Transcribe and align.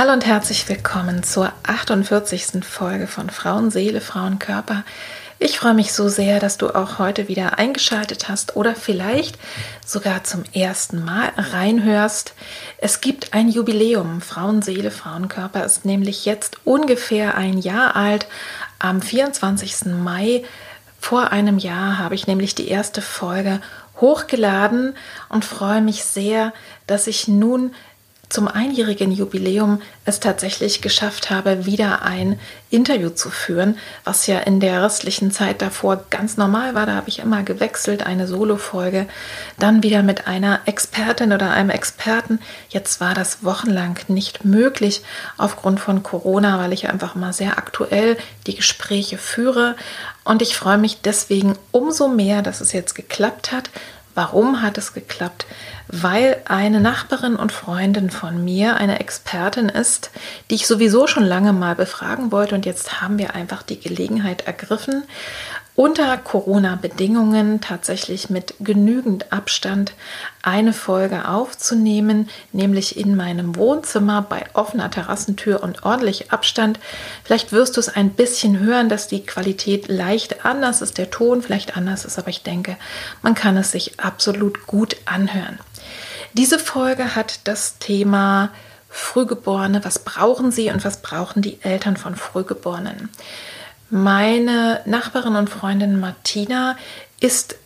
Hallo 0.00 0.14
und 0.14 0.24
herzlich 0.24 0.66
willkommen 0.66 1.22
zur 1.22 1.52
48. 1.64 2.64
Folge 2.64 3.06
von 3.06 3.28
Frauenseele, 3.28 4.00
Frauenkörper. 4.00 4.82
Ich 5.38 5.58
freue 5.58 5.74
mich 5.74 5.92
so 5.92 6.08
sehr, 6.08 6.40
dass 6.40 6.56
du 6.56 6.74
auch 6.74 6.98
heute 6.98 7.28
wieder 7.28 7.58
eingeschaltet 7.58 8.30
hast 8.30 8.56
oder 8.56 8.74
vielleicht 8.74 9.38
sogar 9.84 10.24
zum 10.24 10.44
ersten 10.54 11.04
Mal 11.04 11.30
reinhörst. 11.36 12.32
Es 12.78 13.02
gibt 13.02 13.34
ein 13.34 13.50
Jubiläum. 13.50 14.22
Frauenseele, 14.22 14.90
Frauenkörper 14.90 15.66
ist 15.66 15.84
nämlich 15.84 16.24
jetzt 16.24 16.56
ungefähr 16.64 17.36
ein 17.36 17.58
Jahr 17.58 17.94
alt. 17.94 18.26
Am 18.78 19.02
24. 19.02 19.84
Mai 20.02 20.44
vor 20.98 21.30
einem 21.30 21.58
Jahr 21.58 21.98
habe 21.98 22.14
ich 22.14 22.26
nämlich 22.26 22.54
die 22.54 22.68
erste 22.68 23.02
Folge 23.02 23.60
hochgeladen 24.00 24.94
und 25.28 25.44
freue 25.44 25.82
mich 25.82 26.04
sehr, 26.04 26.54
dass 26.86 27.06
ich 27.06 27.28
nun 27.28 27.74
zum 28.30 28.46
einjährigen 28.46 29.10
Jubiläum 29.10 29.82
es 30.04 30.20
tatsächlich 30.20 30.80
geschafft 30.80 31.30
habe, 31.30 31.66
wieder 31.66 32.02
ein 32.02 32.38
Interview 32.70 33.10
zu 33.10 33.28
führen, 33.28 33.76
was 34.04 34.28
ja 34.28 34.38
in 34.38 34.60
der 34.60 34.82
restlichen 34.84 35.32
Zeit 35.32 35.60
davor 35.60 36.04
ganz 36.10 36.36
normal 36.36 36.76
war. 36.76 36.86
Da 36.86 36.94
habe 36.94 37.08
ich 37.08 37.18
immer 37.18 37.42
gewechselt, 37.42 38.06
eine 38.06 38.28
Solo-Folge, 38.28 39.06
dann 39.58 39.82
wieder 39.82 40.04
mit 40.04 40.28
einer 40.28 40.60
Expertin 40.66 41.32
oder 41.32 41.50
einem 41.50 41.70
Experten. 41.70 42.38
Jetzt 42.68 43.00
war 43.00 43.14
das 43.14 43.42
wochenlang 43.42 43.98
nicht 44.06 44.44
möglich 44.44 45.02
aufgrund 45.36 45.80
von 45.80 46.04
Corona, 46.04 46.58
weil 46.58 46.72
ich 46.72 46.88
einfach 46.88 47.16
mal 47.16 47.32
sehr 47.32 47.58
aktuell 47.58 48.16
die 48.46 48.54
Gespräche 48.54 49.18
führe. 49.18 49.74
Und 50.22 50.40
ich 50.40 50.56
freue 50.56 50.78
mich 50.78 51.00
deswegen 51.02 51.58
umso 51.72 52.06
mehr, 52.06 52.42
dass 52.42 52.60
es 52.60 52.72
jetzt 52.72 52.94
geklappt 52.94 53.50
hat, 53.50 53.70
Warum 54.14 54.60
hat 54.60 54.76
es 54.76 54.92
geklappt? 54.92 55.46
Weil 55.92 56.36
eine 56.44 56.80
Nachbarin 56.80 57.34
und 57.34 57.50
Freundin 57.50 58.10
von 58.10 58.44
mir 58.44 58.76
eine 58.76 59.00
Expertin 59.00 59.68
ist, 59.68 60.10
die 60.50 60.54
ich 60.54 60.66
sowieso 60.66 61.06
schon 61.06 61.24
lange 61.24 61.52
mal 61.52 61.74
befragen 61.74 62.30
wollte 62.30 62.54
und 62.54 62.64
jetzt 62.64 63.00
haben 63.00 63.18
wir 63.18 63.34
einfach 63.34 63.62
die 63.62 63.80
Gelegenheit 63.80 64.46
ergriffen 64.46 65.02
unter 65.80 66.18
Corona-Bedingungen 66.18 67.62
tatsächlich 67.62 68.28
mit 68.28 68.52
genügend 68.60 69.32
Abstand 69.32 69.94
eine 70.42 70.74
Folge 70.74 71.26
aufzunehmen, 71.26 72.28
nämlich 72.52 72.98
in 72.98 73.16
meinem 73.16 73.56
Wohnzimmer 73.56 74.20
bei 74.20 74.44
offener 74.52 74.90
Terrassentür 74.90 75.62
und 75.62 75.82
ordentlich 75.82 76.32
Abstand. 76.32 76.78
Vielleicht 77.24 77.52
wirst 77.52 77.76
du 77.76 77.80
es 77.80 77.88
ein 77.88 78.10
bisschen 78.10 78.58
hören, 78.60 78.90
dass 78.90 79.08
die 79.08 79.24
Qualität 79.24 79.88
leicht 79.88 80.44
anders 80.44 80.82
ist, 80.82 80.98
der 80.98 81.10
Ton 81.10 81.40
vielleicht 81.40 81.78
anders 81.78 82.04
ist, 82.04 82.18
aber 82.18 82.28
ich 82.28 82.42
denke, 82.42 82.76
man 83.22 83.34
kann 83.34 83.56
es 83.56 83.72
sich 83.72 83.98
absolut 84.00 84.66
gut 84.66 84.96
anhören. 85.06 85.58
Diese 86.34 86.58
Folge 86.58 87.14
hat 87.16 87.40
das 87.44 87.78
Thema 87.78 88.50
Frühgeborene, 88.88 89.84
was 89.84 90.00
brauchen 90.00 90.50
sie 90.50 90.70
und 90.70 90.84
was 90.84 91.02
brauchen 91.02 91.42
die 91.42 91.60
Eltern 91.62 91.96
von 91.96 92.16
Frühgeborenen. 92.16 93.08
Meine 93.88 94.80
Nachbarin 94.84 95.36
und 95.36 95.50
Freundin 95.50 95.98
Martina 95.98 96.76
ist 97.20 97.56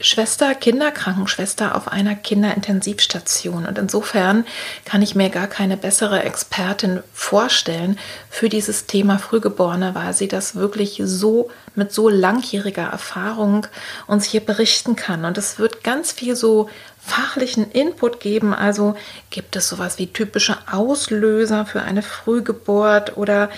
Schwester, 0.00 0.54
Kinderkrankenschwester 0.54 1.74
auf 1.74 1.88
einer 1.88 2.14
Kinderintensivstation. 2.14 3.66
Und 3.66 3.78
insofern 3.78 4.46
kann 4.84 5.02
ich 5.02 5.16
mir 5.16 5.28
gar 5.28 5.48
keine 5.48 5.76
bessere 5.76 6.22
Expertin 6.22 7.02
vorstellen 7.12 7.98
für 8.30 8.48
dieses 8.48 8.86
Thema 8.86 9.18
Frühgeborene, 9.18 9.96
weil 9.96 10.14
sie 10.14 10.28
das 10.28 10.54
wirklich 10.54 11.02
so 11.04 11.50
mit 11.74 11.92
so 11.92 12.08
langjähriger 12.08 12.84
Erfahrung 12.84 13.66
uns 14.06 14.24
hier 14.24 14.40
berichten 14.40 14.94
kann. 14.94 15.24
Und 15.24 15.36
es 15.36 15.58
wird 15.58 15.82
ganz 15.82 16.12
viel 16.12 16.36
so 16.36 16.70
fachlichen 17.08 17.70
Input 17.70 18.20
geben. 18.20 18.54
Also 18.54 18.94
gibt 19.30 19.56
es 19.56 19.68
sowas 19.68 19.98
wie 19.98 20.06
typische 20.06 20.56
Auslöser 20.70 21.66
für 21.66 21.82
eine 21.82 22.02
Frühgeburt 22.02 23.16
oder 23.16 23.50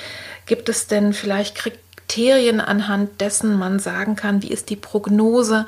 gibt 0.46 0.68
es 0.68 0.86
denn 0.86 1.12
vielleicht 1.12 1.56
Kriterien, 1.56 2.60
anhand 2.60 3.20
dessen 3.20 3.58
man 3.58 3.78
sagen 3.78 4.16
kann, 4.16 4.42
wie 4.42 4.50
ist 4.50 4.70
die 4.70 4.76
Prognose, 4.76 5.66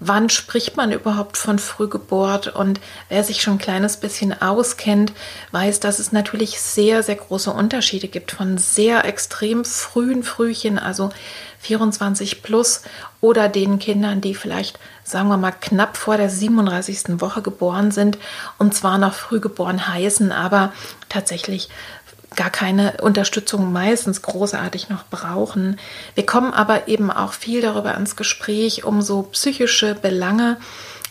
wann 0.00 0.30
spricht 0.30 0.76
man 0.76 0.90
überhaupt 0.92 1.36
von 1.36 1.58
Frühgeburt 1.58 2.48
und 2.48 2.80
wer 3.08 3.22
sich 3.22 3.42
schon 3.42 3.54
ein 3.54 3.58
kleines 3.58 3.98
bisschen 3.98 4.40
auskennt, 4.40 5.12
weiß, 5.52 5.80
dass 5.80 5.98
es 5.98 6.10
natürlich 6.10 6.60
sehr, 6.60 7.02
sehr 7.02 7.16
große 7.16 7.52
Unterschiede 7.52 8.08
gibt 8.08 8.32
von 8.32 8.58
sehr 8.58 9.04
extrem 9.04 9.64
frühen 9.64 10.22
Frühchen, 10.22 10.78
also 10.78 11.10
24 11.60 12.42
plus 12.42 12.82
oder 13.20 13.50
den 13.50 13.78
Kindern, 13.78 14.22
die 14.22 14.34
vielleicht, 14.34 14.78
sagen 15.04 15.28
wir 15.28 15.36
mal, 15.36 15.52
knapp 15.52 15.98
vor 15.98 16.16
der 16.16 16.30
37. 16.30 17.20
Woche 17.20 17.42
geboren 17.42 17.90
sind 17.90 18.16
und 18.56 18.74
zwar 18.74 18.96
noch 18.96 19.12
früh 19.12 19.40
geboren 19.40 19.86
heißen, 19.86 20.32
aber 20.32 20.72
tatsächlich 21.10 21.68
gar 22.40 22.48
keine 22.48 22.94
Unterstützung 23.02 23.70
meistens 23.70 24.22
großartig 24.22 24.88
noch 24.88 25.04
brauchen. 25.10 25.78
Wir 26.14 26.24
kommen 26.24 26.54
aber 26.54 26.88
eben 26.88 27.10
auch 27.10 27.34
viel 27.34 27.60
darüber 27.60 27.94
ins 27.94 28.16
Gespräch, 28.16 28.82
um 28.82 29.02
so 29.02 29.24
psychische 29.24 29.94
Belange, 29.94 30.56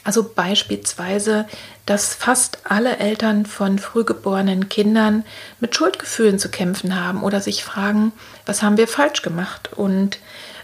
also 0.03 0.23
beispielsweise, 0.23 1.45
dass 1.85 2.15
fast 2.15 2.61
alle 2.63 2.97
Eltern 2.97 3.45
von 3.45 3.77
frühgeborenen 3.77 4.69
Kindern 4.69 5.23
mit 5.59 5.75
Schuldgefühlen 5.75 6.39
zu 6.39 6.49
kämpfen 6.49 6.99
haben 6.99 7.21
oder 7.21 7.41
sich 7.41 7.63
fragen, 7.63 8.11
was 8.47 8.63
haben 8.63 8.77
wir 8.77 8.87
falsch 8.87 9.21
gemacht? 9.21 9.69
Und 9.75 10.17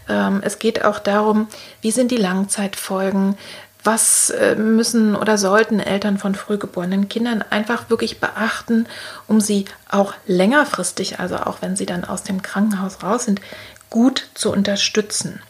ähm, 0.10 0.42
es 0.44 0.58
geht 0.58 0.84
auch 0.84 0.98
darum, 0.98 1.48
wie 1.82 1.92
sind 1.92 2.10
die 2.10 2.18
Langzeitfolgen, 2.18 3.38
was 3.86 4.30
äh, 4.32 4.56
müssen 4.56 5.16
oder 5.16 5.38
sollten 5.38 5.80
Eltern 5.80 6.18
von 6.18 6.36
frühgeborenen 6.36 7.08
Kindern 7.08 7.44
einfach 7.50 7.90
wirklich 7.90 8.20
beachten, 8.20 8.88
um 9.28 9.40
sie 9.40 9.66
auch 9.90 10.14
längerfristig, 10.26 11.20
also 11.20 11.38
auch 11.38 11.62
wenn 11.62 11.76
sie 11.76 11.86
dann 11.86 12.04
aus 12.04 12.24
dem 12.24 12.42
Krankenhaus 12.42 13.04
raus 13.04 13.26
sind, 13.26 13.42
gut 13.90 14.28
zu 14.34 14.52
unterstützen. 14.52 15.42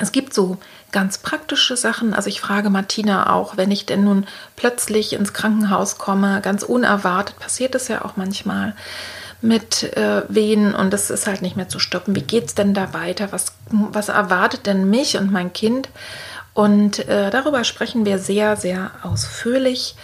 Es 0.00 0.12
gibt 0.12 0.34
so 0.34 0.58
ganz 0.92 1.18
praktische 1.18 1.76
Sachen. 1.76 2.14
Also 2.14 2.28
ich 2.28 2.40
frage 2.40 2.70
Martina 2.70 3.32
auch, 3.32 3.56
wenn 3.56 3.70
ich 3.70 3.86
denn 3.86 4.04
nun 4.04 4.26
plötzlich 4.56 5.12
ins 5.12 5.32
Krankenhaus 5.32 5.98
komme, 5.98 6.40
ganz 6.40 6.62
unerwartet, 6.62 7.38
passiert 7.38 7.74
es 7.74 7.88
ja 7.88 8.04
auch 8.04 8.16
manchmal 8.16 8.74
mit 9.40 9.96
äh, 9.96 10.22
Wehen 10.28 10.74
und 10.74 10.92
es 10.94 11.10
ist 11.10 11.26
halt 11.26 11.42
nicht 11.42 11.56
mehr 11.56 11.68
zu 11.68 11.78
stoppen. 11.78 12.16
Wie 12.16 12.22
geht 12.22 12.46
es 12.46 12.54
denn 12.54 12.74
da 12.74 12.92
weiter? 12.92 13.30
Was, 13.30 13.52
was 13.70 14.08
erwartet 14.08 14.66
denn 14.66 14.90
mich 14.90 15.16
und 15.16 15.30
mein 15.30 15.52
Kind? 15.52 15.88
Und 16.58 17.06
äh, 17.06 17.30
darüber 17.30 17.62
sprechen 17.62 18.04
wir 18.04 18.18
sehr, 18.18 18.56
sehr 18.56 18.90
ausführlich 19.04 19.94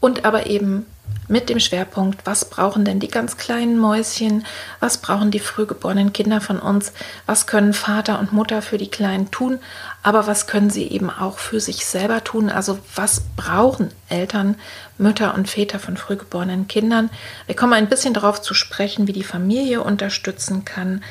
und 0.00 0.24
aber 0.24 0.46
eben 0.46 0.86
mit 1.28 1.50
dem 1.50 1.60
Schwerpunkt, 1.60 2.24
was 2.24 2.46
brauchen 2.46 2.86
denn 2.86 3.00
die 3.00 3.08
ganz 3.08 3.36
kleinen 3.36 3.76
Mäuschen, 3.76 4.46
was 4.80 4.96
brauchen 4.96 5.30
die 5.30 5.40
frühgeborenen 5.40 6.14
Kinder 6.14 6.40
von 6.40 6.58
uns, 6.58 6.94
was 7.26 7.46
können 7.46 7.74
Vater 7.74 8.18
und 8.18 8.32
Mutter 8.32 8.62
für 8.62 8.78
die 8.78 8.88
Kleinen 8.88 9.30
tun, 9.30 9.58
aber 10.02 10.26
was 10.26 10.46
können 10.46 10.70
sie 10.70 10.88
eben 10.88 11.10
auch 11.10 11.38
für 11.38 11.60
sich 11.60 11.84
selber 11.84 12.24
tun, 12.24 12.48
also 12.48 12.78
was 12.94 13.20
brauchen 13.36 13.90
Eltern, 14.08 14.54
Mütter 14.96 15.34
und 15.34 15.50
Väter 15.50 15.78
von 15.78 15.98
frühgeborenen 15.98 16.66
Kindern. 16.66 17.10
Wir 17.44 17.56
kommen 17.56 17.74
ein 17.74 17.90
bisschen 17.90 18.14
darauf 18.14 18.40
zu 18.40 18.54
sprechen, 18.54 19.06
wie 19.06 19.12
die 19.12 19.22
Familie 19.22 19.82
unterstützen 19.82 20.64
kann. 20.64 21.04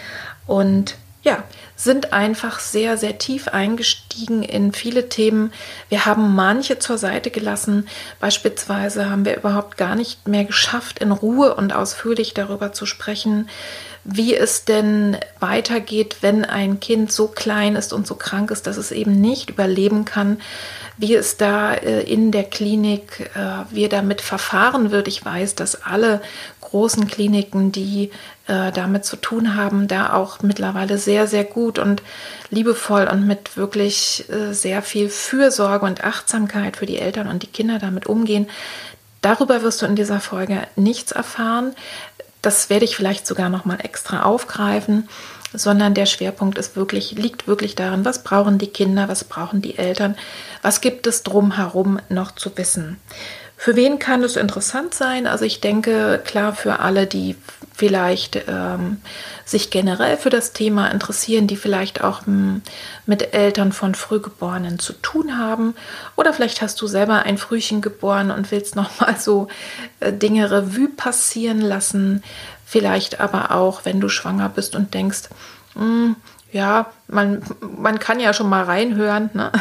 Und 0.48 0.96
ja, 1.22 1.44
sind 1.76 2.14
einfach 2.14 2.60
sehr, 2.60 2.98
sehr 2.98 3.18
tief 3.18 3.50
eingestiegen 3.50 4.42
in 4.42 4.72
viele 4.72 5.10
Themen. 5.10 5.52
Wir 5.90 6.06
haben 6.06 6.34
manche 6.34 6.80
zur 6.80 6.98
Seite 6.98 7.30
gelassen. 7.30 7.88
Beispielsweise 8.20 9.10
haben 9.10 9.26
wir 9.26 9.36
überhaupt 9.36 9.76
gar 9.78 9.96
nicht 9.96 10.28
mehr 10.28 10.46
geschafft, 10.46 11.00
in 11.00 11.12
Ruhe 11.12 11.56
und 11.56 11.74
ausführlich 11.74 12.34
darüber 12.34 12.72
zu 12.72 12.86
sprechen, 12.86 13.50
wie 14.06 14.34
es 14.34 14.64
denn 14.64 15.18
weitergeht, 15.42 16.18
wenn 16.22 16.46
ein 16.46 16.80
Kind 16.80 17.12
so 17.12 17.28
klein 17.28 17.76
ist 17.76 17.92
und 17.92 18.08
so 18.08 18.16
krank 18.16 18.50
ist, 18.50 18.66
dass 18.66 18.78
es 18.78 18.92
eben 18.92 19.20
nicht 19.20 19.50
überleben 19.50 20.06
kann, 20.06 20.40
wie 20.98 21.16
es 21.16 21.36
da 21.38 21.74
äh, 21.74 22.02
in 22.04 22.32
der 22.32 22.46
Klinik, 22.46 23.30
äh, 23.36 23.66
wie 23.72 23.88
damit 23.90 24.22
verfahren 24.22 24.92
wird. 24.92 25.10
Ich 25.10 25.24
weiß, 25.24 25.56
dass 25.56 25.84
alle 25.84 26.22
großen 26.62 27.08
Kliniken, 27.08 27.72
die 27.72 28.12
äh, 28.50 28.72
damit 28.72 29.06
zu 29.06 29.16
tun 29.16 29.56
haben, 29.56 29.88
da 29.88 30.14
auch 30.14 30.42
mittlerweile 30.42 30.98
sehr, 30.98 31.28
sehr 31.28 31.44
gut 31.44 31.78
und 31.78 32.02
liebevoll 32.50 33.08
und 33.12 33.28
mit 33.28 33.56
wirklich 33.58 34.26
äh, 34.30 34.54
sehr 34.54 34.82
viel 34.82 35.10
Fürsorge 35.10 35.86
und 35.86 36.04
Achtsamkeit 36.04 36.76
für 36.76 36.88
die 36.88 36.98
Eltern 36.98 37.28
und 37.28 37.44
die 37.44 37.48
Kinder 37.48 37.78
damit 37.78 38.08
umgehen. 38.08 38.48
Darüber 39.22 39.62
wirst 39.62 39.84
du 39.84 39.86
in 39.86 39.96
dieser 39.96 40.20
Folge 40.20 40.64
nichts 40.76 41.12
erfahren. 41.12 41.76
Das 42.42 42.72
werde 42.72 42.86
ich 42.86 42.96
vielleicht 42.96 43.28
sogar 43.28 43.50
noch 43.50 43.66
mal 43.66 43.80
extra 43.84 44.24
aufgreifen, 44.24 45.08
sondern 45.54 45.94
der 45.94 46.08
Schwerpunkt 46.08 46.58
ist 46.58 46.76
wirklich 46.76 47.12
liegt 47.12 47.48
wirklich 47.48 47.76
darin, 47.76 48.04
was 48.04 48.24
brauchen 48.24 48.58
die 48.58 48.68
Kinder, 48.68 49.10
was 49.10 49.26
brauchen 49.26 49.62
die 49.62 49.78
Eltern, 49.78 50.16
was 50.64 50.82
gibt 50.82 51.06
es 51.06 51.22
drumherum 51.22 52.00
noch 52.10 52.32
zu 52.32 52.58
wissen. 52.58 52.98
Für 53.62 53.76
wen 53.76 54.00
kann 54.00 54.24
es 54.24 54.38
interessant 54.38 54.94
sein? 54.94 55.28
Also 55.28 55.44
ich 55.44 55.60
denke, 55.60 56.22
klar, 56.24 56.56
für 56.56 56.80
alle, 56.80 57.08
die 57.08 57.36
vielleicht 57.74 58.42
ähm, 58.48 59.02
sich 59.44 59.70
generell 59.70 60.16
für 60.16 60.30
das 60.30 60.54
Thema 60.54 60.88
interessieren, 60.88 61.46
die 61.46 61.58
vielleicht 61.58 62.02
auch 62.02 62.26
m, 62.26 62.62
mit 63.06 63.34
Eltern 63.34 63.74
von 63.74 63.96
Frühgeborenen 63.96 64.80
zu 64.80 64.94
tun 64.94 65.38
haben. 65.38 65.76
Oder 66.16 66.32
vielleicht 66.32 66.62
hast 66.62 66.82
du 66.82 66.88
selber 66.88 67.24
ein 67.24 67.38
Frühchen 67.38 67.82
geboren 67.82 68.32
und 68.32 68.50
willst 68.50 68.78
nochmal 68.78 69.18
so 69.20 69.50
äh, 70.00 70.14
Dinge 70.14 70.50
Revue 70.50 70.88
passieren 70.88 71.60
lassen. 71.60 72.24
Vielleicht 72.66 73.20
aber 73.20 73.52
auch, 73.52 73.84
wenn 73.84 74.00
du 74.00 74.08
schwanger 74.08 74.48
bist 74.48 74.74
und 74.74 74.94
denkst, 74.94 75.24
mh, 75.76 75.82
hm, 75.82 76.16
ja, 76.54 76.94
man, 77.10 77.42
man 77.60 78.00
kann 78.00 78.22
ja 78.22 78.34
schon 78.34 78.48
mal 78.48 78.64
reinhören. 78.64 79.32
Ne? 79.34 79.52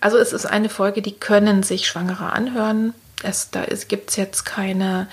Also 0.00 0.16
es 0.16 0.32
ist 0.32 0.46
eine 0.46 0.70
Folge, 0.70 1.02
die 1.02 1.18
können 1.18 1.62
sich 1.62 1.86
Schwangere 1.86 2.32
anhören 2.32 2.94
es, 3.22 3.50
da 3.50 3.64
gibt 3.88 4.10
es 4.10 4.16
jetzt 4.16 4.44
keine 4.44 5.08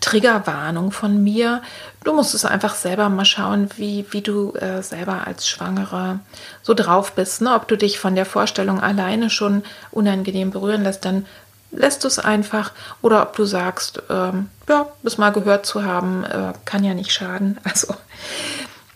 Triggerwarnung 0.00 0.90
von 0.90 1.22
mir. 1.22 1.62
Du 2.04 2.12
musst 2.12 2.34
es 2.34 2.44
einfach 2.44 2.74
selber 2.74 3.08
mal 3.08 3.24
schauen, 3.24 3.68
wie, 3.76 4.04
wie 4.10 4.20
du 4.20 4.52
äh, 4.54 4.82
selber 4.82 5.26
als 5.26 5.48
Schwangere 5.48 6.20
so 6.62 6.74
drauf 6.74 7.12
bist. 7.12 7.40
Ne? 7.40 7.54
Ob 7.54 7.68
du 7.68 7.76
dich 7.76 7.98
von 7.98 8.14
der 8.14 8.26
Vorstellung 8.26 8.80
alleine 8.80 9.30
schon 9.30 9.62
unangenehm 9.90 10.50
berühren 10.50 10.82
lässt, 10.82 11.04
dann 11.04 11.26
lässt 11.72 12.04
du 12.04 12.08
es 12.08 12.18
einfach. 12.18 12.72
Oder 13.02 13.22
ob 13.22 13.36
du 13.36 13.44
sagst, 13.44 14.02
ähm, 14.10 14.50
ja, 14.68 14.88
das 15.02 15.18
mal 15.18 15.30
gehört 15.30 15.66
zu 15.66 15.84
haben, 15.84 16.24
äh, 16.24 16.52
kann 16.64 16.84
ja 16.84 16.94
nicht 16.94 17.12
schaden. 17.12 17.58
Also 17.64 17.94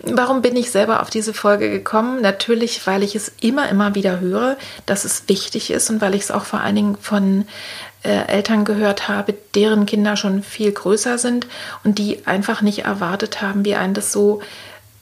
Warum 0.03 0.41
bin 0.41 0.56
ich 0.56 0.70
selber 0.70 1.03
auf 1.03 1.11
diese 1.11 1.35
Folge 1.35 1.70
gekommen? 1.70 2.23
Natürlich, 2.23 2.87
weil 2.87 3.03
ich 3.03 3.14
es 3.14 3.32
immer, 3.41 3.69
immer 3.69 3.94
wieder 3.94 4.20
höre, 4.20 4.56
dass 4.87 5.05
es 5.05 5.25
wichtig 5.29 5.70
ist 5.70 5.91
und 5.91 6.00
weil 6.00 6.14
ich 6.14 6.23
es 6.23 6.31
auch 6.31 6.44
vor 6.44 6.61
allen 6.61 6.76
Dingen 6.76 6.96
von 6.99 7.46
äh, 8.02 8.26
Eltern 8.26 8.64
gehört 8.64 9.08
habe, 9.08 9.35
deren 9.55 9.87
Kinder 9.87 10.17
schon 10.17 10.43
viel 10.43 10.73
größer 10.73 11.19
sind 11.19 11.47
und 11.85 11.99
die 11.99 12.26
einfach 12.26 12.62
nicht 12.62 12.85
erwartet 12.85 13.43
haben, 13.43 13.64
wie 13.64 13.75
einen 13.75 13.94
das 13.94 14.12
so 14.12 14.41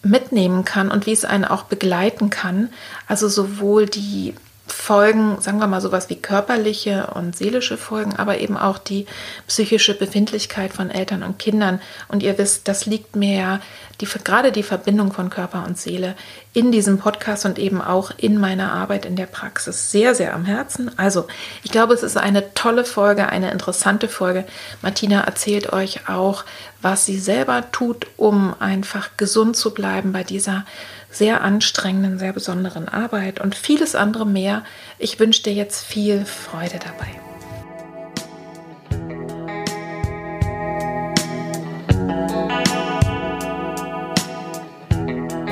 mitnehmen 0.02 0.64
kann 0.64 0.90
und 0.90 1.06
wie 1.06 1.12
es 1.12 1.24
einen 1.24 1.44
auch 1.44 1.64
begleiten 1.64 2.30
kann. 2.30 2.70
Also 3.06 3.28
sowohl 3.28 3.86
die 3.86 4.34
Folgen, 4.72 5.40
sagen 5.40 5.58
wir 5.58 5.66
mal 5.66 5.80
sowas 5.80 6.10
wie 6.10 6.16
körperliche 6.16 7.08
und 7.14 7.36
seelische 7.36 7.76
Folgen, 7.76 8.16
aber 8.16 8.38
eben 8.38 8.56
auch 8.56 8.78
die 8.78 9.06
psychische 9.46 9.94
Befindlichkeit 9.94 10.72
von 10.72 10.90
Eltern 10.90 11.22
und 11.22 11.38
Kindern. 11.38 11.80
Und 12.08 12.22
ihr 12.22 12.38
wisst, 12.38 12.68
das 12.68 12.86
liegt 12.86 13.16
mir 13.16 13.36
ja 13.38 13.60
die, 14.00 14.06
gerade 14.06 14.52
die 14.52 14.62
Verbindung 14.62 15.12
von 15.12 15.30
Körper 15.30 15.64
und 15.66 15.78
Seele 15.78 16.14
in 16.52 16.72
diesem 16.72 16.98
Podcast 16.98 17.44
und 17.44 17.58
eben 17.58 17.80
auch 17.80 18.12
in 18.16 18.38
meiner 18.38 18.72
Arbeit 18.72 19.04
in 19.04 19.16
der 19.16 19.26
Praxis 19.26 19.90
sehr, 19.90 20.14
sehr 20.14 20.34
am 20.34 20.44
Herzen. 20.44 20.90
Also, 20.98 21.26
ich 21.62 21.70
glaube, 21.70 21.94
es 21.94 22.02
ist 22.02 22.16
eine 22.16 22.54
tolle 22.54 22.84
Folge, 22.84 23.28
eine 23.28 23.50
interessante 23.50 24.08
Folge. 24.08 24.44
Martina 24.82 25.22
erzählt 25.22 25.72
euch 25.72 26.08
auch, 26.08 26.44
was 26.80 27.04
sie 27.04 27.18
selber 27.18 27.70
tut, 27.72 28.06
um 28.16 28.54
einfach 28.60 29.10
gesund 29.16 29.56
zu 29.56 29.74
bleiben 29.74 30.12
bei 30.12 30.22
dieser 30.22 30.64
sehr 31.10 31.43
anstrengenden, 31.43 32.19
sehr 32.19 32.32
besonderen 32.32 32.88
Arbeit 32.88 33.40
und 33.40 33.55
vieles 33.55 33.94
andere 33.94 34.26
mehr. 34.26 34.64
Ich 34.99 35.19
wünsche 35.19 35.43
dir 35.43 35.52
jetzt 35.52 35.84
viel 35.84 36.25
Freude 36.25 36.78
dabei. 36.78 37.08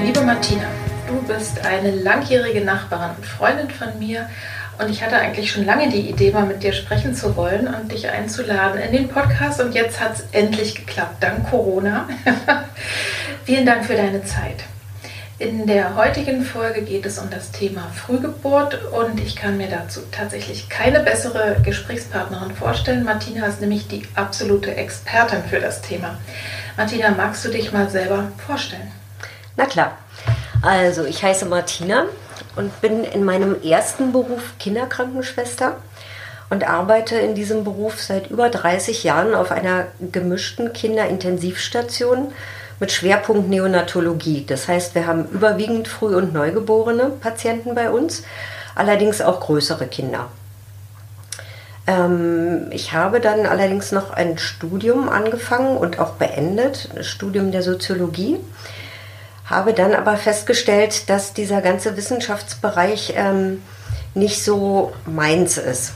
Liebe 0.02 0.20
Martina, 0.20 0.68
du 1.08 1.20
bist 1.22 1.64
eine 1.64 1.90
langjährige 1.90 2.60
Nachbarin 2.60 3.16
und 3.16 3.26
Freundin 3.26 3.70
von 3.70 3.98
mir 3.98 4.28
und 4.78 4.90
ich 4.90 5.02
hatte 5.02 5.16
eigentlich 5.16 5.50
schon 5.50 5.64
lange 5.64 5.88
die 5.88 6.10
Idee, 6.10 6.30
mal 6.30 6.44
mit 6.44 6.62
dir 6.62 6.72
sprechen 6.72 7.14
zu 7.14 7.34
wollen 7.34 7.66
und 7.66 7.90
dich 7.90 8.08
einzuladen 8.08 8.80
in 8.80 8.92
den 8.92 9.08
Podcast 9.08 9.60
und 9.60 9.74
jetzt 9.74 10.00
hat 10.00 10.14
es 10.14 10.24
endlich 10.32 10.74
geklappt, 10.74 11.22
dank 11.22 11.48
Corona. 11.48 12.08
Vielen 13.44 13.64
Dank 13.64 13.84
für 13.84 13.96
deine 13.96 14.22
Zeit. 14.24 14.64
In 15.38 15.66
der 15.66 15.96
heutigen 15.96 16.42
Folge 16.42 16.80
geht 16.80 17.04
es 17.04 17.18
um 17.18 17.28
das 17.28 17.50
Thema 17.50 17.90
Frühgeburt 17.94 18.80
und 18.90 19.20
ich 19.20 19.36
kann 19.36 19.58
mir 19.58 19.68
dazu 19.68 20.00
tatsächlich 20.10 20.70
keine 20.70 21.00
bessere 21.00 21.56
Gesprächspartnerin 21.62 22.56
vorstellen. 22.56 23.04
Martina 23.04 23.44
ist 23.44 23.60
nämlich 23.60 23.86
die 23.86 24.08
absolute 24.14 24.74
Expertin 24.74 25.44
für 25.44 25.60
das 25.60 25.82
Thema. 25.82 26.16
Martina, 26.78 27.10
magst 27.10 27.44
du 27.44 27.50
dich 27.50 27.70
mal 27.70 27.90
selber 27.90 28.28
vorstellen? 28.46 28.90
Na 29.56 29.66
klar. 29.66 29.98
Also, 30.62 31.04
ich 31.04 31.22
heiße 31.22 31.44
Martina 31.44 32.06
und 32.56 32.80
bin 32.80 33.04
in 33.04 33.22
meinem 33.22 33.60
ersten 33.62 34.12
Beruf 34.12 34.54
Kinderkrankenschwester 34.58 35.76
und 36.48 36.66
arbeite 36.66 37.16
in 37.16 37.34
diesem 37.34 37.62
Beruf 37.62 38.00
seit 38.00 38.30
über 38.30 38.48
30 38.48 39.04
Jahren 39.04 39.34
auf 39.34 39.50
einer 39.52 39.88
gemischten 40.00 40.72
Kinderintensivstation 40.72 42.32
mit 42.80 42.92
Schwerpunkt 42.92 43.48
Neonatologie. 43.48 44.44
Das 44.46 44.68
heißt, 44.68 44.94
wir 44.94 45.06
haben 45.06 45.26
überwiegend 45.30 45.88
Früh- 45.88 46.16
und 46.16 46.32
Neugeborene 46.32 47.10
Patienten 47.20 47.74
bei 47.74 47.90
uns, 47.90 48.22
allerdings 48.74 49.20
auch 49.20 49.40
größere 49.40 49.86
Kinder. 49.86 50.28
Ähm, 51.86 52.66
ich 52.70 52.92
habe 52.92 53.20
dann 53.20 53.46
allerdings 53.46 53.92
noch 53.92 54.10
ein 54.10 54.38
Studium 54.38 55.08
angefangen 55.08 55.76
und 55.76 55.98
auch 55.98 56.12
beendet, 56.12 56.88
ein 56.96 57.04
Studium 57.04 57.52
der 57.52 57.62
Soziologie. 57.62 58.38
Habe 59.44 59.72
dann 59.72 59.94
aber 59.94 60.16
festgestellt, 60.16 61.08
dass 61.08 61.32
dieser 61.32 61.60
ganze 61.60 61.96
Wissenschaftsbereich 61.96 63.14
ähm, 63.16 63.62
nicht 64.14 64.42
so 64.42 64.92
meins 65.06 65.56
ist. 65.56 65.92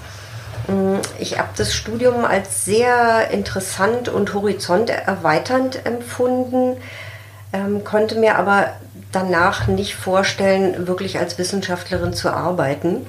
Mm, 0.70 1.00
ich 1.18 1.38
habe 1.38 1.48
das 1.56 1.74
Studium 1.74 2.24
als 2.24 2.64
sehr 2.64 3.30
interessant 3.30 4.08
und 4.08 4.34
horizonterweiternd 4.34 5.84
empfunden, 5.84 6.76
ähm, 7.52 7.82
konnte 7.82 8.14
mir 8.14 8.36
aber 8.36 8.70
danach 9.10 9.66
nicht 9.66 9.96
vorstellen, 9.96 10.86
wirklich 10.86 11.18
als 11.18 11.36
Wissenschaftlerin 11.38 12.12
zu 12.12 12.30
arbeiten 12.30 13.06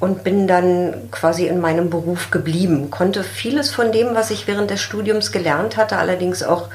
und 0.00 0.24
bin 0.24 0.46
dann 0.46 1.10
quasi 1.10 1.46
in 1.46 1.60
meinem 1.60 1.90
Beruf 1.90 2.30
geblieben. 2.30 2.90
Konnte 2.90 3.22
vieles 3.22 3.70
von 3.70 3.92
dem, 3.92 4.14
was 4.14 4.30
ich 4.30 4.46
während 4.46 4.70
des 4.70 4.80
Studiums 4.80 5.32
gelernt 5.32 5.76
hatte, 5.76 5.98
allerdings 5.98 6.42
auch 6.42 6.68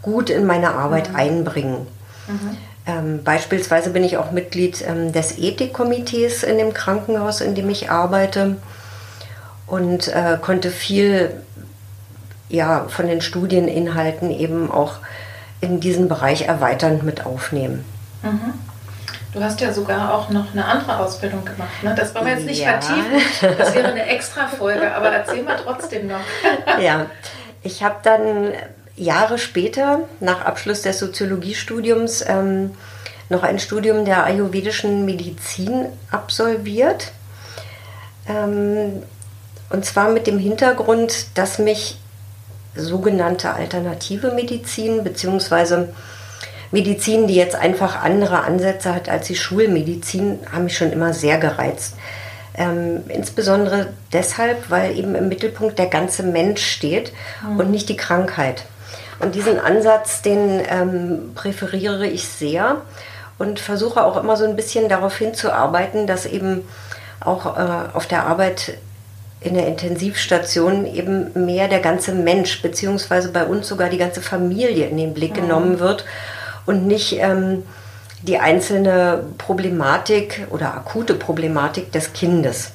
gut 0.00 0.30
in 0.30 0.46
meine 0.46 0.72
Arbeit 0.72 1.10
mhm. 1.10 1.16
einbringen. 1.16 1.86
Mhm. 2.26 2.56
Ähm, 2.86 3.24
beispielsweise 3.24 3.90
bin 3.90 4.04
ich 4.04 4.16
auch 4.16 4.30
Mitglied 4.30 4.82
ähm, 4.86 5.12
des 5.12 5.38
Ethikkomitees 5.38 6.42
in 6.42 6.56
dem 6.56 6.72
Krankenhaus, 6.72 7.42
in 7.42 7.54
dem 7.54 7.68
ich 7.68 7.90
arbeite 7.90 8.56
und 9.70 10.08
äh, 10.08 10.36
konnte 10.40 10.70
viel 10.70 11.30
ja, 12.48 12.86
von 12.88 13.06
den 13.06 13.20
Studieninhalten 13.20 14.30
eben 14.30 14.70
auch 14.70 14.94
in 15.60 15.80
diesen 15.80 16.08
Bereich 16.08 16.42
erweiternd 16.42 17.04
mit 17.04 17.24
aufnehmen. 17.24 17.84
Mhm. 18.22 18.54
Du 19.32 19.44
hast 19.44 19.60
ja 19.60 19.72
sogar 19.72 20.12
auch 20.12 20.30
noch 20.30 20.52
eine 20.52 20.64
andere 20.64 20.98
Ausbildung 20.98 21.44
gemacht. 21.44 21.82
Ne? 21.82 21.94
Das 21.94 22.12
wollen 22.14 22.26
wir 22.26 22.32
jetzt 22.32 22.46
nicht 22.46 22.62
ja. 22.62 22.80
vertiefen. 22.80 23.56
Das 23.58 23.74
wäre 23.74 23.88
eine 23.88 24.06
extra 24.06 24.48
Folge, 24.48 24.92
aber 24.92 25.10
erzähl 25.10 25.44
mal 25.44 25.56
trotzdem 25.62 26.08
noch. 26.08 26.20
ja, 26.80 27.06
ich 27.62 27.84
habe 27.84 27.96
dann 28.02 28.52
Jahre 28.96 29.38
später, 29.38 30.00
nach 30.18 30.44
Abschluss 30.44 30.82
des 30.82 30.98
Soziologiestudiums, 30.98 32.24
ähm, 32.26 32.72
noch 33.28 33.44
ein 33.44 33.60
Studium 33.60 34.04
der 34.04 34.24
ayurvedischen 34.24 35.04
Medizin 35.04 35.86
absolviert. 36.10 37.12
Ähm, 38.28 39.04
und 39.70 39.84
zwar 39.84 40.10
mit 40.10 40.26
dem 40.26 40.38
Hintergrund, 40.38 41.38
dass 41.38 41.58
mich 41.58 41.98
sogenannte 42.74 43.54
alternative 43.54 44.32
Medizin 44.32 45.02
bzw. 45.04 45.86
Medizin, 46.72 47.26
die 47.26 47.34
jetzt 47.34 47.56
einfach 47.56 48.02
andere 48.02 48.42
Ansätze 48.42 48.94
hat 48.94 49.08
als 49.08 49.26
die 49.26 49.36
Schulmedizin, 49.36 50.40
haben 50.52 50.64
mich 50.64 50.76
schon 50.76 50.92
immer 50.92 51.12
sehr 51.14 51.38
gereizt. 51.38 51.94
Ähm, 52.54 53.04
insbesondere 53.08 53.88
deshalb, 54.12 54.70
weil 54.70 54.96
eben 54.96 55.14
im 55.14 55.28
Mittelpunkt 55.28 55.78
der 55.78 55.86
ganze 55.86 56.22
Mensch 56.22 56.64
steht 56.64 57.12
mhm. 57.44 57.60
und 57.60 57.70
nicht 57.70 57.88
die 57.88 57.96
Krankheit. 57.96 58.64
Und 59.20 59.34
diesen 59.34 59.58
Ansatz, 59.58 60.22
den 60.22 60.62
ähm, 60.68 61.32
präferiere 61.34 62.06
ich 62.06 62.26
sehr 62.26 62.82
und 63.38 63.60
versuche 63.60 64.04
auch 64.04 64.16
immer 64.16 64.36
so 64.36 64.44
ein 64.44 64.56
bisschen 64.56 64.88
darauf 64.88 65.16
hinzuarbeiten, 65.16 66.06
dass 66.06 66.26
eben 66.26 66.66
auch 67.20 67.56
äh, 67.56 67.94
auf 67.94 68.06
der 68.06 68.26
Arbeit 68.26 68.74
in 69.40 69.54
der 69.54 69.66
Intensivstation 69.66 70.86
eben 70.86 71.46
mehr 71.46 71.68
der 71.68 71.80
ganze 71.80 72.12
Mensch, 72.12 72.60
beziehungsweise 72.60 73.30
bei 73.30 73.44
uns 73.44 73.68
sogar 73.68 73.88
die 73.88 73.98
ganze 73.98 74.20
Familie 74.20 74.86
in 74.86 74.98
den 74.98 75.14
Blick 75.14 75.32
mhm. 75.32 75.42
genommen 75.42 75.78
wird 75.80 76.04
und 76.66 76.86
nicht 76.86 77.18
ähm, 77.18 77.62
die 78.22 78.38
einzelne 78.38 79.24
Problematik 79.38 80.46
oder 80.50 80.74
akute 80.74 81.14
Problematik 81.14 81.90
des 81.90 82.12
Kindes. 82.12 82.72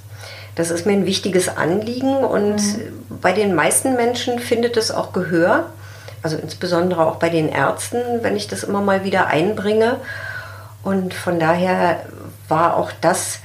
Das 0.55 0.71
ist 0.71 0.85
mir 0.85 0.93
ein 0.93 1.05
wichtiges 1.05 1.55
Anliegen 1.55 2.15
und 2.17 2.55
mhm. 2.55 3.19
bei 3.21 3.31
den 3.31 3.53
meisten 3.53 3.95
Menschen 3.95 4.39
findet 4.39 4.75
es 4.77 4.89
auch 4.89 5.13
Gehör, 5.13 5.67
also 6.23 6.37
insbesondere 6.37 7.05
auch 7.05 7.17
bei 7.17 7.29
den 7.29 7.49
Ärzten, 7.49 7.99
wenn 8.21 8.35
ich 8.35 8.47
das 8.47 8.63
immer 8.63 8.81
mal 8.81 9.03
wieder 9.03 9.27
einbringe. 9.27 9.97
Und 10.81 11.13
von 11.13 11.39
daher 11.39 12.05
war 12.47 12.77
auch 12.77 12.91
das 13.01 13.39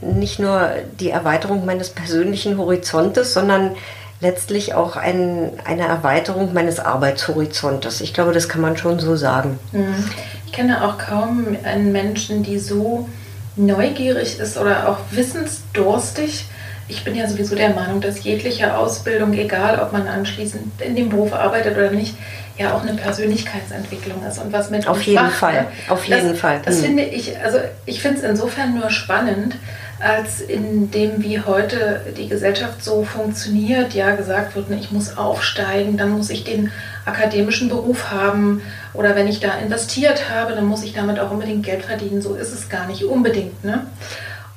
nicht 0.00 0.38
nur 0.38 0.70
die 1.00 1.10
Erweiterung 1.10 1.64
meines 1.64 1.90
persönlichen 1.90 2.58
Horizontes, 2.58 3.34
sondern 3.34 3.76
letztlich 4.20 4.74
auch 4.74 4.96
ein, 4.96 5.52
eine 5.64 5.86
Erweiterung 5.86 6.52
meines 6.52 6.80
Arbeitshorizontes. 6.80 8.00
Ich 8.00 8.14
glaube, 8.14 8.32
das 8.32 8.48
kann 8.48 8.60
man 8.60 8.76
schon 8.76 8.98
so 8.98 9.16
sagen. 9.16 9.58
Mhm. 9.72 10.10
Ich 10.46 10.52
kenne 10.52 10.84
auch 10.84 10.98
kaum 10.98 11.56
einen 11.62 11.92
Menschen, 11.92 12.42
die 12.42 12.58
so 12.58 13.08
neugierig 13.56 14.38
ist 14.38 14.56
oder 14.56 14.88
auch 14.88 14.98
wissensdurstig. 15.10 16.46
Ich 16.88 17.04
bin 17.04 17.14
ja 17.14 17.28
sowieso 17.28 17.54
der 17.54 17.74
Meinung, 17.74 18.00
dass 18.00 18.24
jegliche 18.24 18.76
Ausbildung, 18.76 19.34
egal 19.34 19.78
ob 19.80 19.92
man 19.92 20.08
anschließend 20.08 20.80
in 20.80 20.96
dem 20.96 21.10
Beruf 21.10 21.34
arbeitet 21.34 21.76
oder 21.76 21.90
nicht, 21.90 22.14
ja 22.56 22.74
auch 22.74 22.82
eine 22.82 22.94
Persönlichkeitsentwicklung 22.94 24.24
ist 24.26 24.38
und 24.38 24.52
was 24.52 24.70
mit 24.70 24.88
auf 24.88 25.00
jeden 25.02 25.22
macht, 25.22 25.36
Fall, 25.36 25.66
auf 25.88 26.04
jeden 26.06 26.30
das, 26.30 26.40
Fall. 26.40 26.60
Das 26.64 26.78
mhm. 26.78 26.84
finde 26.84 27.02
ich, 27.04 27.38
also 27.38 27.58
ich 27.86 28.00
finde 28.00 28.18
es 28.18 28.24
insofern 28.24 28.74
nur 28.74 28.90
spannend, 28.90 29.56
als 30.00 30.40
in 30.40 30.90
dem, 30.90 31.22
wie 31.22 31.40
heute 31.40 32.00
die 32.16 32.28
Gesellschaft 32.28 32.84
so 32.84 33.02
funktioniert, 33.02 33.94
ja 33.94 34.14
gesagt 34.14 34.54
wird, 34.54 34.70
ne, 34.70 34.78
ich 34.80 34.92
muss 34.92 35.16
aufsteigen, 35.16 35.96
dann 35.96 36.10
muss 36.10 36.30
ich 36.30 36.44
den 36.44 36.70
akademischen 37.04 37.68
Beruf 37.68 38.10
haben 38.10 38.62
oder 38.94 39.16
wenn 39.16 39.26
ich 39.26 39.40
da 39.40 39.58
investiert 39.58 40.30
habe, 40.30 40.54
dann 40.54 40.66
muss 40.66 40.84
ich 40.84 40.92
damit 40.92 41.18
auch 41.18 41.30
unbedingt 41.30 41.64
Geld 41.64 41.84
verdienen. 41.84 42.22
So 42.22 42.34
ist 42.34 42.52
es 42.52 42.68
gar 42.68 42.86
nicht 42.86 43.04
unbedingt. 43.04 43.64
Ne? 43.64 43.86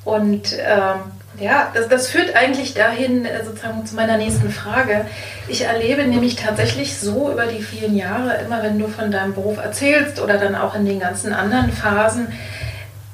Und 0.04 0.52
ähm, 0.58 1.00
ja, 1.38 1.70
das, 1.74 1.88
das 1.88 2.08
führt 2.08 2.36
eigentlich 2.36 2.74
dahin, 2.74 3.24
äh, 3.24 3.44
sozusagen 3.44 3.86
zu 3.86 3.96
meiner 3.96 4.18
nächsten 4.18 4.50
Frage. 4.50 5.06
Ich 5.48 5.62
erlebe 5.62 6.04
nämlich 6.04 6.36
tatsächlich 6.36 6.96
so 6.96 7.32
über 7.32 7.46
die 7.46 7.62
vielen 7.62 7.96
Jahre, 7.96 8.38
immer 8.44 8.62
wenn 8.62 8.78
du 8.78 8.88
von 8.88 9.10
deinem 9.10 9.34
Beruf 9.34 9.58
erzählst 9.58 10.20
oder 10.20 10.38
dann 10.38 10.54
auch 10.54 10.74
in 10.74 10.84
den 10.84 11.00
ganzen 11.00 11.32
anderen 11.32 11.72
Phasen, 11.72 12.28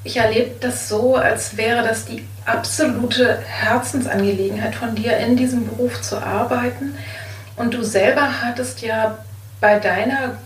ich 0.09 0.17
erlebe 0.17 0.55
das 0.59 0.89
so, 0.89 1.15
als 1.17 1.55
wäre 1.55 1.83
das 1.83 2.05
die 2.05 2.25
absolute 2.43 3.37
Herzensangelegenheit 3.45 4.73
von 4.73 4.95
dir, 4.95 5.17
in 5.17 5.37
diesem 5.37 5.67
Beruf 5.67 6.01
zu 6.01 6.17
arbeiten. 6.17 6.97
Und 7.55 7.75
du 7.75 7.83
selber 7.83 8.41
hattest 8.41 8.81
ja 8.81 9.19
bei 9.61 9.77
deiner 9.77 10.39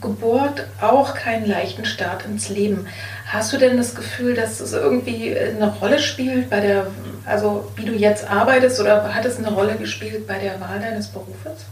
Geburt 0.00 0.66
auch 0.80 1.14
keinen 1.14 1.44
leichten 1.44 1.84
Start 1.84 2.24
ins 2.24 2.48
Leben. 2.48 2.86
Hast 3.26 3.52
du 3.52 3.58
denn 3.58 3.76
das 3.76 3.94
Gefühl, 3.94 4.34
dass 4.34 4.58
es 4.58 4.72
irgendwie 4.72 5.38
eine 5.38 5.68
Rolle 5.68 5.98
spielt 5.98 6.48
bei 6.48 6.60
der, 6.60 6.86
also 7.26 7.70
wie 7.76 7.84
du 7.84 7.92
jetzt 7.92 8.26
arbeitest 8.26 8.80
oder 8.80 9.14
hat 9.14 9.26
es 9.26 9.36
eine 9.36 9.52
Rolle 9.52 9.74
gespielt 9.74 10.26
bei 10.26 10.38
der 10.38 10.58
Wahl 10.62 10.80
deines 10.80 11.08
Berufes? 11.08 11.66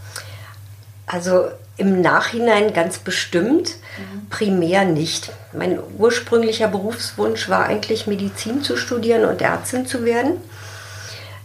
Also 1.08 1.48
im 1.78 2.00
Nachhinein 2.00 2.72
ganz 2.74 2.98
bestimmt, 2.98 3.76
mhm. 3.96 4.28
primär 4.28 4.84
nicht. 4.84 5.30
Mein 5.52 5.78
ursprünglicher 5.96 6.68
Berufswunsch 6.68 7.48
war 7.48 7.64
eigentlich 7.64 8.06
Medizin 8.06 8.62
zu 8.62 8.76
studieren 8.76 9.24
und 9.24 9.40
Ärztin 9.40 9.86
zu 9.86 10.04
werden. 10.04 10.40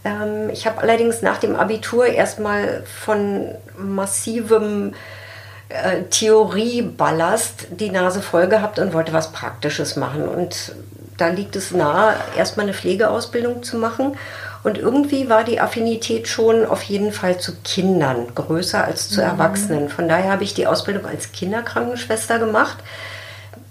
Ähm, 0.03 0.49
ich 0.51 0.67
habe 0.67 0.81
allerdings 0.81 1.21
nach 1.21 1.37
dem 1.37 1.55
Abitur 1.55 2.07
erstmal 2.07 2.83
von 2.83 3.55
massivem 3.77 4.95
äh, 5.69 6.01
Theorieballast 6.09 7.67
die 7.69 7.89
Nase 7.89 8.21
voll 8.21 8.47
gehabt 8.47 8.79
und 8.79 8.93
wollte 8.93 9.13
was 9.13 9.31
Praktisches 9.31 9.95
machen. 9.95 10.27
Und 10.27 10.75
da 11.17 11.27
liegt 11.27 11.55
es 11.55 11.71
nahe, 11.71 12.15
erstmal 12.35 12.65
eine 12.65 12.73
Pflegeausbildung 12.73 13.63
zu 13.63 13.77
machen 13.77 14.17
und 14.63 14.77
irgendwie 14.77 15.29
war 15.29 15.43
die 15.43 15.59
Affinität 15.59 16.27
schon 16.27 16.65
auf 16.65 16.83
jeden 16.83 17.11
Fall 17.11 17.37
zu 17.37 17.53
Kindern 17.63 18.27
größer 18.33 18.83
als 18.83 19.09
zu 19.09 19.19
mhm. 19.19 19.27
Erwachsenen. 19.27 19.89
Von 19.89 20.07
daher 20.07 20.31
habe 20.31 20.43
ich 20.43 20.53
die 20.53 20.67
Ausbildung 20.67 21.05
als 21.05 21.33
Kinderkrankenschwester 21.33 22.39
gemacht. 22.39 22.77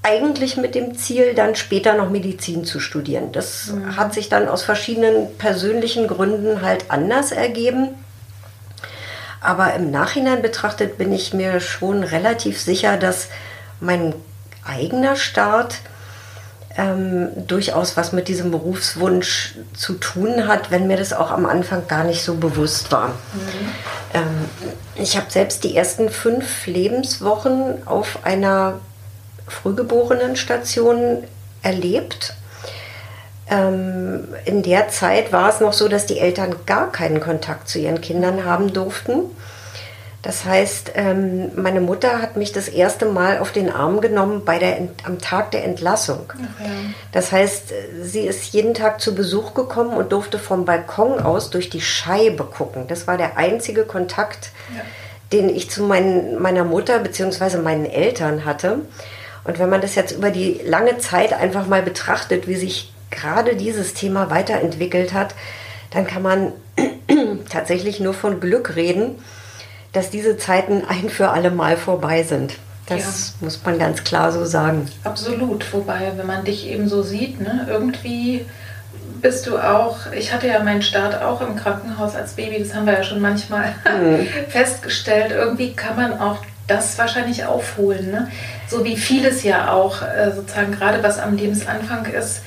Eigentlich 0.02 0.56
mit 0.56 0.74
dem 0.74 0.96
Ziel, 0.96 1.34
dann 1.34 1.54
später 1.54 1.94
noch 1.94 2.10
Medizin 2.10 2.64
zu 2.64 2.78
studieren. 2.78 3.32
Das 3.32 3.68
mhm. 3.68 3.96
hat 3.96 4.12
sich 4.12 4.28
dann 4.28 4.48
aus 4.48 4.62
verschiedenen 4.64 5.34
persönlichen 5.38 6.08
Gründen 6.08 6.60
halt 6.60 6.90
anders 6.90 7.32
ergeben. 7.32 7.88
Aber 9.40 9.74
im 9.74 9.90
Nachhinein 9.90 10.42
betrachtet 10.42 10.98
bin 10.98 11.12
ich 11.12 11.32
mir 11.32 11.60
schon 11.60 12.04
relativ 12.04 12.60
sicher, 12.60 12.96
dass 12.96 13.28
mein 13.80 14.14
eigener 14.64 15.16
Start 15.16 15.76
ähm, 16.76 17.28
durchaus 17.46 17.96
was 17.96 18.12
mit 18.12 18.28
diesem 18.28 18.50
Berufswunsch 18.50 19.56
zu 19.74 19.94
tun 19.94 20.46
hat, 20.46 20.70
wenn 20.70 20.86
mir 20.86 20.96
das 20.96 21.12
auch 21.12 21.30
am 21.30 21.46
Anfang 21.46 21.86
gar 21.88 22.04
nicht 22.04 22.22
so 22.22 22.34
bewusst 22.34 22.92
war. 22.92 23.08
Mhm. 23.08 23.14
Ähm, 24.14 24.44
ich 24.94 25.16
habe 25.16 25.30
selbst 25.30 25.64
die 25.64 25.76
ersten 25.76 26.08
fünf 26.08 26.66
Lebenswochen 26.66 27.86
auf 27.86 28.20
einer 28.24 28.80
Frühgeborenenstation 29.48 31.24
erlebt. 31.62 32.34
Ähm, 33.50 34.28
in 34.44 34.62
der 34.62 34.88
Zeit 34.88 35.32
war 35.32 35.50
es 35.50 35.60
noch 35.60 35.72
so, 35.72 35.88
dass 35.88 36.06
die 36.06 36.18
Eltern 36.18 36.54
gar 36.66 36.90
keinen 36.90 37.20
Kontakt 37.20 37.68
zu 37.68 37.78
ihren 37.78 38.00
Kindern 38.00 38.44
haben 38.44 38.72
durften. 38.72 39.24
Das 40.22 40.44
heißt, 40.44 40.92
ähm, 40.94 41.50
meine 41.56 41.80
Mutter 41.80 42.22
hat 42.22 42.36
mich 42.36 42.52
das 42.52 42.68
erste 42.68 43.06
Mal 43.06 43.40
auf 43.40 43.50
den 43.50 43.68
Arm 43.68 44.00
genommen 44.00 44.44
bei 44.44 44.60
der, 44.60 44.88
am 45.02 45.18
Tag 45.18 45.50
der 45.50 45.64
Entlassung. 45.64 46.32
Ja. 46.38 46.66
Das 47.10 47.32
heißt, 47.32 47.72
sie 48.02 48.20
ist 48.20 48.54
jeden 48.54 48.72
Tag 48.72 49.00
zu 49.00 49.16
Besuch 49.16 49.52
gekommen 49.52 49.96
und 49.96 50.12
durfte 50.12 50.38
vom 50.38 50.64
Balkon 50.64 51.18
aus 51.18 51.50
durch 51.50 51.70
die 51.70 51.80
Scheibe 51.80 52.44
gucken. 52.44 52.84
Das 52.86 53.08
war 53.08 53.18
der 53.18 53.36
einzige 53.36 53.82
Kontakt, 53.82 54.50
ja. 54.72 54.82
den 55.32 55.48
ich 55.48 55.68
zu 55.70 55.82
mein, 55.82 56.40
meiner 56.40 56.62
Mutter 56.62 57.00
bzw. 57.00 57.56
meinen 57.56 57.86
Eltern 57.86 58.44
hatte. 58.44 58.78
Und 59.42 59.58
wenn 59.58 59.70
man 59.70 59.80
das 59.80 59.96
jetzt 59.96 60.12
über 60.12 60.30
die 60.30 60.60
lange 60.64 60.98
Zeit 60.98 61.32
einfach 61.32 61.66
mal 61.66 61.82
betrachtet, 61.82 62.46
wie 62.46 62.54
sich 62.54 62.92
gerade 63.10 63.56
dieses 63.56 63.92
Thema 63.92 64.30
weiterentwickelt 64.30 65.12
hat, 65.14 65.34
dann 65.90 66.06
kann 66.06 66.22
man 66.22 66.52
tatsächlich 67.50 67.98
nur 67.98 68.14
von 68.14 68.38
Glück 68.38 68.76
reden 68.76 69.16
dass 69.92 70.10
diese 70.10 70.36
Zeiten 70.36 70.82
ein 70.88 71.08
für 71.08 71.30
alle 71.30 71.50
Mal 71.50 71.76
vorbei 71.76 72.22
sind. 72.22 72.54
Das 72.86 73.34
ja. 73.40 73.44
muss 73.44 73.60
man 73.64 73.78
ganz 73.78 74.04
klar 74.04 74.32
so 74.32 74.44
sagen. 74.44 74.88
Absolut. 75.04 75.72
Wobei, 75.72 76.12
wenn 76.16 76.26
man 76.26 76.44
dich 76.44 76.66
eben 76.66 76.88
so 76.88 77.02
sieht, 77.02 77.40
ne, 77.40 77.66
irgendwie 77.68 78.44
bist 79.20 79.46
du 79.46 79.56
auch, 79.56 80.12
ich 80.12 80.32
hatte 80.32 80.48
ja 80.48 80.62
meinen 80.62 80.82
Start 80.82 81.22
auch 81.22 81.40
im 81.40 81.54
Krankenhaus 81.54 82.16
als 82.16 82.32
Baby, 82.32 82.58
das 82.58 82.74
haben 82.74 82.86
wir 82.86 82.94
ja 82.94 83.04
schon 83.04 83.20
manchmal 83.20 83.74
mhm. 83.84 84.26
festgestellt. 84.48 85.30
Irgendwie 85.30 85.74
kann 85.74 85.96
man 85.96 86.18
auch 86.18 86.38
das 86.66 86.98
wahrscheinlich 86.98 87.44
aufholen. 87.44 88.10
Ne? 88.10 88.28
So 88.68 88.84
wie 88.84 88.96
vieles 88.96 89.44
ja 89.44 89.72
auch, 89.72 90.02
äh, 90.02 90.32
sozusagen 90.34 90.72
gerade 90.72 91.02
was 91.02 91.18
am 91.18 91.36
Lebensanfang 91.36 92.06
ist, 92.06 92.42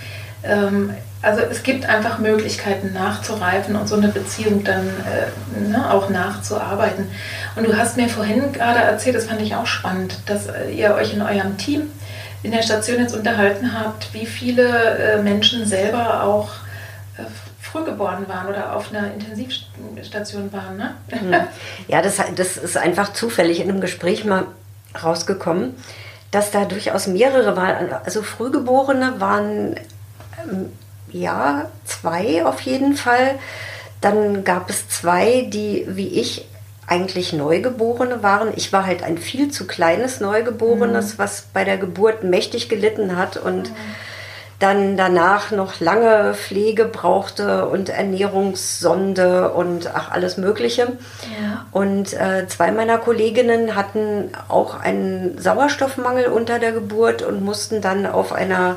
ähm, 0.48 0.94
also 1.26 1.42
es 1.42 1.64
gibt 1.64 1.88
einfach 1.88 2.20
Möglichkeiten 2.20 2.94
nachzureifen 2.94 3.76
und 3.76 3.88
so 3.88 3.96
eine 3.96 4.10
Beziehung 4.10 4.64
dann 4.64 4.88
äh, 4.88 5.60
ne, 5.60 5.92
auch 5.92 6.10
nachzuarbeiten. 6.10 7.10
Und 7.56 7.66
du 7.68 7.76
hast 7.76 7.98
mir 7.98 8.08
vorhin 8.10 8.54
gerade 8.54 8.80
erzählt, 8.80 9.16
das 9.16 9.26
fand 9.26 9.42
ich 9.42 9.56
auch 9.56 9.66
spannend, 9.66 10.20
dass 10.28 10.46
äh, 10.46 10.70
ihr 10.72 10.94
euch 10.94 11.14
in 11.14 11.24
eurem 11.24 11.58
Team 11.58 11.90
in 12.44 12.52
der 12.52 12.62
Station 12.62 13.00
jetzt 13.00 13.16
unterhalten 13.16 13.74
habt, 13.74 14.14
wie 14.14 14.28
viele 14.28 14.70
äh, 14.70 15.22
Menschen 15.22 15.66
selber 15.66 16.24
auch 16.24 16.50
äh, 17.18 17.24
früh 17.60 17.84
geboren 17.84 18.26
waren 18.28 18.48
oder 18.48 18.76
auf 18.76 18.92
einer 18.94 19.12
Intensivstation 19.12 20.54
waren. 20.54 20.78
Ne? 20.78 20.94
Mhm. 21.10 21.36
Ja, 21.88 22.04
das, 22.04 22.18
das 22.36 22.58
ist 22.58 22.78
einfach 22.78 23.14
zufällig 23.14 23.62
in 23.62 23.70
einem 23.70 23.82
Gespräch 23.82 24.26
mal 24.26 24.46
rausgekommen, 25.04 25.74
dass 26.30 26.52
da 26.52 26.66
durchaus 26.66 27.08
mehrere 27.08 27.58
waren. 27.58 27.92
Also 28.06 28.22
Frühgeborene 28.22 29.20
waren 29.20 29.76
ja, 31.12 31.70
zwei 31.86 32.46
auf 32.46 32.62
jeden 32.62 32.96
Fall. 32.96 33.40
Dann 34.02 34.44
gab 34.44 34.70
es 34.70 34.90
zwei, 34.90 35.48
die 35.50 35.86
wie 35.88 36.20
ich 36.20 36.48
eigentlich 36.88 37.34
Neugeborene 37.34 38.22
waren. 38.22 38.50
Ich 38.56 38.72
war 38.72 38.86
halt 38.86 39.04
ein 39.04 39.18
viel 39.18 39.50
zu 39.50 39.66
kleines 39.66 40.20
Neugeborenes, 40.20 41.14
mhm. 41.14 41.18
was 41.18 41.46
bei 41.54 41.64
der 41.64 41.78
Geburt 41.78 42.24
mächtig 42.24 42.70
gelitten 42.70 43.16
hat 43.16 43.38
und 43.38 43.70
mhm. 43.70 43.76
dann 44.60 44.98
danach 44.98 45.50
noch 45.50 45.80
lange 45.80 46.36
Pflege 46.36 46.86
brauchte 46.86 47.68
und 47.68 47.90
Ernährungssonde 47.90 49.52
und 49.54 49.90
ach 49.96 50.12
alles 50.12 50.38
Mögliche. 50.38 50.94
Ja. 51.42 51.66
Und 51.72 52.14
äh, 52.14 52.46
zwei 52.48 52.72
meiner 52.72 53.00
Kolleginnen 53.00 53.76
hatten 53.76 54.30
auch 54.48 54.80
einen 54.80 55.40
Sauerstoffmangel 55.40 56.28
unter 56.28 56.60
der 56.60 56.72
Geburt 56.72 57.24
und 57.24 57.44
mussten 57.44 57.82
dann 57.82 58.06
auf 58.06 58.32
einer 58.32 58.76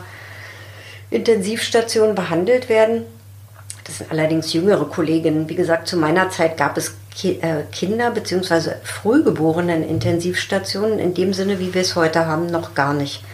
Intensivstation 1.10 2.14
behandelt 2.14 2.68
werden. 2.68 3.04
Das 3.84 3.98
sind 3.98 4.10
allerdings 4.10 4.52
jüngere 4.52 4.84
Kolleginnen. 4.84 5.48
Wie 5.48 5.54
gesagt, 5.54 5.88
zu 5.88 5.96
meiner 5.96 6.30
Zeit 6.30 6.56
gab 6.56 6.76
es 6.76 6.94
äh, 7.22 7.62
Kinder- 7.72 8.10
bzw. 8.10 8.72
frühgeborenen 8.82 9.88
Intensivstationen 9.88 10.98
in 10.98 11.14
dem 11.14 11.32
Sinne, 11.32 11.58
wie 11.58 11.72
wir 11.72 11.80
es 11.80 11.96
heute 11.96 12.26
haben, 12.26 12.46
noch 12.46 12.74
gar 12.74 12.92
nicht. 12.92 13.24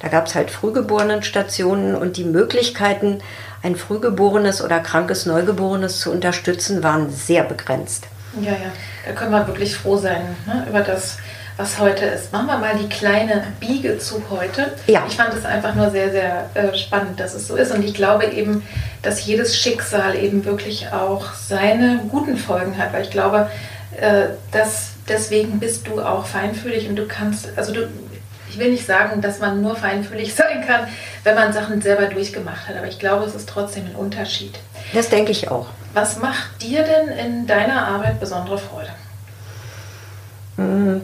Da 0.00 0.08
gab 0.08 0.26
es 0.26 0.34
halt 0.34 0.50
Frühgeborenenstationen 0.50 1.94
und 1.94 2.16
die 2.16 2.24
Möglichkeiten, 2.24 3.20
ein 3.62 3.76
frühgeborenes 3.76 4.62
oder 4.62 4.80
krankes 4.80 5.26
Neugeborenes 5.26 6.00
zu 6.00 6.10
unterstützen, 6.10 6.82
waren 6.82 7.10
sehr 7.10 7.44
begrenzt. 7.44 8.08
Ja, 8.40 8.50
ja, 8.50 8.72
da 9.06 9.12
können 9.12 9.30
wir 9.30 9.46
wirklich 9.46 9.76
froh 9.76 9.96
sein 9.96 10.36
ne, 10.46 10.66
über 10.68 10.80
das, 10.80 11.18
was 11.56 11.78
heute 11.78 12.06
ist. 12.06 12.32
Machen 12.32 12.46
wir 12.46 12.58
mal 12.58 12.76
die 12.76 12.88
kleine 12.88 13.44
Biege 13.60 13.98
zu 13.98 14.22
heute. 14.30 14.72
Ja. 14.86 15.04
Ich 15.06 15.16
fand 15.16 15.34
es 15.34 15.44
einfach 15.44 15.74
nur 15.74 15.90
sehr, 15.90 16.10
sehr 16.10 16.50
äh, 16.54 16.76
spannend, 16.76 17.20
dass 17.20 17.34
es 17.34 17.46
so 17.46 17.56
ist. 17.56 17.72
Und 17.72 17.84
ich 17.84 17.94
glaube 17.94 18.26
eben, 18.26 18.66
dass 19.02 19.24
jedes 19.26 19.56
Schicksal 19.56 20.16
eben 20.16 20.44
wirklich 20.44 20.88
auch 20.92 21.34
seine 21.34 22.00
guten 22.08 22.36
Folgen 22.36 22.78
hat. 22.78 22.92
Weil 22.92 23.02
ich 23.02 23.10
glaube, 23.10 23.50
äh, 24.00 24.28
dass 24.50 24.92
deswegen 25.08 25.60
bist 25.60 25.86
du 25.86 26.00
auch 26.00 26.26
feinfühlig 26.26 26.88
und 26.88 26.96
du 26.96 27.06
kannst, 27.06 27.48
also 27.56 27.72
du, 27.72 27.88
ich 28.48 28.58
will 28.58 28.70
nicht 28.70 28.86
sagen, 28.86 29.20
dass 29.20 29.38
man 29.38 29.60
nur 29.60 29.76
feinfühlig 29.76 30.34
sein 30.34 30.64
kann, 30.66 30.88
wenn 31.24 31.34
man 31.34 31.52
Sachen 31.52 31.82
selber 31.82 32.06
durchgemacht 32.06 32.68
hat. 32.68 32.76
Aber 32.76 32.86
ich 32.86 32.98
glaube, 32.98 33.26
es 33.26 33.34
ist 33.34 33.48
trotzdem 33.48 33.86
ein 33.86 33.94
Unterschied. 33.94 34.58
Das 34.94 35.10
denke 35.10 35.32
ich 35.32 35.50
auch. 35.50 35.66
Was 35.92 36.18
macht 36.18 36.62
dir 36.62 36.82
denn 36.82 37.08
in 37.08 37.46
deiner 37.46 37.86
Arbeit 37.86 38.18
besondere 38.18 38.56
Freude? 38.56 38.88
Mhm 40.56 41.02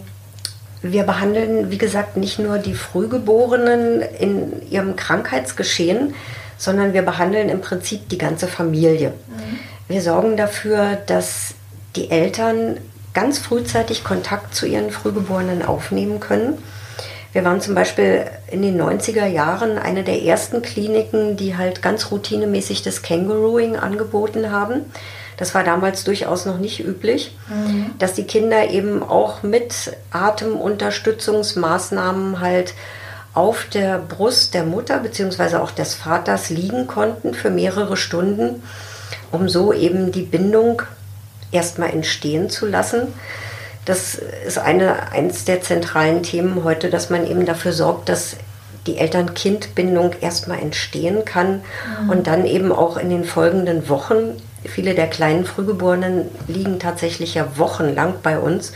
wir 0.82 1.04
behandeln, 1.04 1.70
wie 1.70 1.78
gesagt, 1.78 2.16
nicht 2.16 2.38
nur 2.38 2.58
die 2.58 2.74
Frühgeborenen 2.74 4.00
in 4.00 4.68
ihrem 4.70 4.96
Krankheitsgeschehen, 4.96 6.14
sondern 6.56 6.92
wir 6.92 7.02
behandeln 7.02 7.48
im 7.48 7.60
Prinzip 7.60 8.08
die 8.08 8.18
ganze 8.18 8.48
Familie. 8.48 9.10
Mhm. 9.10 9.58
Wir 9.88 10.02
sorgen 10.02 10.36
dafür, 10.36 10.98
dass 11.06 11.54
die 11.96 12.10
Eltern 12.10 12.78
ganz 13.14 13.38
frühzeitig 13.38 14.04
Kontakt 14.04 14.54
zu 14.54 14.66
ihren 14.66 14.90
Frühgeborenen 14.90 15.64
aufnehmen 15.64 16.20
können. 16.20 16.58
Wir 17.32 17.44
waren 17.44 17.60
zum 17.60 17.74
Beispiel 17.74 18.24
in 18.50 18.62
den 18.62 18.80
90er 18.80 19.26
Jahren 19.26 19.78
eine 19.78 20.02
der 20.02 20.22
ersten 20.22 20.62
Kliniken, 20.62 21.36
die 21.36 21.56
halt 21.56 21.82
ganz 21.82 22.10
routinemäßig 22.10 22.82
das 22.82 23.02
Kangarooing 23.02 23.76
angeboten 23.76 24.50
haben. 24.50 24.82
Das 25.38 25.54
war 25.54 25.64
damals 25.64 26.04
durchaus 26.04 26.44
noch 26.44 26.58
nicht 26.58 26.84
üblich, 26.84 27.34
mhm. 27.48 27.92
dass 27.98 28.12
die 28.14 28.24
Kinder 28.24 28.68
eben 28.68 29.02
auch 29.02 29.42
mit 29.42 29.96
Atemunterstützungsmaßnahmen 30.10 32.40
halt 32.40 32.74
auf 33.34 33.66
der 33.72 33.98
Brust 33.98 34.52
der 34.54 34.64
Mutter 34.64 34.98
bzw. 34.98 35.56
auch 35.56 35.70
des 35.70 35.94
Vaters 35.94 36.50
liegen 36.50 36.86
konnten 36.88 37.32
für 37.34 37.50
mehrere 37.50 37.96
Stunden, 37.96 38.64
um 39.30 39.48
so 39.48 39.72
eben 39.72 40.10
die 40.10 40.22
Bindung 40.22 40.82
erstmal 41.52 41.90
entstehen 41.90 42.50
zu 42.50 42.66
lassen. 42.66 43.14
Das 43.84 44.20
ist 44.46 44.58
eine, 44.58 45.12
eines 45.12 45.44
der 45.44 45.62
zentralen 45.62 46.24
Themen 46.24 46.64
heute, 46.64 46.90
dass 46.90 47.10
man 47.10 47.24
eben 47.26 47.46
dafür 47.46 47.72
sorgt, 47.72 48.08
dass 48.08 48.36
die 48.88 48.98
Eltern-Kind-Bindung 48.98 50.14
erstmal 50.20 50.58
entstehen 50.58 51.24
kann 51.24 51.60
mhm. 52.02 52.10
und 52.10 52.26
dann 52.26 52.44
eben 52.44 52.72
auch 52.72 52.96
in 52.96 53.10
den 53.10 53.24
folgenden 53.24 53.88
Wochen 53.88 54.42
viele 54.68 54.94
der 54.94 55.08
kleinen 55.08 55.44
Frühgeborenen 55.44 56.26
liegen 56.46 56.78
tatsächlich 56.78 57.34
ja 57.34 57.56
wochenlang 57.56 58.14
bei 58.22 58.38
uns, 58.38 58.72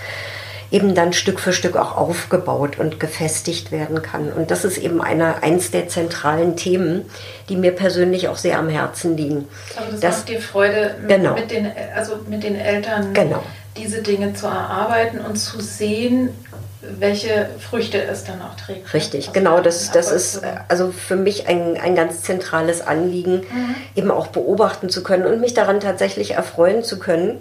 eben 0.72 0.94
dann 0.94 1.12
Stück 1.12 1.38
für 1.38 1.52
Stück 1.52 1.76
auch 1.76 1.96
aufgebaut 1.96 2.78
und 2.78 2.98
gefestigt 2.98 3.70
werden 3.70 4.00
kann. 4.00 4.32
Und 4.32 4.50
das 4.50 4.64
ist 4.64 4.78
eben 4.78 5.02
eine, 5.02 5.42
eins 5.42 5.70
der 5.70 5.88
zentralen 5.88 6.56
Themen, 6.56 7.04
die 7.48 7.56
mir 7.56 7.72
persönlich 7.72 8.28
auch 8.28 8.36
sehr 8.36 8.58
am 8.58 8.70
Herzen 8.70 9.16
liegen. 9.16 9.46
Aber 9.76 9.90
das, 9.90 10.00
das 10.00 10.16
macht 10.18 10.28
dir 10.30 10.40
Freude, 10.40 10.96
mit, 11.00 11.08
genau. 11.08 11.34
mit, 11.34 11.50
den, 11.50 11.70
also 11.94 12.16
mit 12.26 12.42
den 12.42 12.56
Eltern 12.56 13.12
genau. 13.12 13.42
diese 13.76 14.02
Dinge 14.02 14.32
zu 14.32 14.46
erarbeiten 14.46 15.20
und 15.20 15.36
zu 15.36 15.60
sehen, 15.60 16.30
welche 16.82 17.48
Früchte 17.58 18.02
es 18.02 18.24
dann 18.24 18.42
auch 18.42 18.56
trägt. 18.56 18.92
Richtig, 18.92 19.32
genau. 19.32 19.60
Das, 19.60 19.90
das 19.92 20.10
ist 20.10 20.42
also 20.68 20.90
für 20.90 21.16
mich 21.16 21.48
ein, 21.48 21.78
ein 21.80 21.94
ganz 21.94 22.22
zentrales 22.22 22.80
Anliegen, 22.80 23.36
mhm. 23.36 23.74
eben 23.94 24.10
auch 24.10 24.28
beobachten 24.28 24.88
zu 24.88 25.02
können 25.02 25.26
und 25.26 25.40
mich 25.40 25.54
daran 25.54 25.80
tatsächlich 25.80 26.32
erfreuen 26.32 26.82
zu 26.82 26.98
können. 26.98 27.40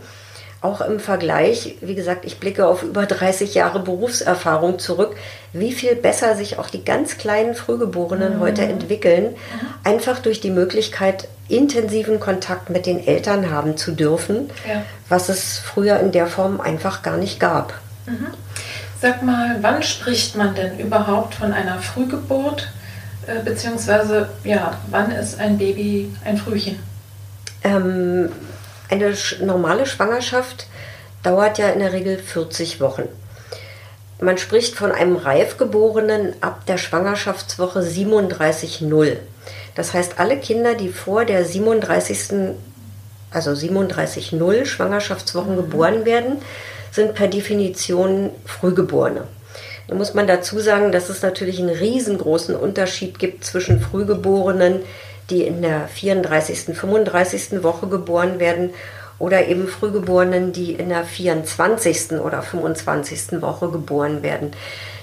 Auch 0.62 0.82
im 0.82 1.00
Vergleich, 1.00 1.78
wie 1.82 1.96
gesagt, 1.96 2.24
ich 2.24 2.40
blicke 2.40 2.68
auf 2.68 2.84
über 2.84 3.08
30 3.08 3.56
Jahre 3.56 3.80
Berufserfahrung 3.80 4.78
zurück, 4.78 5.16
wie 5.54 5.72
viel 5.72 5.96
besser 5.96 6.36
sich 6.36 6.60
auch 6.60 6.70
die 6.70 6.86
ganz 6.86 7.18
kleinen 7.18 7.56
Frühgeborenen 7.56 8.36
mhm. 8.36 8.42
heute 8.42 8.62
entwickeln, 8.62 9.32
mhm. 9.32 9.68
einfach 9.84 10.20
durch 10.20 10.40
die 10.40 10.52
Möglichkeit, 10.52 11.28
intensiven 11.50 12.20
Kontakt 12.20 12.70
mit 12.70 12.86
den 12.86 13.06
Eltern 13.06 13.50
haben 13.50 13.76
zu 13.76 13.92
dürfen, 13.92 14.52
ja. 14.68 14.84
was 15.10 15.30
es 15.30 15.58
früher 15.58 16.00
in 16.00 16.12
der 16.12 16.28
Form 16.28 16.62
einfach 16.62 17.02
gar 17.02 17.18
nicht 17.18 17.40
gab. 17.40 17.74
Sag 19.02 19.24
mal, 19.24 19.58
wann 19.62 19.82
spricht 19.82 20.36
man 20.36 20.54
denn 20.54 20.78
überhaupt 20.78 21.34
von 21.34 21.54
einer 21.54 21.80
Frühgeburt? 21.80 22.70
Äh, 23.26 23.40
beziehungsweise, 23.44 24.30
ja, 24.44 24.78
wann 24.92 25.10
ist 25.10 25.40
ein 25.40 25.58
Baby 25.58 26.16
ein 26.24 26.38
Frühchen? 26.38 26.78
Ähm, 27.64 28.32
eine 28.90 29.16
normale 29.44 29.88
Schwangerschaft 29.88 30.68
dauert 31.24 31.58
ja 31.58 31.70
in 31.70 31.80
der 31.80 31.94
Regel 31.94 32.20
40 32.20 32.80
Wochen. 32.80 33.04
Man 34.20 34.38
spricht 34.38 34.76
von 34.76 34.92
einem 34.92 35.16
Reifgeborenen 35.16 36.36
ab 36.42 36.68
der 36.68 36.78
Schwangerschaftswoche 36.78 37.80
37,0. 37.80 39.18
Das 39.74 39.96
heißt, 39.96 40.20
alle 40.20 40.38
Kinder, 40.38 40.76
die 40.76 40.90
vor 40.90 41.26
der 41.26 41.44
37. 41.44 42.54
also 43.32 43.50
37,0 43.50 44.66
Schwangerschaftswochen 44.66 45.54
mhm. 45.54 45.58
geboren 45.58 46.06
werden, 46.06 46.38
sind 46.92 47.16
per 47.16 47.28
Definition 47.28 48.30
Frühgeborene. 48.46 49.24
Da 49.88 49.96
muss 49.96 50.14
man 50.14 50.28
dazu 50.28 50.60
sagen, 50.60 50.92
dass 50.92 51.10
es 51.10 51.22
natürlich 51.22 51.60
einen 51.60 51.70
riesengroßen 51.70 52.56
Unterschied 52.56 53.20
gibt 53.20 53.44
zwischen 53.44 53.82
Frühgeborenen, 53.82 54.82
die 55.30 55.44
in 55.44 55.62
der 55.62 55.88
34., 55.88 56.76
35. 56.78 57.64
Woche 57.64 57.88
geboren 57.88 58.40
werden 58.40 58.72
oder 59.20 59.48
eben 59.48 59.68
Frühgeborenen, 59.68 60.52
die 60.52 60.74
in 60.74 60.90
der 60.90 61.04
24. 61.04 62.14
oder 62.20 62.42
25. 62.42 63.42
Woche 63.42 63.70
geboren 63.70 64.24
werden. 64.24 64.52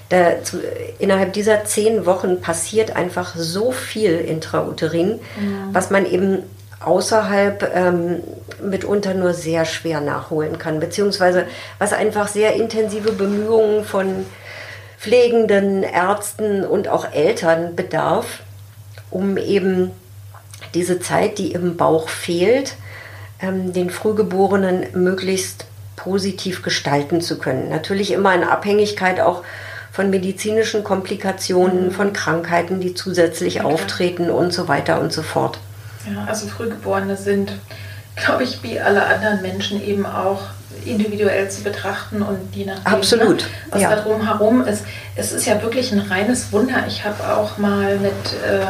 Da, 0.09 0.43
zu, 0.43 0.57
innerhalb 0.97 1.33
dieser 1.33 1.65
zehn 1.65 2.05
Wochen 2.05 2.41
passiert 2.41 2.95
einfach 2.95 3.35
so 3.35 3.71
viel 3.71 4.19
intrauterin, 4.19 5.19
ja. 5.39 5.69
was 5.71 5.91
man 5.91 6.05
eben 6.05 6.39
außerhalb 6.79 7.71
ähm, 7.75 8.23
mitunter 8.61 9.13
nur 9.13 9.33
sehr 9.33 9.65
schwer 9.65 10.01
nachholen 10.01 10.57
kann, 10.57 10.79
beziehungsweise 10.79 11.45
was 11.77 11.93
einfach 11.93 12.27
sehr 12.27 12.55
intensive 12.55 13.11
Bemühungen 13.11 13.83
von 13.83 14.25
pflegenden 14.97 15.83
Ärzten 15.83 16.63
und 16.63 16.87
auch 16.87 17.13
Eltern 17.13 17.75
bedarf, 17.75 18.39
um 19.09 19.37
eben 19.37 19.91
diese 20.73 20.99
Zeit, 20.99 21.37
die 21.37 21.51
im 21.51 21.77
Bauch 21.77 22.09
fehlt, 22.09 22.75
ähm, 23.41 23.73
den 23.73 23.89
Frühgeborenen 23.89 24.87
möglichst 24.93 25.65
positiv 25.95 26.61
gestalten 26.61 27.21
zu 27.21 27.37
können. 27.37 27.69
Natürlich 27.69 28.11
immer 28.11 28.33
in 28.33 28.43
Abhängigkeit 28.43 29.19
auch 29.19 29.43
von 29.91 30.09
medizinischen 30.09 30.83
Komplikationen, 30.83 31.85
mhm. 31.85 31.91
von 31.91 32.13
Krankheiten, 32.13 32.79
die 32.79 32.93
zusätzlich 32.93 33.61
okay. 33.61 33.73
auftreten 33.73 34.29
und 34.29 34.53
so 34.53 34.67
weiter 34.67 35.01
und 35.01 35.11
so 35.11 35.23
fort. 35.23 35.59
Ja, 36.07 36.25
also 36.25 36.47
Frühgeborene 36.47 37.17
sind, 37.17 37.53
glaube 38.15 38.43
ich, 38.43 38.63
wie 38.63 38.79
alle 38.79 39.05
anderen 39.05 39.41
Menschen 39.41 39.83
eben 39.83 40.05
auch 40.05 40.41
individuell 40.85 41.49
zu 41.49 41.63
betrachten 41.63 42.21
und 42.21 42.55
je 42.55 42.65
nachdem, 42.65 42.93
Absolut. 42.93 43.41
Ne, 43.41 43.47
was 43.71 43.81
ja. 43.81 43.95
da 43.95 44.01
drumherum 44.01 44.65
ist. 44.65 44.85
Es 45.15 45.31
ist 45.31 45.45
ja 45.45 45.61
wirklich 45.61 45.91
ein 45.91 45.99
reines 45.99 46.51
Wunder. 46.51 46.85
Ich 46.87 47.03
habe 47.03 47.35
auch 47.35 47.57
mal 47.57 47.97
mit 47.97 48.13
ähm, 48.47 48.63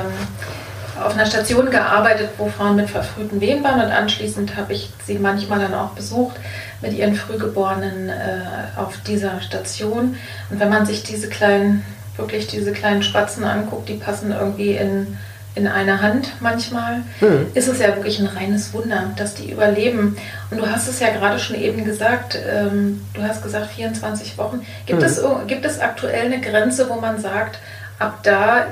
auf 1.04 1.14
einer 1.14 1.26
Station 1.26 1.70
gearbeitet, 1.70 2.32
wo 2.38 2.50
Frauen 2.50 2.76
mit 2.76 2.90
verfrühten 2.90 3.40
Wehen 3.40 3.64
waren 3.64 3.82
und 3.82 3.92
anschließend 3.92 4.58
habe 4.58 4.74
ich 4.74 4.90
sie 5.06 5.18
manchmal 5.18 5.60
dann 5.60 5.74
auch 5.74 5.92
besucht 5.92 6.38
mit 6.82 6.94
ihren 6.94 7.16
Frühgeborenen 7.16 8.10
äh, 8.10 8.42
auf 8.76 8.98
dieser 9.08 9.42
Station. 9.42 10.18
Und 10.50 10.60
wenn 10.60 10.70
man 10.70 10.86
sich 10.86 11.04
diese 11.04 11.30
kleinen, 11.30 11.86
wirklich 12.18 12.48
diese 12.48 12.72
kleinen 12.72 13.04
Spatzen 13.04 13.44
anguckt, 13.44 13.88
die 13.88 13.96
passen 13.96 14.32
irgendwie 14.32 14.72
in 14.72 15.18
in 15.60 15.68
einer 15.68 16.02
Hand 16.02 16.32
manchmal, 16.40 17.04
mhm. 17.20 17.48
ist 17.54 17.68
es 17.68 17.80
ja 17.80 17.96
wirklich 17.96 18.20
ein 18.20 18.28
reines 18.28 18.74
Wunder, 18.74 19.12
dass 19.16 19.36
die 19.36 19.52
überleben. 19.52 20.18
Und 20.50 20.58
du 20.58 20.66
hast 20.66 20.88
es 20.88 21.00
ja 21.00 21.10
gerade 21.10 21.38
schon 21.38 21.58
eben 21.58 21.84
gesagt, 21.84 22.38
ähm, 22.50 23.02
du 23.14 23.22
hast 23.22 23.44
gesagt 23.44 23.68
24 23.68 24.38
Wochen. 24.38 24.66
Gibt, 24.86 25.00
mhm. 25.00 25.06
es, 25.06 25.22
gibt 25.48 25.66
es 25.66 25.80
aktuell 25.80 26.26
eine 26.26 26.42
Grenze, 26.42 26.90
wo 26.90 26.96
man 26.96 27.20
sagt, 27.20 27.60
ab 28.00 28.20
da 28.24 28.68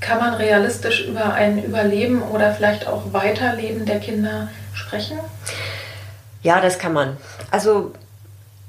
kann 0.00 0.18
man 0.18 0.34
realistisch 0.34 1.06
über 1.06 1.34
ein 1.34 1.62
Überleben 1.62 2.22
oder 2.22 2.52
vielleicht 2.52 2.86
auch 2.88 3.12
Weiterleben 3.12 3.86
der 3.86 4.00
Kinder 4.00 4.48
sprechen? 4.72 5.18
Ja, 6.42 6.60
das 6.60 6.78
kann 6.78 6.92
man. 6.92 7.16
Also 7.50 7.92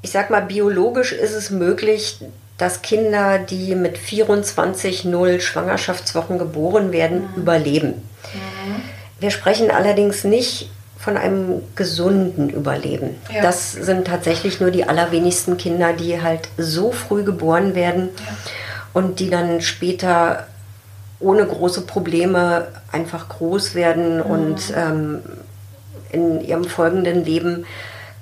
ich 0.03 0.11
sag 0.11 0.29
mal, 0.29 0.41
biologisch 0.41 1.13
ist 1.13 1.33
es 1.33 1.49
möglich, 1.49 2.19
dass 2.57 2.81
Kinder, 2.81 3.39
die 3.39 3.75
mit 3.75 3.97
24,0 3.97 5.39
Schwangerschaftswochen 5.39 6.37
geboren 6.37 6.91
werden, 6.91 7.29
mhm. 7.33 7.41
überleben. 7.41 7.87
Mhm. 7.87 8.81
Wir 9.19 9.31
sprechen 9.31 9.71
allerdings 9.71 10.23
nicht 10.23 10.69
von 10.97 11.17
einem 11.17 11.61
gesunden 11.75 12.49
Überleben. 12.49 13.15
Ja. 13.33 13.41
Das 13.41 13.73
sind 13.73 14.07
tatsächlich 14.07 14.61
nur 14.61 14.71
die 14.71 14.85
allerwenigsten 14.85 15.57
Kinder, 15.57 15.91
die 15.91 16.21
halt 16.21 16.47
so 16.57 16.91
früh 16.91 17.23
geboren 17.23 17.75
werden 17.75 18.09
ja. 18.17 18.35
und 18.93 19.19
die 19.19 19.29
dann 19.29 19.61
später 19.61 20.47
ohne 21.19 21.45
große 21.45 21.81
Probleme 21.81 22.67
einfach 22.91 23.29
groß 23.29 23.75
werden 23.75 24.17
mhm. 24.17 24.21
und 24.21 24.73
ähm, 24.75 25.19
in 26.11 26.41
ihrem 26.41 26.63
folgenden 26.65 27.25
Leben 27.25 27.65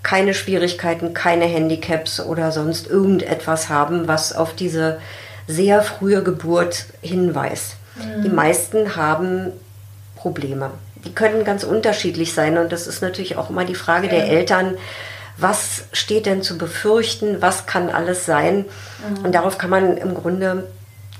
keine 0.03 0.33
Schwierigkeiten, 0.33 1.13
keine 1.13 1.45
Handicaps 1.45 2.19
oder 2.19 2.51
sonst 2.51 2.87
irgendetwas 2.87 3.69
haben, 3.69 4.07
was 4.07 4.33
auf 4.33 4.55
diese 4.55 4.99
sehr 5.47 5.83
frühe 5.83 6.23
Geburt 6.23 6.85
hinweist. 7.01 7.75
Mhm. 7.95 8.23
Die 8.23 8.29
meisten 8.29 8.95
haben 8.95 9.51
Probleme. 10.15 10.71
Die 11.03 11.13
können 11.13 11.43
ganz 11.43 11.63
unterschiedlich 11.63 12.33
sein 12.33 12.57
und 12.57 12.71
das 12.71 12.87
ist 12.87 13.01
natürlich 13.01 13.35
auch 13.35 13.49
immer 13.49 13.65
die 13.65 13.75
Frage 13.75 14.07
ja. 14.07 14.13
der 14.13 14.27
Eltern, 14.27 14.77
was 15.37 15.85
steht 15.93 16.25
denn 16.25 16.43
zu 16.43 16.57
befürchten, 16.57 17.41
was 17.41 17.65
kann 17.65 17.89
alles 17.89 18.25
sein. 18.25 18.65
Mhm. 19.07 19.25
Und 19.25 19.35
darauf 19.35 19.57
kann 19.57 19.69
man 19.69 19.97
im 19.97 20.13
Grunde 20.13 20.67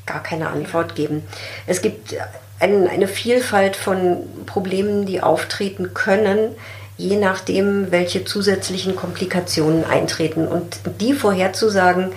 gar 0.06 0.22
keine 0.22 0.50
Antwort 0.50 0.96
geben. 0.96 1.24
Es 1.68 1.82
gibt 1.82 2.16
ein, 2.60 2.88
eine 2.88 3.08
Vielfalt 3.08 3.76
von 3.76 4.24
Problemen, 4.46 5.06
die 5.06 5.22
auftreten 5.22 5.94
können, 5.94 6.56
je 7.02 7.18
nachdem, 7.18 7.92
welche 7.92 8.24
zusätzlichen 8.26 8.96
Komplikationen 8.96 9.84
eintreten. 9.86 10.48
Und 10.48 10.80
die 11.00 11.14
vorherzusagen, 11.14 12.12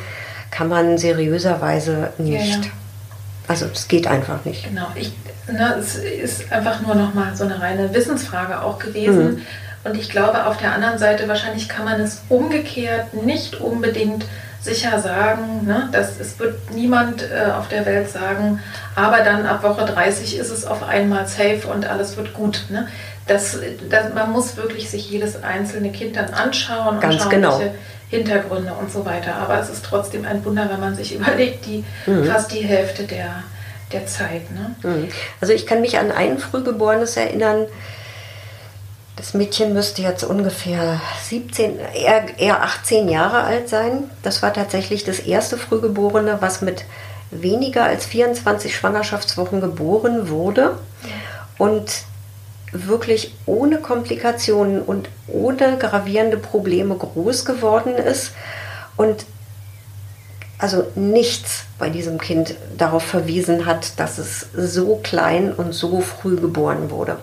kann 0.50 0.68
man 0.68 0.98
seriöserweise 0.98 2.12
nicht. 2.18 2.56
Ja, 2.56 2.60
ja. 2.60 2.70
Also 3.48 3.66
es 3.72 3.88
geht 3.88 4.06
einfach 4.06 4.44
nicht. 4.44 4.64
Genau, 4.64 4.86
ich, 4.94 5.12
ne, 5.50 5.76
es 5.78 5.96
ist 5.96 6.52
einfach 6.52 6.80
nur 6.80 6.94
noch 6.94 7.12
mal 7.12 7.34
so 7.34 7.44
eine 7.44 7.60
reine 7.60 7.92
Wissensfrage 7.92 8.62
auch 8.62 8.78
gewesen. 8.78 9.34
Mhm. 9.34 9.42
Und 9.84 9.96
ich 9.96 10.08
glaube, 10.08 10.46
auf 10.46 10.56
der 10.56 10.72
anderen 10.72 10.98
Seite, 10.98 11.28
wahrscheinlich 11.28 11.68
kann 11.68 11.84
man 11.84 12.00
es 12.00 12.22
umgekehrt 12.28 13.12
nicht 13.14 13.60
unbedingt 13.60 14.24
sicher 14.60 14.98
sagen, 14.98 15.66
ne, 15.66 15.88
dass 15.92 16.18
es 16.18 16.38
wird 16.38 16.74
niemand 16.74 17.22
äh, 17.22 17.50
auf 17.50 17.68
der 17.68 17.84
Welt 17.84 18.08
sagen, 18.08 18.60
aber 18.94 19.18
dann 19.18 19.44
ab 19.44 19.62
Woche 19.62 19.84
30 19.84 20.38
ist 20.38 20.50
es 20.50 20.64
auf 20.64 20.82
einmal 20.82 21.26
safe 21.26 21.66
und 21.70 21.84
alles 21.84 22.16
wird 22.16 22.32
gut. 22.32 22.64
Ne? 22.70 22.88
Das, 23.26 23.56
das, 23.88 24.12
man 24.12 24.32
muss 24.32 24.56
wirklich 24.56 24.90
sich 24.90 25.10
jedes 25.10 25.42
einzelne 25.42 25.90
Kind 25.90 26.16
dann 26.16 26.34
anschauen 26.34 27.00
Ganz 27.00 27.14
und 27.14 27.20
schauen, 27.20 27.30
genau. 27.30 27.58
welche 27.58 27.74
Hintergründe 28.10 28.74
und 28.74 28.92
so 28.92 29.06
weiter. 29.06 29.36
Aber 29.36 29.58
es 29.58 29.70
ist 29.70 29.84
trotzdem 29.84 30.26
ein 30.26 30.44
Wunder, 30.44 30.68
wenn 30.70 30.80
man 30.80 30.94
sich 30.94 31.14
überlegt, 31.16 31.66
die 31.66 31.84
mhm. 32.06 32.26
fast 32.26 32.52
die 32.52 32.60
Hälfte 32.60 33.04
der, 33.04 33.42
der 33.92 34.06
Zeit. 34.06 34.50
Ne? 34.50 34.74
Mhm. 34.82 35.08
Also 35.40 35.52
ich 35.54 35.66
kann 35.66 35.80
mich 35.80 35.98
an 35.98 36.12
ein 36.12 36.38
Frühgeborenes 36.38 37.16
erinnern, 37.16 37.66
das 39.16 39.32
Mädchen 39.32 39.72
müsste 39.72 40.02
jetzt 40.02 40.24
ungefähr 40.24 41.00
17, 41.22 41.78
eher, 41.78 42.38
eher 42.38 42.62
18 42.62 43.08
Jahre 43.08 43.44
alt 43.44 43.68
sein. 43.68 44.10
Das 44.22 44.42
war 44.42 44.52
tatsächlich 44.52 45.04
das 45.04 45.20
erste 45.20 45.56
Frühgeborene, 45.56 46.38
was 46.40 46.60
mit 46.60 46.84
weniger 47.30 47.84
als 47.84 48.06
24 48.06 48.74
Schwangerschaftswochen 48.76 49.60
geboren 49.60 50.28
wurde 50.28 50.78
und 51.58 52.04
wirklich 52.74 53.34
ohne 53.46 53.78
Komplikationen 53.78 54.82
und 54.82 55.08
ohne 55.28 55.78
gravierende 55.78 56.36
Probleme 56.36 56.96
groß 56.96 57.44
geworden 57.44 57.94
ist 57.94 58.32
und 58.96 59.24
also 60.58 60.84
nichts 60.94 61.64
bei 61.78 61.90
diesem 61.90 62.18
Kind 62.18 62.54
darauf 62.76 63.02
verwiesen 63.02 63.66
hat, 63.66 63.98
dass 63.98 64.18
es 64.18 64.46
so 64.56 65.00
klein 65.02 65.52
und 65.52 65.72
so 65.72 66.00
früh 66.00 66.36
geboren 66.36 66.90
wurde. 66.90 67.18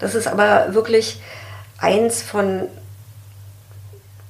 Das 0.00 0.14
ist 0.14 0.26
aber 0.26 0.74
wirklich 0.74 1.20
eins 1.78 2.22
von, 2.22 2.68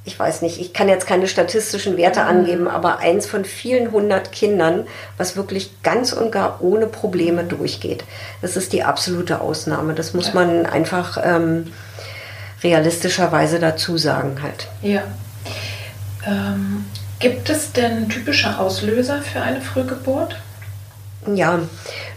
ich 0.09 0.19
weiß 0.19 0.41
nicht, 0.41 0.59
ich 0.59 0.73
kann 0.73 0.89
jetzt 0.89 1.07
keine 1.07 1.29
statistischen 1.29 1.99
Werte 1.99 2.21
mhm. 2.21 2.29
angeben, 2.29 2.69
aber 2.69 2.99
eins 2.99 3.27
von 3.27 3.45
vielen 3.45 3.93
hundert 3.93 4.33
Kindern, 4.33 4.87
was 5.19 5.37
wirklich 5.37 5.71
ganz 5.83 6.15
und 6.15 6.33
gar 6.33 6.63
ohne 6.63 6.87
Probleme 6.87 7.45
durchgeht. 7.45 8.05
Das 8.41 8.57
ist 8.57 8.73
die 8.73 8.83
absolute 8.83 9.43
Ausnahme. 9.43 9.93
Das 9.93 10.15
muss 10.15 10.29
ja. 10.29 10.35
man 10.35 10.65
einfach 10.65 11.19
ähm, 11.23 11.71
realistischerweise 12.65 13.61
dazu 13.61 13.99
sagen 13.99 14.41
halt. 14.43 14.69
Ja. 14.81 15.03
Ähm, 16.27 16.87
Gibt 17.19 17.51
es 17.51 17.73
denn 17.73 18.09
typische 18.09 18.59
Auslöser 18.59 19.21
für 19.21 19.43
eine 19.43 19.61
Frühgeburt? 19.61 20.37
Ja, 21.35 21.61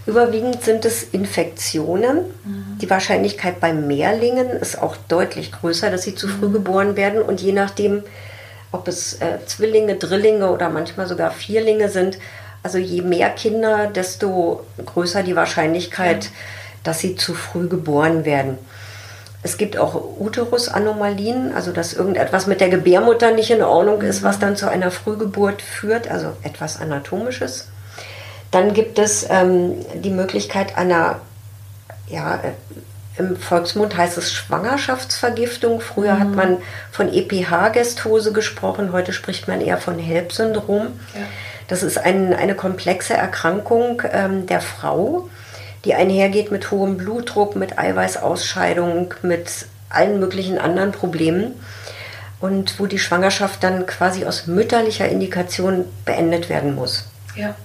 überwiegend 0.05 0.63
sind 0.63 0.85
es 0.85 1.03
Infektionen. 1.03 2.17
Mhm. 2.43 2.77
Die 2.81 2.89
Wahrscheinlichkeit 2.89 3.59
bei 3.59 3.73
Mehrlingen 3.73 4.49
ist 4.49 4.81
auch 4.81 4.95
deutlich 5.07 5.51
größer, 5.51 5.89
dass 5.91 6.03
sie 6.03 6.15
zu 6.15 6.27
früh 6.27 6.47
mhm. 6.47 6.53
geboren 6.53 6.95
werden. 6.95 7.21
Und 7.21 7.41
je 7.41 7.51
nachdem, 7.51 8.03
ob 8.71 8.87
es 8.87 9.21
äh, 9.21 9.39
Zwillinge, 9.45 9.95
Drillinge 9.95 10.51
oder 10.51 10.69
manchmal 10.69 11.07
sogar 11.07 11.31
Vierlinge 11.31 11.89
sind, 11.89 12.17
also 12.63 12.77
je 12.77 13.01
mehr 13.01 13.29
Kinder, 13.29 13.87
desto 13.87 14.65
größer 14.85 15.23
die 15.23 15.35
Wahrscheinlichkeit, 15.35 16.25
ja. 16.25 16.31
dass 16.83 16.99
sie 16.99 17.15
zu 17.15 17.33
früh 17.33 17.67
geboren 17.67 18.25
werden. 18.25 18.57
Es 19.43 19.57
gibt 19.57 19.77
auch 19.77 20.19
Uterusanomalien, 20.19 21.53
also 21.53 21.71
dass 21.71 21.93
irgendetwas 21.93 22.45
mit 22.45 22.61
der 22.61 22.69
Gebärmutter 22.69 23.31
nicht 23.31 23.49
in 23.49 23.63
Ordnung 23.63 24.01
ist, 24.01 24.21
was 24.21 24.37
dann 24.37 24.55
zu 24.55 24.69
einer 24.69 24.91
Frühgeburt 24.91 25.63
führt, 25.63 26.09
also 26.09 26.33
etwas 26.43 26.79
Anatomisches. 26.79 27.67
Dann 28.51 28.73
gibt 28.73 28.99
es 28.99 29.25
ähm, 29.29 29.85
die 29.95 30.09
Möglichkeit 30.09 30.77
einer, 30.77 31.19
ja, 32.07 32.35
äh, 32.35 32.51
im 33.17 33.35
Volksmund 33.35 33.97
heißt 33.97 34.17
es 34.17 34.31
Schwangerschaftsvergiftung. 34.31 35.81
Früher 35.81 36.15
mhm. 36.15 36.19
hat 36.19 36.35
man 36.35 36.57
von 36.91 37.13
EPH-Gestose 37.13 38.31
gesprochen, 38.31 38.91
heute 38.91 39.13
spricht 39.13 39.47
man 39.47 39.61
eher 39.61 39.77
von 39.77 39.99
HELP-Syndrom. 39.99 40.87
Ja. 41.13 41.21
Das 41.67 41.83
ist 41.83 41.97
ein, 41.97 42.33
eine 42.33 42.55
komplexe 42.55 43.13
Erkrankung 43.13 44.01
ähm, 44.11 44.45
der 44.45 44.61
Frau 44.61 45.29
die 45.85 45.95
einhergeht 45.95 46.51
mit 46.51 46.71
hohem 46.71 46.97
Blutdruck, 46.97 47.55
mit 47.55 47.77
Eiweißausscheidung, 47.77 49.13
mit 49.23 49.65
allen 49.89 50.19
möglichen 50.19 50.57
anderen 50.57 50.91
Problemen 50.91 51.55
und 52.39 52.79
wo 52.79 52.85
die 52.85 52.99
Schwangerschaft 52.99 53.63
dann 53.63 53.85
quasi 53.85 54.25
aus 54.25 54.47
mütterlicher 54.47 55.09
Indikation 55.09 55.85
beendet 56.05 56.49
werden 56.49 56.75
muss. 56.75 57.05
Ja. 57.35 57.55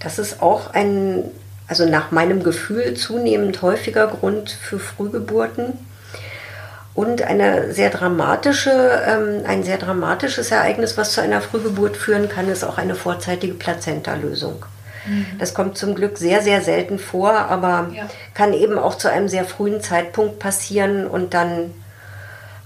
Das 0.00 0.18
ist 0.18 0.42
auch 0.42 0.72
ein, 0.74 1.24
also 1.66 1.84
nach 1.84 2.10
meinem 2.10 2.42
Gefühl 2.42 2.94
zunehmend 2.94 3.62
häufiger 3.62 4.06
Grund 4.06 4.50
für 4.50 4.78
Frühgeburten. 4.78 5.74
Und 6.94 7.22
eine 7.22 7.72
sehr 7.72 7.90
dramatische, 7.90 8.70
ähm, 9.06 9.44
ein 9.46 9.62
sehr 9.62 9.78
dramatisches 9.78 10.50
Ereignis, 10.50 10.96
was 10.96 11.12
zu 11.12 11.20
einer 11.20 11.40
Frühgeburt 11.40 11.96
führen 11.96 12.28
kann, 12.28 12.48
ist 12.48 12.64
auch 12.64 12.76
eine 12.76 12.96
vorzeitige 12.96 13.54
Plazenta-Lösung. 13.54 14.64
Mhm. 15.06 15.26
Das 15.38 15.54
kommt 15.54 15.78
zum 15.78 15.94
Glück 15.94 16.18
sehr, 16.18 16.42
sehr 16.42 16.60
selten 16.60 16.98
vor, 16.98 17.32
aber 17.32 17.90
ja. 17.94 18.08
kann 18.34 18.52
eben 18.52 18.78
auch 18.78 18.96
zu 18.96 19.08
einem 19.08 19.28
sehr 19.28 19.44
frühen 19.44 19.80
Zeitpunkt 19.80 20.40
passieren 20.40 21.06
und 21.06 21.34
dann 21.34 21.72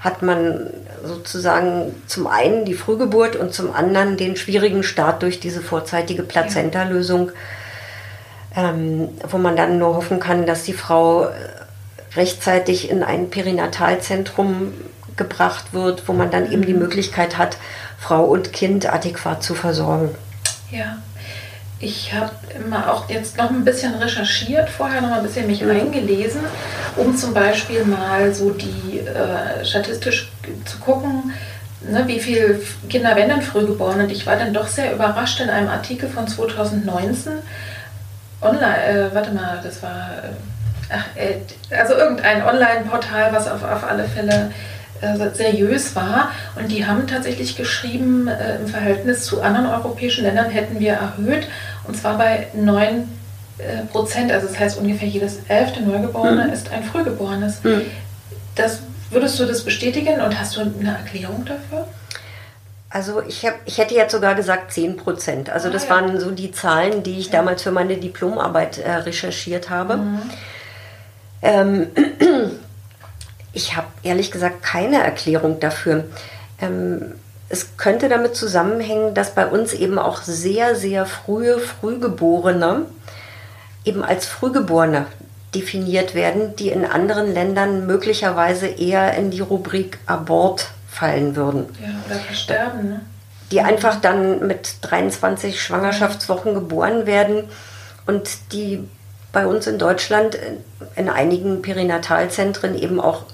hat 0.03 0.21
man 0.21 0.67
sozusagen 1.05 1.95
zum 2.07 2.27
einen 2.27 2.65
die 2.65 2.75
Frühgeburt 2.75 3.37
und 3.37 3.55
zum 3.55 3.73
anderen 3.73 4.17
den 4.17 4.37
schwierigen 4.37 4.83
Start 4.83 5.23
durch 5.23 5.41
diese 5.41 5.63
vorzeitige 5.63 6.25
Plazenta-Lösung, 6.25 7.31
ähm, 8.57 9.09
wo 9.29 9.39
man 9.39 9.57
dann 9.57 9.79
nur 9.79 9.95
hoffen 9.95 10.19
kann, 10.19 10.45
dass 10.45 10.65
die 10.65 10.73
Frau 10.73 11.29
rechtzeitig 12.17 12.91
in 12.91 13.03
ein 13.03 13.31
Perinatalzentrum 13.31 14.75
gebracht 15.17 15.73
wird, 15.73 16.09
wo 16.09 16.13
man 16.13 16.31
dann 16.31 16.51
eben 16.51 16.67
die 16.67 16.75
mhm. 16.75 16.81
Möglichkeit 16.81 17.39
hat, 17.39 17.57
Frau 17.99 18.25
und 18.25 18.53
Kind 18.53 18.93
adäquat 18.93 19.43
zu 19.43 19.55
versorgen. 19.55 20.11
Ja. 20.71 20.99
Ich 21.83 22.15
habe 22.15 22.31
immer 22.55 22.93
auch 22.93 23.11
jetzt 23.11 23.37
noch 23.37 23.51
ein 23.51 23.65
bisschen 23.65 23.95
recherchiert, 23.95 24.71
vorher 24.71 25.01
noch 25.01 25.11
ein 25.11 25.23
bisschen 25.25 25.49
mich 25.49 25.65
eingelesen, 25.65 26.41
um 26.97 27.17
zum 27.17 27.35
Beispiel 27.35 27.85
mal 27.85 28.33
so 28.33 28.51
die 28.51 29.01
äh, 29.01 29.65
statistisch 29.65 30.31
zu 30.65 30.79
gucken, 30.79 31.33
ne, 31.81 32.05
wie 32.07 32.21
viele 32.21 32.61
Kinder 32.89 33.17
werden 33.17 33.31
dann 33.31 33.43
früh 33.43 33.67
geboren. 33.67 34.01
Und 34.01 34.13
ich 34.13 34.25
war 34.29 34.37
dann 34.37 34.55
doch 34.55 34.69
sehr 34.69 34.93
überrascht 34.93 35.41
in 35.41 35.51
einem 35.51 35.69
Artikel 35.69 36.09
von 36.09 36.29
2019 36.29 37.33
online, 38.41 38.85
äh, 38.87 39.13
warte 39.13 39.33
mal, 39.33 39.61
das 39.61 39.83
war, 39.83 40.11
äh, 40.23 40.95
ach, 40.95 41.17
äh, 41.17 41.77
also 41.77 41.95
irgendein 41.95 42.45
Online-Portal, 42.45 43.33
was 43.33 43.49
auf, 43.49 43.65
auf 43.65 43.83
alle 43.83 44.05
Fälle 44.05 44.53
äh, 45.03 45.35
seriös 45.35 45.95
war. 45.97 46.31
Und 46.57 46.71
die 46.71 46.87
haben 46.87 47.07
tatsächlich 47.07 47.57
geschrieben, 47.57 48.29
äh, 48.29 48.57
im 48.57 48.69
Verhältnis 48.69 49.25
zu 49.25 49.43
anderen 49.43 49.67
europäischen 49.67 50.25
Ländern 50.25 50.51
hätten 50.51 50.79
wir 50.79 50.93
erhöht, 50.93 51.49
und 51.87 51.97
zwar 51.97 52.19
bei 52.19 52.49
9 52.55 53.09
äh, 53.59 53.85
Prozent, 53.91 54.33
also 54.33 54.47
das 54.47 54.59
heißt 54.59 54.79
ungefähr 54.79 55.09
jedes 55.09 55.41
elfte 55.49 55.83
Neugeborene 55.83 56.47
mhm. 56.47 56.53
ist 56.53 56.71
ein 56.71 56.83
Frühgeborenes. 56.85 57.63
Mhm. 57.65 57.83
Das, 58.55 58.81
würdest 59.11 59.39
du 59.39 59.47
das 59.47 59.65
bestätigen 59.65 60.21
und 60.21 60.39
hast 60.39 60.57
du 60.57 60.61
eine 60.61 60.97
Erklärung 60.97 61.45
dafür? 61.45 61.87
Also 62.89 63.23
ich, 63.23 63.47
hab, 63.47 63.55
ich 63.65 63.79
hätte 63.79 63.95
jetzt 63.95 64.13
sogar 64.13 64.35
gesagt 64.35 64.73
10 64.73 64.97
Prozent. 64.97 65.49
Also 65.49 65.69
ah, 65.69 65.71
das 65.71 65.85
ja. 65.85 65.91
waren 65.91 66.21
so 66.21 66.31
die 66.31 66.53
Zahlen, 66.53 67.03
die 67.03 67.19
ich 67.19 67.27
ja. 67.27 67.33
damals 67.33 67.63
für 67.63 67.71
meine 67.71 67.97
Diplomarbeit 67.97 68.79
äh, 68.79 68.91
recherchiert 68.93 69.71
habe. 69.71 69.97
Mhm. 69.97 70.23
Ähm, 71.41 71.87
ich 73.53 73.77
habe 73.77 73.87
ehrlich 74.03 74.31
gesagt 74.31 74.63
keine 74.63 75.03
Erklärung 75.03 75.59
dafür. 75.59 76.05
Ähm, 76.61 77.15
es 77.53 77.77
könnte 77.77 78.09
damit 78.09 78.35
zusammenhängen, 78.35 79.13
dass 79.13 79.35
bei 79.35 79.47
uns 79.47 79.75
eben 79.75 79.99
auch 79.99 80.23
sehr, 80.23 80.75
sehr 80.75 81.05
frühe 81.05 81.59
Frühgeborene 81.59 82.87
eben 83.85 84.03
als 84.03 84.27
Frühgeborene 84.27 85.07
definiert 85.55 86.15
werden, 86.15 86.57
die 86.57 86.71
in 86.71 86.87
anderen 86.87 87.35
Ländern 87.35 87.87
möglicherweise 87.87 88.69
eher 88.69 89.15
in 89.15 89.31
die 89.31 89.41
Rubrik 89.41 89.99
Abort 90.07 90.69
fallen 90.89 91.37
würden. 91.37 91.67
Ja, 91.79 91.91
oder 92.07 92.21
versterben, 92.21 92.89
ne? 92.89 93.01
Die 93.51 93.61
einfach 93.61 94.01
dann 94.01 94.47
mit 94.47 94.77
23 94.81 95.61
Schwangerschaftswochen 95.61 96.55
geboren 96.55 97.05
werden 97.05 97.45
und 98.07 98.31
die 98.53 98.83
bei 99.31 99.47
uns 99.47 99.67
in 99.67 99.79
Deutschland 99.79 100.39
in 100.97 101.11
einigen 101.11 101.61
Perinatalzentren 101.61 102.75
eben 102.79 102.99
auch 102.99 103.25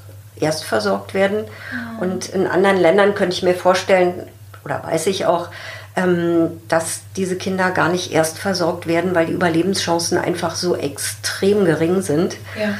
erst 0.43 0.65
versorgt 0.65 1.15
werden. 1.15 1.45
Mhm. 1.45 1.99
Und 1.99 2.29
in 2.29 2.47
anderen 2.47 2.77
Ländern 2.77 3.15
könnte 3.15 3.35
ich 3.35 3.43
mir 3.43 3.55
vorstellen, 3.55 4.23
oder 4.65 4.83
weiß 4.85 5.07
ich 5.07 5.27
auch, 5.27 5.49
ähm, 5.97 6.61
dass 6.69 7.01
diese 7.17 7.37
Kinder 7.37 7.71
gar 7.71 7.89
nicht 7.89 8.13
erst 8.13 8.39
versorgt 8.39 8.87
werden, 8.87 9.15
weil 9.15 9.27
die 9.27 9.33
Überlebenschancen 9.33 10.19
einfach 10.19 10.55
so 10.55 10.77
extrem 10.77 11.65
gering 11.65 12.03
sind, 12.03 12.37
ja. 12.59 12.75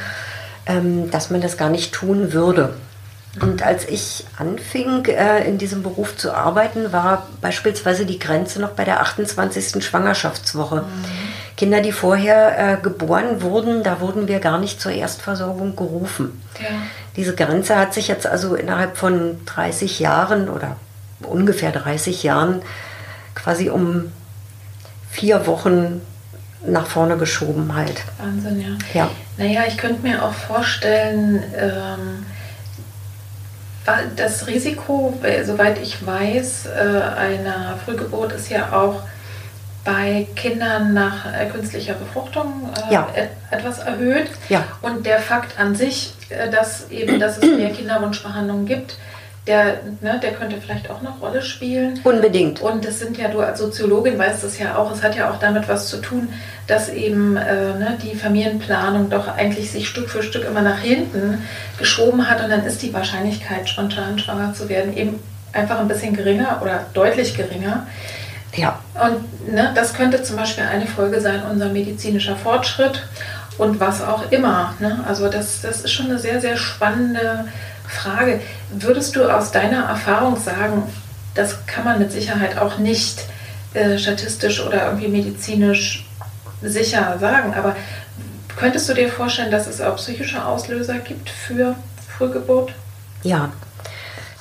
ähm, 0.65 1.11
dass 1.11 1.29
man 1.29 1.41
das 1.41 1.57
gar 1.57 1.69
nicht 1.69 1.93
tun 1.93 2.33
würde. 2.33 2.75
Und 3.41 3.61
als 3.61 3.87
ich 3.87 4.25
anfing, 4.37 5.05
äh, 5.05 5.47
in 5.47 5.57
diesem 5.57 5.83
Beruf 5.83 6.17
zu 6.17 6.33
arbeiten, 6.33 6.91
war 6.91 7.27
beispielsweise 7.41 8.05
die 8.05 8.19
Grenze 8.19 8.59
noch 8.59 8.71
bei 8.71 8.85
der 8.85 9.01
28. 9.01 9.83
Schwangerschaftswoche. 9.83 10.81
Mhm. 10.81 11.28
Kinder, 11.59 11.81
die 11.81 11.91
vorher 11.91 12.57
äh, 12.57 12.81
geboren 12.81 13.41
wurden, 13.41 13.83
da 13.83 13.99
wurden 13.99 14.29
wir 14.29 14.39
gar 14.39 14.59
nicht 14.59 14.79
zur 14.79 14.93
Erstversorgung 14.93 15.75
gerufen. 15.75 16.41
Ja. 16.57 16.69
Diese 17.17 17.35
Grenze 17.35 17.75
hat 17.75 17.93
sich 17.93 18.07
jetzt 18.07 18.25
also 18.25 18.55
innerhalb 18.55 18.95
von 18.95 19.43
30 19.45 19.99
Jahren 19.99 20.47
oder 20.47 20.77
ungefähr 21.21 21.73
30 21.73 22.23
Jahren 22.23 22.61
quasi 23.35 23.69
um 23.69 24.09
vier 25.11 25.47
Wochen 25.47 25.99
nach 26.65 26.87
vorne 26.87 27.17
geschoben 27.17 27.75
halt. 27.75 28.03
Wahnsinn, 28.19 28.61
ja. 28.61 29.01
ja. 29.01 29.11
Naja, 29.35 29.63
ich 29.67 29.77
könnte 29.77 30.01
mir 30.01 30.23
auch 30.23 30.31
vorstellen, 30.31 31.43
ähm, 31.57 32.25
das 34.15 34.47
Risiko, 34.47 35.13
äh, 35.23 35.43
soweit 35.43 35.77
ich 35.81 36.05
weiß, 36.05 36.67
äh, 36.67 37.01
einer 37.17 37.77
Frühgeburt 37.83 38.31
ist 38.31 38.49
ja 38.49 38.71
auch 38.71 39.03
bei 39.89 40.27
Kindern 40.35 40.93
nach 40.93 41.25
äh, 41.25 41.47
künstlicher 41.47 41.93
Befruchtung 41.93 42.69
äh, 42.89 42.93
ja. 42.93 43.07
et 43.15 43.29
etwas 43.51 43.79
erhöht. 43.79 44.27
Ja. 44.47 44.63
Und 44.81 45.05
der 45.05 45.19
Fakt 45.19 45.59
an 45.59 45.75
sich, 45.75 46.13
äh, 46.29 46.49
dass 46.49 46.89
eben, 46.91 47.19
dass 47.19 47.37
es 47.37 47.57
mehr 47.57 47.71
Kinderwunschbehandlungen 47.71 48.65
gibt, 48.65 48.97
der, 49.47 49.79
ne, 50.01 50.19
der 50.21 50.33
könnte 50.33 50.57
vielleicht 50.61 50.91
auch 50.91 50.99
eine 50.99 51.09
Rolle 51.21 51.41
spielen. 51.41 51.99
Unbedingt. 52.03 52.61
Und 52.61 52.85
das 52.85 52.99
sind 52.99 53.17
ja, 53.17 53.29
du 53.29 53.39
als 53.39 53.57
Soziologin 53.59 54.19
weißt 54.19 54.43
das 54.43 54.59
ja 54.59 54.77
auch, 54.77 54.91
es 54.91 55.01
hat 55.01 55.15
ja 55.15 55.31
auch 55.31 55.39
damit 55.39 55.67
was 55.67 55.87
zu 55.87 55.97
tun, 55.97 56.29
dass 56.67 56.89
eben 56.89 57.35
äh, 57.35 57.73
ne, 57.73 57.97
die 58.03 58.15
Familienplanung 58.15 59.09
doch 59.09 59.27
eigentlich 59.27 59.71
sich 59.71 59.87
Stück 59.87 60.09
für 60.09 60.21
Stück 60.21 60.45
immer 60.45 60.61
nach 60.61 60.79
hinten 60.79 61.41
geschoben 61.79 62.29
hat 62.29 62.43
und 62.43 62.51
dann 62.51 62.63
ist 62.63 62.83
die 62.83 62.93
Wahrscheinlichkeit, 62.93 63.67
spontan 63.67 64.19
schwanger 64.19 64.53
zu 64.53 64.69
werden, 64.69 64.95
eben 64.95 65.19
einfach 65.51 65.79
ein 65.79 65.87
bisschen 65.87 66.15
geringer 66.15 66.59
oder 66.61 66.85
deutlich 66.93 67.35
geringer. 67.35 67.87
Ja. 68.55 68.79
Und 68.95 69.53
ne, 69.53 69.71
das 69.75 69.93
könnte 69.93 70.23
zum 70.23 70.35
Beispiel 70.35 70.63
eine 70.63 70.87
Folge 70.87 71.21
sein, 71.21 71.43
unser 71.49 71.69
medizinischer 71.69 72.35
Fortschritt 72.35 73.07
und 73.57 73.79
was 73.79 74.01
auch 74.01 74.31
immer. 74.31 74.73
Ne? 74.79 75.03
Also 75.07 75.29
das, 75.29 75.61
das 75.61 75.81
ist 75.81 75.91
schon 75.91 76.07
eine 76.07 76.19
sehr, 76.19 76.41
sehr 76.41 76.57
spannende 76.57 77.45
Frage. 77.87 78.41
Würdest 78.71 79.15
du 79.15 79.29
aus 79.29 79.51
deiner 79.51 79.85
Erfahrung 79.85 80.37
sagen, 80.37 80.83
das 81.35 81.65
kann 81.65 81.83
man 81.83 81.99
mit 81.99 82.11
Sicherheit 82.11 82.57
auch 82.57 82.77
nicht 82.77 83.19
äh, 83.73 83.97
statistisch 83.97 84.65
oder 84.65 84.87
irgendwie 84.87 85.07
medizinisch 85.07 86.05
sicher 86.61 87.17
sagen, 87.19 87.53
aber 87.53 87.75
könntest 88.57 88.89
du 88.89 88.93
dir 88.93 89.09
vorstellen, 89.09 89.51
dass 89.51 89.67
es 89.67 89.79
auch 89.79 89.95
psychische 89.95 90.43
Auslöser 90.43 90.95
gibt 90.99 91.29
für 91.29 91.75
Frühgeburt? 92.17 92.73
Ja, 93.23 93.51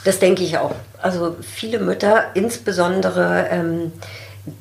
das 0.05 0.19
denke 0.19 0.43
ich 0.43 0.59
auch. 0.59 0.75
Also 1.01 1.37
viele 1.41 1.79
Mütter, 1.79 2.27
insbesondere 2.35 3.49
ähm, 3.51 3.93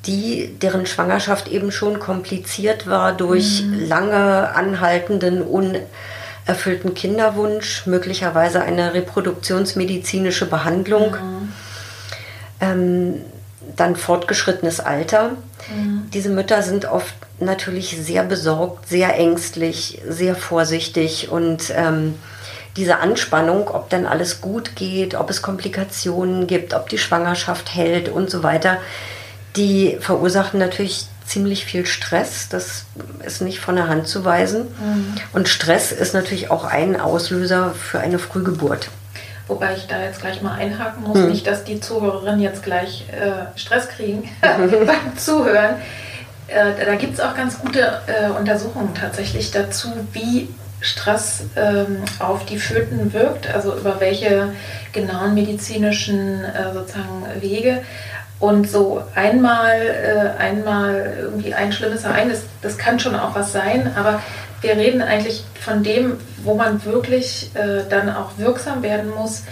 die, 0.06 0.54
deren 0.60 0.86
Schwangerschaft 0.86 1.48
eben 1.48 1.72
schon 1.72 1.98
kompliziert 1.98 2.86
war 2.86 3.16
durch 3.16 3.62
mhm. 3.62 3.88
lange 3.88 4.54
anhaltenden, 4.54 5.42
un 5.42 5.76
erfüllten 6.46 6.94
Kinderwunsch, 6.94 7.86
möglicherweise 7.86 8.62
eine 8.62 8.94
reproduktionsmedizinische 8.94 10.46
Behandlung, 10.46 11.12
mhm. 11.12 11.52
ähm, 12.60 13.14
dann 13.76 13.96
fortgeschrittenes 13.96 14.80
Alter. 14.80 15.32
Mhm. 15.74 16.08
Diese 16.14 16.30
Mütter 16.30 16.62
sind 16.62 16.86
oft 16.86 17.14
natürlich 17.38 17.98
sehr 18.00 18.24
besorgt, 18.24 18.88
sehr 18.88 19.14
ängstlich, 19.16 20.00
sehr 20.08 20.34
vorsichtig 20.34 21.28
und 21.30 21.70
ähm, 21.76 22.14
diese 22.76 22.98
Anspannung, 22.98 23.68
ob 23.68 23.90
dann 23.90 24.06
alles 24.06 24.40
gut 24.40 24.76
geht, 24.76 25.14
ob 25.14 25.30
es 25.30 25.42
Komplikationen 25.42 26.46
gibt, 26.46 26.74
ob 26.74 26.88
die 26.88 26.98
Schwangerschaft 26.98 27.74
hält 27.74 28.08
und 28.08 28.30
so 28.30 28.42
weiter, 28.42 28.78
die 29.56 29.96
verursachen 30.00 30.60
natürlich 30.60 31.06
ziemlich 31.26 31.64
viel 31.64 31.86
Stress. 31.86 32.48
Das 32.48 32.86
ist 33.24 33.42
nicht 33.42 33.60
von 33.60 33.76
der 33.76 33.88
Hand 33.88 34.08
zu 34.08 34.24
weisen. 34.24 34.62
Mhm. 34.62 35.14
Und 35.32 35.48
Stress 35.48 35.92
ist 35.92 36.14
natürlich 36.14 36.50
auch 36.50 36.64
ein 36.64 36.98
Auslöser 36.98 37.72
für 37.72 38.00
eine 38.00 38.18
Frühgeburt. 38.18 38.88
Wobei 39.46 39.74
ich 39.74 39.86
da 39.86 40.02
jetzt 40.02 40.20
gleich 40.20 40.42
mal 40.42 40.54
einhaken 40.54 41.04
muss, 41.04 41.18
mhm. 41.18 41.28
nicht, 41.28 41.46
dass 41.46 41.64
die 41.64 41.80
Zuhörerinnen 41.80 42.40
jetzt 42.40 42.62
gleich 42.62 43.06
äh, 43.10 43.58
Stress 43.58 43.88
kriegen 43.88 44.28
beim 44.40 45.16
Zuhören. 45.16 45.76
Äh, 46.48 46.84
da 46.84 46.94
gibt 46.94 47.14
es 47.14 47.20
auch 47.20 47.34
ganz 47.34 47.58
gute 47.58 48.00
äh, 48.06 48.30
Untersuchungen 48.30 48.94
tatsächlich 48.94 49.50
dazu, 49.50 49.92
wie 50.12 50.48
Stress 50.80 51.44
ähm, 51.56 52.04
auf 52.18 52.44
die 52.46 52.58
Föten 52.58 53.12
wirkt, 53.12 53.52
also 53.52 53.74
über 53.74 54.00
welche 54.00 54.52
genauen 54.92 55.34
medizinischen 55.34 56.44
äh, 56.44 56.72
sozusagen 56.72 57.24
Wege. 57.40 57.82
Und 58.40 58.70
so 58.70 59.02
einmal, 59.16 59.80
äh, 59.80 60.40
einmal 60.40 61.16
irgendwie 61.20 61.54
ein 61.54 61.72
schlimmes 61.72 62.04
Ereignis, 62.04 62.42
das 62.62 62.78
kann 62.78 63.00
schon 63.00 63.16
auch 63.16 63.34
was 63.34 63.52
sein, 63.52 63.90
aber 63.96 64.22
wir 64.60 64.76
reden 64.76 65.02
eigentlich 65.02 65.44
von 65.60 65.82
dem, 65.82 66.18
wo 66.44 66.54
man 66.54 66.84
wirklich 66.84 67.50
äh, 67.54 67.82
dann 67.88 68.10
auch 68.10 68.38
wirksam 68.38 68.82
werden 68.82 69.10
muss. 69.10 69.44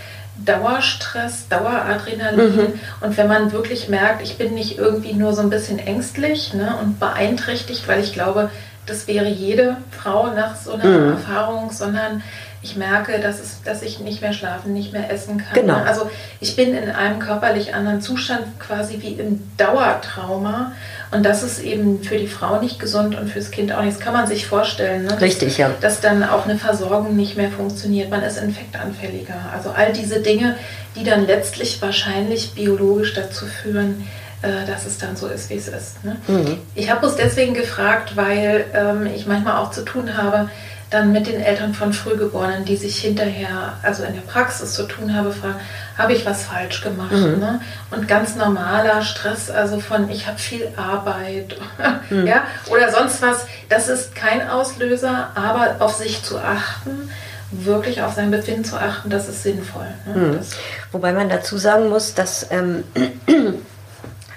Dauerstress, 0.45 1.49
Daueradrenalin. 1.49 2.57
Mhm. 2.57 2.81
Und 3.01 3.17
wenn 3.17 3.27
man 3.27 3.53
wirklich 3.53 3.89
merkt, 3.89 4.23
ich 4.23 4.37
bin 4.37 4.55
nicht 4.55 4.79
irgendwie 4.79 5.15
nur 5.15 5.33
so 5.33 5.41
ein 5.41 5.51
bisschen 5.51 5.79
ängstlich 5.79 6.53
ne, 6.53 6.75
und 6.81 7.01
beeinträchtigt, 7.01 7.89
weil 7.89 8.03
ich 8.03 8.13
glaube, 8.13 8.51
das 8.87 9.07
wäre 9.09 9.29
jede 9.29 9.77
Frau 9.91 10.29
nach 10.29 10.57
so 10.57 10.73
einer 10.73 10.85
mhm. 10.85 11.13
Erfahrung, 11.13 11.73
sondern 11.73 12.23
ich 12.63 12.77
merke, 12.77 13.21
dass, 13.21 13.39
es, 13.39 13.63
dass 13.65 13.83
ich 13.83 14.01
nicht 14.01 14.23
mehr 14.23 14.33
schlafen, 14.33 14.73
nicht 14.73 14.93
mehr 14.93 15.11
essen 15.11 15.39
kann. 15.39 15.55
Genau. 15.55 15.77
Also 15.77 16.11
ich 16.41 16.57
bin 16.57 16.75
in 16.75 16.91
einem 16.91 17.21
körperlich 17.21 17.75
anderen 17.75 18.01
Zustand, 18.01 18.59
quasi 18.59 19.01
wie 19.03 19.13
im 19.13 19.41
Dauertrauma. 19.57 20.73
Und 21.13 21.25
das 21.25 21.45
ist 21.45 21.61
eben 21.61 22.03
für 22.03 22.17
die 22.17 22.27
Frau 22.27 22.61
nicht 22.61 22.81
gesund 22.81 23.17
und 23.17 23.29
fürs 23.29 23.53
Kind 23.53 23.73
auch 23.73 23.83
nicht. 23.83 23.99
Das 23.99 24.05
kann 24.05 24.15
man 24.15 24.27
sich 24.27 24.47
vorstellen. 24.47 25.05
Ne? 25.05 25.21
Richtig, 25.21 25.59
ja. 25.59 25.71
Dass 25.81 26.01
dann 26.01 26.25
auch 26.25 26.47
eine 26.47 26.59
Versorgung 26.59 27.15
nicht 27.15 27.37
mehr 27.37 27.51
funktioniert. 27.51 28.11
Man 28.11 28.23
ist 28.23 28.39
infektanfälliger. 28.39 29.37
Also 29.53 29.71
all 29.71 29.93
diese 29.93 30.21
Dinge, 30.21 30.57
die 30.97 31.05
dann 31.05 31.27
letztlich 31.27 31.81
wahrscheinlich 31.81 32.55
biologisch 32.55 33.15
dazu 33.15 33.47
führen, 33.47 34.05
äh, 34.47 34.67
dass 34.67 34.87
es 34.87 34.99
dann 34.99 35.17
so 35.17 35.27
ist, 35.27 35.51
wie 35.51 35.57
es 35.57 35.69
ist. 35.69 36.05
Ne? 36.05 36.17
Mhm. 36.29 36.59
Ich 36.75 36.91
habe 36.91 37.07
uns 37.07 37.17
deswegen 37.17 37.55
gefragt, 37.55 38.17
weil 38.17 38.65
ähm, 38.75 39.07
ich 39.07 39.27
manchmal 39.27 39.57
auch 39.57 39.71
zu 39.71 39.83
tun 39.83 40.17
habe 40.17 40.49
dann 40.91 41.11
mit 41.13 41.27
den 41.27 41.41
Eltern 41.41 41.75
von 41.75 41.93
Frühgeborenen, 41.93 42.65
die 42.65 42.77
sich 42.77 42.99
hinterher, 42.99 43.75
also 43.83 44.05
in 44.05 44.15
der 44.15 44.21
Praxis 44.21 44.75
zu 44.75 44.85
tun 44.85 45.17
habe, 45.17 45.33
fragen, 45.33 45.57
habe 45.99 46.13
ich 46.13 46.25
was 46.25 46.45
falsch 46.45 46.81
gemacht? 46.81 47.13
Mhm. 47.13 47.41
Ne? 47.41 47.61
Und 47.91 48.07
ganz 48.07 48.37
normaler 48.37 49.03
Stress, 49.03 49.51
also 49.51 49.81
von 49.81 50.09
ich 50.09 50.29
habe 50.29 50.39
viel 50.39 50.69
Arbeit 50.77 51.57
mhm. 52.11 52.27
ja, 52.27 52.45
oder 52.71 52.93
sonst 52.93 53.21
was, 53.21 53.47
das 53.69 53.89
ist 53.89 54.15
kein 54.15 54.49
Auslöser, 54.49 55.31
aber 55.35 55.77
auf 55.81 55.95
sich 55.95 56.23
zu 56.23 56.39
achten, 56.39 57.11
wirklich 57.51 58.03
auf 58.03 58.15
sein 58.15 58.31
Befinden 58.31 58.65
zu 58.65 58.77
achten, 58.77 59.11
das 59.11 59.29
ist 59.29 59.43
sinnvoll. 59.43 59.89
Ne? 60.07 60.15
Mhm. 60.15 60.37
Das 60.37 60.51
Wobei 60.93 61.13
man 61.13 61.29
dazu 61.29 61.59
sagen 61.59 61.89
muss, 61.89 62.15
dass, 62.15 62.47
ähm, 62.51 62.85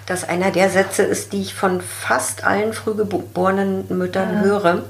dass 0.10 0.28
einer 0.28 0.52
der 0.52 0.69
Sätze 0.69 1.04
ist, 1.04 1.34
die 1.34 1.41
ich 1.41 1.54
von 1.54 1.82
fast 1.82 2.43
allen 2.43 2.74
frühgeborenen 2.74 3.86
Müttern 3.98 4.36
ja. 4.36 4.41
höre 4.41 4.84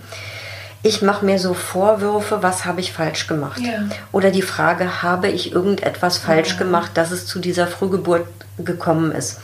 ich 0.82 1.02
mache 1.02 1.26
mir 1.26 1.40
so 1.40 1.54
Vorwürfe, 1.54 2.42
was 2.42 2.66
habe 2.66 2.80
ich 2.80 2.94
falsch 2.94 3.28
gemacht? 3.28 3.60
Ja. 3.60 3.84
Oder 4.12 4.32
die 4.32 4.42
Frage, 4.42 5.04
habe 5.04 5.28
ich 5.28 5.52
irgendetwas 5.52 6.18
falsch 6.18 6.52
ja. 6.52 6.58
gemacht, 6.58 6.92
dass 6.94 7.12
es 7.12 7.26
zu 7.26 7.40
dieser 7.40 7.68
Frühgeburt 7.68 8.26
gekommen 8.58 9.12
ist? 9.12 9.40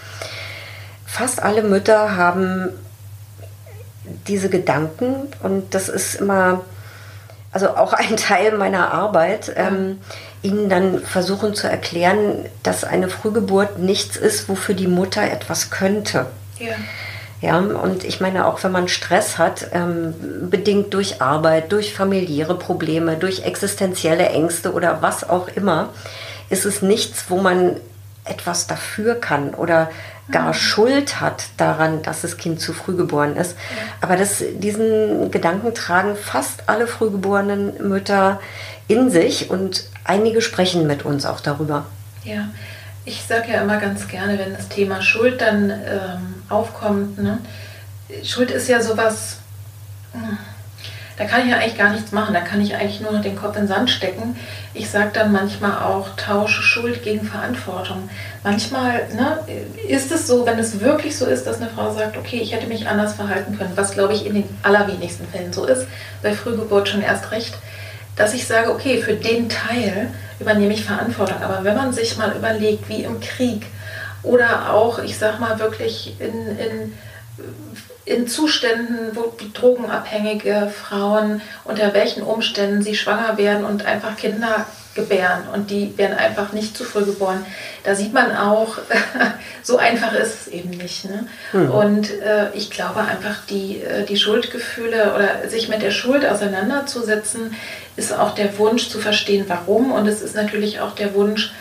Fast 1.06 1.44
alle 1.44 1.64
Mütter 1.64 2.16
haben 2.16 2.70
diese 4.28 4.50
Gedanken 4.50 5.28
und 5.42 5.74
das 5.74 5.90
ist 5.90 6.16
immer, 6.16 6.62
also 7.52 7.70
auch 7.70 7.94
ein 7.94 8.16
Teil 8.18 8.58
meiner 8.58 8.94
Arbeit, 8.94 9.48
ja. 9.48 9.72
Ihnen 10.46 10.70
dann 10.70 11.00
versuchen 11.00 11.56
zu 11.56 11.68
erklären, 11.68 12.46
dass 12.64 12.84
eine 12.84 13.10
Frühgeburt 13.10 13.80
nichts 13.80 14.16
ist, 14.16 14.48
wofür 14.48 14.76
die 14.76 14.88
Mutter 14.88 15.24
etwas 15.24 15.72
könnte. 15.72 16.28
Ja. 16.60 16.76
Ja, 17.42 17.60
und 17.60 18.06
ich 18.06 18.22
meine, 18.22 18.48
auch 18.48 18.64
wenn 18.64 18.72
man 18.72 18.88
Stress 18.88 19.38
hat, 19.38 19.68
ähm, 19.74 20.16
bedingt 20.50 20.94
durch 20.94 21.22
Arbeit, 21.22 21.72
durch 21.72 21.94
familiäre 21.94 22.58
Probleme, 22.58 23.18
durch 23.18 23.44
existenzielle 23.44 24.30
Ängste 24.30 24.72
oder 24.74 25.02
was 25.02 25.30
auch 25.30 25.50
immer, 25.50 25.90
ist 26.50 26.66
es 26.66 26.82
nichts, 26.82 27.26
wo 27.28 27.38
man 27.38 27.76
etwas 28.24 28.68
dafür 28.68 29.16
kann 29.16 29.54
oder 29.54 29.92
gar 30.32 30.50
mhm. 30.50 30.54
Schuld 30.54 31.22
hat 31.22 31.46
daran, 31.58 32.02
dass 32.02 32.22
das 32.22 32.38
Kind 32.38 32.60
zu 32.60 32.74
früh 32.74 32.96
geboren 32.96 33.36
ist. 33.36 33.52
Ja. 33.52 33.84
Aber 34.02 34.16
das, 34.16 34.44
diesen 34.56 35.30
Gedanken 35.30 35.74
tragen 35.74 36.16
fast 36.16 36.64
alle 36.68 36.88
frühgeborenen 36.88 37.88
Mütter 37.88 38.40
in 38.88 39.10
sich 39.10 39.50
und 39.50 39.86
einige 40.04 40.42
sprechen 40.42 40.88
mit 40.88 41.06
uns 41.06 41.26
auch 41.26 41.40
darüber. 41.40 41.86
Ja, 42.24 42.50
ich 43.06 43.24
sage 43.28 43.52
ja 43.52 43.62
immer 43.62 43.78
ganz 43.78 44.08
gerne, 44.08 44.38
wenn 44.38 44.54
das 44.54 44.70
Thema 44.70 45.02
Schuld 45.02 45.42
dann 45.42 45.70
ähm, 45.70 46.36
aufkommt, 46.50 47.18
ne? 47.20 47.40
Schuld 48.24 48.52
ist 48.52 48.68
ja 48.68 48.82
sowas, 48.82 49.38
hm, 50.12 50.38
da 51.18 51.26
kann 51.26 51.44
ich 51.44 51.52
ja 51.52 51.58
eigentlich 51.58 51.78
gar 51.78 51.92
nichts 51.92 52.12
machen, 52.12 52.34
da 52.34 52.42
kann 52.42 52.62
ich 52.62 52.76
eigentlich 52.76 53.00
nur 53.00 53.14
noch 53.14 53.22
den 53.22 53.36
Kopf 53.36 53.56
in 53.56 53.64
den 53.64 53.68
Sand 53.68 53.90
stecken. 53.90 54.36
Ich 54.74 54.90
sage 54.90 55.12
dann 55.14 55.32
manchmal 55.32 55.82
auch, 55.84 56.10
tausche 56.18 56.62
Schuld 56.62 57.04
gegen 57.04 57.26
Verantwortung. 57.26 58.10
Manchmal 58.44 59.08
ne, 59.16 59.40
ist 59.88 60.12
es 60.12 60.28
so, 60.28 60.46
wenn 60.46 60.60
es 60.60 60.82
wirklich 60.82 61.18
so 61.18 61.26
ist, 61.26 61.48
dass 61.48 61.62
eine 61.62 61.70
Frau 61.70 61.94
sagt, 61.94 62.18
okay, 62.18 62.42
ich 62.42 62.54
hätte 62.54 62.68
mich 62.68 62.88
anders 62.88 63.14
verhalten 63.14 63.58
können, 63.58 63.72
was 63.76 63.94
glaube 63.94 64.14
ich 64.14 64.26
in 64.26 64.34
den 64.34 64.58
allerwenigsten 64.62 65.28
Fällen 65.28 65.54
so 65.54 65.66
ist, 65.66 65.88
bei 66.22 66.34
Frühgeburt 66.34 66.90
schon 66.90 67.02
erst 67.02 67.32
recht, 67.32 67.56
dass 68.16 68.34
ich 68.34 68.46
sage, 68.46 68.72
okay, 68.72 69.02
für 69.02 69.16
den 69.16 69.50
Teil 69.50 70.10
übernehme 70.40 70.74
ich 70.74 70.86
Verantwortung. 70.86 71.42
Aber 71.42 71.64
wenn 71.64 71.76
man 71.76 71.94
sich 71.94 72.18
mal 72.18 72.36
überlegt, 72.36 72.88
wie 72.90 73.04
im 73.04 73.20
Krieg 73.20 73.66
oder 74.24 74.74
auch, 74.74 75.00
ich 75.00 75.18
sag 75.18 75.40
mal, 75.40 75.60
wirklich 75.60 76.16
in, 76.20 76.58
in, 76.58 76.94
in 78.06 78.28
Zuständen, 78.28 79.16
wo 79.16 79.34
drogenabhängige 79.54 80.72
Frauen, 80.74 81.42
unter 81.64 81.94
welchen 81.94 82.22
Umständen 82.22 82.84
sie 82.84 82.96
schwanger 82.96 83.38
werden 83.38 83.66
und 83.66 83.86
einfach 83.86 84.16
Kinder 84.16 84.66
gebären 84.94 85.44
und 85.54 85.70
die 85.70 85.98
werden 85.98 86.18
einfach 86.18 86.54
nicht 86.54 86.76
zu 86.76 86.84
früh 86.86 87.04
geboren. 87.04 87.46
Da 87.84 87.96
sieht 87.96 88.14
man 88.14 88.36
auch, 88.36 88.78
so 89.64 89.78
einfach 89.78 90.14
ist 90.14 90.42
es 90.42 90.48
eben 90.48 90.70
nicht. 90.70 91.06
Ne? 91.06 91.28
Mhm. 91.52 91.70
Und 91.70 92.22
äh, 92.22 92.52
ich 92.54 92.72
glaube 92.72 93.02
einfach, 93.02 93.46
die, 93.50 93.82
äh, 93.82 94.06
die 94.06 94.18
Schuldgefühle 94.18 95.14
oder 95.14 95.50
sich 95.50 95.68
mit 95.68 95.82
der 95.82 95.92
Schuld 95.92 96.26
auseinanderzusetzen, 96.26 97.56
ist 97.98 98.14
auch 98.14 98.36
der 98.36 98.58
Wunsch 98.58 98.90
zu 98.90 99.00
verstehen, 99.00 99.46
warum. 99.48 99.92
Und 99.92 100.08
es 100.08 100.22
ist 100.22 100.36
natürlich 100.36 100.80
auch 100.80 100.96
der 100.96 101.14
Wunsch, 101.14 101.52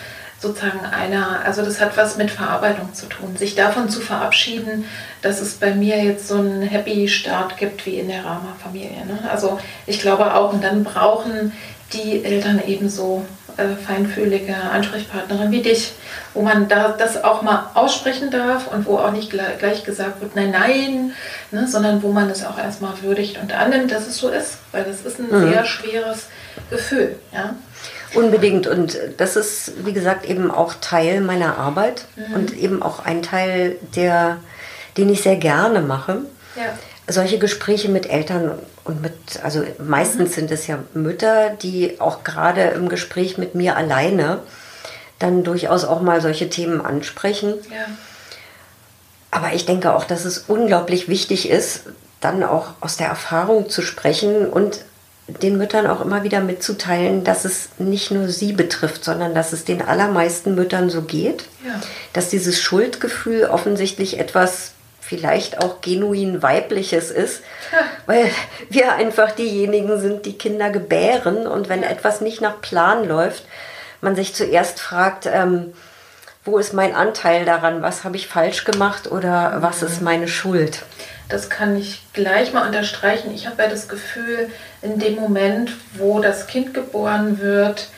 sozusagen 0.44 0.84
einer, 0.84 1.40
also 1.44 1.62
das 1.62 1.80
hat 1.80 1.96
was 1.96 2.16
mit 2.16 2.30
Verarbeitung 2.30 2.92
zu 2.94 3.06
tun, 3.06 3.36
sich 3.36 3.54
davon 3.54 3.88
zu 3.88 4.00
verabschieden, 4.00 4.84
dass 5.22 5.40
es 5.40 5.54
bei 5.54 5.74
mir 5.74 6.02
jetzt 6.04 6.28
so 6.28 6.36
einen 6.36 6.62
Happy 6.62 7.08
Start 7.08 7.56
gibt 7.56 7.86
wie 7.86 7.98
in 7.98 8.08
der 8.08 8.24
Rama-Familie. 8.24 9.06
Ne? 9.06 9.18
Also 9.30 9.58
ich 9.86 10.00
glaube 10.00 10.34
auch, 10.34 10.52
und 10.52 10.62
dann 10.62 10.84
brauchen 10.84 11.52
die 11.92 12.24
Eltern 12.24 12.60
ebenso 12.66 13.24
äh, 13.56 13.76
feinfühlige 13.76 14.54
Ansprechpartnerin 14.54 15.50
wie 15.50 15.62
dich, 15.62 15.92
wo 16.34 16.42
man 16.42 16.68
da 16.68 16.88
das 16.88 17.22
auch 17.22 17.42
mal 17.42 17.70
aussprechen 17.74 18.30
darf 18.30 18.66
und 18.72 18.84
wo 18.84 18.98
auch 18.98 19.12
nicht 19.12 19.30
gleich, 19.30 19.58
gleich 19.58 19.84
gesagt 19.84 20.20
wird, 20.20 20.36
nein, 20.36 20.50
nein, 20.50 21.12
ne, 21.52 21.66
sondern 21.68 22.02
wo 22.02 22.10
man 22.10 22.28
es 22.28 22.44
auch 22.44 22.58
erstmal 22.58 23.00
würdigt 23.02 23.38
und 23.40 23.52
annimmt, 23.52 23.92
dass 23.92 24.06
es 24.08 24.18
so 24.18 24.28
ist, 24.28 24.58
weil 24.72 24.84
das 24.84 25.02
ist 25.02 25.20
ein 25.20 25.30
mhm. 25.30 25.50
sehr 25.50 25.64
schweres 25.64 26.26
Gefühl. 26.68 27.16
Ja? 27.32 27.54
Unbedingt. 28.14 28.66
Und 28.66 28.98
das 29.16 29.36
ist, 29.36 29.72
wie 29.84 29.92
gesagt, 29.92 30.26
eben 30.26 30.50
auch 30.50 30.74
Teil 30.80 31.20
meiner 31.20 31.58
Arbeit 31.58 32.06
mhm. 32.16 32.34
und 32.34 32.56
eben 32.56 32.82
auch 32.82 33.04
ein 33.04 33.22
Teil, 33.22 33.76
der, 33.96 34.38
den 34.96 35.08
ich 35.08 35.22
sehr 35.22 35.36
gerne 35.36 35.80
mache. 35.80 36.22
Ja. 36.56 36.78
Solche 37.06 37.38
Gespräche 37.38 37.88
mit 37.88 38.08
Eltern 38.08 38.58
und 38.84 39.02
mit, 39.02 39.14
also 39.42 39.62
meistens 39.78 40.30
mhm. 40.30 40.34
sind 40.34 40.50
es 40.50 40.66
ja 40.66 40.78
Mütter, 40.94 41.50
die 41.50 42.00
auch 42.00 42.24
gerade 42.24 42.62
im 42.62 42.88
Gespräch 42.88 43.38
mit 43.38 43.54
mir 43.54 43.76
alleine 43.76 44.40
dann 45.18 45.44
durchaus 45.44 45.84
auch 45.84 46.02
mal 46.02 46.20
solche 46.20 46.50
Themen 46.50 46.84
ansprechen. 46.84 47.54
Ja. 47.70 47.86
Aber 49.30 49.52
ich 49.52 49.66
denke 49.66 49.94
auch, 49.94 50.04
dass 50.04 50.24
es 50.24 50.38
unglaublich 50.48 51.08
wichtig 51.08 51.50
ist, 51.50 51.84
dann 52.20 52.42
auch 52.42 52.68
aus 52.80 52.96
der 52.96 53.08
Erfahrung 53.08 53.68
zu 53.68 53.82
sprechen 53.82 54.48
und 54.48 54.84
den 55.26 55.56
Müttern 55.56 55.86
auch 55.86 56.00
immer 56.00 56.22
wieder 56.22 56.40
mitzuteilen, 56.40 57.24
dass 57.24 57.44
es 57.44 57.70
nicht 57.78 58.10
nur 58.10 58.28
sie 58.28 58.52
betrifft, 58.52 59.04
sondern 59.04 59.34
dass 59.34 59.52
es 59.52 59.64
den 59.64 59.80
allermeisten 59.80 60.54
Müttern 60.54 60.90
so 60.90 61.02
geht. 61.02 61.44
Ja. 61.66 61.80
Dass 62.12 62.28
dieses 62.28 62.60
Schuldgefühl 62.60 63.44
offensichtlich 63.44 64.18
etwas 64.18 64.72
vielleicht 65.00 65.58
auch 65.58 65.80
genuin 65.80 66.42
weibliches 66.42 67.10
ist, 67.10 67.42
ja. 67.72 67.78
weil 68.06 68.30
wir 68.70 68.94
einfach 68.94 69.32
diejenigen 69.32 70.00
sind, 70.00 70.26
die 70.26 70.38
Kinder 70.38 70.70
gebären 70.70 71.46
und 71.46 71.68
wenn 71.68 71.82
etwas 71.82 72.20
nicht 72.20 72.40
nach 72.40 72.60
Plan 72.60 73.06
läuft, 73.06 73.44
man 74.00 74.16
sich 74.16 74.34
zuerst 74.34 74.80
fragt, 74.80 75.26
ähm, 75.26 75.72
wo 76.44 76.58
ist 76.58 76.74
mein 76.74 76.94
Anteil 76.94 77.44
daran, 77.44 77.82
was 77.82 78.04
habe 78.04 78.16
ich 78.16 78.28
falsch 78.28 78.64
gemacht 78.64 79.10
oder 79.10 79.58
was 79.60 79.82
ist 79.82 80.00
mhm. 80.00 80.04
meine 80.04 80.28
Schuld. 80.28 80.82
Das 81.28 81.48
kann 81.48 81.76
ich 81.76 82.02
gleich 82.12 82.52
mal 82.52 82.66
unterstreichen. 82.66 83.34
Ich 83.34 83.46
habe 83.46 83.62
ja 83.62 83.68
das 83.68 83.88
Gefühl, 83.88 84.50
in 84.84 84.98
dem 84.98 85.16
Moment, 85.16 85.72
wo 85.94 86.20
das 86.20 86.46
Kind 86.46 86.74
geboren 86.74 87.40
wird, 87.40 87.88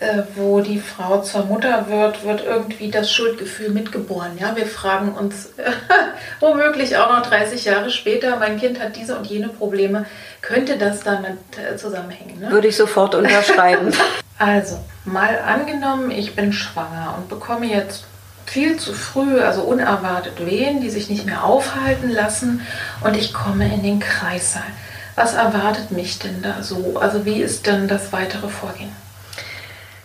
äh, 0.00 0.22
wo 0.34 0.60
die 0.60 0.80
Frau 0.80 1.22
zur 1.22 1.44
Mutter 1.44 1.86
wird, 1.88 2.24
wird 2.24 2.44
irgendwie 2.44 2.90
das 2.90 3.12
Schuldgefühl 3.12 3.70
mitgeboren. 3.70 4.36
Ja, 4.38 4.56
wir 4.56 4.66
fragen 4.66 5.12
uns 5.12 5.50
womöglich 6.40 6.96
auch 6.96 7.10
noch 7.10 7.22
30 7.22 7.64
Jahre 7.64 7.90
später, 7.90 8.36
mein 8.36 8.58
Kind 8.58 8.80
hat 8.80 8.96
diese 8.96 9.16
und 9.16 9.26
jene 9.26 9.48
Probleme, 9.48 10.06
könnte 10.42 10.76
das 10.76 11.04
damit 11.04 11.38
äh, 11.56 11.76
zusammenhängen? 11.76 12.40
Ne? 12.40 12.50
Würde 12.50 12.68
ich 12.68 12.76
sofort 12.76 13.14
unterschreiben. 13.14 13.92
also, 14.38 14.78
mal 15.04 15.38
angenommen, 15.38 16.10
ich 16.10 16.34
bin 16.34 16.52
schwanger 16.52 17.14
und 17.16 17.28
bekomme 17.28 17.66
jetzt 17.66 18.04
viel 18.46 18.76
zu 18.76 18.92
früh, 18.92 19.40
also 19.40 19.62
unerwartet 19.62 20.44
Wehen, 20.44 20.80
die 20.80 20.90
sich 20.90 21.08
nicht 21.08 21.24
mehr 21.24 21.44
aufhalten 21.44 22.10
lassen 22.10 22.66
und 23.02 23.16
ich 23.16 23.32
komme 23.32 23.72
in 23.72 23.82
den 23.82 24.00
Kreissaal. 24.00 24.64
Was 25.16 25.34
erwartet 25.34 25.90
mich 25.90 26.18
denn 26.18 26.42
da 26.42 26.62
so? 26.62 26.98
Also 26.98 27.24
wie 27.24 27.40
ist 27.40 27.66
denn 27.66 27.88
das 27.88 28.12
weitere 28.12 28.48
Vorgehen? 28.48 28.90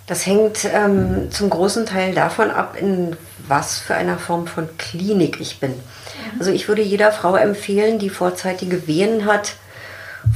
Das 0.08 0.26
hängt 0.26 0.66
ähm, 0.66 1.32
zum 1.32 1.50
großen 1.52 1.86
Teil 1.86 2.16
davon 2.16 2.50
ab, 2.50 2.76
in 2.80 3.16
was 3.48 3.78
für 3.78 3.96
einer 3.96 4.18
Form 4.18 4.48
von 4.48 4.68
Klinik 4.78 5.40
ich 5.40 5.60
bin. 5.60 5.72
Mhm. 5.72 6.40
Also 6.40 6.52
ich 6.52 6.68
würde 6.68 6.82
jeder 6.82 7.12
Frau 7.12 7.36
empfehlen, 7.36 8.00
die 8.00 8.10
vorzeitige 8.10 8.88
Wehen 8.88 9.26
hat, 9.26 9.54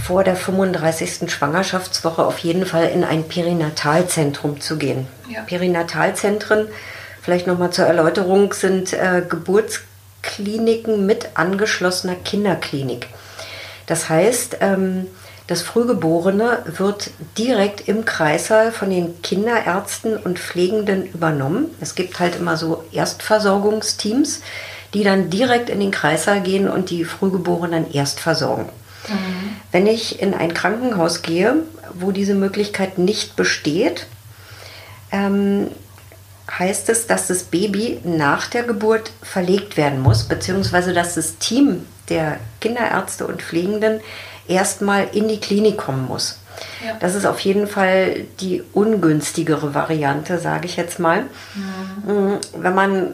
vor 0.02 0.24
der 0.24 0.36
35. 0.36 1.32
Schwangerschaftswoche 1.32 2.24
auf 2.24 2.40
jeden 2.40 2.66
Fall 2.66 2.86
in 2.86 3.04
ein 3.04 3.28
Perinatalzentrum 3.28 4.62
zu 4.62 4.78
gehen. 4.78 5.08
Ja. 5.30 5.42
Perinatalzentren, 5.42 6.68
vielleicht 7.22 7.48
nochmal 7.48 7.72
zur 7.72 7.86
Erläuterung, 7.86 8.54
sind 8.54 8.94
äh, 8.94 9.24
Geburtskliniken 9.28 11.06
mit 11.06 11.30
angeschlossener 11.34 12.16
Kinderklinik. 12.16 13.08
Das 13.86 14.10
heißt, 14.10 14.58
ähm, 14.62 15.08
das 15.48 15.62
Frühgeborene 15.62 16.64
wird 16.78 17.12
direkt 17.38 17.88
im 17.88 18.06
Kreissaal 18.06 18.72
von 18.72 18.90
den 18.90 19.22
Kinderärzten 19.22 20.16
und 20.18 20.40
Pflegenden 20.40 21.06
übernommen. 21.06 21.66
Es 21.82 21.96
gibt 21.96 22.20
halt 22.20 22.38
immer 22.38 22.56
so 22.56 22.86
Erstversorgungsteams, 22.92 24.42
die 24.94 25.04
dann 25.04 25.30
direkt 25.30 25.70
in 25.70 25.80
den 25.80 25.92
Kreissaal 25.92 26.42
gehen 26.42 26.70
und 26.70 26.90
die 26.92 27.04
Frühgeborenen 27.04 27.92
erst 27.92 28.20
versorgen. 28.20 28.70
Mhm. 29.10 29.58
Wenn 29.72 29.88
ich 29.88 30.22
in 30.22 30.34
ein 30.34 30.54
Krankenhaus 30.54 31.24
gehe, 31.24 31.56
wo 31.94 32.12
diese 32.12 32.36
Möglichkeit 32.36 32.98
nicht 32.98 33.36
besteht, 33.36 34.08
ähm, 35.12 35.68
heißt 36.50 36.90
es, 36.90 37.08
dass 37.08 37.28
das 37.28 37.44
Baby 37.44 38.00
nach 38.04 38.48
der 38.48 38.64
Geburt 38.64 39.12
verlegt 39.22 39.78
werden 39.78 40.02
muss, 40.02 40.24
beziehungsweise 40.24 40.94
dass 40.94 41.16
das 41.16 41.38
Team 41.38 41.86
der 42.10 42.38
Kinderärzte 42.60 43.26
und 43.26 43.42
Pflegenden 43.42 44.02
erstmal 44.48 45.08
in 45.14 45.28
die 45.28 45.40
Klinik 45.40 45.78
kommen 45.78 46.06
muss. 46.08 46.40
Ja. 46.86 46.96
Das 47.00 47.16
ist 47.16 47.26
auf 47.26 47.40
jeden 47.40 47.68
Fall 47.68 48.26
die 48.40 48.64
ungünstigere 48.74 49.74
Variante, 49.74 50.38
sage 50.38 50.66
ich 50.66 50.76
jetzt 50.76 51.00
mal. 51.00 51.24
Mhm. 52.06 52.40
Wenn 52.56 52.76
man 52.76 53.14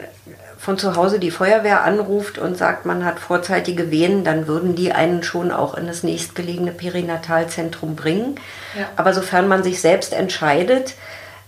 von 0.58 0.78
zu 0.78 0.96
Hause 0.98 1.20
die 1.20 1.32
Feuerwehr 1.32 1.84
anruft 1.84 2.38
und 2.38 2.58
sagt, 2.58 2.86
man 2.86 3.06
hat 3.06 3.20
vorzeitige 3.20 3.92
Wehen, 3.92 4.26
dann 4.26 4.46
würden 4.48 4.76
die 4.76 4.92
einen 4.92 5.24
schon 5.24 5.52
auch 5.52 5.76
in 5.76 5.88
das 5.88 6.04
nächstgelegene 6.04 6.72
Perinatalzentrum 6.72 7.96
bringen. 7.96 8.36
Ja. 8.78 8.88
Aber 8.98 9.14
sofern 9.14 9.48
man 9.48 9.64
sich 9.64 9.80
selbst 9.80 10.12
entscheidet, 10.12 10.96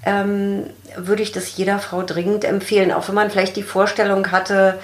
ähm, 0.05 0.63
würde 0.95 1.23
ich 1.23 1.31
das 1.31 1.55
jeder 1.57 1.79
Frau 1.79 2.03
dringend 2.03 2.43
empfehlen. 2.45 2.91
Auch 2.91 3.07
wenn 3.07 3.15
man 3.15 3.31
vielleicht 3.31 3.55
die 3.55 3.63
Vorstellung 3.63 4.31
hatte, 4.31 4.79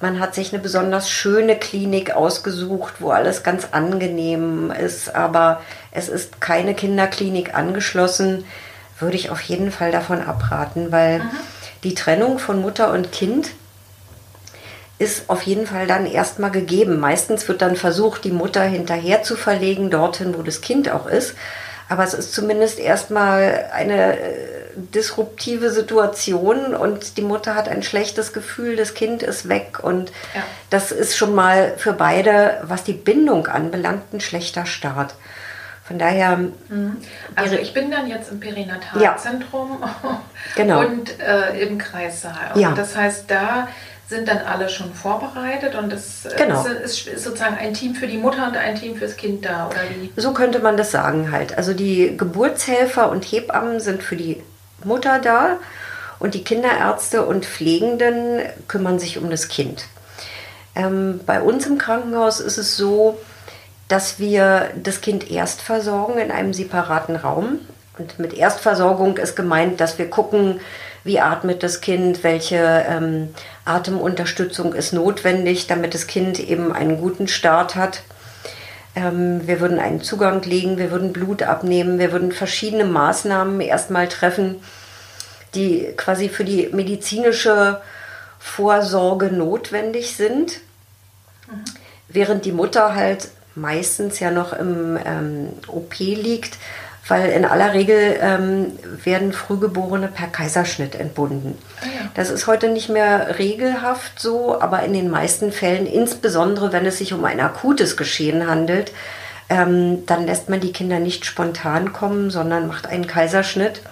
man 0.00 0.18
hat 0.18 0.34
sich 0.34 0.52
eine 0.52 0.62
besonders 0.62 1.10
schöne 1.10 1.56
Klinik 1.56 2.12
ausgesucht, 2.12 2.94
wo 3.00 3.10
alles 3.10 3.42
ganz 3.42 3.68
angenehm 3.72 4.70
ist, 4.70 5.14
aber 5.14 5.60
es 5.92 6.08
ist 6.08 6.40
keine 6.40 6.74
Kinderklinik 6.74 7.54
angeschlossen, 7.54 8.44
würde 8.98 9.16
ich 9.16 9.30
auf 9.30 9.40
jeden 9.42 9.70
Fall 9.70 9.92
davon 9.92 10.22
abraten, 10.22 10.90
weil 10.90 11.18
mhm. 11.18 11.30
die 11.84 11.94
Trennung 11.94 12.38
von 12.38 12.62
Mutter 12.62 12.92
und 12.92 13.12
Kind 13.12 13.50
ist 14.98 15.30
auf 15.30 15.42
jeden 15.42 15.66
Fall 15.66 15.86
dann 15.86 16.04
erstmal 16.04 16.50
gegeben. 16.50 17.00
Meistens 17.00 17.48
wird 17.48 17.62
dann 17.62 17.74
versucht, 17.74 18.24
die 18.24 18.32
Mutter 18.32 18.62
hinterher 18.62 19.22
zu 19.22 19.34
verlegen, 19.34 19.90
dorthin, 19.90 20.36
wo 20.36 20.42
das 20.42 20.60
Kind 20.60 20.90
auch 20.90 21.06
ist. 21.06 21.34
Aber 21.88 22.04
es 22.04 22.12
ist 22.12 22.34
zumindest 22.34 22.78
erstmal 22.78 23.66
eine 23.72 24.18
äh, 24.18 24.59
disruptive 24.76 25.70
Situation 25.70 26.74
und 26.74 27.16
die 27.16 27.22
Mutter 27.22 27.54
hat 27.54 27.68
ein 27.68 27.82
schlechtes 27.82 28.32
Gefühl, 28.32 28.76
das 28.76 28.94
Kind 28.94 29.22
ist 29.22 29.48
weg 29.48 29.78
und 29.82 30.10
ja. 30.34 30.42
das 30.70 30.92
ist 30.92 31.16
schon 31.16 31.34
mal 31.34 31.74
für 31.76 31.92
beide, 31.92 32.60
was 32.62 32.84
die 32.84 32.92
Bindung 32.92 33.46
anbelangt, 33.46 34.12
ein 34.12 34.20
schlechter 34.20 34.66
Start. 34.66 35.14
Von 35.84 35.98
daher. 35.98 36.36
Mhm. 36.36 36.98
Also 37.34 37.56
ich 37.56 37.74
bin 37.74 37.90
dann 37.90 38.06
jetzt 38.06 38.30
im 38.30 38.38
Perinatalzentrum 38.38 39.78
ja. 39.82 40.22
genau. 40.54 40.86
und 40.86 41.18
äh, 41.18 41.60
im 41.62 41.78
Kreissaal. 41.78 42.52
Und 42.54 42.60
ja. 42.60 42.72
das 42.76 42.94
heißt, 42.94 43.28
da 43.28 43.66
sind 44.10 44.28
dann 44.28 44.38
alle 44.38 44.68
schon 44.68 44.92
vorbereitet 44.92 45.74
und 45.76 45.92
es 45.92 46.28
genau. 46.36 46.64
ist, 46.64 47.06
ist, 47.06 47.24
sozusagen 47.24 47.56
ein 47.56 47.74
Team 47.74 47.94
für 47.94 48.08
die 48.08 48.18
Mutter 48.18 48.46
und 48.46 48.56
ein 48.56 48.74
Team 48.74 48.96
fürs 48.96 49.16
Kind 49.16 49.44
da 49.44 49.68
oder 49.68 49.80
wie? 49.96 50.12
So 50.20 50.32
könnte 50.32 50.58
man 50.58 50.76
das 50.76 50.90
sagen 50.90 51.30
halt. 51.32 51.56
Also 51.56 51.74
die 51.74 52.16
Geburtshelfer 52.16 53.08
und 53.08 53.24
Hebammen 53.24 53.80
sind 53.80 54.02
für 54.02 54.16
die 54.16 54.42
Mutter 54.84 55.18
da 55.18 55.58
und 56.18 56.34
die 56.34 56.44
Kinderärzte 56.44 57.24
und 57.24 57.46
Pflegenden 57.46 58.40
kümmern 58.68 58.98
sich 58.98 59.18
um 59.18 59.30
das 59.30 59.48
Kind. 59.48 59.86
Ähm, 60.74 61.20
bei 61.26 61.40
uns 61.40 61.66
im 61.66 61.78
Krankenhaus 61.78 62.40
ist 62.40 62.58
es 62.58 62.76
so, 62.76 63.18
dass 63.88 64.20
wir 64.20 64.70
das 64.80 65.00
Kind 65.00 65.30
erst 65.30 65.62
versorgen 65.62 66.18
in 66.18 66.30
einem 66.30 66.54
separaten 66.54 67.16
Raum. 67.16 67.58
Und 67.98 68.18
mit 68.18 68.34
Erstversorgung 68.34 69.16
ist 69.16 69.34
gemeint, 69.34 69.80
dass 69.80 69.98
wir 69.98 70.08
gucken, 70.08 70.60
wie 71.02 71.18
atmet 71.18 71.62
das 71.62 71.80
Kind, 71.80 72.22
welche 72.22 72.84
ähm, 72.88 73.34
Atemunterstützung 73.64 74.74
ist 74.74 74.92
notwendig, 74.92 75.66
damit 75.66 75.94
das 75.94 76.06
Kind 76.06 76.38
eben 76.38 76.72
einen 76.72 77.00
guten 77.00 77.26
Start 77.26 77.74
hat. 77.74 78.02
Ähm, 78.94 79.46
wir 79.46 79.60
würden 79.60 79.78
einen 79.78 80.02
Zugang 80.02 80.42
legen, 80.42 80.78
wir 80.78 80.90
würden 80.90 81.12
Blut 81.12 81.42
abnehmen, 81.42 81.98
wir 81.98 82.12
würden 82.12 82.32
verschiedene 82.32 82.84
Maßnahmen 82.84 83.60
erstmal 83.60 84.08
treffen, 84.08 84.56
die 85.54 85.92
quasi 85.96 86.28
für 86.28 86.44
die 86.44 86.68
medizinische 86.72 87.80
Vorsorge 88.38 89.26
notwendig 89.26 90.16
sind. 90.16 90.60
Mhm. 91.48 91.64
Während 92.08 92.44
die 92.44 92.52
Mutter 92.52 92.94
halt 92.94 93.28
meistens 93.54 94.18
ja 94.20 94.30
noch 94.30 94.52
im 94.52 94.98
ähm, 95.04 95.48
OP 95.68 95.98
liegt, 95.98 96.58
weil 97.10 97.30
in 97.30 97.44
aller 97.44 97.74
Regel 97.74 98.18
ähm, 98.20 98.72
werden 99.04 99.32
Frühgeborene 99.32 100.08
per 100.08 100.28
Kaiserschnitt 100.28 100.94
entbunden. 100.94 101.58
Ah, 101.80 101.86
ja. 101.86 102.10
Das 102.14 102.30
ist 102.30 102.46
heute 102.46 102.68
nicht 102.68 102.88
mehr 102.88 103.38
regelhaft 103.38 104.20
so, 104.20 104.60
aber 104.60 104.84
in 104.84 104.92
den 104.92 105.10
meisten 105.10 105.50
Fällen, 105.50 105.86
insbesondere 105.86 106.72
wenn 106.72 106.86
es 106.86 106.98
sich 106.98 107.12
um 107.12 107.24
ein 107.24 107.40
akutes 107.40 107.96
Geschehen 107.96 108.46
handelt, 108.46 108.92
ähm, 109.48 110.06
dann 110.06 110.26
lässt 110.26 110.48
man 110.48 110.60
die 110.60 110.72
Kinder 110.72 111.00
nicht 111.00 111.26
spontan 111.26 111.92
kommen, 111.92 112.30
sondern 112.30 112.68
macht 112.68 112.86
einen 112.86 113.08
Kaiserschnitt, 113.08 113.82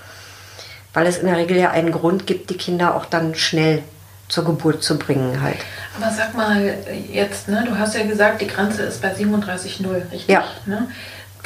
weil 0.95 1.07
es 1.07 1.19
in 1.19 1.27
der 1.27 1.37
Regel 1.37 1.57
ja 1.57 1.71
einen 1.71 1.91
Grund 1.91 2.27
gibt, 2.27 2.51
die 2.51 2.57
Kinder 2.57 2.95
auch 2.95 3.05
dann 3.05 3.35
schnell 3.35 3.83
zur 4.29 4.45
Geburt 4.45 4.83
zu 4.83 4.99
bringen 4.99 5.43
halt. 5.43 5.57
Aber 5.99 6.13
sag 6.13 6.35
mal 6.37 6.75
jetzt, 7.11 7.49
ne, 7.49 7.65
du 7.67 7.77
hast 7.77 7.97
ja 7.97 8.05
gesagt, 8.05 8.41
die 8.41 8.47
Grenze 8.47 8.83
ist 8.83 9.03
bei 9.03 9.13
37,0, 9.13 9.95
richtig? 9.95 10.29
Ja. 10.29 10.45
Ne? 10.67 10.89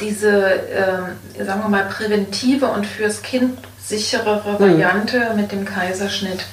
Diese, 0.01 0.53
äh, 0.69 1.43
sagen 1.43 1.61
wir 1.61 1.69
mal, 1.69 1.85
präventive 1.85 2.67
und 2.67 2.85
fürs 2.85 3.21
Kind 3.21 3.59
sicherere 3.83 4.53
mhm. 4.53 4.59
Variante 4.59 5.29
mhm. 5.31 5.35
mit 5.35 5.51
dem 5.51 5.65
Kaiserschnitt, 5.65 6.45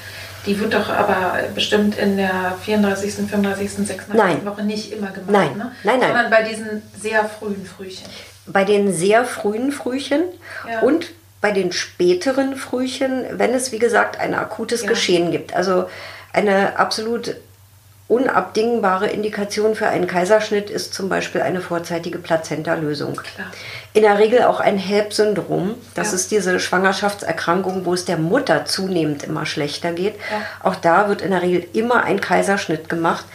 die 0.46 0.58
wird 0.58 0.72
doch 0.72 0.88
aber 0.88 1.34
bestimmt 1.54 1.98
in 1.98 2.16
der 2.16 2.56
34., 2.64 3.14
35., 3.14 3.86
36. 3.86 4.14
Nein. 4.14 4.46
Woche 4.46 4.62
nicht 4.62 4.92
immer 4.92 5.10
gemacht. 5.10 5.30
Nein. 5.30 5.56
Ne? 5.56 5.72
nein, 5.84 5.98
nein. 6.00 6.08
Sondern 6.08 6.30
bei 6.30 6.42
diesen 6.42 6.82
sehr 6.98 7.24
frühen 7.26 7.66
Frühchen. 7.66 8.06
Bei 8.46 8.64
den 8.64 8.92
sehr 8.92 9.24
frühen 9.24 9.70
Frühchen 9.70 10.22
ja. 10.68 10.80
und 10.80 11.10
bei 11.40 11.52
den 11.52 11.72
späteren 11.72 12.56
Frühchen, 12.56 13.24
wenn 13.32 13.52
es 13.54 13.72
wie 13.72 13.78
gesagt 13.78 14.18
ein 14.18 14.34
akutes 14.34 14.82
ja. 14.82 14.88
Geschehen 14.88 15.30
gibt. 15.30 15.54
Also 15.54 15.88
eine 16.32 16.78
absolut 16.78 17.36
unabdingbare 18.10 19.06
Indikation 19.06 19.76
für 19.76 19.86
einen 19.86 20.08
Kaiserschnitt 20.08 20.68
ist 20.68 20.92
zum 20.92 21.08
Beispiel 21.08 21.42
eine 21.42 21.60
vorzeitige 21.60 22.18
Plazenta-Lösung. 22.18 23.20
In 23.92 24.02
der 24.02 24.18
Regel 24.18 24.42
auch 24.42 24.58
ein 24.58 24.78
HELP-Syndrom. 24.78 25.76
Das 25.94 26.08
ja. 26.08 26.16
ist 26.16 26.32
diese 26.32 26.58
Schwangerschaftserkrankung, 26.58 27.84
wo 27.84 27.94
es 27.94 28.06
der 28.06 28.16
Mutter 28.16 28.64
zunehmend 28.64 29.22
immer 29.22 29.46
schlechter 29.46 29.92
geht. 29.92 30.16
Ja. 30.16 30.42
Auch 30.68 30.74
da 30.74 31.08
wird 31.08 31.22
in 31.22 31.30
der 31.30 31.42
Regel 31.42 31.68
immer 31.72 32.02
ein 32.02 32.20
Kaiserschnitt 32.20 32.88
gemacht, 32.88 33.26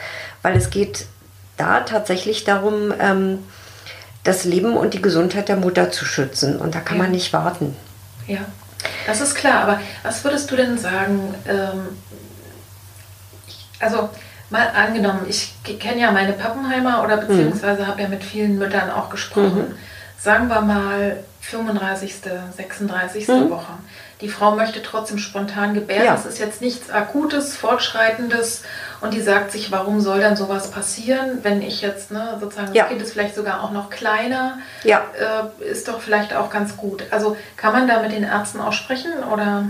weil 0.41 0.57
es 0.57 0.69
geht 0.69 1.05
da 1.55 1.79
tatsächlich 1.79 2.43
darum, 2.43 2.93
ähm, 2.99 3.39
das 4.25 4.43
Leben 4.43 4.75
und 4.75 4.93
die 4.93 5.01
Gesundheit 5.01 5.47
der 5.47 5.55
Mutter 5.55 5.89
zu 5.89 6.03
schützen. 6.03 6.57
Und 6.57 6.75
da 6.75 6.81
kann 6.81 6.97
ja. 6.97 7.03
man 7.03 7.13
nicht 7.13 7.31
warten. 7.31 7.77
Ja, 8.27 8.41
das 9.07 9.21
ist 9.21 9.35
klar. 9.35 9.61
Aber 9.61 9.79
was 10.03 10.21
würdest 10.25 10.51
du 10.51 10.57
denn 10.57 10.77
sagen? 10.77 11.33
Ähm, 11.47 11.97
also 13.79 14.09
Mal 14.49 14.69
angenommen, 14.75 15.25
ich 15.27 15.53
kenne 15.79 16.01
ja 16.01 16.11
meine 16.11 16.33
Pappenheimer 16.33 17.03
oder 17.03 17.17
mhm. 17.17 17.27
beziehungsweise 17.27 17.83
mhm. 17.83 17.87
habe 17.87 18.01
ja 18.01 18.07
mit 18.07 18.23
vielen 18.23 18.57
Müttern 18.57 18.91
auch 18.91 19.09
gesprochen. 19.09 19.69
Mhm. 19.69 19.75
Sagen 20.19 20.47
wir 20.47 20.61
mal 20.61 21.17
35., 21.41 22.15
36. 22.55 23.27
Mhm. 23.27 23.49
Woche. 23.49 23.73
Die 24.21 24.29
Frau 24.29 24.55
möchte 24.55 24.81
trotzdem 24.81 25.17
spontan 25.17 25.73
gebären. 25.73 26.05
Ja. 26.05 26.13
Das 26.13 26.25
ist 26.25 26.39
jetzt 26.39 26.61
nichts 26.61 26.89
Akutes, 26.89 27.57
Fortschreitendes. 27.57 28.63
Und 29.01 29.13
die 29.13 29.21
sagt 29.21 29.51
sich, 29.51 29.71
warum 29.71 29.99
soll 29.99 30.21
dann 30.21 30.37
sowas 30.37 30.71
passieren, 30.71 31.39
wenn 31.43 31.61
ich 31.61 31.81
jetzt, 31.81 32.11
ne, 32.11 32.37
sozusagen, 32.39 32.67
das 32.67 32.75
ja. 32.75 32.85
Kind 32.85 33.01
ist 33.01 33.11
vielleicht 33.11 33.35
sogar 33.35 33.61
auch 33.61 33.71
noch 33.71 33.89
kleiner, 33.89 34.59
ja. 34.83 35.03
äh, 35.19 35.69
ist 35.69 35.89
doch 35.89 35.99
vielleicht 35.99 36.33
auch 36.33 36.49
ganz 36.49 36.77
gut. 36.77 37.03
Also 37.11 37.35
kann 37.57 37.73
man 37.73 37.87
da 37.87 38.01
mit 38.01 38.13
den 38.13 38.23
Ärzten 38.23 38.61
auch 38.61 38.73
sprechen 38.73 39.11
oder? 39.31 39.65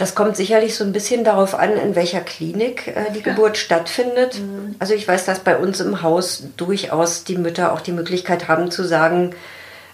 Das 0.00 0.14
kommt 0.14 0.34
sicherlich 0.34 0.76
so 0.76 0.82
ein 0.82 0.92
bisschen 0.92 1.24
darauf 1.24 1.54
an, 1.54 1.76
in 1.76 1.94
welcher 1.94 2.22
Klinik 2.22 2.86
äh, 2.86 3.12
die 3.14 3.20
Geburt 3.20 3.58
stattfindet. 3.58 4.40
Mhm. 4.40 4.74
Also 4.78 4.94
ich 4.94 5.06
weiß, 5.06 5.26
dass 5.26 5.40
bei 5.40 5.58
uns 5.58 5.78
im 5.80 6.00
Haus 6.00 6.44
durchaus 6.56 7.24
die 7.24 7.36
Mütter 7.36 7.74
auch 7.74 7.82
die 7.82 7.92
Möglichkeit 7.92 8.48
haben 8.48 8.70
zu 8.70 8.82
sagen, 8.82 9.34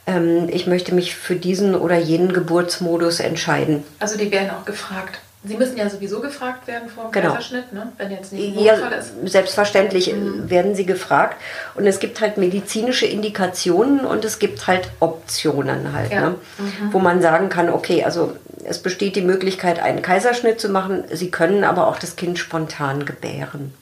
ähm, 0.06 0.48
ich 0.48 0.68
möchte 0.68 0.94
mich 0.94 1.16
für 1.16 1.34
diesen 1.34 1.74
oder 1.74 1.96
jenen 1.96 2.32
Geburtsmodus 2.32 3.18
entscheiden. 3.18 3.82
Also 3.98 4.16
die 4.16 4.30
werden 4.30 4.50
auch 4.50 4.64
gefragt. 4.64 5.18
Sie 5.46 5.56
müssen 5.56 5.76
ja 5.76 5.88
sowieso 5.88 6.20
gefragt 6.20 6.66
werden 6.66 6.88
vor 6.88 7.04
dem 7.04 7.12
genau. 7.12 7.34
Kaiserschnitt, 7.34 7.72
ne? 7.72 7.92
wenn 7.96 8.10
jetzt 8.10 8.32
nicht 8.32 8.56
ein 8.56 8.64
ja, 8.64 8.74
ist. 8.74 9.12
Selbstverständlich 9.24 10.12
mhm. 10.12 10.50
werden 10.50 10.74
sie 10.74 10.86
gefragt. 10.86 11.40
Und 11.74 11.86
es 11.86 11.98
gibt 11.98 12.20
halt 12.20 12.36
medizinische 12.36 13.06
Indikationen 13.06 14.00
und 14.00 14.24
es 14.24 14.38
gibt 14.38 14.66
halt 14.66 14.88
Optionen 15.00 15.92
halt, 15.92 16.12
ja. 16.12 16.20
ne? 16.20 16.34
mhm. 16.58 16.92
wo 16.92 16.98
man 16.98 17.22
sagen 17.22 17.48
kann, 17.48 17.70
okay, 17.70 18.04
also 18.04 18.36
es 18.64 18.80
besteht 18.80 19.16
die 19.16 19.22
Möglichkeit, 19.22 19.78
einen 19.78 20.02
Kaiserschnitt 20.02 20.60
zu 20.60 20.68
machen. 20.68 21.04
Sie 21.12 21.30
können 21.30 21.64
aber 21.64 21.86
auch 21.86 21.98
das 21.98 22.16
Kind 22.16 22.38
spontan 22.38 23.04
gebären. 23.04 23.72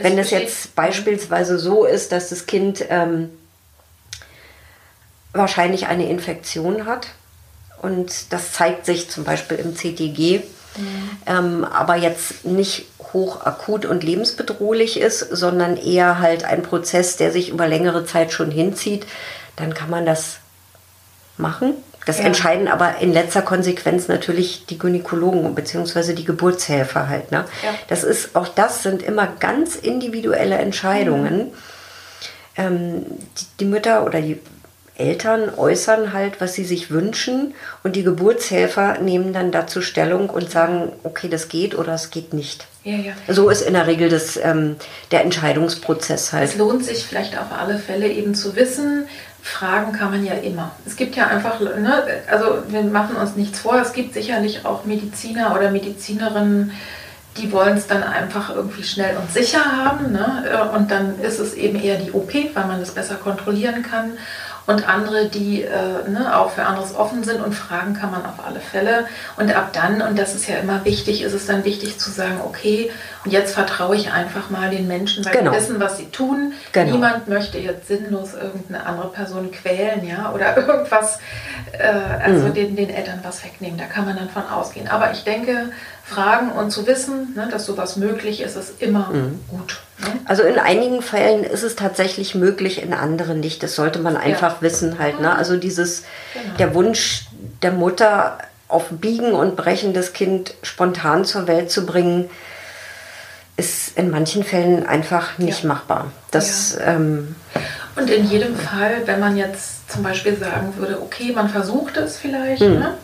Wenn 0.00 0.18
es 0.18 0.30
jetzt 0.30 0.74
beispielsweise 0.74 1.58
so 1.58 1.84
ist, 1.84 2.12
dass 2.12 2.30
das 2.30 2.46
Kind 2.46 2.84
ähm, 2.88 3.30
wahrscheinlich 5.32 5.86
eine 5.86 6.08
Infektion 6.08 6.86
hat 6.86 7.08
und 7.82 8.32
das 8.32 8.52
zeigt 8.52 8.86
sich 8.86 9.10
zum 9.10 9.24
Beispiel 9.24 9.58
im 9.58 9.74
CTG, 9.74 10.42
Mhm. 10.76 11.10
Ähm, 11.26 11.64
aber 11.64 11.96
jetzt 11.96 12.44
nicht 12.44 12.86
hochakut 13.12 13.86
und 13.86 14.04
lebensbedrohlich 14.04 15.00
ist, 15.00 15.20
sondern 15.20 15.76
eher 15.76 16.20
halt 16.20 16.44
ein 16.44 16.62
Prozess, 16.62 17.16
der 17.16 17.32
sich 17.32 17.50
über 17.50 17.66
längere 17.66 18.04
Zeit 18.04 18.32
schon 18.32 18.50
hinzieht, 18.50 19.06
dann 19.56 19.74
kann 19.74 19.90
man 19.90 20.06
das 20.06 20.38
machen. 21.36 21.74
Das 22.06 22.18
ja. 22.18 22.24
entscheiden 22.24 22.68
aber 22.68 22.98
in 22.98 23.12
letzter 23.12 23.42
Konsequenz 23.42 24.08
natürlich 24.08 24.64
die 24.66 24.78
Gynäkologen 24.78 25.54
bzw. 25.54 26.14
die 26.14 26.24
Geburtshelfer 26.24 27.08
halt. 27.08 27.30
Ne? 27.30 27.44
Ja. 27.62 27.74
Das 27.88 28.04
ist, 28.04 28.34
auch 28.34 28.48
das 28.48 28.82
sind 28.82 29.02
immer 29.02 29.26
ganz 29.26 29.76
individuelle 29.76 30.56
Entscheidungen. 30.56 31.38
Mhm. 31.38 31.52
Ähm, 32.56 33.06
die, 33.38 33.44
die 33.60 33.64
Mütter 33.66 34.04
oder 34.04 34.20
die 34.20 34.40
Eltern 35.00 35.50
äußern 35.56 36.12
halt, 36.12 36.40
was 36.40 36.54
sie 36.54 36.64
sich 36.64 36.90
wünschen 36.90 37.54
und 37.82 37.96
die 37.96 38.02
Geburtshelfer 38.02 38.98
nehmen 39.00 39.32
dann 39.32 39.50
dazu 39.50 39.82
Stellung 39.82 40.30
und 40.30 40.50
sagen, 40.50 40.92
okay, 41.02 41.28
das 41.28 41.48
geht 41.48 41.76
oder 41.76 41.94
es 41.94 42.10
geht 42.10 42.32
nicht. 42.32 42.66
Ja, 42.84 42.96
ja. 42.96 43.12
So 43.28 43.50
ist 43.50 43.62
in 43.62 43.74
der 43.74 43.86
Regel 43.86 44.08
das, 44.08 44.36
ähm, 44.36 44.76
der 45.10 45.22
Entscheidungsprozess 45.22 46.32
halt. 46.32 46.50
Es 46.50 46.56
lohnt 46.56 46.84
sich 46.84 47.04
vielleicht 47.04 47.36
auf 47.36 47.52
alle 47.58 47.78
Fälle 47.78 48.08
eben 48.08 48.34
zu 48.34 48.56
wissen, 48.56 49.06
Fragen 49.42 49.92
kann 49.92 50.10
man 50.10 50.24
ja 50.24 50.34
immer. 50.34 50.72
Es 50.86 50.96
gibt 50.96 51.16
ja 51.16 51.26
einfach, 51.26 51.60
ne, 51.60 52.04
also 52.30 52.62
wir 52.68 52.82
machen 52.82 53.16
uns 53.16 53.36
nichts 53.36 53.60
vor, 53.60 53.80
es 53.80 53.92
gibt 53.92 54.14
sicherlich 54.14 54.66
auch 54.66 54.84
Mediziner 54.84 55.54
oder 55.56 55.70
Medizinerinnen, 55.70 56.72
die 57.36 57.52
wollen 57.52 57.76
es 57.76 57.86
dann 57.86 58.02
einfach 58.02 58.54
irgendwie 58.54 58.82
schnell 58.82 59.16
und 59.16 59.32
sicher 59.32 59.64
haben. 59.64 60.12
Ne? 60.12 60.70
Und 60.74 60.90
dann 60.90 61.20
ist 61.20 61.38
es 61.38 61.54
eben 61.54 61.80
eher 61.80 61.96
die 61.96 62.12
OP, 62.12 62.32
weil 62.54 62.66
man 62.66 62.80
es 62.80 62.90
besser 62.90 63.14
kontrollieren 63.14 63.82
kann 63.82 64.12
und 64.66 64.88
andere, 64.88 65.26
die 65.26 65.62
äh, 65.62 66.08
ne, 66.08 66.36
auch 66.36 66.50
für 66.50 66.64
anderes 66.64 66.94
offen 66.94 67.24
sind 67.24 67.42
und 67.42 67.54
fragen 67.54 67.94
kann 67.94 68.10
man 68.10 68.24
auf 68.24 68.44
alle 68.44 68.60
Fälle. 68.60 69.06
Und 69.36 69.54
ab 69.54 69.72
dann, 69.72 70.02
und 70.02 70.18
das 70.18 70.34
ist 70.34 70.48
ja 70.48 70.56
immer 70.56 70.84
wichtig, 70.84 71.22
ist 71.22 71.32
es 71.32 71.46
dann 71.46 71.64
wichtig 71.64 71.98
zu 71.98 72.10
sagen, 72.10 72.40
okay, 72.44 72.90
und 73.24 73.32
jetzt 73.32 73.54
vertraue 73.54 73.96
ich 73.96 74.12
einfach 74.12 74.50
mal 74.50 74.70
den 74.70 74.86
Menschen, 74.86 75.24
weil 75.24 75.32
genau. 75.32 75.50
die 75.50 75.56
wissen, 75.56 75.80
was 75.80 75.98
sie 75.98 76.06
tun. 76.06 76.52
Genau. 76.72 76.92
Niemand 76.92 77.28
möchte 77.28 77.58
jetzt 77.58 77.88
sinnlos 77.88 78.34
irgendeine 78.34 78.86
andere 78.86 79.08
Person 79.08 79.50
quälen, 79.50 80.06
ja, 80.06 80.32
oder 80.32 80.56
irgendwas, 80.56 81.18
äh, 81.72 82.22
also 82.22 82.48
mhm. 82.48 82.54
den, 82.54 82.76
den 82.76 82.90
Eltern 82.90 83.20
was 83.22 83.44
wegnehmen. 83.44 83.78
Da 83.78 83.86
kann 83.86 84.04
man 84.04 84.16
dann 84.16 84.30
von 84.30 84.46
ausgehen. 84.48 84.88
Aber 84.88 85.12
ich 85.12 85.24
denke, 85.24 85.72
fragen 86.10 86.52
und 86.52 86.70
zu 86.70 86.86
wissen, 86.86 87.34
ne, 87.34 87.48
dass 87.50 87.66
sowas 87.66 87.96
möglich 87.96 88.42
ist, 88.42 88.56
ist 88.56 88.82
immer 88.82 89.10
mhm. 89.12 89.40
gut. 89.48 89.80
Ne? 90.00 90.08
Also 90.24 90.42
in 90.42 90.58
einigen 90.58 91.02
Fällen 91.02 91.44
ist 91.44 91.62
es 91.62 91.76
tatsächlich 91.76 92.34
möglich, 92.34 92.82
in 92.82 92.92
anderen 92.92 93.40
nicht. 93.40 93.62
Das 93.62 93.74
sollte 93.74 94.00
man 94.00 94.16
einfach 94.16 94.56
ja. 94.56 94.62
wissen 94.62 94.98
halt. 94.98 95.20
Ne? 95.20 95.28
Mhm. 95.28 95.36
Also 95.36 95.56
dieses, 95.56 96.02
genau. 96.34 96.56
der 96.58 96.74
Wunsch 96.74 97.26
der 97.62 97.72
Mutter 97.72 98.38
auf 98.68 98.88
Biegen 98.90 99.32
und 99.32 99.56
Brechen 99.56 99.94
das 99.94 100.12
Kind 100.12 100.54
spontan 100.62 101.24
zur 101.24 101.46
Welt 101.46 101.70
zu 101.70 101.86
bringen, 101.86 102.30
ist 103.56 103.96
in 103.96 104.10
manchen 104.10 104.42
Fällen 104.42 104.86
einfach 104.86 105.38
nicht 105.38 105.62
ja. 105.62 105.68
machbar. 105.68 106.10
Das, 106.30 106.76
ja. 106.78 106.94
ähm, 106.94 107.36
und 107.96 108.10
in 108.10 108.28
jedem 108.28 108.56
Fall, 108.56 109.02
wenn 109.06 109.20
man 109.20 109.36
jetzt 109.36 109.79
zum 109.90 110.02
Beispiel 110.02 110.36
sagen 110.36 110.74
würde, 110.76 111.00
okay, 111.02 111.32
man 111.32 111.48
versucht 111.48 111.96
es 111.96 112.16
vielleicht, 112.16 112.62
mhm. 112.62 112.78
ne? 112.78 112.94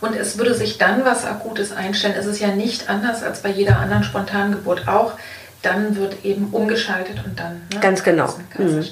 und 0.00 0.16
es 0.16 0.38
würde 0.38 0.54
sich 0.54 0.78
dann 0.78 1.04
was 1.04 1.24
Akutes 1.24 1.72
einstellen, 1.72 2.14
ist 2.14 2.26
es 2.26 2.40
ja 2.40 2.48
nicht 2.48 2.88
anders 2.88 3.22
als 3.22 3.42
bei 3.42 3.50
jeder 3.50 3.78
anderen 3.78 4.04
Spontangeburt 4.04 4.88
auch. 4.88 5.14
Dann 5.62 5.96
wird 5.96 6.24
eben 6.24 6.48
umgeschaltet 6.52 7.24
und 7.24 7.40
dann. 7.40 7.62
Ne? 7.72 7.80
Ganz 7.80 8.02
genau. 8.02 8.34
Mhm. 8.58 8.76
Also. 8.76 8.90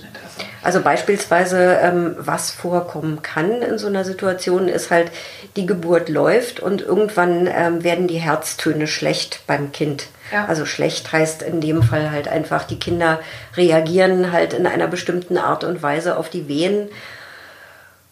Also 0.62 0.80
beispielsweise, 0.80 1.78
ähm, 1.82 2.14
was 2.18 2.52
vorkommen 2.52 3.20
kann 3.22 3.62
in 3.62 3.78
so 3.78 3.88
einer 3.88 4.04
Situation, 4.04 4.68
ist 4.68 4.90
halt, 4.90 5.10
die 5.56 5.66
Geburt 5.66 6.08
läuft 6.08 6.60
und 6.60 6.80
irgendwann 6.80 7.48
ähm, 7.52 7.82
werden 7.82 8.06
die 8.06 8.20
Herztöne 8.20 8.86
schlecht 8.86 9.40
beim 9.46 9.72
Kind. 9.72 10.06
Ja. 10.32 10.46
Also 10.46 10.64
schlecht 10.64 11.12
heißt 11.12 11.42
in 11.42 11.60
dem 11.60 11.82
Fall 11.82 12.10
halt 12.10 12.28
einfach, 12.28 12.64
die 12.64 12.78
Kinder 12.78 13.18
reagieren 13.56 14.32
halt 14.32 14.52
in 14.52 14.66
einer 14.66 14.86
bestimmten 14.86 15.36
Art 15.36 15.64
und 15.64 15.82
Weise 15.82 16.16
auf 16.16 16.30
die 16.30 16.48
Wehen, 16.48 16.88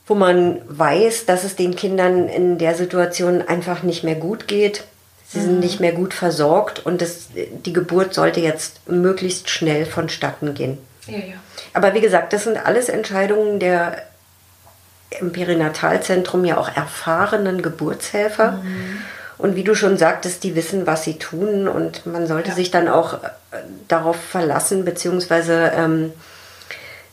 wo 0.07 0.17
man 0.17 0.61
weiß, 0.67 1.27
dass 1.27 1.45
es 1.45 1.55
den 1.55 1.77
Kindern 1.77 2.29
in 2.29 2.59
der 2.59 2.75
Situation 2.75 3.43
einfach 3.43 3.85
nicht 3.85 4.03
mehr 4.03 4.17
gut 4.17 4.49
geht. 4.49 4.83
Sie 5.29 5.39
mhm. 5.39 5.43
sind 5.43 5.61
nicht 5.61 5.79
mehr 5.79 5.93
gut 5.93 6.15
versorgt 6.15 6.85
und 6.85 7.01
das, 7.01 7.29
die 7.65 7.73
Geburt 7.73 8.13
sollte 8.13 8.41
jetzt 8.41 8.89
möglichst 8.89 9.49
schnell 9.49 9.87
vonstatten 9.87 10.55
gehen. 10.55 10.79
Ja, 11.11 11.19
ja. 11.19 11.35
Aber 11.73 11.95
wie 11.95 12.01
gesagt, 12.01 12.33
das 12.33 12.45
sind 12.45 12.57
alles 12.65 12.89
Entscheidungen 12.89 13.59
der 13.61 14.03
im 15.19 15.33
Perinatalzentrum 15.33 16.45
ja 16.45 16.57
auch 16.57 16.75
erfahrenen 16.75 17.63
Geburtshelfer. 17.63 18.53
Mhm. 18.53 19.03
Und 19.39 19.57
wie 19.57 19.65
du 19.65 19.75
schon 19.75 19.97
sagtest, 19.97 20.45
die 20.45 20.55
wissen, 20.55 20.87
was 20.87 21.03
sie 21.03 21.19
tun 21.19 21.67
und 21.67 22.07
man 22.07 22.27
sollte 22.27 22.51
ja. 22.51 22.55
sich 22.55 22.71
dann 22.71 22.89
auch 22.89 23.15
äh, 23.15 23.57
darauf 23.89 24.17
verlassen, 24.17 24.85
beziehungsweise 24.85 25.73
ähm, 25.75 26.13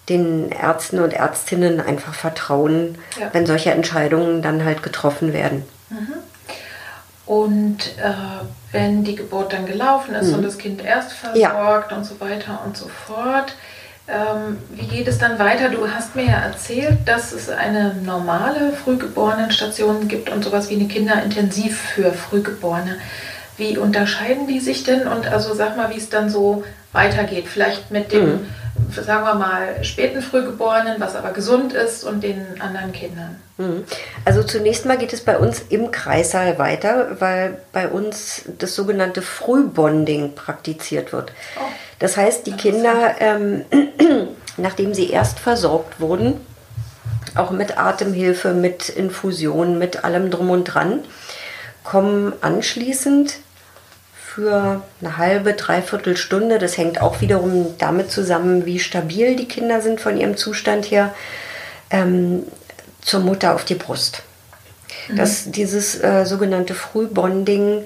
den 0.10 0.52
Ärzten 0.52 1.00
und 1.00 1.14
Ärztinnen 1.14 1.80
einfach 1.80 2.14
vertrauen, 2.14 2.98
ja. 3.20 3.30
wenn 3.32 3.46
solche 3.46 3.72
Entscheidungen 3.72 4.42
dann 4.42 4.64
halt 4.64 4.84
getroffen 4.84 5.34
werden. 5.34 5.64
Mhm. 5.90 6.14
Und 7.26 7.80
äh, 7.98 8.14
wenn 8.72 9.04
die 9.04 9.16
Geburt 9.16 9.52
dann 9.54 9.66
gelaufen 9.66 10.16
ist 10.16 10.30
mhm. 10.30 10.36
und 10.36 10.44
das 10.44 10.58
Kind 10.58 10.84
erst 10.84 11.12
versorgt 11.12 11.92
ja. 11.92 11.98
und 11.98 12.04
so 12.06 12.20
weiter 12.20 12.62
und 12.66 12.78
so 12.78 12.88
fort, 12.88 13.56
ähm, 14.08 14.58
wie 14.72 14.88
geht 14.88 15.08
es 15.08 15.18
dann 15.18 15.38
weiter? 15.38 15.70
Du 15.70 15.90
hast 15.90 16.16
mir 16.16 16.26
ja 16.26 16.40
erzählt, 16.40 17.00
dass 17.06 17.34
es 17.34 17.50
eine 17.50 17.94
normale 17.96 18.72
Frühgeborenenstation 18.72 20.08
gibt 20.08 20.30
und 20.30 20.44
sowas 20.44 20.70
wie 20.70 20.76
eine 20.76 20.88
Kinderintensiv 20.88 21.78
für 21.78 22.14
Frühgeborene. 22.14 22.98
Wie 23.58 23.78
unterscheiden 23.78 24.48
die 24.48 24.60
sich 24.60 24.84
denn? 24.84 25.08
Und 25.08 25.28
also 25.28 25.54
sag 25.54 25.78
mal, 25.78 25.90
wie 25.90 25.98
es 25.98 26.10
dann 26.10 26.30
so 26.30 26.64
weitergeht. 26.94 27.46
Vielleicht 27.48 27.92
mit 27.92 28.12
dem, 28.12 28.26
mhm. 28.26 28.46
sagen 28.92 29.26
wir 29.26 29.34
mal, 29.34 29.84
späten 29.84 30.22
Frühgeborenen, 30.22 31.00
was 31.00 31.16
aber 31.16 31.32
gesund 31.32 31.74
ist, 31.74 32.04
und 32.04 32.24
den 32.24 32.62
anderen 32.62 32.92
Kindern. 32.92 33.36
Mhm. 33.58 33.84
Also 34.26 34.44
zunächst 34.44 34.86
mal 34.86 34.98
geht 34.98 35.14
es 35.14 35.22
bei 35.22 35.38
uns 35.38 35.64
im 35.70 35.92
Kreissaal 35.92 36.60
weiter, 36.60 37.20
weil 37.20 37.58
bei 37.72 37.88
uns 37.88 38.44
das 38.60 38.76
sogenannte 38.76 39.22
Frühbonding 39.22 40.36
praktiziert 40.36 41.12
wird. 41.12 41.32
Oh. 41.60 41.64
Das 42.00 42.16
heißt, 42.16 42.46
die 42.46 42.54
Kinder, 42.54 43.16
ähm, 43.20 43.66
nachdem 44.58 44.94
sie 44.94 45.10
erst 45.10 45.40
versorgt 45.40 46.00
wurden, 46.00 46.40
auch 47.36 47.52
mit 47.52 47.78
Atemhilfe, 47.78 48.54
mit 48.54 48.90
Infusion, 48.90 49.78
mit 49.78 50.04
allem 50.04 50.32
drum 50.32 50.50
und 50.50 50.64
dran, 50.66 51.04
kommen 51.84 52.34
anschließend 52.42 53.40
für 54.38 54.84
eine 55.02 55.18
halbe, 55.18 55.54
dreiviertel 55.54 56.16
Stunde, 56.16 56.60
das 56.60 56.78
hängt 56.78 57.02
auch 57.02 57.22
wiederum 57.22 57.74
damit 57.80 58.12
zusammen, 58.12 58.68
wie 58.68 58.78
stabil 58.78 59.36
die 59.36 59.48
Kinder 59.48 59.82
sind 59.82 60.00
von 60.00 60.16
ihrem 60.16 60.38
Zustand 60.38 60.92
her, 60.92 61.16
ähm, 61.90 62.44
zur 63.02 63.22
Mutter 63.22 63.56
auf 63.56 63.66
die 63.66 63.74
Brust. 63.74 64.22
Mhm. 65.08 65.16
Das, 65.16 65.50
dieses 65.50 66.04
äh, 66.04 66.24
sogenannte 66.28 66.76
Frühbonding 66.76 67.84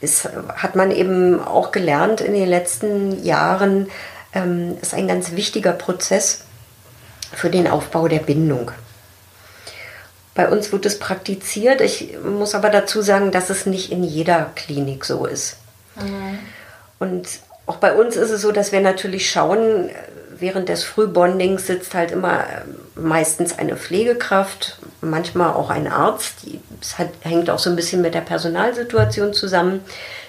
ist, 0.00 0.28
hat 0.56 0.74
man 0.74 0.90
eben 0.90 1.40
auch 1.40 1.70
gelernt 1.70 2.20
in 2.20 2.34
den 2.34 2.48
letzten 2.48 3.22
Jahren, 3.22 3.88
ähm, 4.34 4.78
ist 4.82 4.94
ein 4.94 5.06
ganz 5.06 5.36
wichtiger 5.36 5.72
Prozess 5.72 6.40
für 7.32 7.48
den 7.48 7.68
Aufbau 7.68 8.08
der 8.08 8.18
Bindung. 8.18 8.72
Bei 10.34 10.48
uns 10.48 10.72
wird 10.72 10.84
es 10.84 10.98
praktiziert. 10.98 11.80
Ich 11.80 12.16
muss 12.24 12.56
aber 12.56 12.70
dazu 12.70 13.02
sagen, 13.02 13.30
dass 13.30 13.50
es 13.50 13.66
nicht 13.66 13.92
in 13.92 14.02
jeder 14.02 14.50
Klinik 14.56 15.04
so 15.04 15.26
ist. 15.26 15.58
Mhm. 15.96 16.38
Und 16.98 17.28
auch 17.66 17.76
bei 17.76 17.92
uns 17.92 18.16
ist 18.16 18.30
es 18.30 18.42
so, 18.42 18.52
dass 18.52 18.72
wir 18.72 18.80
natürlich 18.80 19.30
schauen, 19.30 19.90
während 20.38 20.68
des 20.68 20.84
Frühbondings 20.84 21.66
sitzt 21.66 21.94
halt 21.94 22.10
immer 22.10 22.40
äh, 22.40 23.00
meistens 23.00 23.58
eine 23.58 23.76
Pflegekraft, 23.76 24.78
manchmal 25.00 25.54
auch 25.54 25.70
ein 25.70 25.86
Arzt. 25.86 26.46
Hat, 26.98 27.08
hängt 27.20 27.48
auch 27.48 27.58
so 27.58 27.70
ein 27.70 27.76
bisschen 27.76 28.02
mit 28.02 28.14
der 28.14 28.20
Personalsituation 28.20 29.32
zusammen 29.32 29.80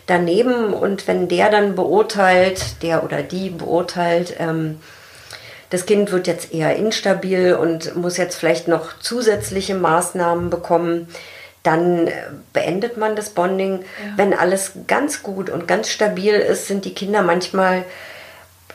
daneben. 0.06 0.74
Und 0.74 1.08
wenn 1.08 1.28
der 1.28 1.50
dann 1.50 1.76
beurteilt, 1.76 2.82
der 2.82 3.04
oder 3.04 3.24
die 3.24 3.50
beurteilt, 3.50 4.36
ähm, 4.40 4.80
das 5.70 5.88
Kind 5.88 6.12
wird 6.12 6.28
jetzt 6.28 6.54
eher 6.54 6.76
instabil 6.76 7.56
und 7.56 7.96
muss 7.96 8.18
jetzt 8.18 8.36
vielleicht 8.36 8.68
noch 8.68 9.00
zusätzliche 9.00 9.74
Maßnahmen 9.74 10.52
bekommen, 10.52 11.08
dann 11.64 12.08
äh, 12.08 12.12
beendet 12.52 12.98
man 12.98 13.16
das 13.16 13.30
Bonding. 13.30 13.80
Ja. 13.80 14.18
Wenn 14.18 14.34
alles 14.34 14.74
ganz 14.88 15.24
gut 15.24 15.50
und 15.50 15.68
ganz 15.68 15.90
stabil 15.90 16.36
ist, 16.36 16.68
sind 16.68 16.86
die 16.86 16.94
Kinder 16.94 17.24
manchmal 17.24 17.86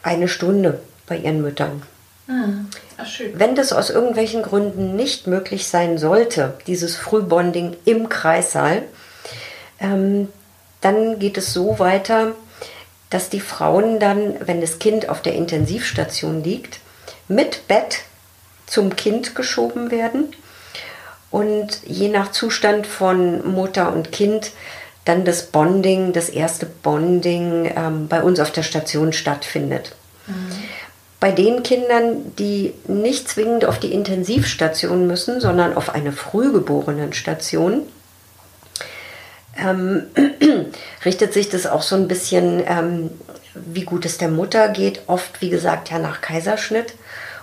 eine 0.03 0.29
Stunde 0.29 0.81
bei 1.07 1.19
ihren 1.19 1.43
Müttern. 1.43 1.83
Mhm. 2.27 2.69
Ach, 2.97 3.07
Wenn 3.35 3.55
das 3.55 3.73
aus 3.73 3.91
irgendwelchen 3.91 4.43
Gründen 4.43 4.97
nicht 4.97 5.27
möglich 5.27 5.69
sein 5.69 5.99
sollte, 5.99 6.55
dieses 6.67 6.97
Frühbonding 6.97 7.77
im 7.85 8.09
Kreissaal, 8.09 8.83
ähm, 9.81 10.29
dann 10.81 11.19
geht 11.19 11.39
es 11.39 11.53
so 11.53 11.79
weiter, 11.79 12.35
dass 13.11 13.31
die 13.31 13.41
Frauen 13.41 14.01
dann, 14.01 14.35
wenn 14.47 14.61
das 14.61 14.79
Kind 14.79 15.09
auf 15.09 15.23
der 15.23 15.35
Intensivstation 15.35 16.43
liegt, 16.43 16.81
mit 17.29 17.69
Bett 17.69 18.01
zum 18.67 18.97
Kind 18.97 19.35
geschoben 19.35 19.91
werden 19.91 20.35
und 21.31 21.81
je 21.87 22.09
nach 22.09 22.33
Zustand 22.33 22.87
von 22.87 23.47
Mutter 23.47 23.93
und 23.93 24.13
Kind 24.13 24.53
dann 25.05 25.25
das 25.25 25.47
Bonding, 25.47 26.13
das 26.13 26.29
erste 26.29 26.67
Bonding 26.67 27.73
ähm, 27.75 28.09
bei 28.09 28.23
uns 28.23 28.41
auf 28.41 28.53
der 28.53 28.63
Station 28.63 29.13
stattfindet. 29.13 29.95
Mhm. 30.27 30.35
Bei 31.21 31.33
den 31.33 31.63
Kindern, 31.63 32.37
die 32.37 32.75
nicht 32.87 33.29
zwingend 33.29 33.65
auf 33.65 33.81
die 33.81 33.93
Intensivstation 33.93 35.07
müssen, 35.07 35.41
sondern 35.41 35.77
auf 35.77 35.95
eine 35.95 36.13
Frühgeborenenstation, 36.13 37.83
ähm, 39.59 40.05
richtet 41.05 41.33
sich 41.33 41.49
das 41.49 41.67
auch 41.67 41.83
so 41.83 41.97
ein 41.97 42.07
bisschen, 42.07 42.63
ähm, 42.67 43.11
wie 43.55 43.85
gut 43.85 44.05
es 44.05 44.19
der 44.19 44.29
Mutter 44.29 44.69
geht, 44.69 45.03
oft, 45.07 45.41
wie 45.41 45.51
gesagt, 45.51 45.91
ja 45.91 45.99
nach 45.99 46.21
Kaiserschnitt. 46.21 46.95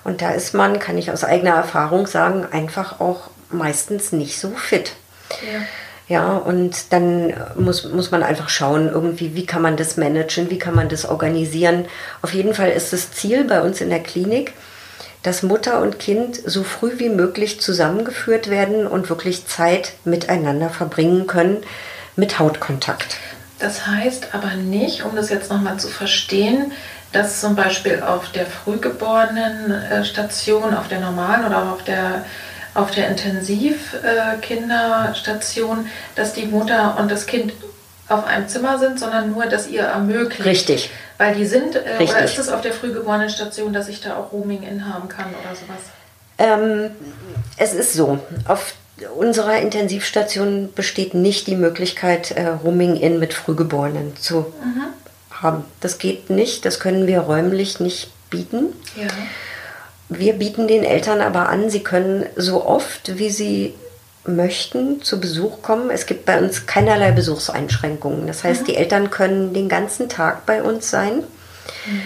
Und 0.04 0.22
da 0.22 0.32
ist 0.32 0.54
man, 0.54 0.80
kann 0.80 0.98
ich 0.98 1.12
aus 1.12 1.24
eigener 1.24 1.56
Erfahrung 1.56 2.06
sagen, 2.08 2.46
einfach 2.50 3.00
auch 3.02 3.32
meistens 3.50 4.12
nicht 4.12 4.40
so 4.40 4.50
fit. 4.50 4.94
Ja. 5.30 5.62
Ja, 6.08 6.38
und 6.38 6.94
dann 6.94 7.34
muss, 7.56 7.86
muss 7.86 8.12
man 8.12 8.22
einfach 8.22 8.50
schauen, 8.50 8.90
irgendwie, 8.90 9.34
wie 9.34 9.48
kann 9.48 9.64
man 9.64 9.76
das 9.76 9.98
managen, 9.98 10.52
wie 10.52 10.60
kann 10.60 10.76
man 10.76 10.88
das 10.88 11.06
organisieren. 11.06 11.88
Auf 12.22 12.36
jeden 12.36 12.54
Fall 12.54 12.70
ist 12.70 12.94
das 12.94 13.12
Ziel 13.12 13.46
bei 13.46 13.62
uns 13.62 13.82
in 13.82 13.90
der 13.90 14.04
Klinik, 14.04 14.54
dass 15.24 15.42
Mutter 15.42 15.82
und 15.82 15.98
Kind 15.98 16.40
so 16.46 16.64
früh 16.64 17.00
wie 17.00 17.10
möglich 17.10 17.60
zusammengeführt 17.60 18.52
werden 18.52 18.86
und 18.86 19.10
wirklich 19.10 19.48
Zeit 19.48 19.94
miteinander 20.04 20.70
verbringen 20.70 21.26
können 21.26 21.64
mit 22.16 22.38
Hautkontakt. 22.38 23.18
Das 23.58 23.88
heißt 23.88 24.28
aber 24.34 24.54
nicht, 24.54 25.06
um 25.06 25.16
das 25.16 25.32
jetzt 25.32 25.50
nochmal 25.50 25.80
zu 25.80 25.88
verstehen, 25.88 26.72
dass 27.12 27.42
zum 27.42 27.56
Beispiel 27.56 28.04
auf 28.04 28.32
der 28.32 28.46
Frühgeborenen-Station, 28.46 30.76
auf 30.76 30.88
der 30.90 31.00
normalen 31.00 31.46
oder 31.46 31.72
auf 31.72 31.84
der, 31.84 32.24
auf 32.76 32.92
der 32.92 33.08
Intensivkinderstation, 33.08 35.88
dass 36.16 36.34
die 36.34 36.46
Mutter 36.46 36.98
und 37.00 37.10
das 37.10 37.26
Kind 37.26 37.54
auf 38.08 38.24
einem 38.26 38.48
Zimmer 38.48 38.78
sind, 38.78 39.00
sondern 39.00 39.32
nur, 39.32 39.48
dass 39.48 39.68
ihr 39.68 39.82
ermöglicht. 39.82 40.46
Richtig. 40.46 40.92
Weil 41.18 41.34
die 41.36 41.46
sind, 41.46 41.76
äh, 41.76 41.98
oder 42.00 42.24
ist 42.24 42.38
es 42.38 42.50
auf 42.50 42.62
der 42.62 42.74
Frühgeborenen-Station, 42.74 43.74
dass 43.74 43.88
ich 43.88 44.02
da 44.02 44.18
auch 44.18 44.32
Roaming 44.32 44.62
in 44.64 44.94
haben 44.94 45.10
kann 45.10 45.26
oder 45.30 45.56
sowas? 45.56 45.80
Ähm, 46.38 46.92
es 47.58 47.74
ist 47.74 47.94
so, 47.94 48.20
auf 48.48 48.76
unserer 49.18 49.60
Intensivstation 49.60 50.72
besteht 50.74 51.14
nicht 51.14 51.48
die 51.48 51.56
Möglichkeit, 51.56 52.32
äh, 52.32 52.48
Roaming-In 52.48 53.20
mit 53.20 53.34
Frühgeborenen 53.34 54.16
zu 54.18 54.54
mhm. 54.64 54.84
haben. 55.32 55.66
Das 55.80 55.98
geht 55.98 56.30
nicht, 56.30 56.66
das 56.66 56.80
können 56.80 57.08
wir 57.08 57.22
räumlich 57.22 57.80
nicht 57.80 58.12
bieten. 58.30 58.74
Ja. 58.96 59.08
Wir 60.10 60.34
bieten 60.34 60.68
den 60.68 60.84
Eltern 60.84 61.22
aber 61.22 61.50
an, 61.50 61.70
sie 61.70 61.82
können 61.82 62.26
so 62.36 62.64
oft, 62.66 63.18
wie 63.18 63.30
sie 63.30 63.74
möchten, 64.28 65.02
zu 65.02 65.20
Besuch 65.20 65.62
kommen. 65.62 65.90
Es 65.90 66.06
gibt 66.06 66.26
bei 66.26 66.40
uns 66.40 66.66
keinerlei 66.66 67.12
Besuchseinschränkungen. 67.12 68.28
Das 68.28 68.44
heißt, 68.44 68.62
mhm. 68.62 68.66
die 68.66 68.76
Eltern 68.76 69.10
können 69.10 69.54
den 69.54 69.70
ganzen 69.70 70.10
Tag 70.10 70.46
bei 70.46 70.64
uns 70.64 70.90
sein. 70.90 71.24
Mhm. 71.86 72.02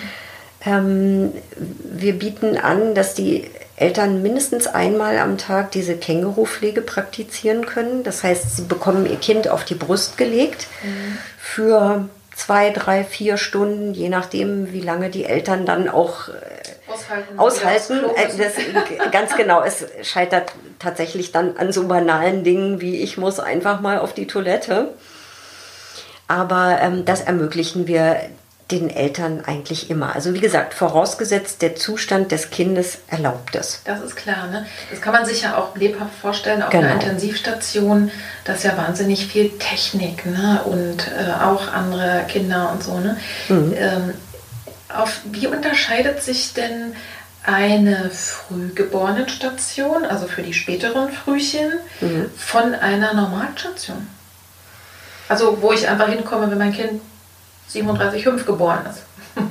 Ähm, 0.65 1.31
wir 1.57 2.19
bieten 2.19 2.57
an, 2.57 2.93
dass 2.95 3.13
die 3.13 3.49
Eltern 3.77 4.21
mindestens 4.21 4.67
einmal 4.67 5.17
am 5.17 5.37
Tag 5.37 5.71
diese 5.71 5.95
Kängurupflege 5.95 6.81
praktizieren 6.81 7.65
können. 7.65 8.03
Das 8.03 8.23
heißt, 8.23 8.57
sie 8.57 8.63
bekommen 8.63 9.09
ihr 9.09 9.17
Kind 9.17 9.47
auf 9.47 9.63
die 9.63 9.75
Brust 9.75 10.17
gelegt 10.17 10.67
mhm. 10.83 11.17
für 11.37 12.09
zwei, 12.35 12.71
drei, 12.71 13.03
vier 13.03 13.37
Stunden, 13.37 13.93
je 13.93 14.09
nachdem, 14.09 14.73
wie 14.73 14.81
lange 14.81 15.09
die 15.09 15.25
Eltern 15.25 15.65
dann 15.65 15.87
auch 15.87 16.29
äh, 16.29 16.31
aushalten. 16.91 17.39
aushalten. 17.39 18.01
Äh, 18.15 18.27
das, 18.37 19.11
ganz 19.11 19.35
genau, 19.35 19.63
es 19.63 19.85
scheitert 20.03 20.53
tatsächlich 20.79 21.31
dann 21.31 21.57
an 21.57 21.71
so 21.71 21.87
banalen 21.87 22.43
Dingen 22.43 22.81
wie 22.81 23.01
ich 23.01 23.17
muss 23.17 23.39
einfach 23.39 23.81
mal 23.81 23.99
auf 23.99 24.13
die 24.13 24.27
Toilette. 24.27 24.93
Aber 26.27 26.79
ähm, 26.81 27.05
das 27.05 27.21
ermöglichen 27.21 27.87
wir 27.87 28.21
den 28.71 28.89
Eltern 28.91 29.43
eigentlich 29.45 29.89
immer. 29.89 30.13
Also 30.13 30.33
wie 30.35 30.39
gesagt, 30.39 30.75
vorausgesetzt 30.75 31.63
der 31.63 31.75
Zustand 31.75 32.31
des 32.31 32.51
Kindes 32.51 32.99
erlaubt 33.07 33.55
es. 33.55 33.81
Das 33.85 34.01
ist 34.01 34.15
klar. 34.15 34.47
Ne? 34.47 34.65
Das 34.91 35.01
kann 35.01 35.13
man 35.13 35.25
sich 35.25 35.41
ja 35.41 35.57
auch 35.57 35.75
lebhaft 35.75 36.13
vorstellen 36.21 36.61
auf 36.61 36.69
genau. 36.69 36.85
einer 36.85 36.93
Intensivstation. 36.93 38.11
Das 38.45 38.57
ist 38.57 38.63
ja 38.65 38.77
wahnsinnig 38.77 39.25
viel 39.25 39.49
Technik 39.57 40.25
ne? 40.25 40.61
und 40.65 41.07
äh, 41.07 41.43
auch 41.43 41.73
andere 41.73 42.25
Kinder 42.27 42.71
und 42.71 42.83
so. 42.83 42.99
Ne? 42.99 43.17
Mhm. 43.47 43.73
Ähm, 43.75 44.13
auf, 44.89 45.21
wie 45.25 45.47
unterscheidet 45.47 46.21
sich 46.21 46.53
denn 46.53 46.95
eine 47.43 48.09
Frühgeborenenstation, 48.11 50.05
also 50.05 50.27
für 50.27 50.41
die 50.41 50.53
späteren 50.53 51.11
Frühchen, 51.11 51.71
mhm. 52.01 52.29
von 52.35 52.75
einer 52.75 53.13
Normalstation? 53.13 54.07
Also 55.27 55.61
wo 55.61 55.71
ich 55.71 55.87
einfach 55.87 56.09
hinkomme, 56.09 56.49
wenn 56.49 56.57
mein 56.57 56.73
Kind 56.73 57.01
37,5 57.71 58.43
geboren 58.45 58.85
ist. 58.89 59.03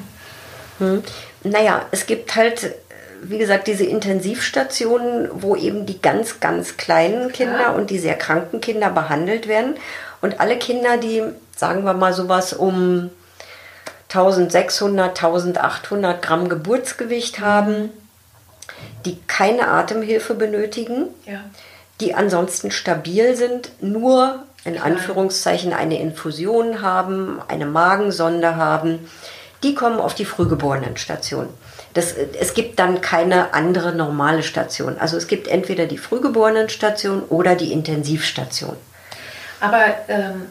Hm. 0.78 1.02
Naja, 1.42 1.86
es 1.90 2.06
gibt 2.06 2.36
halt, 2.36 2.72
wie 3.20 3.38
gesagt, 3.38 3.66
diese 3.66 3.82
Intensivstationen, 3.82 5.28
wo 5.32 5.56
eben 5.56 5.86
die 5.86 6.00
ganz, 6.00 6.38
ganz 6.38 6.76
kleinen 6.76 7.32
Kinder 7.32 7.60
ja. 7.62 7.70
und 7.70 7.90
die 7.90 7.98
sehr 7.98 8.14
kranken 8.14 8.60
Kinder 8.60 8.88
behandelt 8.90 9.48
werden. 9.48 9.74
Und 10.20 10.38
alle 10.38 10.56
Kinder, 10.56 10.96
die, 10.96 11.24
sagen 11.56 11.82
wir 11.82 11.94
mal, 11.94 12.12
sowas 12.12 12.52
um 12.52 13.10
1600, 14.08 15.22
1800 15.22 16.22
Gramm 16.22 16.48
Geburtsgewicht 16.48 17.40
haben, 17.40 17.90
die 19.04 19.18
keine 19.26 19.68
Atemhilfe 19.68 20.34
benötigen, 20.34 21.08
ja. 21.26 21.40
die 22.00 22.14
ansonsten 22.14 22.70
stabil 22.70 23.36
sind, 23.36 23.70
nur 23.82 24.44
in 24.64 24.78
Anführungszeichen 24.78 25.72
eine 25.72 26.00
Infusion 26.00 26.82
haben, 26.82 27.40
eine 27.48 27.66
Magensonde 27.66 28.56
haben, 28.56 29.08
die 29.62 29.74
kommen 29.74 30.00
auf 30.00 30.14
die 30.14 30.24
Frühgeborenenstation. 30.24 31.48
Das, 31.94 32.12
es 32.12 32.54
gibt 32.54 32.78
dann 32.78 33.00
keine 33.00 33.54
andere 33.54 33.94
normale 33.94 34.42
Station. 34.42 34.98
Also 34.98 35.16
es 35.16 35.26
gibt 35.26 35.48
entweder 35.48 35.86
die 35.86 35.98
Frühgeborenenstation 35.98 37.22
oder 37.24 37.56
die 37.56 37.72
Intensivstation. 37.72 38.76
Aber 39.60 39.82
ähm, 40.08 40.46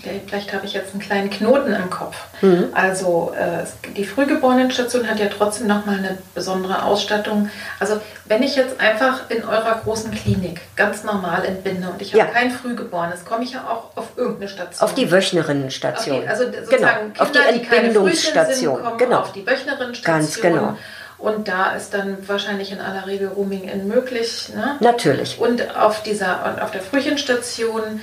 vielleicht 0.00 0.52
habe 0.52 0.66
ich 0.66 0.72
jetzt 0.72 0.92
einen 0.92 1.00
kleinen 1.00 1.30
Knoten 1.30 1.72
im 1.72 1.90
Kopf. 1.90 2.16
Mhm. 2.40 2.68
Also 2.72 3.32
äh, 3.38 3.64
die 3.96 4.04
Frühgeborenenstation 4.04 5.08
hat 5.08 5.18
ja 5.18 5.26
trotzdem 5.26 5.66
nochmal 5.66 5.98
eine 5.98 6.18
besondere 6.34 6.82
Ausstattung. 6.84 7.50
Also 7.78 8.00
wenn 8.24 8.42
ich 8.42 8.56
jetzt 8.56 8.80
einfach 8.80 9.30
in 9.30 9.44
eurer 9.44 9.80
großen 9.84 10.10
Klinik 10.10 10.60
ganz 10.76 11.04
normal 11.04 11.44
entbinde 11.44 11.88
und 11.88 12.00
ich 12.00 12.12
habe 12.12 12.18
ja. 12.18 12.24
kein 12.26 12.50
Frühgeborenes, 12.50 13.24
komme 13.24 13.44
ich 13.44 13.52
ja 13.52 13.64
auch 13.68 13.96
auf 13.96 14.08
irgendeine 14.16 14.48
Station. 14.48 14.88
Auf 14.88 14.94
die 14.94 15.10
Wöchnerinnenstation. 15.10 16.28
Also 16.28 16.44
sozusagen 16.44 16.68
genau. 16.68 16.88
Kinder, 16.88 17.22
auf 17.22 17.32
die 17.32 17.38
Entbindungsstation. 17.38 18.76
Die 18.78 18.82
kommen 18.82 18.98
genau. 18.98 19.20
auf 19.20 19.32
die 19.32 19.46
Wöchnerinnenstation. 19.46 20.16
Ganz 20.16 20.40
genau. 20.40 20.76
Und 21.22 21.46
da 21.46 21.72
ist 21.76 21.94
dann 21.94 22.18
wahrscheinlich 22.26 22.72
in 22.72 22.80
aller 22.80 23.06
Regel 23.06 23.28
Rooming 23.28 23.68
in 23.68 23.86
möglich. 23.86 24.50
Ne? 24.56 24.76
Natürlich. 24.80 25.38
Und 25.38 25.76
auf 25.76 26.02
dieser 26.02 26.44
und 26.46 26.60
auf 26.60 26.72
der 26.72 26.82
Frühchenstation 26.82 28.00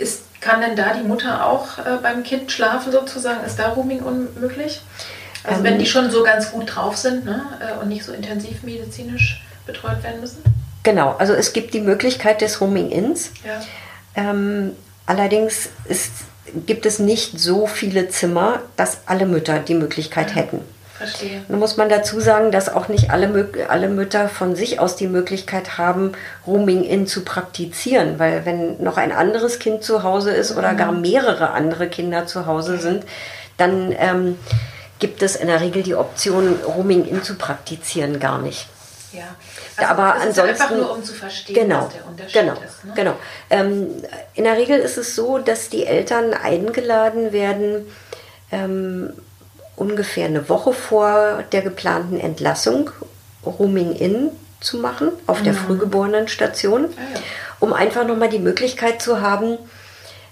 ist 0.00 0.24
kann 0.42 0.60
denn 0.60 0.76
da 0.76 0.92
die 0.92 1.04
Mutter 1.04 1.46
auch 1.46 1.78
äh, 1.78 1.98
beim 2.02 2.22
Kind 2.22 2.52
schlafen 2.52 2.92
sozusagen? 2.92 3.42
Ist 3.44 3.58
da 3.58 3.68
Rooming 3.68 4.00
unmöglich? 4.00 4.82
Also 5.44 5.60
ähm, 5.60 5.64
wenn 5.64 5.78
die 5.78 5.86
schon 5.86 6.10
so 6.10 6.22
ganz 6.22 6.50
gut 6.50 6.74
drauf 6.74 6.96
sind 6.96 7.24
ne? 7.24 7.46
Äh, 7.60 7.80
und 7.80 7.88
nicht 7.88 8.04
so 8.04 8.12
intensiv 8.12 8.62
medizinisch 8.62 9.42
betreut 9.64 10.02
werden 10.02 10.20
müssen? 10.20 10.42
Genau, 10.82 11.14
also 11.18 11.32
es 11.32 11.52
gibt 11.52 11.74
die 11.74 11.80
Möglichkeit 11.80 12.40
des 12.40 12.60
Rooming-Ins. 12.60 13.30
Ja. 13.44 13.60
Ähm, 14.16 14.72
allerdings 15.06 15.68
ist, 15.84 16.10
gibt 16.66 16.86
es 16.86 16.98
nicht 16.98 17.38
so 17.38 17.68
viele 17.68 18.08
Zimmer, 18.08 18.60
dass 18.76 18.98
alle 19.06 19.26
Mütter 19.26 19.60
die 19.60 19.74
Möglichkeit 19.74 20.30
ja. 20.30 20.36
hätten. 20.36 20.60
Verstehe. 20.96 21.42
Nun 21.48 21.58
muss 21.58 21.76
man 21.76 21.88
dazu 21.88 22.20
sagen, 22.20 22.52
dass 22.52 22.68
auch 22.68 22.88
nicht 22.88 23.10
alle, 23.10 23.48
alle 23.68 23.88
Mütter 23.88 24.28
von 24.28 24.54
sich 24.54 24.78
aus 24.78 24.94
die 24.96 25.08
Möglichkeit 25.08 25.78
haben, 25.78 26.12
Rooming-In 26.46 27.06
zu 27.06 27.24
praktizieren, 27.24 28.18
weil 28.18 28.44
wenn 28.44 28.82
noch 28.82 28.98
ein 28.98 29.12
anderes 29.12 29.58
Kind 29.58 29.82
zu 29.82 30.02
Hause 30.02 30.32
ist 30.32 30.56
oder 30.56 30.74
gar 30.74 30.92
mhm. 30.92 31.00
mehrere 31.00 31.50
andere 31.50 31.88
Kinder 31.88 32.26
zu 32.26 32.46
Hause 32.46 32.78
sind, 32.78 33.04
dann 33.56 33.94
ähm, 33.98 34.38
gibt 34.98 35.22
es 35.22 35.34
in 35.36 35.48
der 35.48 35.60
Regel 35.60 35.82
die 35.82 35.94
Option, 35.94 36.56
Rooming-In 36.64 37.22
zu 37.22 37.34
praktizieren 37.34 38.20
gar 38.20 38.38
nicht. 38.38 38.68
Ja, 39.12 39.24
also 39.76 39.90
aber 39.90 40.14
ansonsten 40.14 40.40
einfach 40.40 40.70
nur 40.70 40.92
um 40.92 41.04
zu 41.04 41.12
verstehen, 41.12 41.54
genau, 41.54 41.86
was 41.86 41.92
der 41.92 42.06
Unterschied 42.06 42.32
genau, 42.32 42.52
ist. 42.54 42.84
Ne? 42.84 42.92
Genau. 42.94 43.14
Ähm, 43.50 43.88
in 44.34 44.44
der 44.44 44.56
Regel 44.56 44.78
ist 44.78 44.96
es 44.96 45.14
so, 45.14 45.38
dass 45.38 45.68
die 45.68 45.84
Eltern 45.84 46.32
eingeladen 46.32 47.32
werden, 47.32 47.86
ähm, 48.50 49.12
ungefähr 49.82 50.26
eine 50.26 50.48
Woche 50.48 50.72
vor 50.72 51.42
der 51.50 51.62
geplanten 51.62 52.20
Entlassung 52.20 52.90
Rooming 53.44 53.96
In 53.96 54.30
zu 54.60 54.78
machen 54.78 55.08
auf 55.26 55.40
mhm. 55.40 55.44
der 55.44 55.54
Frühgeborenenstation, 55.54 56.84
ah, 56.84 57.00
ja. 57.14 57.20
um 57.58 57.72
einfach 57.72 58.06
nochmal 58.06 58.28
die 58.28 58.38
Möglichkeit 58.38 59.02
zu 59.02 59.20
haben, 59.20 59.58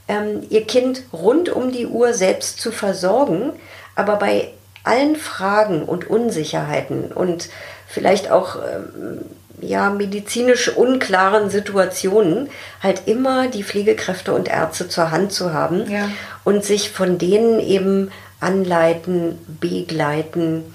ähm, 0.06 0.46
ihr 0.48 0.64
Kind 0.66 1.02
rund 1.12 1.48
um 1.48 1.72
die 1.72 1.86
Uhr 1.86 2.14
selbst 2.14 2.60
zu 2.60 2.70
versorgen, 2.70 3.52
aber 3.96 4.16
bei 4.16 4.52
allen 4.84 5.16
Fragen 5.16 5.82
und 5.82 6.08
Unsicherheiten 6.08 7.10
und 7.12 7.48
vielleicht 7.88 8.30
auch 8.30 8.56
ähm, 8.56 9.22
ja, 9.60 9.90
medizinisch 9.90 10.68
unklaren 10.68 11.50
Situationen 11.50 12.48
halt 12.82 13.02
immer 13.06 13.48
die 13.48 13.64
Pflegekräfte 13.64 14.32
und 14.32 14.48
Ärzte 14.48 14.88
zur 14.88 15.10
Hand 15.10 15.32
zu 15.32 15.52
haben 15.52 15.90
ja. 15.90 16.08
und 16.44 16.64
sich 16.64 16.90
von 16.90 17.18
denen 17.18 17.60
eben 17.60 18.10
anleiten, 18.40 19.38
begleiten 19.60 20.74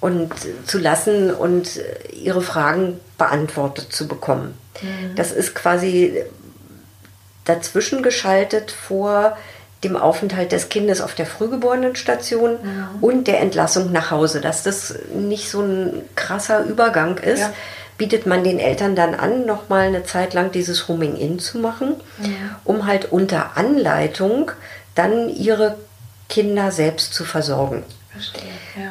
und 0.00 0.32
zu 0.66 0.78
lassen 0.78 1.32
und 1.32 1.80
ihre 2.12 2.42
Fragen 2.42 3.00
beantwortet 3.18 3.92
zu 3.92 4.06
bekommen. 4.06 4.54
Mhm. 4.82 5.14
Das 5.16 5.32
ist 5.32 5.54
quasi 5.54 6.22
dazwischen 7.44 8.02
geschaltet 8.02 8.70
vor 8.70 9.36
dem 9.84 9.96
Aufenthalt 9.96 10.52
des 10.52 10.68
Kindes 10.70 11.00
auf 11.00 11.14
der 11.14 11.26
Frühgeborenenstation 11.26 12.52
ja. 12.52 12.90
und 13.00 13.28
der 13.28 13.40
Entlassung 13.40 13.92
nach 13.92 14.10
Hause. 14.10 14.40
Dass 14.40 14.62
das 14.62 14.94
nicht 15.14 15.50
so 15.50 15.60
ein 15.60 16.02
krasser 16.16 16.64
Übergang 16.64 17.18
ist, 17.18 17.40
ja. 17.40 17.52
bietet 17.98 18.26
man 18.26 18.44
den 18.44 18.58
Eltern 18.58 18.96
dann 18.96 19.14
an, 19.14 19.44
nochmal 19.46 19.88
eine 19.88 20.04
Zeit 20.04 20.34
lang 20.34 20.52
dieses 20.52 20.88
Rooming-In 20.88 21.38
zu 21.38 21.58
machen, 21.58 21.96
ja. 22.20 22.28
um 22.64 22.86
halt 22.86 23.12
unter 23.12 23.56
Anleitung 23.56 24.50
dann 24.94 25.28
ihre 25.28 25.76
Kinder 26.34 26.72
selbst 26.72 27.14
zu 27.14 27.24
versorgen. 27.24 27.84
Verstehe, 28.10 28.42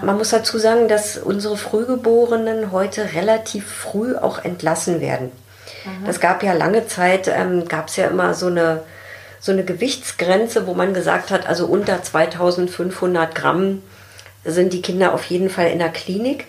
Man 0.01 0.17
muss 0.17 0.29
dazu 0.29 0.57
sagen, 0.57 0.87
dass 0.87 1.17
unsere 1.17 1.57
Frühgeborenen 1.57 2.71
heute 2.71 3.13
relativ 3.15 3.69
früh 3.69 4.15
auch 4.15 4.45
entlassen 4.45 5.01
werden. 5.01 5.29
Mhm. 5.83 6.05
Das 6.05 6.21
gab 6.21 6.41
ja 6.41 6.53
lange 6.53 6.87
Zeit, 6.87 7.27
ähm, 7.27 7.67
gab 7.67 7.89
es 7.89 7.97
ja 7.97 8.07
immer 8.07 8.33
so 8.33 8.47
eine 8.47 8.83
so 9.41 9.51
eine 9.51 9.65
Gewichtsgrenze, 9.65 10.67
wo 10.67 10.73
man 10.73 10.93
gesagt 10.93 11.31
hat, 11.31 11.47
also 11.47 11.65
unter 11.65 12.01
2500 12.01 13.35
Gramm 13.35 13.83
sind 14.45 14.71
die 14.71 14.81
Kinder 14.81 15.13
auf 15.13 15.25
jeden 15.25 15.49
Fall 15.49 15.67
in 15.67 15.79
der 15.79 15.89
Klinik. 15.89 16.45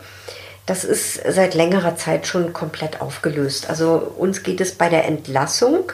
Das 0.65 0.85
ist 0.85 1.21
seit 1.29 1.55
längerer 1.55 1.97
Zeit 1.97 2.29
schon 2.29 2.53
komplett 2.53 3.01
aufgelöst. 3.01 3.69
Also 3.69 3.97
uns 4.17 4.45
geht 4.45 4.61
es 4.61 4.77
bei 4.77 4.89
der 4.89 5.07
Entlassung 5.07 5.91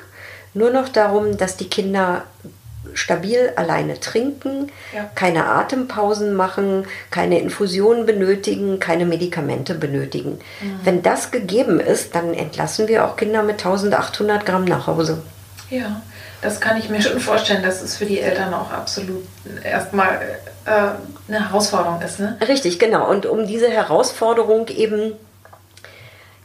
nur 0.52 0.70
noch 0.70 0.90
darum, 0.90 1.38
dass 1.38 1.56
die 1.56 1.70
Kinder 1.70 2.24
stabil 2.94 3.52
alleine 3.56 4.00
trinken, 4.00 4.70
ja. 4.94 5.10
keine 5.14 5.46
Atempausen 5.46 6.34
machen, 6.34 6.86
keine 7.10 7.38
Infusionen 7.38 8.06
benötigen, 8.06 8.80
keine 8.80 9.06
Medikamente 9.06 9.74
benötigen. 9.74 10.38
Mhm. 10.60 10.80
Wenn 10.84 11.02
das 11.02 11.30
gegeben 11.30 11.78
ist, 11.80 12.14
dann 12.14 12.34
entlassen 12.34 12.88
wir 12.88 13.04
auch 13.04 13.16
Kinder 13.16 13.42
mit 13.42 13.64
1800 13.64 14.46
Gramm 14.46 14.64
nach 14.64 14.86
Hause. 14.86 15.22
Ja, 15.68 16.02
das 16.42 16.60
kann 16.60 16.78
ich 16.78 16.88
mir 16.88 17.02
schon 17.02 17.20
vorstellen, 17.20 17.62
dass 17.62 17.82
es 17.82 17.96
für 17.96 18.06
die 18.06 18.20
Eltern 18.20 18.54
auch 18.54 18.70
absolut 18.70 19.24
erstmal 19.62 20.20
äh, 20.64 20.70
eine 21.28 21.48
Herausforderung 21.48 22.00
ist. 22.00 22.18
Ne? 22.18 22.38
Richtig, 22.48 22.78
genau. 22.78 23.08
Und 23.08 23.26
um 23.26 23.46
diese 23.46 23.70
Herausforderung 23.70 24.68
eben 24.68 25.12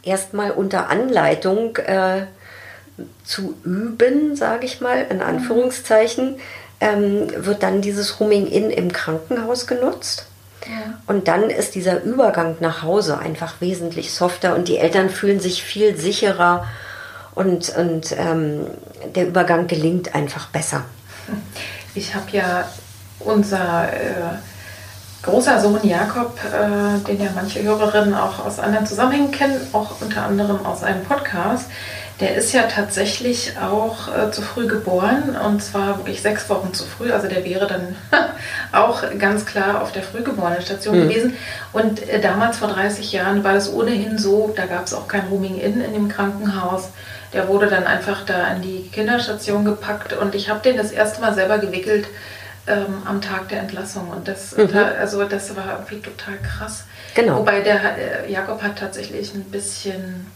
erstmal 0.03 0.51
unter 0.51 0.89
Anleitung 0.89 1.77
äh, 1.77 2.27
zu 3.23 3.55
üben, 3.63 4.35
sage 4.35 4.65
ich 4.65 4.81
mal, 4.81 5.05
in 5.09 5.21
Anführungszeichen, 5.21 6.37
ähm, 6.79 7.27
wird 7.37 7.63
dann 7.63 7.81
dieses 7.81 8.19
Rooming-In 8.19 8.69
im 8.69 8.91
Krankenhaus 8.91 9.67
genutzt. 9.67 10.27
Ja. 10.65 10.97
Und 11.05 11.27
dann 11.27 11.49
ist 11.49 11.75
dieser 11.75 12.01
Übergang 12.03 12.55
nach 12.59 12.81
Hause 12.81 13.19
einfach 13.19 13.61
wesentlich 13.61 14.13
softer 14.13 14.55
und 14.55 14.67
die 14.67 14.77
Eltern 14.77 15.09
fühlen 15.09 15.39
sich 15.39 15.63
viel 15.63 15.95
sicherer 15.95 16.65
und, 17.35 17.75
und 17.77 18.15
ähm, 18.17 18.67
der 19.13 19.27
Übergang 19.27 19.67
gelingt 19.67 20.15
einfach 20.15 20.47
besser. 20.47 20.83
Ich 21.93 22.15
habe 22.15 22.31
ja 22.31 22.67
unser 23.19 23.93
äh, 23.93 24.37
großer 25.21 25.59
Sohn 25.59 25.79
Jakob, 25.83 26.37
äh, 26.45 26.99
den 27.07 27.21
ja 27.21 27.29
manche 27.35 27.61
Hörerinnen 27.63 28.13
auch 28.13 28.45
aus 28.45 28.59
anderen 28.59 28.85
Zusammenhängen 28.85 29.31
kennen, 29.31 29.59
auch 29.73 30.01
unter 30.01 30.23
anderem 30.23 30.65
aus 30.65 30.83
einem 30.83 31.03
Podcast. 31.03 31.69
Der 32.21 32.35
ist 32.35 32.53
ja 32.53 32.63
tatsächlich 32.63 33.53
auch 33.57 34.07
äh, 34.07 34.31
zu 34.31 34.41
früh 34.41 34.67
geboren 34.67 35.35
und 35.35 35.61
zwar 35.61 35.97
wirklich 35.97 36.21
sechs 36.21 36.49
Wochen 36.49 36.73
zu 36.73 36.85
früh. 36.85 37.11
Also 37.11 37.27
der 37.27 37.43
wäre 37.43 37.67
dann 37.67 37.95
auch 38.71 39.03
ganz 39.19 39.45
klar 39.45 39.81
auf 39.81 39.91
der 39.91 40.03
Frühgeborenenstation 40.03 40.97
mhm. 40.97 41.09
gewesen. 41.09 41.37
Und 41.73 42.07
äh, 42.07 42.21
damals 42.21 42.57
vor 42.57 42.69
30 42.69 43.11
Jahren 43.11 43.43
war 43.43 43.53
das 43.53 43.71
ohnehin 43.71 44.17
so, 44.17 44.53
da 44.55 44.65
gab 44.65 44.85
es 44.85 44.93
auch 44.93 45.09
kein 45.09 45.27
Rooming-In 45.27 45.81
in 45.81 45.93
dem 45.93 46.07
Krankenhaus. 46.07 46.89
Der 47.33 47.49
wurde 47.49 47.67
dann 47.67 47.83
einfach 47.83 48.25
da 48.25 48.45
an 48.45 48.61
die 48.61 48.89
Kinderstation 48.93 49.65
gepackt 49.65 50.13
und 50.13 50.35
ich 50.35 50.49
habe 50.49 50.61
den 50.61 50.77
das 50.77 50.91
erste 50.91 51.19
Mal 51.19 51.33
selber 51.33 51.57
gewickelt 51.57 52.07
ähm, 52.67 53.03
am 53.03 53.19
Tag 53.21 53.49
der 53.49 53.59
Entlassung. 53.59 54.09
Und 54.09 54.29
das, 54.29 54.55
mhm. 54.55 54.71
da, 54.71 54.85
also 54.99 55.23
das 55.25 55.53
war 55.55 55.73
irgendwie 55.73 55.99
total 55.99 56.37
krass. 56.37 56.85
Genau. 57.13 57.39
Wobei 57.39 57.59
der 57.59 57.97
äh, 57.97 58.31
Jakob 58.31 58.61
hat 58.61 58.77
tatsächlich 58.79 59.33
ein 59.33 59.43
bisschen 59.45 60.27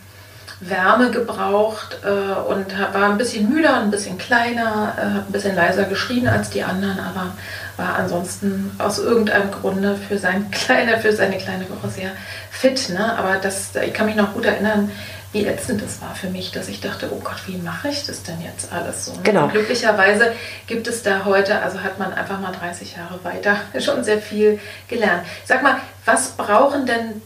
Wärme 0.62 1.12
gebraucht 1.12 2.00
äh, 2.04 2.10
und 2.52 2.78
war 2.78 3.10
ein 3.10 3.18
bisschen 3.18 3.50
müder, 3.50 3.76
ein 3.76 3.92
bisschen 3.92 4.18
kleiner, 4.18 4.94
äh, 4.98 5.02
hat 5.16 5.30
ein 5.30 5.32
bisschen 5.32 5.56
leiser 5.56 5.86
geschrien 5.86 6.28
als 6.28 6.50
die 6.50 6.64
anderen, 6.64 7.00
aber 7.00 7.32
war 7.78 7.96
ansonsten 7.96 8.72
aus 8.78 9.00
irgendeinem 9.00 9.52
Grunde 9.52 9.96
für, 9.96 10.18
sein 10.18 10.52
kleine, 10.52 11.00
für 11.00 11.14
seine 11.14 11.38
kleine 11.38 11.66
Woche 11.70 11.90
sehr 11.90 12.12
fit. 12.52 12.90
Ne? 12.90 13.18
Aber 13.18 13.38
das, 13.38 13.70
ich 13.76 13.94
kann 13.94 14.06
mich 14.06 14.16
noch 14.16 14.34
gut 14.34 14.46
erinnern, 14.46 14.92
wie 15.32 15.46
ätzend 15.46 15.82
es 15.84 16.02
war 16.02 16.16
für 16.16 16.28
mich, 16.28 16.52
dass 16.52 16.68
ich 16.68 16.82
dachte, 16.82 17.08
oh 17.12 17.20
Gott, 17.24 17.38
wie 17.46 17.58
mache 17.58 17.90
ich 17.90 18.06
das 18.06 18.24
denn 18.24 18.42
jetzt 18.42 18.74
alles 18.74 19.06
so? 19.06 19.14
Ne? 19.14 19.20
Genau. 19.24 19.44
Und 19.44 19.52
glücklicherweise 19.52 20.34
gibt 20.68 20.88
es 20.88 21.04
da 21.04 21.24
heute, 21.24 21.62
also 21.62 21.82
hat 21.82 22.00
man 22.00 22.14
einfach 22.14 22.40
mal 22.40 22.52
30 22.52 22.98
Jahre 22.98 23.24
weiter 23.24 23.58
schon 23.80 24.04
sehr 24.04 24.20
viel 24.20 24.60
gelernt. 24.88 25.24
Sag 25.46 25.62
mal, 25.64 25.78
was 26.06 26.30
brauchen 26.32 26.86
denn 26.86 27.22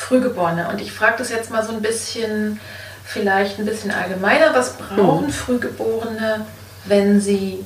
Frühgeborene? 0.00 0.68
Und 0.68 0.80
ich 0.80 0.92
frage 0.92 1.18
das 1.18 1.30
jetzt 1.30 1.50
mal 1.50 1.64
so 1.64 1.72
ein 1.72 1.82
bisschen, 1.82 2.58
vielleicht 3.04 3.58
ein 3.58 3.66
bisschen 3.66 3.90
allgemeiner, 3.90 4.54
was 4.54 4.74
brauchen 4.74 5.26
hm. 5.26 5.32
Frühgeborene, 5.32 6.46
wenn 6.86 7.20
sie 7.20 7.64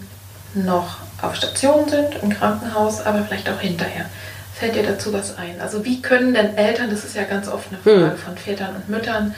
noch 0.55 0.99
auf 1.23 1.37
Station 1.37 1.89
sind, 1.89 2.23
im 2.23 2.31
Krankenhaus, 2.31 3.01
aber 3.01 3.25
vielleicht 3.25 3.49
auch 3.49 3.61
hinterher? 3.61 4.07
Fällt 4.53 4.75
dir 4.75 4.83
dazu 4.83 5.13
was 5.13 5.39
ein? 5.39 5.61
Also 5.61 5.85
wie 5.85 6.03
können 6.03 6.35
denn 6.35 6.57
Eltern, 6.57 6.91
das 6.91 7.05
ist 7.05 7.17
ja 7.17 7.25
ganz 7.25 7.49
oft 7.49 7.69
eine 7.71 7.79
Frage 7.79 8.13
hm. 8.13 8.19
von 8.19 8.37
Vätern 8.37 8.75
und 8.77 8.89
Müttern, 8.89 9.35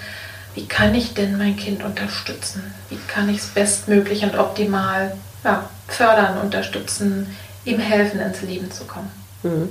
wie 0.54 0.66
kann 0.66 0.94
ich 0.94 1.12
denn 1.12 1.36
mein 1.36 1.56
Kind 1.56 1.84
unterstützen? 1.84 2.62
Wie 2.88 2.98
kann 3.08 3.28
ich 3.28 3.38
es 3.38 3.46
bestmöglich 3.46 4.22
und 4.22 4.38
optimal 4.38 5.14
ja, 5.44 5.68
fördern, 5.86 6.38
unterstützen, 6.38 7.36
ihm 7.66 7.78
helfen, 7.78 8.20
ins 8.20 8.40
Leben 8.40 8.72
zu 8.72 8.84
kommen? 8.84 9.10
Hm. 9.42 9.68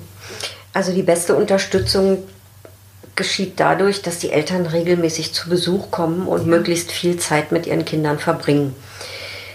Also 0.73 0.93
die 0.93 1.03
beste 1.03 1.35
Unterstützung 1.35 2.23
geschieht 3.15 3.59
dadurch, 3.59 4.01
dass 4.01 4.19
die 4.19 4.31
Eltern 4.31 4.65
regelmäßig 4.65 5.33
zu 5.33 5.49
Besuch 5.49 5.91
kommen 5.91 6.27
und 6.27 6.41
ja. 6.41 6.47
möglichst 6.47 6.91
viel 6.91 7.17
Zeit 7.17 7.51
mit 7.51 7.65
ihren 7.67 7.85
Kindern 7.85 8.19
verbringen. 8.19 8.75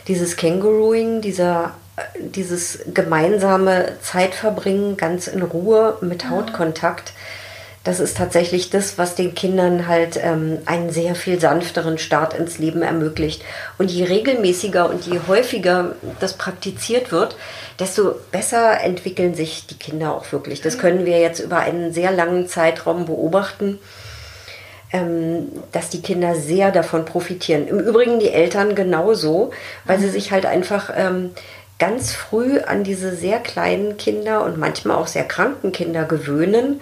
Dieses 0.09 0.37
Kängurooing, 0.37 1.21
dieser 1.21 1.75
dieses 2.19 2.81
gemeinsame 2.95 3.99
Zeitverbringen 4.03 4.97
ganz 4.97 5.27
in 5.27 5.43
Ruhe 5.43 5.99
mit 6.01 6.29
Hautkontakt, 6.29 7.13
das 7.91 7.99
ist 7.99 8.17
tatsächlich 8.17 8.71
das, 8.71 8.99
was 8.99 9.17
den 9.17 9.35
Kindern 9.35 9.89
halt 9.89 10.17
ähm, 10.23 10.59
einen 10.65 10.91
sehr 10.91 11.17
viel 11.17 11.41
sanfteren 11.41 11.99
Start 11.99 12.35
ins 12.35 12.61
Leben 12.61 12.83
ermöglicht. 12.83 13.43
Und 13.79 13.91
je 13.91 14.05
regelmäßiger 14.05 14.89
und 14.89 15.09
je 15.09 15.19
häufiger 15.27 15.97
das 16.21 16.35
praktiziert 16.35 17.11
wird, 17.11 17.35
desto 17.81 18.15
besser 18.31 18.81
entwickeln 18.81 19.35
sich 19.35 19.67
die 19.67 19.75
Kinder 19.75 20.15
auch 20.15 20.31
wirklich. 20.31 20.61
Das 20.61 20.79
können 20.79 21.05
wir 21.05 21.19
jetzt 21.19 21.41
über 21.41 21.59
einen 21.59 21.93
sehr 21.93 22.13
langen 22.13 22.47
Zeitraum 22.47 23.07
beobachten. 23.07 23.81
Ähm, 24.93 25.49
dass 25.73 25.89
die 25.89 26.03
Kinder 26.03 26.35
sehr 26.37 26.73
davon 26.73 27.05
profitieren. 27.05 27.69
Im 27.69 27.79
Übrigen 27.79 28.19
die 28.19 28.31
Eltern 28.31 28.75
genauso, 28.75 29.53
weil 29.85 30.01
sie 30.01 30.07
mhm. 30.07 30.13
sich 30.13 30.33
halt 30.33 30.47
einfach 30.47 30.91
ähm, 30.97 31.31
ganz 31.79 32.13
früh 32.13 32.59
an 32.59 32.83
diese 32.83 33.15
sehr 33.15 33.39
kleinen 33.39 33.97
Kinder 33.99 34.45
und 34.45 34.59
manchmal 34.59 34.97
auch 34.97 35.07
sehr 35.07 35.23
kranken 35.25 35.71
Kinder 35.71 36.05
gewöhnen 36.05 36.81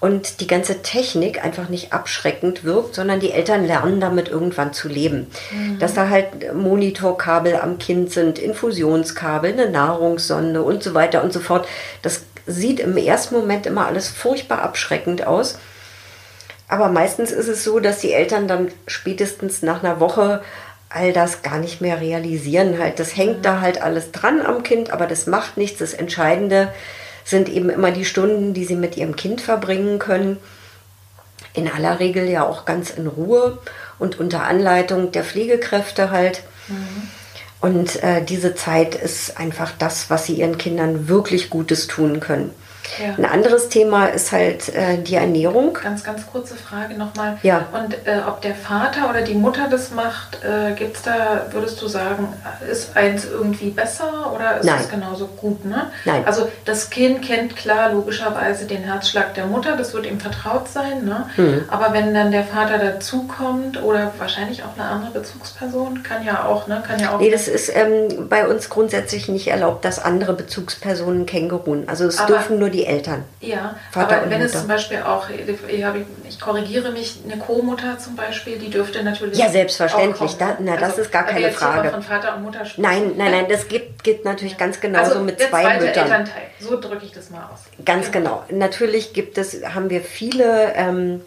und 0.00 0.40
die 0.40 0.46
ganze 0.46 0.82
Technik 0.82 1.44
einfach 1.44 1.68
nicht 1.68 1.92
abschreckend 1.92 2.62
wirkt, 2.62 2.94
sondern 2.94 3.18
die 3.18 3.32
Eltern 3.32 3.66
lernen 3.66 4.00
damit 4.00 4.28
irgendwann 4.28 4.72
zu 4.72 4.88
leben. 4.88 5.26
Mhm. 5.50 5.78
Dass 5.80 5.94
da 5.94 6.08
halt 6.08 6.54
Monitorkabel 6.54 7.56
am 7.56 7.78
Kind 7.78 8.12
sind, 8.12 8.38
Infusionskabel, 8.38 9.52
eine 9.52 9.70
Nahrungssonde 9.70 10.62
und 10.62 10.82
so 10.82 10.94
weiter 10.94 11.24
und 11.24 11.32
so 11.32 11.40
fort. 11.40 11.66
Das 12.02 12.22
sieht 12.46 12.80
im 12.80 12.96
ersten 12.96 13.34
Moment 13.34 13.66
immer 13.66 13.86
alles 13.86 14.08
furchtbar 14.08 14.62
abschreckend 14.62 15.26
aus. 15.26 15.58
Aber 16.68 16.88
meistens 16.88 17.32
ist 17.32 17.48
es 17.48 17.64
so, 17.64 17.80
dass 17.80 17.98
die 17.98 18.12
Eltern 18.12 18.46
dann 18.46 18.68
spätestens 18.86 19.62
nach 19.62 19.82
einer 19.82 20.00
Woche 20.00 20.42
all 20.90 21.12
das 21.12 21.42
gar 21.42 21.58
nicht 21.58 21.80
mehr 21.80 22.00
realisieren. 22.00 22.78
Halt, 22.78 22.98
das 22.98 23.16
hängt 23.16 23.44
da 23.44 23.60
halt 23.60 23.82
alles 23.82 24.12
dran 24.12 24.40
am 24.42 24.62
Kind, 24.62 24.90
aber 24.90 25.06
das 25.06 25.26
macht 25.26 25.56
nichts. 25.56 25.78
Das 25.78 25.92
Entscheidende 25.92 26.72
sind 27.28 27.50
eben 27.50 27.68
immer 27.68 27.90
die 27.90 28.06
Stunden, 28.06 28.54
die 28.54 28.64
sie 28.64 28.76
mit 28.76 28.96
ihrem 28.96 29.14
Kind 29.14 29.42
verbringen 29.42 29.98
können. 29.98 30.38
In 31.52 31.68
aller 31.68 32.00
Regel 32.00 32.26
ja 32.28 32.46
auch 32.46 32.64
ganz 32.64 32.90
in 32.90 33.06
Ruhe 33.06 33.58
und 33.98 34.18
unter 34.18 34.44
Anleitung 34.44 35.12
der 35.12 35.24
Pflegekräfte 35.24 36.10
halt. 36.10 36.42
Mhm. 36.68 37.08
Und 37.60 38.02
äh, 38.02 38.24
diese 38.24 38.54
Zeit 38.54 38.94
ist 38.94 39.38
einfach 39.38 39.72
das, 39.78 40.08
was 40.08 40.24
sie 40.24 40.34
ihren 40.34 40.56
Kindern 40.56 41.08
wirklich 41.08 41.50
Gutes 41.50 41.86
tun 41.86 42.20
können. 42.20 42.54
Ja. 43.00 43.14
Ein 43.16 43.24
anderes 43.24 43.68
Thema 43.68 44.06
ist 44.06 44.32
halt 44.32 44.68
äh, 44.74 44.98
die 44.98 45.14
Ernährung. 45.16 45.74
Ganz, 45.82 46.02
ganz 46.04 46.26
kurze 46.26 46.54
Frage 46.56 46.94
nochmal. 46.94 47.38
Ja. 47.42 47.66
Und 47.72 47.94
äh, 48.06 48.20
ob 48.26 48.40
der 48.42 48.54
Vater 48.54 49.08
oder 49.10 49.22
die 49.22 49.34
Mutter 49.34 49.68
das 49.70 49.90
macht, 49.90 50.38
äh, 50.44 50.72
gibt 50.74 50.96
es 50.96 51.02
da, 51.02 51.46
würdest 51.50 51.80
du 51.82 51.88
sagen, 51.88 52.28
ist 52.70 52.96
eins 52.96 53.24
irgendwie 53.24 53.70
besser 53.70 54.32
oder 54.34 54.58
ist 54.58 54.64
Nein. 54.66 54.78
es 54.80 54.88
genauso 54.88 55.26
gut? 55.26 55.64
Ne? 55.64 55.90
Nein. 56.04 56.22
Also 56.26 56.48
das 56.64 56.90
Kind 56.90 57.22
kennt 57.22 57.56
klar 57.56 57.92
logischerweise 57.92 58.64
den 58.66 58.82
Herzschlag 58.84 59.34
der 59.34 59.46
Mutter, 59.46 59.76
das 59.76 59.92
wird 59.94 60.06
ihm 60.06 60.20
vertraut 60.20 60.68
sein. 60.68 61.04
Ne? 61.04 61.26
Mhm. 61.36 61.64
Aber 61.68 61.92
wenn 61.92 62.14
dann 62.14 62.30
der 62.30 62.44
Vater 62.44 62.78
dazukommt 62.78 63.82
oder 63.82 64.12
wahrscheinlich 64.18 64.62
auch 64.62 64.78
eine 64.78 64.88
andere 64.88 65.12
Bezugsperson, 65.12 66.02
kann 66.02 66.24
ja 66.24 66.44
auch, 66.44 66.66
ne? 66.66 66.82
Kann 66.86 66.98
ja 67.00 67.14
auch. 67.14 67.20
Nee, 67.20 67.30
das 67.30 67.48
ist 67.48 67.70
ähm, 67.74 68.28
bei 68.28 68.46
uns 68.46 68.68
grundsätzlich 68.68 69.28
nicht 69.28 69.48
erlaubt, 69.48 69.84
dass 69.84 69.98
andere 70.02 70.32
Bezugspersonen 70.32 71.26
känguruen. 71.26 71.88
Also 71.88 72.04
es 72.06 72.18
Aber- 72.18 72.28
dürfen 72.34 72.58
nur 72.58 72.70
die 72.70 72.77
Eltern. 72.84 73.24
Ja, 73.40 73.76
Vater 73.90 74.16
aber 74.16 74.24
und 74.24 74.30
wenn 74.30 74.42
es 74.42 74.52
zum 74.52 74.68
Beispiel 74.68 74.98
auch, 75.02 75.28
ich, 75.30 76.40
korrigiere 76.40 76.92
mich, 76.92 77.18
eine 77.24 77.38
Co-Mutter 77.38 77.98
zum 77.98 78.16
Beispiel, 78.16 78.58
die 78.58 78.70
dürfte 78.70 79.02
natürlich. 79.02 79.38
Ja, 79.38 79.48
selbstverständlich. 79.48 80.36
Da- 80.36 80.56
na, 80.60 80.76
das 80.76 80.98
ist 80.98 81.12
gar 81.12 81.24
keine 81.24 81.50
Frage. 81.50 81.90
Von 81.90 82.02
Vater 82.02 82.36
und 82.36 82.42
Mutter 82.44 82.64
sprechen. 82.64 82.82
Nein, 82.82 83.12
nein, 83.16 83.30
nein, 83.30 83.46
das 83.48 83.68
gibt, 83.68 84.04
gibt 84.04 84.24
natürlich 84.24 84.56
ganz 84.56 84.80
genauso 84.80 85.12
also 85.12 85.24
mit 85.24 85.40
zwei 85.40 85.78
Müttern. 85.78 86.04
Elternteil, 86.04 86.42
so 86.60 86.80
drücke 86.80 87.04
ich 87.04 87.12
das 87.12 87.30
mal 87.30 87.48
aus. 87.52 87.60
Ganz 87.84 88.10
genau. 88.10 88.44
Natürlich 88.50 89.12
gibt 89.12 89.38
es, 89.38 89.62
haben 89.74 89.90
wir 89.90 90.00
viele 90.00 90.72
ähm, 90.74 91.20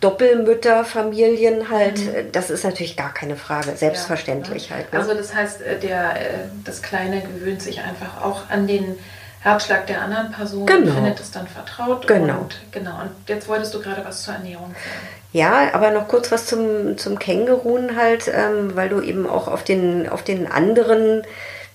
Doppelmütterfamilien 0.00 1.70
halt. 1.70 2.34
Das 2.34 2.50
ist 2.50 2.64
natürlich 2.64 2.96
gar 2.96 3.14
keine 3.14 3.36
Frage. 3.36 3.76
Selbstverständlich 3.76 4.68
Ja, 4.68 4.76
halt. 4.76 4.92
Ne? 4.92 4.98
Ne? 4.98 5.04
Also 5.04 5.14
das 5.16 5.34
heißt, 5.34 5.62
äh, 5.62 5.78
der, 5.78 6.16
äh, 6.20 6.34
das 6.64 6.82
Kleine 6.82 7.20
gewöhnt 7.22 7.62
sich 7.62 7.80
einfach 7.80 8.22
auch 8.22 8.50
an 8.50 8.66
den 8.66 8.98
Herzschlag 9.42 9.86
der 9.86 10.02
anderen 10.02 10.30
Person 10.30 10.66
Genau. 10.66 10.92
findet 10.94 11.18
es 11.20 11.30
dann 11.30 11.46
vertraut. 11.48 12.06
Genau. 12.06 12.40
Und, 12.40 12.60
genau. 12.70 13.00
Und 13.00 13.10
jetzt 13.26 13.48
wolltest 13.48 13.74
du 13.74 13.80
gerade 13.80 14.04
was 14.04 14.22
zur 14.22 14.34
Ernährung 14.34 14.68
sagen. 14.68 15.06
Ja, 15.32 15.70
aber 15.72 15.90
noch 15.90 16.08
kurz 16.08 16.30
was 16.30 16.46
zum, 16.46 16.96
zum 16.98 17.18
Känguruen 17.18 17.96
halt, 17.96 18.28
ähm, 18.28 18.76
weil 18.76 18.88
du 18.88 19.00
eben 19.00 19.28
auch 19.28 19.48
auf 19.48 19.64
den, 19.64 20.08
auf 20.08 20.22
den 20.22 20.50
anderen 20.50 21.22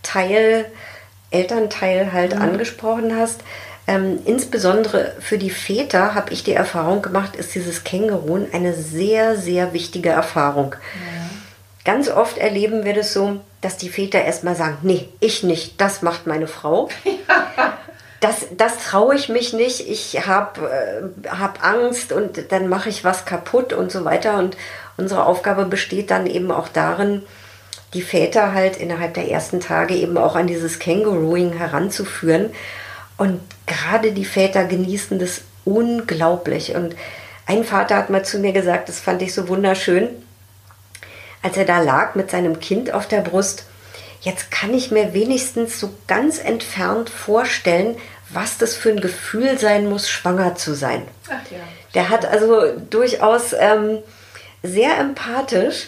Teil, 0.04 0.66
Elternteil 1.32 2.14
halt 2.14 2.34
angesprochen 2.36 3.18
hast. 3.18 3.42
Ähm, 3.88 4.20
insbesondere 4.26 5.14
für 5.20 5.38
die 5.38 5.50
Väter 5.50 6.14
habe 6.14 6.34
ich 6.34 6.44
die 6.44 6.54
Erfahrung 6.54 7.02
gemacht, 7.02 7.36
ist 7.36 7.56
dieses 7.56 7.84
Känguruen 7.84 8.48
eine 8.54 8.74
sehr, 8.74 9.38
sehr 9.38 9.74
wichtige 9.74 10.10
Erfahrung. 10.10 10.76
Ganz 11.88 12.10
oft 12.10 12.38
erleben 12.38 12.84
wir 12.84 12.94
das 12.94 13.14
so, 13.14 13.40
dass 13.62 13.78
die 13.78 13.88
Väter 13.88 14.22
erstmal 14.22 14.58
sagen, 14.58 14.80
nee, 14.82 15.08
ich 15.22 15.44
nicht, 15.44 15.80
das 15.80 16.02
macht 16.02 16.28
meine 16.28 16.48
Frau. 16.48 16.90
Das, 18.20 18.48
das 18.58 18.80
traue 18.80 19.14
ich 19.14 19.30
mich 19.30 19.54
nicht, 19.54 19.88
ich 19.88 20.26
habe 20.26 20.68
äh, 20.72 21.30
hab 21.30 21.64
Angst 21.64 22.12
und 22.12 22.52
dann 22.52 22.68
mache 22.68 22.90
ich 22.90 23.04
was 23.04 23.26
kaputt 23.26 23.74
und 23.74 23.92
so 23.92 24.06
weiter. 24.06 24.40
Und 24.40 24.58
unsere 24.98 25.28
Aufgabe 25.28 25.66
besteht 25.66 26.10
dann 26.10 26.26
eben 26.26 26.52
auch 26.52 26.68
darin, 26.68 27.22
die 27.94 28.02
Väter 28.02 28.56
halt 28.56 28.78
innerhalb 28.78 29.14
der 29.14 29.30
ersten 29.30 29.60
Tage 29.60 29.94
eben 29.94 30.18
auch 30.18 30.36
an 30.36 30.48
dieses 30.48 30.80
Kängurooing 30.80 31.54
heranzuführen. 31.54 32.50
Und 33.18 33.40
gerade 33.68 34.14
die 34.14 34.26
Väter 34.26 34.64
genießen 34.64 35.20
das 35.20 35.42
unglaublich. 35.64 36.74
Und 36.74 36.96
ein 37.46 37.64
Vater 37.64 37.98
hat 37.98 38.10
mal 38.10 38.26
zu 38.26 38.40
mir 38.40 38.52
gesagt, 38.52 38.90
das 38.90 39.00
fand 39.00 39.22
ich 39.22 39.32
so 39.32 39.48
wunderschön, 39.48 40.10
als 41.42 41.58
er 41.58 41.66
da 41.66 41.80
lag 41.80 42.16
mit 42.16 42.32
seinem 42.32 42.60
Kind 42.60 42.94
auf 42.94 43.08
der 43.08 43.22
Brust, 43.22 43.66
jetzt 44.22 44.52
kann 44.52 44.74
ich 44.74 44.92
mir 44.92 45.14
wenigstens 45.14 45.80
so 45.80 45.94
ganz 46.08 46.40
entfernt 46.40 47.10
vorstellen, 47.10 47.98
was 48.30 48.58
das 48.58 48.76
für 48.76 48.90
ein 48.90 49.00
Gefühl 49.00 49.58
sein 49.58 49.88
muss, 49.90 50.10
schwanger 50.10 50.56
zu 50.56 50.74
sein. 50.74 51.04
Ach 51.28 51.52
ja. 51.52 51.60
Der 51.94 52.10
hat 52.10 52.26
also 52.26 52.74
durchaus 52.90 53.54
ähm, 53.54 54.00
sehr 54.64 54.98
empathisch 54.98 55.88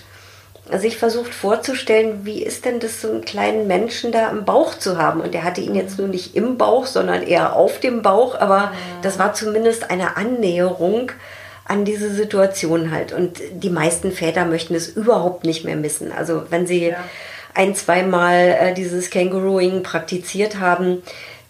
sich 0.78 0.97
versucht 0.97 1.34
vorzustellen, 1.34 2.26
wie 2.26 2.43
ist 2.43 2.66
denn 2.66 2.80
das, 2.80 3.02
so 3.02 3.10
einen 3.10 3.26
kleinen 3.26 3.68
Menschen 3.68 4.12
da 4.12 4.30
im 4.30 4.45
Bauch 4.45 4.76
zu 4.76 4.97
haben. 4.97 5.22
Und 5.22 5.34
er 5.34 5.43
hatte 5.43 5.62
ihn 5.62 5.74
jetzt 5.74 5.97
nur 5.97 6.08
nicht 6.08 6.36
im 6.36 6.58
Bauch, 6.58 6.86
sondern 6.86 7.24
eher 7.24 7.56
auf 7.56 7.80
dem 7.80 8.02
Bauch, 8.04 8.39
aber 8.39 8.72
das 9.02 9.18
war 9.18 9.34
zumindest 9.34 9.89
eine 9.89 10.16
Annäherung 10.16 11.12
an 11.70 11.86
diese 11.86 12.13
Situation 12.13 12.91
halt. 12.91 13.13
Und 13.13 13.39
die 13.53 13.70
meisten 13.70 14.11
Väter 14.11 14.45
möchten 14.45 14.76
es 14.76 14.89
überhaupt 14.89 15.45
nicht 15.45 15.63
mehr 15.63 15.76
missen. 15.76 16.11
Also 16.11 16.43
wenn 16.49 16.67
sie 16.67 16.89
Ja. 16.89 16.97
ein, 17.53 17.76
zweimal 17.76 18.57
äh, 18.59 18.74
dieses 18.74 19.09
Kängurooing 19.11 19.84
praktiziert 19.84 20.59
haben, 20.59 21.03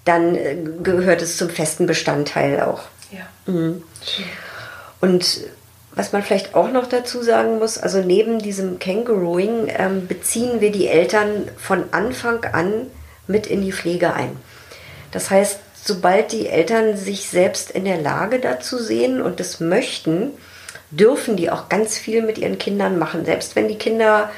dann 0.06 0.36
äh, 0.36 0.58
gehört 0.84 1.22
es 1.22 1.38
zum 1.38 1.50
festen 1.50 1.88
Bestandteil 1.88 2.62
auch. 2.62 2.82
Ja. 3.12 3.52
Mhm. 3.52 3.82
Und 5.02 5.40
was 5.94 6.12
man 6.12 6.22
vielleicht 6.22 6.54
auch 6.54 6.70
noch 6.72 6.88
dazu 6.88 7.24
sagen 7.24 7.58
muss, 7.60 7.78
also 7.78 8.02
neben 8.02 8.40
diesem 8.40 8.78
Kängurooing 8.78 9.68
ähm, 9.70 10.08
beziehen 10.08 10.62
wir 10.62 10.72
die 10.72 10.88
Eltern 10.88 11.48
von 11.58 11.86
Anfang 11.92 12.44
an 12.44 12.88
mit 13.28 13.48
in 13.48 13.62
die 13.62 13.72
Pflege 13.72 14.14
ein. 14.14 14.36
Das 15.12 15.30
heißt, 15.30 15.60
sobald 15.90 16.32
die 16.32 16.48
Eltern 16.48 16.96
sich 16.96 17.28
selbst 17.28 17.72
in 17.72 17.84
der 17.84 17.98
Lage 17.98 18.40
dazu 18.40 18.78
sehen 18.78 19.22
und 19.22 19.40
das 19.40 19.60
möchten, 19.60 20.32
dürfen 20.92 21.36
die 21.36 21.50
auch 21.50 21.68
ganz 21.68 21.98
viel 21.98 22.22
mit 22.22 22.38
ihren 22.38 22.60
Kindern 22.60 23.00
machen. 23.00 23.26
Selbst 23.26 23.56
wenn 23.56 23.68
die 23.68 23.78
Kinder 23.78 24.30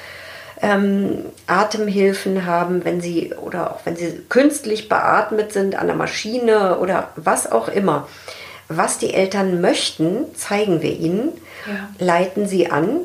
ähm, 0.62 1.26
Atemhilfen 1.47 2.45
haben, 2.45 2.86
wenn 2.86 3.02
sie 3.02 3.34
oder 3.34 3.72
auch 3.72 3.82
wenn 3.86 3.97
sie 3.97 4.22
künstlich 4.30 4.88
beatmet 4.88 5.52
sind 5.52 5.76
an 5.76 5.88
der 5.88 5.95
Maschine 5.95 6.80
oder 6.80 7.10
was 7.18 7.52
auch 7.52 7.68
immer. 7.68 8.08
Was 8.70 8.97
die 8.97 9.14
Eltern 9.14 9.60
möchten, 9.60 10.34
zeigen 10.36 10.82
wir 10.82 10.91
ihnen, 10.97 11.30
Ja. 11.68 11.89
leiten 11.99 12.47
sie 12.47 12.72
an, 12.72 13.02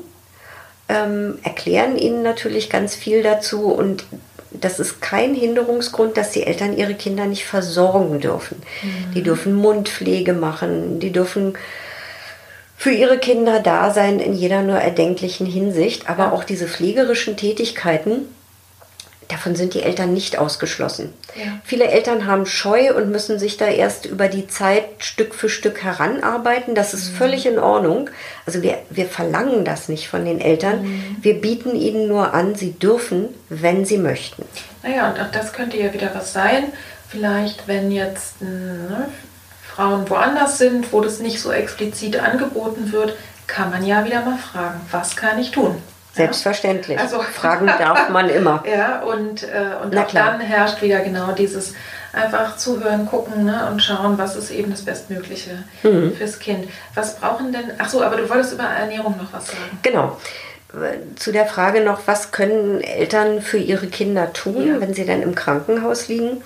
ähm, 0.89 1.39
erklären 1.43 1.97
ihnen 1.99 2.23
natürlich 2.23 2.71
ganz 2.71 2.95
viel 2.95 3.23
dazu 3.25 3.67
und 3.73 4.05
das 4.61 4.79
ist 4.79 5.01
kein 5.01 5.35
Hinderungsgrund, 5.35 6.17
dass 6.17 6.31
die 6.31 6.45
Eltern 6.45 6.77
ihre 6.77 6.95
Kinder 6.95 7.27
nicht 7.27 7.45
versorgen 7.45 8.21
dürfen. 8.21 8.63
Die 9.15 9.23
dürfen 9.23 9.55
Mundpflege 9.55 10.33
machen, 10.33 11.01
die 11.01 11.13
dürfen 11.13 11.55
für 12.77 12.91
ihre 12.91 13.19
Kinder 13.19 13.61
da 13.61 13.91
sein 13.91 14.21
in 14.21 14.35
jeder 14.35 14.63
nur 14.63 14.77
erdenklichen 14.77 15.47
Hinsicht, 15.47 16.09
aber 16.09 16.25
Ja. 16.25 16.33
auch 16.33 16.45
diese 16.45 16.69
pflegerischen 16.69 17.37
Tätigkeiten, 17.37 18.27
davon 19.29 19.57
sind 19.57 19.74
die 19.74 19.83
Eltern 19.83 20.12
nicht 20.12 20.39
ausgeschlossen. 20.39 21.12
Ja. 21.35 21.61
Viele 21.64 21.89
Eltern 21.89 22.27
haben 22.27 22.47
Scheu 22.47 22.95
und 22.95 23.11
müssen 23.11 23.39
sich 23.39 23.57
da 23.57 23.66
erst 23.66 24.07
über 24.07 24.29
die 24.29 24.47
Zeit 24.47 24.85
Stück 24.99 25.35
für 25.35 25.49
Stück 25.49 25.83
heranarbeiten. 25.83 26.74
Das 26.74 26.95
ist 26.95 27.09
völlig 27.09 27.47
in 27.47 27.59
Ordnung. 27.59 28.11
Also 28.47 28.62
wir, 28.62 28.79
wir 28.91 29.07
verlangen 29.07 29.64
das 29.64 29.89
nicht 29.89 30.09
von 30.09 30.24
den 30.24 30.41
Eltern. 30.41 31.18
Wir 31.20 31.41
bieten 31.41 31.74
ihnen 31.74 32.09
nur 32.09 32.35
an, 32.35 32.55
sie 32.55 32.72
dürfen, 32.72 33.29
wenn 33.49 33.85
sie 33.85 33.99
möchten. 33.99 34.45
Naja, 34.83 35.11
und 35.11 35.20
auch 35.20 35.31
das 35.31 35.53
könnte 35.53 35.77
ja 35.77 35.93
wieder 35.93 36.11
was 36.14 36.33
sein. 36.33 36.72
Vielleicht, 37.09 37.66
wenn 37.68 37.91
jetzt 37.91 38.41
ne, 38.43 39.09
Frauen 39.74 40.09
woanders 40.09 40.59
sind, 40.59 40.93
wo 40.93 41.01
das 41.01 41.20
nicht 41.20 41.41
so 41.41 41.53
explizit 41.53 42.18
angeboten 42.18 42.93
wird, 42.93 43.16
kann 43.47 43.70
man 43.70 43.85
ja 43.85 44.05
wieder 44.05 44.24
mal 44.24 44.39
fragen, 44.39 44.81
was 44.91 45.16
kann 45.16 45.39
ich 45.39 45.51
tun? 45.51 45.77
Selbstverständlich. 46.17 46.99
Also- 46.99 47.21
Fragen 47.23 47.67
darf 47.67 48.09
man 48.11 48.29
immer. 48.29 48.62
Ja, 48.71 49.01
und, 49.03 49.43
äh, 49.45 49.75
und 49.83 49.93
Na 49.95 50.03
auch 50.03 50.09
klar. 50.09 50.33
dann 50.33 50.41
herrscht 50.41 50.83
wieder 50.83 51.01
genau 51.01 51.33
dieses 51.33 51.75
einfach 52.12 52.57
zuhören, 52.57 53.07
gucken 53.07 53.45
ne, 53.45 53.69
und 53.71 53.83
schauen, 53.83 54.17
was 54.17 54.37
ist 54.37 54.51
eben 54.51 54.71
das 54.71 54.83
Bestmögliche 54.83 55.64
Mhm. 55.83 56.14
fürs 56.17 56.39
Kind. 56.39 56.69
Was 56.95 57.17
brauchen 57.17 57.53
denn, 57.53 57.73
ach 57.79 57.89
so, 57.89 58.03
aber 58.03 58.17
du 58.17 58.29
wolltest 58.29 58.55
über 58.55 58.64
Ernährung 58.64 59.17
noch 59.19 59.33
was 59.33 59.47
sagen. 59.49 59.79
Genau. 59.83 60.17
Zu 61.17 61.33
der 61.33 61.47
Frage 61.47 61.81
noch, 61.83 62.01
was 62.07 62.33
können 62.33 62.81
Eltern 62.81 63.41
für 63.41 63.59
ihre 63.59 63.87
Kinder 63.87 64.33
tun, 64.33 64.67
Ja. 64.67 64.81
wenn 64.81 64.95
sie 64.95 65.05
dann 65.07 65.23
im 65.23 65.35
Krankenhaus 65.35 66.09
liegen? 66.09 66.43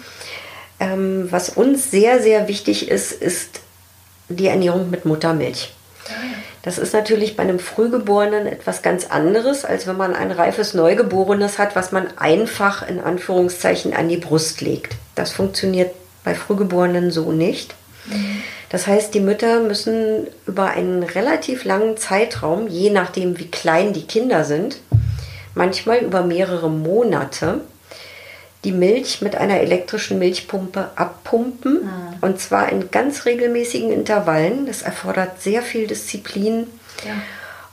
Ähm, 0.78 1.28
was 1.30 1.50
uns 1.50 1.90
sehr, 1.90 2.20
sehr 2.22 2.48
wichtig 2.48 2.88
ist, 2.90 3.12
ist 3.12 3.60
die 4.28 4.46
Ernährung 4.46 4.90
mit 4.90 5.04
Muttermilch. 5.04 5.72
Ja, 6.08 6.14
ja. 6.14 6.36
Das 6.62 6.76
ist 6.76 6.92
natürlich 6.92 7.36
bei 7.36 7.42
einem 7.42 7.58
Frühgeborenen 7.58 8.46
etwas 8.46 8.82
ganz 8.82 9.06
anderes, 9.06 9.64
als 9.64 9.86
wenn 9.86 9.96
man 9.96 10.14
ein 10.14 10.30
reifes 10.30 10.74
Neugeborenes 10.74 11.58
hat, 11.58 11.74
was 11.74 11.90
man 11.90 12.06
einfach 12.18 12.86
in 12.86 13.00
Anführungszeichen 13.00 13.94
an 13.94 14.08
die 14.08 14.18
Brust 14.18 14.60
legt. 14.60 14.96
Das 15.14 15.32
funktioniert 15.32 15.92
bei 16.22 16.34
Frühgeborenen 16.34 17.10
so 17.10 17.32
nicht. 17.32 17.74
Das 18.68 18.86
heißt, 18.86 19.14
die 19.14 19.20
Mütter 19.20 19.60
müssen 19.60 20.26
über 20.46 20.66
einen 20.66 21.02
relativ 21.02 21.64
langen 21.64 21.96
Zeitraum, 21.96 22.68
je 22.68 22.90
nachdem 22.90 23.38
wie 23.38 23.50
klein 23.50 23.92
die 23.92 24.06
Kinder 24.06 24.44
sind, 24.44 24.78
manchmal 25.54 25.98
über 25.98 26.22
mehrere 26.22 26.70
Monate, 26.70 27.60
die 28.64 28.72
Milch 28.72 29.22
mit 29.22 29.36
einer 29.36 29.60
elektrischen 29.60 30.18
Milchpumpe 30.18 30.90
abpumpen. 30.96 31.88
Und 32.20 32.40
zwar 32.40 32.70
in 32.70 32.90
ganz 32.90 33.24
regelmäßigen 33.24 33.90
Intervallen. 33.90 34.66
Das 34.66 34.82
erfordert 34.82 35.40
sehr 35.40 35.62
viel 35.62 35.86
Disziplin 35.86 36.66
Ja. 37.04 37.12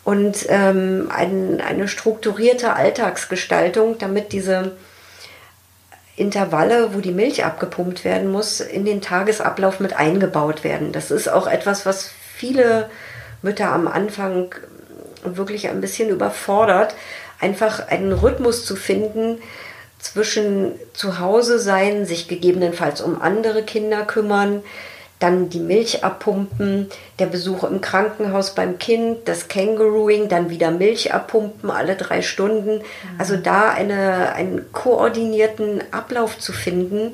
und 0.05 0.45
ähm, 0.47 1.11
ein, 1.13 1.59
eine 1.61 1.87
strukturierte 1.89 2.73
Alltagsgestaltung, 2.73 3.97
damit 3.97 4.31
diese 4.31 4.77
Intervalle, 6.15 6.95
wo 6.95 6.99
die 6.99 7.11
Milch 7.11 7.43
abgepumpt 7.43 8.03
werden 8.05 8.31
muss, 8.31 8.61
in 8.61 8.85
den 8.85 9.01
Tagesablauf 9.01 9.79
mit 9.79 9.95
eingebaut 9.97 10.63
werden. 10.63 10.91
Das 10.93 11.11
ist 11.11 11.27
auch 11.27 11.45
etwas, 11.47 11.85
was 11.85 12.09
viele 12.35 12.89
Mütter 13.41 13.71
am 13.71 13.87
Anfang 13.87 14.55
wirklich 15.23 15.69
ein 15.69 15.81
bisschen 15.81 16.09
überfordert, 16.09 16.95
einfach 17.39 17.87
einen 17.89 18.13
Rhythmus 18.13 18.65
zu 18.65 18.75
finden 18.75 19.39
zwischen 19.99 20.73
zu 20.93 21.19
Hause 21.19 21.59
sein, 21.59 22.05
sich 22.05 22.27
gegebenenfalls 22.27 23.01
um 23.01 23.21
andere 23.21 23.63
Kinder 23.63 24.05
kümmern, 24.05 24.63
dann 25.19 25.49
die 25.49 25.59
Milch 25.59 26.03
abpumpen, 26.03 26.89
der 27.17 27.25
Besuch 27.25 27.63
im 27.63 27.81
Krankenhaus 27.81 28.53
beim 28.53 28.77
Kind, 28.77 29.27
das 29.27 29.47
Kängurooing, 29.47 30.29
dann 30.29 30.51
wieder 30.51 30.69
Milch 30.69 31.11
abpumpen 31.13 31.71
alle 31.71 31.95
drei 31.95 32.21
Stunden. 32.21 32.81
Also 33.17 33.35
da 33.35 33.71
eine, 33.71 34.33
einen 34.33 34.71
koordinierten 34.71 35.83
Ablauf 35.91 36.37
zu 36.37 36.53
finden, 36.53 37.13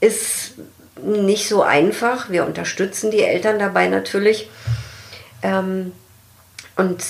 ist 0.00 0.52
nicht 1.04 1.48
so 1.48 1.62
einfach. 1.62 2.30
Wir 2.30 2.46
unterstützen 2.46 3.10
die 3.10 3.22
Eltern 3.22 3.58
dabei 3.58 3.88
natürlich. 3.88 4.48
Ähm, 5.42 5.92
und 6.76 7.02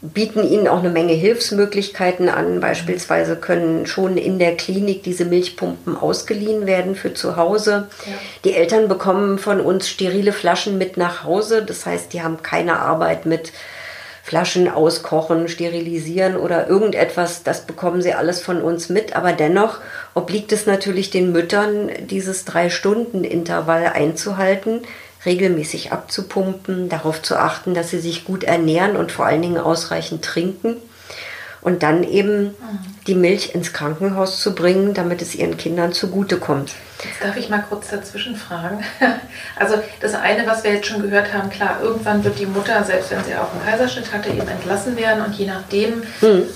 bieten 0.00 0.46
ihnen 0.46 0.68
auch 0.68 0.78
eine 0.78 0.90
Menge 0.90 1.12
Hilfsmöglichkeiten 1.12 2.28
an. 2.28 2.60
Beispielsweise 2.60 3.36
können 3.36 3.86
schon 3.86 4.16
in 4.16 4.38
der 4.38 4.56
Klinik 4.56 5.02
diese 5.02 5.24
Milchpumpen 5.24 5.96
ausgeliehen 5.96 6.66
werden 6.66 6.94
für 6.94 7.12
zu 7.14 7.36
Hause. 7.36 7.88
Ja. 8.06 8.12
Die 8.44 8.54
Eltern 8.54 8.88
bekommen 8.88 9.38
von 9.38 9.60
uns 9.60 9.88
sterile 9.88 10.32
Flaschen 10.32 10.78
mit 10.78 10.96
nach 10.96 11.24
Hause. 11.24 11.62
Das 11.62 11.84
heißt, 11.84 12.12
die 12.12 12.22
haben 12.22 12.42
keine 12.42 12.78
Arbeit 12.78 13.26
mit 13.26 13.52
Flaschen 14.24 14.68
auskochen, 14.68 15.48
sterilisieren 15.48 16.36
oder 16.36 16.68
irgendetwas. 16.68 17.42
Das 17.42 17.66
bekommen 17.66 18.02
sie 18.02 18.14
alles 18.14 18.40
von 18.40 18.62
uns 18.62 18.88
mit. 18.88 19.16
Aber 19.16 19.32
dennoch 19.32 19.78
obliegt 20.14 20.52
es 20.52 20.64
natürlich 20.64 21.10
den 21.10 21.32
Müttern, 21.32 21.90
dieses 22.08 22.44
Drei-Stunden-Intervall 22.44 23.86
einzuhalten 23.86 24.82
regelmäßig 25.24 25.92
abzupumpen, 25.92 26.88
darauf 26.88 27.22
zu 27.22 27.36
achten, 27.36 27.74
dass 27.74 27.90
sie 27.90 28.00
sich 28.00 28.24
gut 28.24 28.44
ernähren 28.44 28.96
und 28.96 29.12
vor 29.12 29.26
allen 29.26 29.42
Dingen 29.42 29.58
ausreichend 29.58 30.24
trinken. 30.24 30.76
Und 31.60 31.84
dann 31.84 32.02
eben 32.02 32.46
mhm. 32.46 32.54
die 33.06 33.14
Milch 33.14 33.54
ins 33.54 33.72
Krankenhaus 33.72 34.40
zu 34.40 34.52
bringen, 34.52 34.94
damit 34.94 35.22
es 35.22 35.36
ihren 35.36 35.56
Kindern 35.56 35.92
zugutekommt. 35.92 36.72
Jetzt 37.04 37.22
darf 37.22 37.36
ich 37.36 37.48
mal 37.48 37.64
kurz 37.68 37.88
dazwischen 37.88 38.36
fragen. 38.36 38.84
Also 39.54 39.76
das 40.00 40.14
eine, 40.14 40.46
was 40.46 40.64
wir 40.64 40.72
jetzt 40.72 40.86
schon 40.86 41.02
gehört 41.02 41.32
haben, 41.32 41.50
klar, 41.50 41.78
irgendwann 41.80 42.24
wird 42.24 42.38
die 42.38 42.46
Mutter, 42.46 42.82
selbst 42.82 43.12
wenn 43.12 43.22
sie 43.22 43.34
auch 43.36 43.52
einen 43.52 43.64
Kaiserschnitt 43.64 44.12
hatte, 44.12 44.30
eben 44.30 44.48
entlassen 44.48 44.96
werden 44.96 45.24
und 45.24 45.34
je 45.34 45.46
nachdem, 45.46 46.02
mhm 46.20 46.48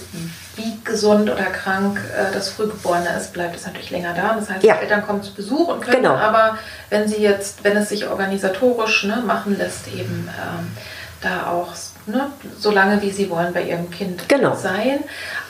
wie 0.57 0.79
gesund 0.85 1.31
oder 1.31 1.45
krank 1.45 2.01
äh, 2.17 2.33
das 2.33 2.49
Frühgeborene 2.49 3.09
ist, 3.17 3.33
bleibt 3.33 3.57
es 3.57 3.67
natürlich 3.67 3.91
länger 3.91 4.15
da. 4.15 4.35
Das 4.35 4.51
heißt, 4.51 4.65
ja. 4.65 4.75
die 4.75 4.83
Eltern 4.83 5.07
kommen 5.07 5.23
zu 5.23 5.33
Besuch 5.35 5.69
und 5.69 5.83
können 5.83 6.03
genau. 6.03 6.15
aber, 6.15 6.59
wenn 6.91 7.09
sie 7.09 7.21
jetzt, 7.21 7.63
wenn 7.63 7.77
es 7.77 7.91
sich 7.91 8.09
organisatorisch 8.09 9.05
ne, 9.05 9.23
machen 9.25 9.57
lässt, 9.59 9.89
eben 9.89 10.29
ähm, 10.29 10.77
da 11.21 11.51
auch 11.51 11.73
ne, 12.07 12.31
so 12.59 12.71
lange 12.71 13.03
wie 13.03 13.11
sie 13.11 13.29
wollen 13.31 13.53
bei 13.53 13.63
ihrem 13.63 13.91
Kind 13.91 14.29
genau. 14.29 14.55
sein. 14.55 15.01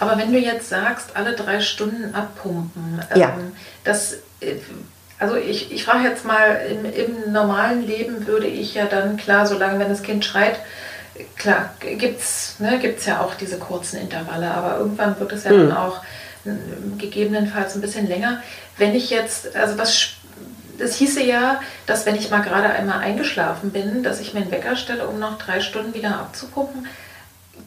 Aber 0.01 0.19
wenn 0.19 0.33
du 0.33 0.39
jetzt 0.39 0.69
sagst, 0.69 1.11
alle 1.15 1.35
drei 1.35 1.61
Stunden 1.61 2.15
abpumpen, 2.15 3.03
ähm, 3.15 3.21
ja. 3.21 3.37
das 3.85 4.15
äh, 4.41 4.57
also 5.19 5.37
ich, 5.37 5.73
ich 5.73 5.85
frage 5.85 6.07
jetzt 6.07 6.27
mal, 6.27 6.61
im, 6.71 6.85
im 6.85 7.33
normalen 7.33 7.87
Leben 7.87 8.27
würde 8.27 8.47
ich 8.47 8.75
ja 8.75 8.85
dann, 8.85 9.17
klar, 9.17 9.47
solange 9.47 9.79
wenn 9.79 9.89
das 9.89 10.03
Kind 10.03 10.25
schreit, 10.25 10.57
klar, 11.37 11.75
gibt 11.81 12.21
es 12.21 12.57
ne, 12.59 12.79
gibt's 12.79 13.07
ja 13.07 13.21
auch 13.21 13.35
diese 13.35 13.59
kurzen 13.59 14.01
Intervalle, 14.01 14.51
aber 14.51 14.79
irgendwann 14.79 15.19
wird 15.19 15.33
es 15.33 15.45
ja 15.45 15.53
mhm. 15.53 15.69
dann 15.69 15.77
auch 15.77 16.03
gegebenenfalls 16.99 17.75
ein 17.75 17.81
bisschen 17.81 18.07
länger. 18.07 18.43
Wenn 18.79 18.95
ich 18.95 19.11
jetzt, 19.11 19.57
also 19.57 19.79
was, 19.79 20.11
das 20.79 20.95
hieße 20.97 21.23
ja, 21.23 21.61
dass 21.87 22.07
wenn 22.07 22.15
ich 22.15 22.31
mal 22.31 22.43
gerade 22.43 22.71
einmal 22.71 22.99
eingeschlafen 22.99 23.71
bin, 23.71 24.03
dass 24.03 24.21
ich 24.21 24.35
mir 24.35 24.41
einen 24.41 24.51
Wecker 24.51 24.77
stelle, 24.77 25.07
um 25.07 25.19
noch 25.19 25.39
drei 25.39 25.61
Stunden 25.61 25.95
wieder 25.95 26.11
abzupumpen. 26.11 26.87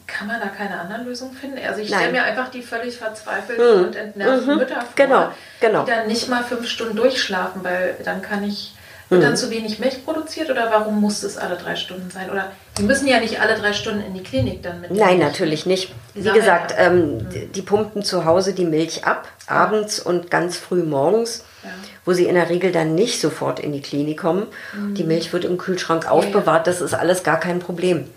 Kann 0.06 0.26
man 0.26 0.40
da 0.40 0.48
keine 0.48 0.78
andere 0.80 1.02
Lösung 1.02 1.32
finden? 1.32 1.58
Also 1.64 1.80
ich 1.80 1.88
stelle 1.88 2.12
mir 2.12 2.24
einfach 2.24 2.48
die 2.48 2.62
völlig 2.62 2.96
verzweifelten 2.96 3.78
mhm. 3.78 3.84
und 3.84 3.96
entnervten 3.96 4.52
mhm. 4.52 4.58
Mütter 4.58 4.80
vor, 4.80 4.88
genau. 4.96 5.32
Genau. 5.60 5.84
die 5.84 5.90
dann 5.90 6.06
nicht 6.06 6.28
mal 6.28 6.42
fünf 6.42 6.68
Stunden 6.68 6.96
durchschlafen, 6.96 7.62
weil 7.62 7.96
dann 8.04 8.22
kann 8.22 8.42
ich 8.44 8.74
wird 9.10 9.22
dann 9.22 9.32
mhm. 9.32 9.36
zu 9.36 9.50
wenig 9.50 9.78
Milch 9.80 10.04
produziert 10.04 10.50
oder 10.50 10.70
warum 10.70 11.00
muss 11.00 11.22
es 11.22 11.36
alle 11.36 11.56
drei 11.56 11.76
Stunden 11.76 12.10
sein? 12.10 12.30
Oder 12.30 12.52
die 12.78 12.84
müssen 12.84 13.08
ja 13.08 13.18
nicht 13.20 13.40
alle 13.40 13.56
drei 13.56 13.72
Stunden 13.72 14.00
in 14.00 14.14
die 14.14 14.22
Klinik 14.22 14.62
dann 14.62 14.80
mit. 14.80 14.92
Nein, 14.92 15.18
natürlich 15.18 15.66
nicht. 15.66 15.92
Wie 16.14 16.30
gesagt, 16.30 16.74
ähm, 16.78 17.18
mhm. 17.18 17.52
die 17.52 17.62
pumpen 17.62 18.02
zu 18.02 18.24
Hause 18.24 18.54
die 18.54 18.64
Milch 18.64 19.04
ab, 19.04 19.28
abends 19.46 19.98
und 20.00 20.30
ganz 20.30 20.56
früh 20.56 20.82
morgens. 20.82 21.44
Ja. 21.62 21.68
wo 22.06 22.14
sie 22.14 22.24
in 22.24 22.36
der 22.36 22.48
Regel 22.48 22.72
dann 22.72 22.94
nicht 22.94 23.20
sofort 23.20 23.60
in 23.60 23.72
die 23.72 23.82
Klinik 23.82 24.20
kommen. 24.20 24.46
Mhm. 24.72 24.94
Die 24.94 25.04
Milch 25.04 25.30
wird 25.34 25.44
im 25.44 25.58
Kühlschrank 25.58 26.10
aufbewahrt, 26.10 26.66
das 26.66 26.80
ist 26.80 26.94
alles 26.94 27.22
gar 27.22 27.38
kein 27.38 27.58
Problem. 27.58 28.08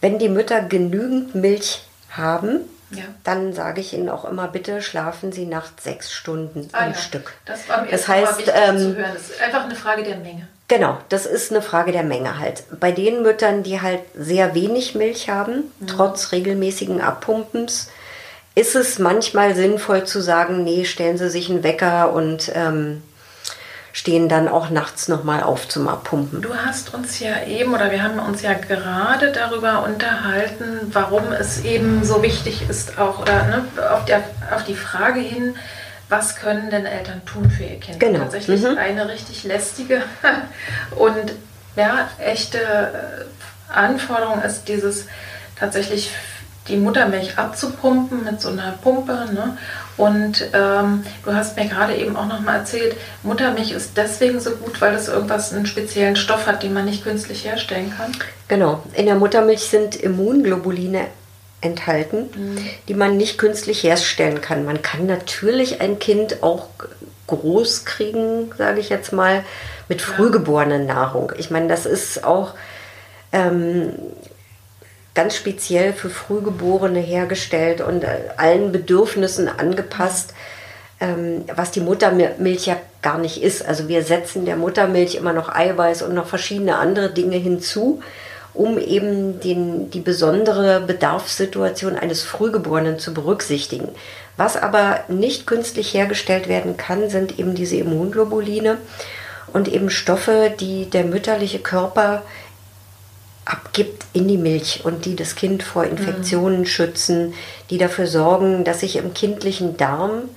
Wenn 0.00 0.18
die 0.18 0.30
Mütter 0.30 0.62
genügend 0.62 1.34
Milch 1.34 1.82
haben, 2.08 2.60
ja. 2.90 3.04
Dann 3.24 3.52
sage 3.52 3.80
ich 3.80 3.92
Ihnen 3.92 4.08
auch 4.08 4.24
immer, 4.24 4.48
bitte 4.48 4.80
schlafen 4.80 5.32
Sie 5.32 5.46
nachts 5.46 5.84
sechs 5.84 6.12
Stunden 6.12 6.68
ah, 6.72 6.84
am 6.84 6.92
ja. 6.92 6.98
Stück. 6.98 7.32
Das 7.44 7.68
war 7.68 7.82
mir 7.82 7.90
das 7.90 8.06
heißt, 8.06 8.42
ähm, 8.54 8.78
zu 8.78 8.96
hören. 8.96 9.10
Das 9.12 9.30
ist 9.30 9.40
einfach 9.40 9.64
eine 9.64 9.74
Frage 9.74 10.04
der 10.04 10.16
Menge. 10.16 10.46
Genau, 10.68 10.98
das 11.08 11.26
ist 11.26 11.52
eine 11.52 11.62
Frage 11.62 11.92
der 11.92 12.02
Menge 12.02 12.38
halt. 12.38 12.64
Bei 12.80 12.92
den 12.92 13.22
Müttern, 13.22 13.62
die 13.62 13.80
halt 13.80 14.00
sehr 14.14 14.54
wenig 14.54 14.94
Milch 14.94 15.28
haben, 15.28 15.72
mhm. 15.78 15.86
trotz 15.86 16.32
regelmäßigen 16.32 17.00
Abpumpens, 17.00 17.88
ist 18.54 18.74
es 18.74 18.98
manchmal 18.98 19.54
sinnvoll 19.54 20.04
zu 20.04 20.20
sagen, 20.20 20.64
nee, 20.64 20.84
stellen 20.84 21.18
Sie 21.18 21.28
sich 21.28 21.50
einen 21.50 21.62
Wecker 21.62 22.12
und 22.12 22.50
ähm, 22.54 23.02
stehen 23.96 24.28
dann 24.28 24.46
auch 24.46 24.68
nachts 24.68 25.08
nochmal 25.08 25.42
auf 25.42 25.68
zum 25.68 25.88
Abpumpen. 25.88 26.42
Du 26.42 26.54
hast 26.54 26.92
uns 26.92 27.18
ja 27.18 27.44
eben 27.46 27.72
oder 27.72 27.90
wir 27.90 28.02
haben 28.02 28.18
uns 28.18 28.42
ja 28.42 28.52
gerade 28.52 29.32
darüber 29.32 29.84
unterhalten, 29.84 30.90
warum 30.92 31.32
es 31.32 31.64
eben 31.64 32.04
so 32.04 32.22
wichtig 32.22 32.68
ist, 32.68 32.98
auch 32.98 33.20
oder 33.20 33.44
ne, 33.44 33.64
auf, 33.90 34.04
der, 34.04 34.22
auf 34.54 34.64
die 34.64 34.74
Frage 34.74 35.20
hin, 35.20 35.54
was 36.10 36.36
können 36.36 36.68
denn 36.68 36.84
Eltern 36.84 37.24
tun 37.24 37.50
für 37.50 37.64
ihr 37.64 37.80
Kind? 37.80 37.98
Genau. 37.98 38.18
Tatsächlich 38.18 38.60
mhm. 38.60 38.76
eine 38.76 39.08
richtig 39.08 39.44
lästige 39.44 40.02
und 40.96 41.32
ja, 41.74 42.10
echte 42.18 42.58
äh, 42.58 43.72
Anforderung 43.72 44.42
ist 44.42 44.68
dieses 44.68 45.06
tatsächlich 45.58 46.10
die 46.68 46.76
Muttermilch 46.76 47.38
abzupumpen 47.38 48.24
mit 48.24 48.42
so 48.42 48.50
einer 48.50 48.72
Pumpe. 48.72 49.26
Ne? 49.32 49.56
Und 49.96 50.50
ähm, 50.52 51.04
du 51.24 51.32
hast 51.32 51.56
mir 51.56 51.68
gerade 51.68 51.96
eben 51.96 52.16
auch 52.16 52.26
noch 52.26 52.40
mal 52.40 52.56
erzählt, 52.56 52.96
Muttermilch 53.22 53.72
ist 53.72 53.96
deswegen 53.96 54.40
so 54.40 54.50
gut, 54.50 54.80
weil 54.80 54.94
es 54.94 55.08
irgendwas, 55.08 55.52
einen 55.52 55.66
speziellen 55.66 56.16
Stoff 56.16 56.46
hat, 56.46 56.62
den 56.62 56.74
man 56.74 56.84
nicht 56.84 57.02
künstlich 57.02 57.44
herstellen 57.44 57.92
kann. 57.96 58.12
Genau. 58.48 58.82
In 58.94 59.06
der 59.06 59.14
Muttermilch 59.14 59.60
sind 59.60 59.96
Immunglobuline 59.96 61.06
enthalten, 61.62 62.28
mhm. 62.34 62.58
die 62.88 62.94
man 62.94 63.16
nicht 63.16 63.38
künstlich 63.38 63.82
herstellen 63.82 64.40
kann. 64.42 64.66
Man 64.66 64.82
kann 64.82 65.06
natürlich 65.06 65.80
ein 65.80 65.98
Kind 65.98 66.42
auch 66.42 66.68
groß 67.26 67.84
kriegen, 67.86 68.52
sage 68.56 68.80
ich 68.80 68.90
jetzt 68.90 69.12
mal, 69.12 69.44
mit 69.88 70.02
frühgeborenen 70.02 70.86
Nahrung. 70.86 71.32
Ich 71.38 71.50
meine, 71.50 71.68
das 71.68 71.86
ist 71.86 72.24
auch 72.24 72.54
ähm, 73.32 73.92
ganz 75.16 75.34
speziell 75.34 75.92
für 75.92 76.10
Frühgeborene 76.10 77.00
hergestellt 77.00 77.80
und 77.80 78.04
äh, 78.04 78.18
allen 78.36 78.70
Bedürfnissen 78.70 79.48
angepasst, 79.48 80.34
ähm, 81.00 81.44
was 81.54 81.72
die 81.72 81.80
Muttermilch 81.80 82.66
ja 82.66 82.76
gar 83.02 83.18
nicht 83.18 83.42
ist. 83.42 83.66
Also 83.66 83.88
wir 83.88 84.02
setzen 84.02 84.44
der 84.44 84.56
Muttermilch 84.56 85.16
immer 85.16 85.32
noch 85.32 85.48
Eiweiß 85.48 86.02
und 86.02 86.14
noch 86.14 86.26
verschiedene 86.26 86.76
andere 86.76 87.10
Dinge 87.10 87.36
hinzu, 87.36 88.02
um 88.52 88.78
eben 88.78 89.40
den, 89.40 89.90
die 89.90 90.00
besondere 90.00 90.80
Bedarfssituation 90.80 91.96
eines 91.96 92.22
Frühgeborenen 92.22 92.98
zu 92.98 93.12
berücksichtigen. 93.14 93.88
Was 94.36 94.56
aber 94.56 95.00
nicht 95.08 95.46
künstlich 95.46 95.94
hergestellt 95.94 96.46
werden 96.46 96.76
kann, 96.76 97.08
sind 97.08 97.38
eben 97.38 97.54
diese 97.54 97.76
Immunglobuline 97.76 98.76
und 99.52 99.68
eben 99.68 99.88
Stoffe, 99.88 100.52
die 100.60 100.90
der 100.90 101.04
mütterliche 101.04 101.58
Körper 101.58 102.22
abgibt 103.46 104.04
in 104.12 104.28
die 104.28 104.36
Milch 104.36 104.82
und 104.84 105.06
die 105.06 105.16
das 105.16 105.34
Kind 105.36 105.62
vor 105.62 105.84
Infektionen 105.84 106.60
mhm. 106.60 106.66
schützen, 106.66 107.34
die 107.70 107.78
dafür 107.78 108.06
sorgen, 108.06 108.64
dass 108.64 108.80
sich 108.80 108.96
im 108.96 109.14
kindlichen 109.14 109.76
Darm 109.76 110.28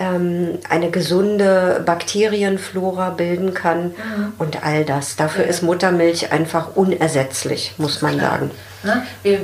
ähm, 0.00 0.58
eine 0.68 0.90
gesunde 0.90 1.82
Bakterienflora 1.84 3.10
bilden 3.10 3.52
kann 3.52 3.86
mhm. 3.86 4.32
und 4.38 4.64
all 4.64 4.84
das. 4.84 5.16
Dafür 5.16 5.44
ja. 5.44 5.50
ist 5.50 5.62
Muttermilch 5.62 6.32
einfach 6.32 6.76
unersetzlich, 6.76 7.74
muss 7.78 8.00
man 8.00 8.18
klar. 8.18 8.30
sagen. 8.30 8.50
Ne? 8.84 9.02
Wir, 9.24 9.40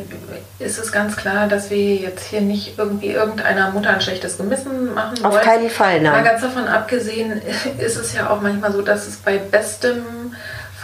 ist 0.61 0.79
es 0.79 0.93
ganz 0.93 1.17
klar, 1.17 1.49
dass 1.49 1.69
wir 1.71 1.97
jetzt 1.97 2.27
hier 2.27 2.41
nicht 2.41 2.79
irgendwie 2.79 3.09
irgendeiner 3.09 3.73
Mutter 3.73 3.91
ein 3.91 4.01
schlechtes 4.01 4.39
Gewissen 4.39 4.95
machen 4.95 5.19
wollen. 5.21 5.27
Auf 5.27 5.41
keinen 5.41 5.69
Fall, 5.69 6.01
nein. 6.01 6.13
Mal 6.13 6.25
ganz 6.25 6.41
davon 6.41 6.69
abgesehen 6.69 7.43
ist 7.79 7.97
es 7.97 8.15
ja 8.15 8.31
auch 8.31 8.41
manchmal 8.41 8.73
so, 8.73 8.81
dass 8.81 9.09
es 9.09 9.17
bei 9.17 9.39
bestem 9.39 10.05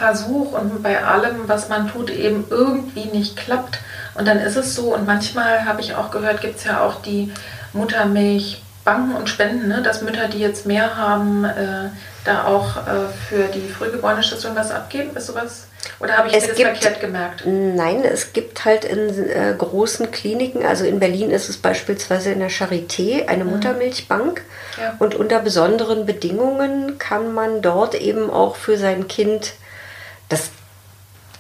Versuch 0.01 0.53
und 0.53 0.83
bei 0.83 1.05
allem, 1.05 1.47
was 1.47 1.69
man 1.69 1.89
tut, 1.89 2.09
eben 2.09 2.47
irgendwie 2.49 3.05
nicht 3.05 3.37
klappt. 3.37 3.79
Und 4.15 4.27
dann 4.27 4.39
ist 4.39 4.57
es 4.57 4.75
so, 4.75 4.95
und 4.95 5.07
manchmal 5.07 5.67
habe 5.67 5.83
ich 5.83 5.95
auch 5.95 6.11
gehört, 6.11 6.41
gibt 6.41 6.57
es 6.57 6.65
ja 6.65 6.81
auch 6.81 7.03
die 7.03 7.31
Muttermilch 7.75 8.63
Banken 8.83 9.15
und 9.15 9.29
Spenden, 9.29 9.69
ne? 9.69 9.83
dass 9.83 10.01
Mütter, 10.01 10.29
die 10.29 10.39
jetzt 10.39 10.65
mehr 10.65 10.97
haben, 10.97 11.45
äh, 11.45 11.91
da 12.25 12.47
auch 12.47 12.79
äh, 12.79 13.09
für 13.29 13.45
die 13.45 13.69
frühgeborene 13.69 14.23
Station 14.23 14.57
was 14.57 14.71
abgeben? 14.71 15.15
Ist 15.15 15.27
sowas? 15.27 15.67
Oder 16.01 16.17
habe 16.17 16.29
ich 16.29 16.35
es 16.35 16.43
mir 16.43 16.49
das 16.49 16.57
gibt, 16.57 16.79
verkehrt 16.79 17.01
gemerkt? 17.01 17.43
Nein, 17.45 18.03
es 18.03 18.33
gibt 18.33 18.65
halt 18.65 18.87
in 18.87 19.29
äh, 19.29 19.55
großen 19.57 20.11
Kliniken, 20.11 20.65
also 20.65 20.85
in 20.87 20.99
Berlin 20.99 21.31
ist 21.31 21.51
es 21.51 21.59
beispielsweise 21.59 22.33
in 22.33 22.39
der 22.39 22.51
Charité 22.51 23.29
eine 23.29 23.45
mhm. 23.45 23.51
Muttermilchbank. 23.51 24.43
Ja. 24.81 24.95
Und 24.99 25.15
unter 25.15 25.41
besonderen 25.41 26.07
Bedingungen 26.07 26.99
kann 26.99 27.35
man 27.35 27.61
dort 27.61 27.95
eben 27.95 28.31
auch 28.31 28.57
für 28.57 28.79
sein 28.79 29.09
Kind, 29.09 29.53
das 30.31 30.51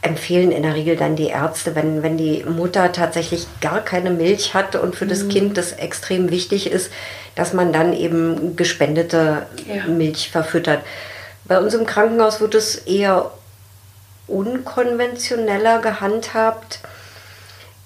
empfehlen 0.03 0.51
in 0.51 0.62
der 0.62 0.74
Regel 0.74 0.97
dann 0.97 1.16
die 1.16 1.28
Ärzte, 1.28 1.74
wenn, 1.74 2.03
wenn 2.03 2.16
die 2.16 2.45
Mutter 2.45 2.93
tatsächlich 2.93 3.47
gar 3.61 3.80
keine 3.80 4.11
Milch 4.11 4.55
hat 4.55 4.76
und 4.76 4.97
für 4.97 5.07
das 5.07 5.24
mhm. 5.24 5.28
Kind 5.28 5.57
das 5.57 5.72
extrem 5.72 6.30
wichtig 6.30 6.70
ist, 6.70 6.91
dass 7.34 7.53
man 7.53 7.72
dann 7.72 7.93
eben 7.93 8.57
gespendete 8.57 9.47
ja. 9.66 9.86
Milch 9.86 10.30
verfüttert. 10.30 10.82
Bei 11.45 11.59
uns 11.59 11.74
im 11.74 11.84
Krankenhaus 11.84 12.41
wird 12.41 12.55
es 12.55 12.76
eher 12.76 13.30
unkonventioneller 14.26 15.80
gehandhabt. 15.80 16.80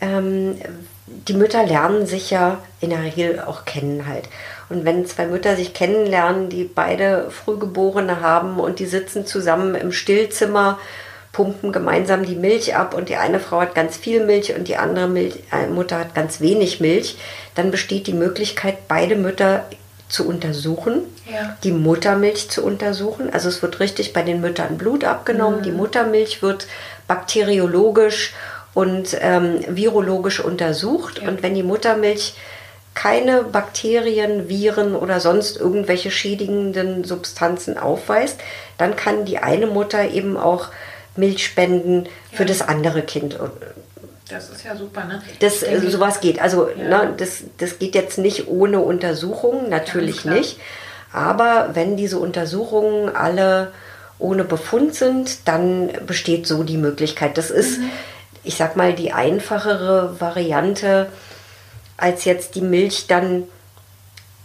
Ähm, 0.00 0.61
die 1.07 1.34
Mütter 1.34 1.64
lernen 1.66 2.07
sich 2.07 2.30
ja 2.30 2.59
in 2.80 2.90
der 2.90 3.02
Regel 3.02 3.40
auch 3.40 3.64
kennen 3.64 4.07
halt. 4.07 4.28
Und 4.74 4.84
wenn 4.84 5.06
zwei 5.06 5.26
Mütter 5.26 5.54
sich 5.54 5.72
kennenlernen, 5.72 6.48
die 6.48 6.64
beide 6.64 7.30
Frühgeborene 7.30 8.20
haben 8.20 8.58
und 8.58 8.80
die 8.80 8.86
sitzen 8.86 9.24
zusammen 9.24 9.76
im 9.76 9.92
Stillzimmer 9.92 10.78
pumpen 11.32 11.72
gemeinsam 11.72 12.24
die 12.24 12.34
Milch 12.34 12.76
ab 12.76 12.94
und 12.94 13.08
die 13.08 13.16
eine 13.16 13.40
Frau 13.40 13.60
hat 13.60 13.74
ganz 13.74 13.96
viel 13.96 14.24
Milch 14.24 14.54
und 14.54 14.68
die 14.68 14.76
andere 14.76 15.08
Milch, 15.08 15.34
äh, 15.52 15.66
Mutter 15.68 15.98
hat 15.98 16.14
ganz 16.14 16.40
wenig 16.40 16.80
Milch, 16.80 17.16
dann 17.54 17.70
besteht 17.70 18.06
die 18.06 18.12
Möglichkeit, 18.12 18.88
beide 18.88 19.16
Mütter 19.16 19.64
zu 20.08 20.26
untersuchen, 20.28 21.02
ja. 21.30 21.56
die 21.64 21.72
Muttermilch 21.72 22.50
zu 22.50 22.64
untersuchen. 22.64 23.32
Also 23.32 23.48
es 23.48 23.62
wird 23.62 23.80
richtig 23.80 24.12
bei 24.12 24.22
den 24.22 24.40
Müttern 24.40 24.78
Blut 24.78 25.04
abgenommen. 25.04 25.60
Mhm. 25.60 25.64
Die 25.64 25.72
Muttermilch 25.72 26.42
wird 26.42 26.66
bakteriologisch 27.08 28.34
und 28.74 29.16
ähm, 29.20 29.60
virologisch 29.68 30.40
untersucht. 30.40 31.22
Ja. 31.22 31.28
Und 31.28 31.42
wenn 31.42 31.54
die 31.54 31.62
Muttermilch 31.62 32.34
keine 32.95 33.42
Bakterien, 33.42 34.49
Viren 34.49 34.95
oder 34.95 35.20
sonst 35.20 35.57
irgendwelche 35.57 36.11
schädigenden 36.11 37.05
Substanzen 37.05 37.76
aufweist, 37.76 38.40
dann 38.78 38.97
kann 38.97 39.24
die 39.24 39.38
eine 39.38 39.66
Mutter 39.66 40.11
eben 40.11 40.36
auch 40.36 40.68
Milch 41.16 41.45
spenden 41.45 42.09
für 42.32 42.42
ja. 42.42 42.49
das 42.49 42.62
andere 42.62 43.03
Kind. 43.03 43.38
Das 44.28 44.49
ist 44.49 44.64
ja 44.64 44.74
super, 44.74 45.05
ne? 45.05 45.22
Das, 45.40 45.61
denke, 45.61 45.90
sowas 45.90 46.20
geht. 46.20 46.40
Also 46.40 46.68
ja. 46.68 47.05
ne, 47.05 47.14
das, 47.16 47.45
das 47.59 47.78
geht 47.78 47.95
jetzt 47.95 48.18
nicht 48.18 48.49
ohne 48.49 48.80
Untersuchung, 48.80 49.68
natürlich 49.68 50.24
nicht. 50.24 50.59
Aber 51.12 51.70
wenn 51.74 51.97
diese 51.97 52.18
Untersuchungen 52.18 53.14
alle 53.14 53.72
ohne 54.18 54.45
Befund 54.45 54.95
sind, 54.95 55.47
dann 55.47 55.90
besteht 56.07 56.47
so 56.47 56.62
die 56.62 56.76
Möglichkeit. 56.76 57.36
Das 57.36 57.51
ist, 57.51 57.78
mhm. 57.78 57.90
ich 58.42 58.57
sag 58.57 58.76
mal, 58.76 58.95
die 58.95 59.12
einfachere 59.12 60.20
Variante, 60.20 61.09
als 61.97 62.24
jetzt 62.24 62.55
die 62.55 62.61
Milch 62.61 63.07
dann 63.07 63.45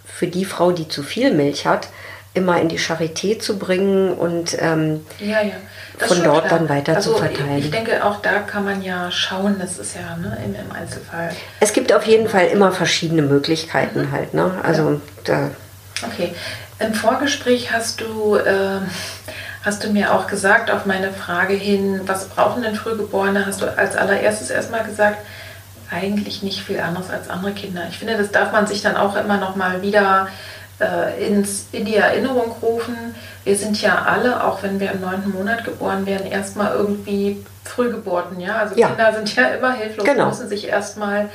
für 0.06 0.28
die 0.28 0.46
Frau, 0.46 0.72
die 0.72 0.88
zu 0.88 1.04
viel 1.04 1.34
Milch 1.34 1.66
hat, 1.66 1.90
immer 2.34 2.60
in 2.62 2.70
die 2.70 2.80
Charité 2.80 3.40
zu 3.40 3.58
bringen 3.58 4.14
und 4.14 4.56
ähm, 4.60 5.06
ja, 5.20 5.42
ja. 5.42 5.54
von 5.98 6.24
dort 6.24 6.46
klar. 6.46 6.60
dann 6.60 6.70
weiter 6.70 6.96
also 6.96 7.14
zu 7.14 7.18
verteilen. 7.18 7.58
Ich 7.58 7.72
denke, 7.72 8.04
auch 8.06 8.22
da 8.22 8.40
kann 8.40 8.66
man 8.66 8.82
ja 8.84 9.10
schauen, 9.12 9.58
das 9.60 9.80
ist 9.80 9.96
ja 9.96 10.16
ne, 10.18 10.38
im, 10.46 10.54
im, 10.54 10.72
Einzelfall. 10.72 11.32
Es 11.60 11.74
gibt 11.74 11.92
auf 11.92 12.06
jeden 12.06 12.30
Fall 12.30 12.48
immer 12.48 12.72
verschiedene 12.72 13.24
Möglichkeiten 13.24 14.04
mhm. 14.04 14.12
halt. 14.12 14.34
Ne? 14.34 14.52
Also 14.64 14.92
ja. 14.92 15.00
da. 15.24 15.50
Okay. 16.06 16.34
Im 16.80 16.94
Vorgespräch 16.94 17.74
hast 17.74 18.00
du, 18.00 18.36
äh, 18.36 18.80
hast 19.66 19.84
du 19.84 19.90
mir 19.90 20.14
auch 20.14 20.28
gesagt, 20.28 20.72
auf 20.72 20.86
meine 20.86 21.12
Frage 21.12 21.54
hin, 21.54 22.02
was 22.06 22.30
brauchen 22.30 22.62
denn 22.62 22.76
Frühgeborene, 22.76 23.46
hast 23.46 23.62
du 23.62 23.78
als 23.78 23.98
allererstes 23.98 24.50
erstmal 24.50 24.84
gesagt, 24.84 25.18
eigentlich 25.92 26.44
nicht 26.44 26.62
viel 26.62 26.80
anderes 26.80 27.10
als 27.10 27.30
andere 27.30 27.54
Kinder. 27.54 27.84
Ich 27.90 27.98
finde, 27.98 28.18
das 28.18 28.32
darf 28.32 28.52
man 28.52 28.68
sich 28.68 28.82
dann 28.82 28.96
auch 28.96 29.16
immer 29.16 29.38
noch 29.38 29.56
mal 29.56 29.82
wieder 29.82 30.28
äh, 30.80 31.28
ins, 31.28 31.68
in 31.72 31.86
die 31.86 31.96
Erinnerung 31.96 32.52
rufen. 32.62 32.96
Wir 33.44 33.56
sind 33.56 33.82
ja 33.82 34.04
alle, 34.04 34.44
auch 34.44 34.64
wenn 34.64 34.80
wir 34.80 34.92
im 34.92 35.02
neunten 35.02 35.32
Monat 35.32 35.64
geboren 35.64 36.06
werden, 36.06 36.28
erstmal 36.28 36.74
irgendwie 36.74 37.44
Frühgeburten. 37.64 38.40
Ja? 38.40 38.58
Also 38.58 38.76
ja. 38.76 38.90
Kinder 38.90 39.14
sind 39.14 39.36
ja 39.36 39.48
immer 39.48 39.74
hilflos, 39.74 40.06
genau. 40.06 40.28
müssen 40.28 40.50
sich 40.50 40.68
erstmal 40.68 41.30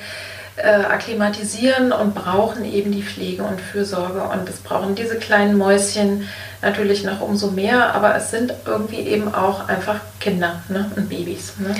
äh, 0.56 0.68
akklimatisieren 0.68 1.92
und 1.92 2.14
brauchen 2.14 2.64
eben 2.64 2.92
die 2.92 3.02
Pflege 3.02 3.42
und 3.42 3.60
Fürsorge. 3.60 4.22
Und 4.22 4.48
es 4.48 4.58
brauchen 4.58 4.94
diese 4.94 5.16
kleinen 5.16 5.58
Mäuschen 5.58 6.28
natürlich 6.62 7.04
noch 7.04 7.20
umso 7.20 7.48
mehr, 7.50 7.94
aber 7.94 8.14
es 8.14 8.30
sind 8.30 8.54
irgendwie 8.64 9.00
eben 9.00 9.34
auch 9.34 9.68
einfach 9.68 9.96
Kinder 10.20 10.62
ne? 10.68 10.90
und 10.96 11.08
Babys. 11.08 11.54
Ne? 11.58 11.74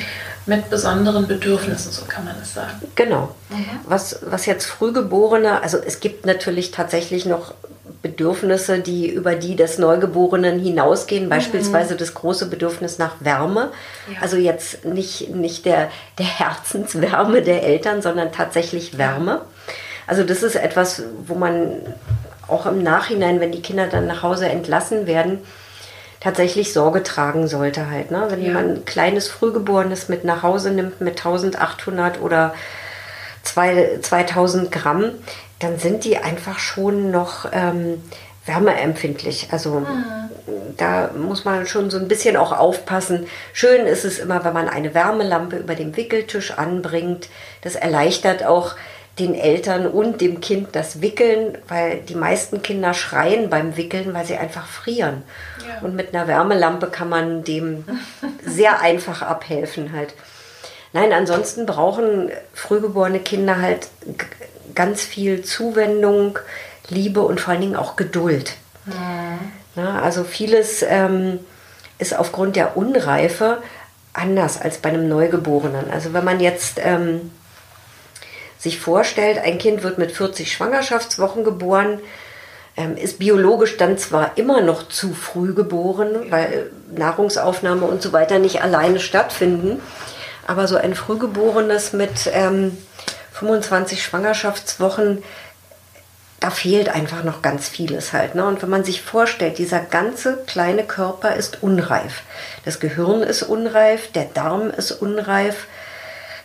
Mit 0.46 0.68
besonderen 0.70 1.26
Bedürfnissen, 1.26 1.90
so 1.90 2.04
kann 2.06 2.24
man 2.24 2.34
es 2.42 2.54
sagen. 2.54 2.82
Genau. 2.94 3.34
Mhm. 3.50 3.80
Was, 3.86 4.20
was 4.22 4.46
jetzt 4.46 4.66
Frühgeborene, 4.66 5.62
also 5.62 5.78
es 5.78 6.00
gibt 6.00 6.26
natürlich 6.26 6.70
tatsächlich 6.70 7.24
noch 7.24 7.54
Bedürfnisse, 8.02 8.80
die 8.80 9.08
über 9.08 9.34
die 9.34 9.56
des 9.56 9.78
Neugeborenen 9.78 10.60
hinausgehen, 10.60 11.24
mhm. 11.24 11.30
beispielsweise 11.30 11.96
das 11.96 12.12
große 12.12 12.46
Bedürfnis 12.50 12.98
nach 12.98 13.16
Wärme. 13.20 13.70
Ja. 14.12 14.20
Also 14.20 14.36
jetzt 14.36 14.84
nicht, 14.84 15.34
nicht 15.34 15.64
der, 15.64 15.90
der 16.18 16.26
Herzenswärme 16.26 17.40
der 17.40 17.62
Eltern, 17.62 18.02
sondern 18.02 18.30
tatsächlich 18.30 18.98
Wärme. 18.98 19.40
Also 20.06 20.22
das 20.22 20.42
ist 20.42 20.56
etwas, 20.56 21.02
wo 21.26 21.34
man 21.34 21.80
auch 22.46 22.66
im 22.66 22.82
Nachhinein, 22.82 23.40
wenn 23.40 23.52
die 23.52 23.62
Kinder 23.62 23.86
dann 23.86 24.06
nach 24.06 24.22
Hause 24.22 24.50
entlassen 24.50 25.06
werden, 25.06 25.38
tatsächlich 26.24 26.72
Sorge 26.72 27.02
tragen 27.02 27.46
sollte 27.48 27.90
halt. 27.90 28.10
Ne? 28.10 28.26
Wenn 28.30 28.42
ja. 28.42 28.54
man 28.54 28.70
ein 28.70 28.84
kleines 28.86 29.28
Frühgeborenes 29.28 30.08
mit 30.08 30.24
nach 30.24 30.42
Hause 30.42 30.70
nimmt 30.70 31.02
mit 31.02 31.18
1800 31.18 32.20
oder 32.20 32.54
2000 33.42 34.72
Gramm, 34.72 35.10
dann 35.58 35.78
sind 35.78 36.04
die 36.04 36.16
einfach 36.16 36.58
schon 36.58 37.10
noch 37.10 37.46
ähm, 37.52 38.02
wärmeempfindlich. 38.46 39.48
Also 39.50 39.80
mhm. 39.80 40.04
da 40.78 41.10
muss 41.14 41.44
man 41.44 41.66
schon 41.66 41.90
so 41.90 41.98
ein 41.98 42.08
bisschen 42.08 42.38
auch 42.38 42.52
aufpassen. 42.58 43.26
Schön 43.52 43.86
ist 43.86 44.06
es 44.06 44.18
immer, 44.18 44.46
wenn 44.46 44.54
man 44.54 44.70
eine 44.70 44.94
Wärmelampe 44.94 45.58
über 45.58 45.74
dem 45.74 45.94
Wickeltisch 45.94 46.52
anbringt. 46.52 47.28
Das 47.60 47.74
erleichtert 47.74 48.46
auch 48.46 48.76
den 49.18 49.34
Eltern 49.34 49.86
und 49.86 50.20
dem 50.20 50.40
Kind 50.40 50.68
das 50.72 51.00
Wickeln, 51.00 51.58
weil 51.68 51.98
die 51.98 52.16
meisten 52.16 52.62
Kinder 52.62 52.94
schreien 52.94 53.48
beim 53.48 53.76
Wickeln, 53.76 54.12
weil 54.12 54.24
sie 54.24 54.36
einfach 54.36 54.66
frieren. 54.66 55.22
Ja. 55.66 55.86
Und 55.86 55.94
mit 55.94 56.14
einer 56.14 56.26
Wärmelampe 56.26 56.88
kann 56.88 57.08
man 57.08 57.44
dem 57.44 57.84
sehr 58.44 58.80
einfach 58.82 59.22
abhelfen 59.22 59.92
halt. 59.92 60.14
Nein, 60.92 61.12
ansonsten 61.12 61.66
brauchen 61.66 62.30
frühgeborene 62.52 63.18
Kinder 63.18 63.60
halt 63.60 63.88
ganz 64.74 65.02
viel 65.02 65.42
Zuwendung, 65.42 66.38
Liebe 66.88 67.22
und 67.22 67.40
vor 67.40 67.52
allen 67.52 67.62
Dingen 67.62 67.76
auch 67.76 67.96
Geduld. 67.96 68.54
Ja. 68.86 69.38
Na, 69.74 70.02
also 70.02 70.22
vieles 70.22 70.82
ähm, 70.82 71.40
ist 71.98 72.16
aufgrund 72.16 72.56
der 72.56 72.76
Unreife 72.76 73.62
anders 74.12 74.60
als 74.60 74.78
bei 74.78 74.90
einem 74.90 75.08
Neugeborenen. 75.08 75.90
Also 75.90 76.12
wenn 76.12 76.24
man 76.24 76.40
jetzt 76.40 76.80
ähm, 76.82 77.32
sich 78.58 78.78
vorstellt, 78.78 79.38
ein 79.38 79.58
Kind 79.58 79.82
wird 79.82 79.98
mit 79.98 80.12
40 80.12 80.52
Schwangerschaftswochen 80.52 81.44
geboren, 81.44 82.00
ähm, 82.76 82.96
ist 82.96 83.18
biologisch 83.18 83.76
dann 83.76 83.98
zwar 83.98 84.36
immer 84.36 84.60
noch 84.60 84.88
zu 84.88 85.14
früh 85.14 85.54
geboren, 85.54 86.30
weil 86.30 86.70
Nahrungsaufnahme 86.94 87.86
und 87.86 88.02
so 88.02 88.12
weiter 88.12 88.38
nicht 88.38 88.62
alleine 88.62 89.00
stattfinden, 89.00 89.80
aber 90.46 90.66
so 90.66 90.76
ein 90.76 90.94
Frühgeborenes 90.94 91.92
mit 91.92 92.30
ähm, 92.32 92.76
25 93.32 94.02
Schwangerschaftswochen, 94.02 95.22
da 96.40 96.50
fehlt 96.50 96.90
einfach 96.90 97.24
noch 97.24 97.40
ganz 97.40 97.68
vieles 97.68 98.12
halt. 98.12 98.34
Ne? 98.34 98.44
Und 98.44 98.60
wenn 98.60 98.68
man 98.68 98.84
sich 98.84 99.00
vorstellt, 99.00 99.58
dieser 99.58 99.80
ganze 99.80 100.36
kleine 100.46 100.84
Körper 100.84 101.36
ist 101.36 101.62
unreif. 101.62 102.22
Das 102.64 102.80
Gehirn 102.80 103.22
ist 103.22 103.42
unreif, 103.42 104.12
der 104.12 104.26
Darm 104.26 104.70
ist 104.70 104.92
unreif, 104.92 105.66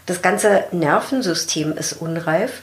das 0.05 0.21
ganze 0.21 0.63
Nervensystem 0.71 1.77
ist 1.77 1.93
unreif. 1.93 2.61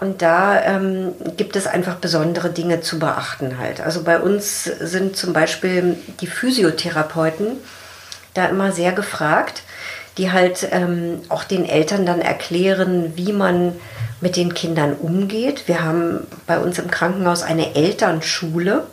Und 0.00 0.22
da 0.22 0.62
ähm, 0.62 1.12
gibt 1.36 1.56
es 1.56 1.66
einfach 1.66 1.96
besondere 1.96 2.48
Dinge 2.48 2.80
zu 2.80 2.98
beachten 2.98 3.58
halt. 3.58 3.82
Also 3.82 4.02
bei 4.02 4.18
uns 4.18 4.64
sind 4.64 5.14
zum 5.14 5.34
Beispiel 5.34 5.98
die 6.22 6.26
Physiotherapeuten 6.26 7.58
da 8.32 8.46
immer 8.46 8.72
sehr 8.72 8.92
gefragt, 8.92 9.62
die 10.16 10.32
halt 10.32 10.66
ähm, 10.70 11.20
auch 11.28 11.44
den 11.44 11.66
Eltern 11.66 12.06
dann 12.06 12.22
erklären, 12.22 13.12
wie 13.16 13.34
man 13.34 13.74
mit 14.22 14.36
den 14.36 14.54
Kindern 14.54 14.94
umgeht. 14.94 15.68
Wir 15.68 15.82
haben 15.82 16.26
bei 16.46 16.58
uns 16.58 16.78
im 16.78 16.90
Krankenhaus 16.90 17.42
eine 17.42 17.74
Elternschule, 17.74 18.84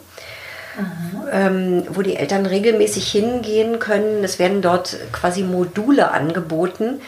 ähm, 1.31 1.83
wo 1.89 2.01
die 2.01 2.17
Eltern 2.17 2.45
regelmäßig 2.45 3.09
hingehen 3.09 3.79
können. 3.79 4.25
Es 4.25 4.39
werden 4.39 4.61
dort 4.61 4.97
quasi 5.13 5.43
Module 5.43 6.11
angeboten, 6.11 7.01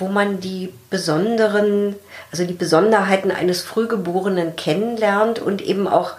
wo 0.00 0.08
man 0.08 0.40
die 0.40 0.72
besonderen, 0.88 1.96
also 2.32 2.44
die 2.44 2.54
Besonderheiten 2.54 3.30
eines 3.30 3.62
Frühgeborenen 3.62 4.56
kennenlernt 4.56 5.38
und 5.38 5.60
eben 5.60 5.86
auch 5.86 6.14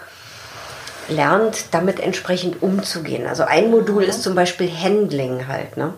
lernt, 1.07 1.65
damit 1.71 1.99
entsprechend 1.99 2.61
umzugehen. 2.61 3.27
Also 3.27 3.43
ein 3.43 3.69
Modul 3.69 4.03
ist 4.03 4.23
zum 4.23 4.35
Beispiel 4.35 4.71
Handling 4.71 5.47
halt, 5.47 5.77
ne? 5.77 5.93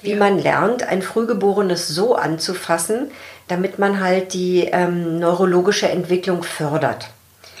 Wie 0.00 0.12
ja. 0.12 0.16
man 0.16 0.38
lernt, 0.38 0.84
ein 0.84 1.02
Frühgeborenes 1.02 1.88
so 1.88 2.14
anzufassen, 2.14 3.10
damit 3.48 3.80
man 3.80 4.00
halt 4.00 4.32
die 4.32 4.64
ähm, 4.66 5.18
neurologische 5.18 5.88
Entwicklung 5.88 6.44
fördert. 6.44 7.08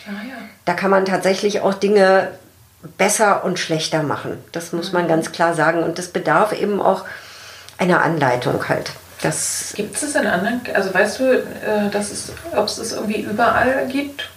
Ah, 0.06 0.24
ja. 0.28 0.36
Da 0.64 0.74
kann 0.74 0.90
man 0.90 1.04
tatsächlich 1.04 1.62
auch 1.62 1.74
Dinge 1.74 2.30
besser 2.96 3.42
und 3.42 3.58
schlechter 3.58 4.04
machen. 4.04 4.38
Das 4.52 4.72
muss 4.72 4.92
man 4.92 5.04
mhm. 5.04 5.08
ganz 5.08 5.32
klar 5.32 5.54
sagen. 5.54 5.82
Und 5.82 5.98
das 5.98 6.08
bedarf 6.08 6.52
eben 6.52 6.80
auch 6.80 7.04
einer 7.76 8.02
Anleitung 8.02 8.68
halt. 8.68 8.92
Gibt 9.74 9.96
es 10.02 10.14
in 10.14 10.26
anderen, 10.26 10.60
also 10.74 10.92
weißt 10.92 11.20
du, 11.20 11.24
äh, 11.32 11.90
dass 11.90 12.10
es, 12.10 12.32
ob 12.54 12.66
es 12.66 12.76
das 12.76 12.92
irgendwie 12.92 13.20
überall 13.20 13.86
gibt? 13.90 14.28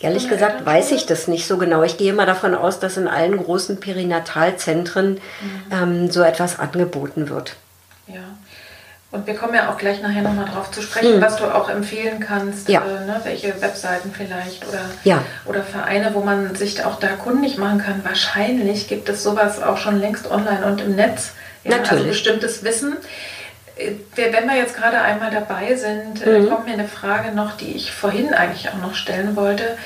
Ehrlich 0.00 0.28
gesagt 0.28 0.66
weiß 0.66 0.92
ich 0.92 1.06
das 1.06 1.28
nicht 1.28 1.46
so 1.46 1.56
genau. 1.56 1.82
Ich 1.82 1.96
gehe 1.96 2.12
mal 2.12 2.26
davon 2.26 2.54
aus, 2.54 2.78
dass 2.78 2.96
in 2.96 3.08
allen 3.08 3.36
großen 3.36 3.80
Perinatalzentren 3.80 5.14
mhm. 5.14 5.20
ähm, 5.70 6.10
so 6.10 6.22
etwas 6.22 6.58
angeboten 6.58 7.30
wird. 7.30 7.56
Ja. 8.06 8.20
Und 9.14 9.28
wir 9.28 9.34
kommen 9.36 9.54
ja 9.54 9.70
auch 9.70 9.78
gleich 9.78 10.02
nachher 10.02 10.22
nochmal 10.22 10.46
drauf 10.46 10.72
zu 10.72 10.82
sprechen, 10.82 11.18
mhm. 11.18 11.20
was 11.22 11.36
du 11.36 11.44
auch 11.44 11.70
empfehlen 11.70 12.18
kannst, 12.18 12.68
ja. 12.68 12.82
äh, 12.82 13.06
ne, 13.06 13.20
welche 13.22 13.60
Webseiten 13.62 14.12
vielleicht 14.12 14.66
oder, 14.66 14.80
ja. 15.04 15.22
oder 15.46 15.62
Vereine, 15.62 16.10
wo 16.14 16.20
man 16.20 16.56
sich 16.56 16.84
auch 16.84 16.98
da 16.98 17.10
kundig 17.10 17.56
machen 17.56 17.78
kann. 17.78 18.04
Wahrscheinlich 18.04 18.88
gibt 18.88 19.08
es 19.08 19.22
sowas 19.22 19.62
auch 19.62 19.76
schon 19.76 20.00
längst 20.00 20.28
online 20.28 20.66
und 20.66 20.80
im 20.80 20.96
Netz. 20.96 21.30
Ja, 21.62 21.70
also 21.70 21.78
Natürlich. 21.78 21.92
Also 21.92 22.08
bestimmtes 22.08 22.64
Wissen. 22.64 22.96
Äh, 23.76 23.92
wenn 24.14 24.46
wir 24.46 24.56
jetzt 24.56 24.76
gerade 24.76 25.00
einmal 25.00 25.30
dabei 25.30 25.74
sind, 25.74 26.26
äh, 26.26 26.40
mhm. 26.40 26.48
kommt 26.48 26.66
mir 26.66 26.74
eine 26.74 26.88
Frage 26.88 27.32
noch, 27.32 27.56
die 27.56 27.72
ich 27.72 27.92
vorhin 27.92 28.32
eigentlich 28.32 28.68
auch 28.68 28.80
noch 28.80 28.94
stellen 28.94 29.36
wollte. 29.36 29.76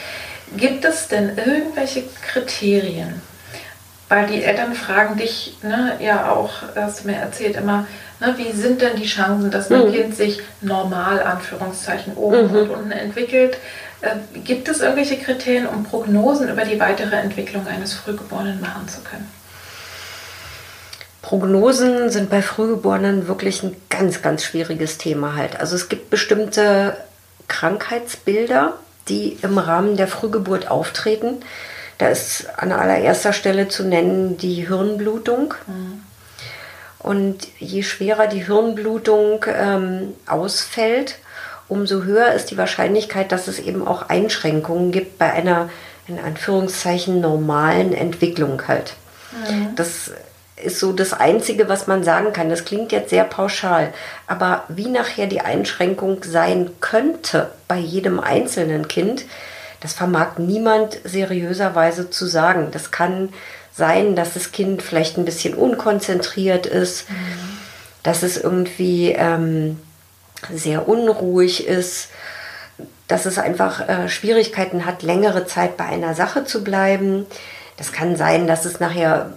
Gibt 0.57 0.85
es 0.85 1.09
denn 1.09 1.37
irgendwelche 1.37 2.05
Kriterien? 2.27 3.21
Weil 4.09 4.27
die 4.27 4.43
Eltern 4.43 4.73
fragen 4.73 5.19
dich 5.19 5.59
ne, 5.63 5.97
ja 6.01 6.31
auch, 6.31 6.51
hast 6.75 7.05
du 7.05 7.09
mir 7.09 7.17
erzählt, 7.17 7.57
immer, 7.57 7.87
Ne, 8.21 8.35
wie 8.37 8.51
sind 8.51 8.81
denn 8.83 8.97
die 8.97 9.07
Chancen, 9.07 9.51
dass 9.51 9.71
ein 9.71 9.87
mhm. 9.87 9.93
Kind 9.93 10.17
sich 10.17 10.41
normal, 10.61 11.23
Anführungszeichen, 11.23 12.15
oben 12.15 12.49
mhm. 12.49 12.57
und 12.57 12.71
unten 12.71 12.91
entwickelt? 12.91 13.59
Äh, 14.01 14.17
gibt 14.41 14.69
es 14.69 14.81
irgendwelche 14.81 15.19
Kriterien, 15.19 15.67
um 15.67 15.85
Prognosen 15.85 16.49
über 16.49 16.65
die 16.65 16.81
weitere 16.81 17.17
Entwicklung 17.17 17.67
eines 17.67 17.95
Frühgeborenen 17.95 18.61
machen 18.61 18.89
zu 18.89 19.01
können? 19.03 19.31
Prognosen 21.29 22.09
sind 22.09 22.31
bei 22.31 22.41
Frühgeborenen 22.41 23.29
wirklich 23.29 23.63
ein 23.63 23.77
ganz, 23.91 24.23
ganz 24.23 24.45
schwieriges 24.45 24.97
Thema 24.97 25.37
halt. 25.37 25.61
Also 25.61 25.77
es 25.77 25.91
gibt 25.91 26.09
bestimmte 26.09 26.97
Krankheitsbilder, 27.49 28.79
die 29.11 29.37
im 29.43 29.59
Rahmen 29.59 29.99
der 29.99 30.09
Frühgeburt 30.09 30.71
auftreten. 30.71 31.43
Da 31.99 32.09
ist 32.09 32.47
an 32.57 32.73
allererster 32.73 33.35
Stelle 33.35 33.69
zu 33.69 33.85
nennen 33.85 34.39
die 34.39 34.67
Hirnblutung. 34.69 35.53
Mhm. 35.67 36.03
Und 36.99 37.47
je 37.59 37.83
schwerer 37.83 38.27
die 38.27 38.47
Hirnblutung 38.47 39.45
ähm, 39.55 40.15
ausfällt, 40.27 41.17
umso 41.69 42.05
höher 42.05 42.33
ist 42.33 42.51
die 42.51 42.57
Wahrscheinlichkeit, 42.57 43.33
dass 43.33 43.49
es 43.49 43.59
eben 43.59 43.87
auch 43.87 44.09
Einschränkungen 44.09 44.93
gibt 44.93 45.19
bei 45.19 45.31
einer 45.31 45.69
in 46.07 46.19
Anführungszeichen 46.19 47.21
normalen 47.21 47.93
Entwicklung 47.93 48.67
halt. 48.67 48.95
Mhm. 49.47 49.77
Das 49.77 50.11
ist 50.65 50.79
so 50.79 50.93
das 50.93 51.13
Einzige, 51.13 51.69
was 51.69 51.87
man 51.87 52.05
sagen 52.05 52.33
kann. 52.33 52.51
Das 52.51 52.65
klingt 52.65 52.93
jetzt 52.93 53.11
sehr 53.11 53.25
pauschal, 53.25 53.93
aber 54.27 54.65
wie 54.69 54.89
nachher 54.89 55.27
die 55.27 55.41
Einschränkung 55.41 56.23
sein 56.25 56.71
könnte 56.81 57.51
bei 57.67 57.79
jedem 57.79 58.21
einzelnen 58.21 58.89
Kind, 58.89 59.25
das 59.81 59.93
vermag 59.93 60.39
niemand 60.39 60.99
seriöserweise 61.05 62.11
zu 62.11 62.27
sagen. 62.27 62.69
Das 62.73 62.91
kann 62.91 63.31
sein, 63.73 64.17
dass 64.17 64.35
das 64.35 64.53
Kind 64.53 64.83
vielleicht 64.83 65.17
ein 65.17 65.25
bisschen 65.25 65.55
unkonzentriert 65.55 66.67
ist, 66.67 67.09
mhm. 67.09 67.15
dass 68.03 68.23
es 68.23 68.37
irgendwie 68.37 69.13
ähm, 69.13 69.79
sehr 70.53 70.89
unruhig 70.89 71.67
ist, 71.67 72.09
dass 73.07 73.25
es 73.25 73.39
einfach 73.39 73.89
äh, 73.89 74.09
Schwierigkeiten 74.09 74.85
hat, 74.85 75.03
längere 75.03 75.47
Zeit 75.47 75.77
bei 75.77 75.85
einer 75.85 76.15
Sache 76.15 76.45
zu 76.45 76.63
bleiben. 76.63 77.27
Das 77.77 77.93
kann 77.93 78.17
sein, 78.17 78.47
dass 78.47 78.65
es 78.65 78.81
nachher 78.81 79.33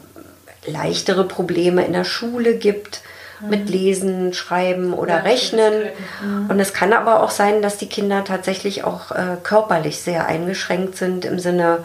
leichtere 0.66 1.26
Probleme 1.26 1.86
in 1.86 1.94
der 1.94 2.04
Schule 2.04 2.56
gibt 2.56 3.02
mhm. 3.40 3.50
mit 3.50 3.70
Lesen, 3.70 4.34
Schreiben 4.34 4.94
oder 4.94 5.18
ja, 5.18 5.22
Rechnen. 5.22 5.90
Mhm. 6.24 6.50
Und 6.50 6.60
es 6.60 6.74
kann 6.74 6.94
aber 6.94 7.24
auch 7.24 7.32
sein, 7.32 7.62
dass 7.62 7.78
die 7.78 7.90
Kinder 7.90 8.24
tatsächlich 8.24 8.84
auch 8.84 9.12
äh, 9.12 9.38
körperlich 9.44 10.02
sehr 10.02 10.26
eingeschränkt 10.26 10.98
sind 10.98 11.26
im 11.26 11.40
Sinne 11.40 11.84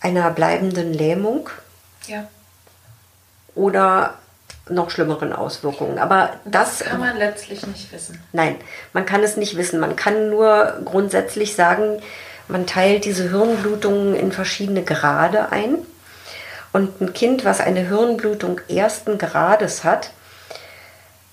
einer 0.00 0.30
bleibenden 0.30 0.94
Lähmung. 0.94 1.50
Ja. 2.06 2.26
Oder 3.54 4.14
noch 4.68 4.90
schlimmeren 4.90 5.32
Auswirkungen. 5.32 5.98
Aber 5.98 6.30
das, 6.44 6.78
das, 6.78 6.88
kann 6.88 7.00
man 7.00 7.16
letztlich 7.16 7.66
nicht 7.66 7.92
wissen. 7.92 8.22
Nein, 8.32 8.56
man 8.92 9.04
kann 9.04 9.22
es 9.22 9.36
nicht 9.36 9.56
wissen. 9.56 9.80
Man 9.80 9.96
kann 9.96 10.30
nur 10.30 10.80
grundsätzlich 10.84 11.54
sagen, 11.54 12.00
man 12.48 12.66
teilt 12.66 13.04
diese 13.04 13.30
Hirnblutungen 13.30 14.14
in 14.14 14.32
verschiedene 14.32 14.82
Grade 14.82 15.52
ein. 15.52 15.78
Und 16.72 17.00
ein 17.00 17.12
Kind, 17.12 17.44
was 17.44 17.60
eine 17.60 17.80
Hirnblutung 17.80 18.60
ersten 18.68 19.18
Grades 19.18 19.84
hat, 19.84 20.10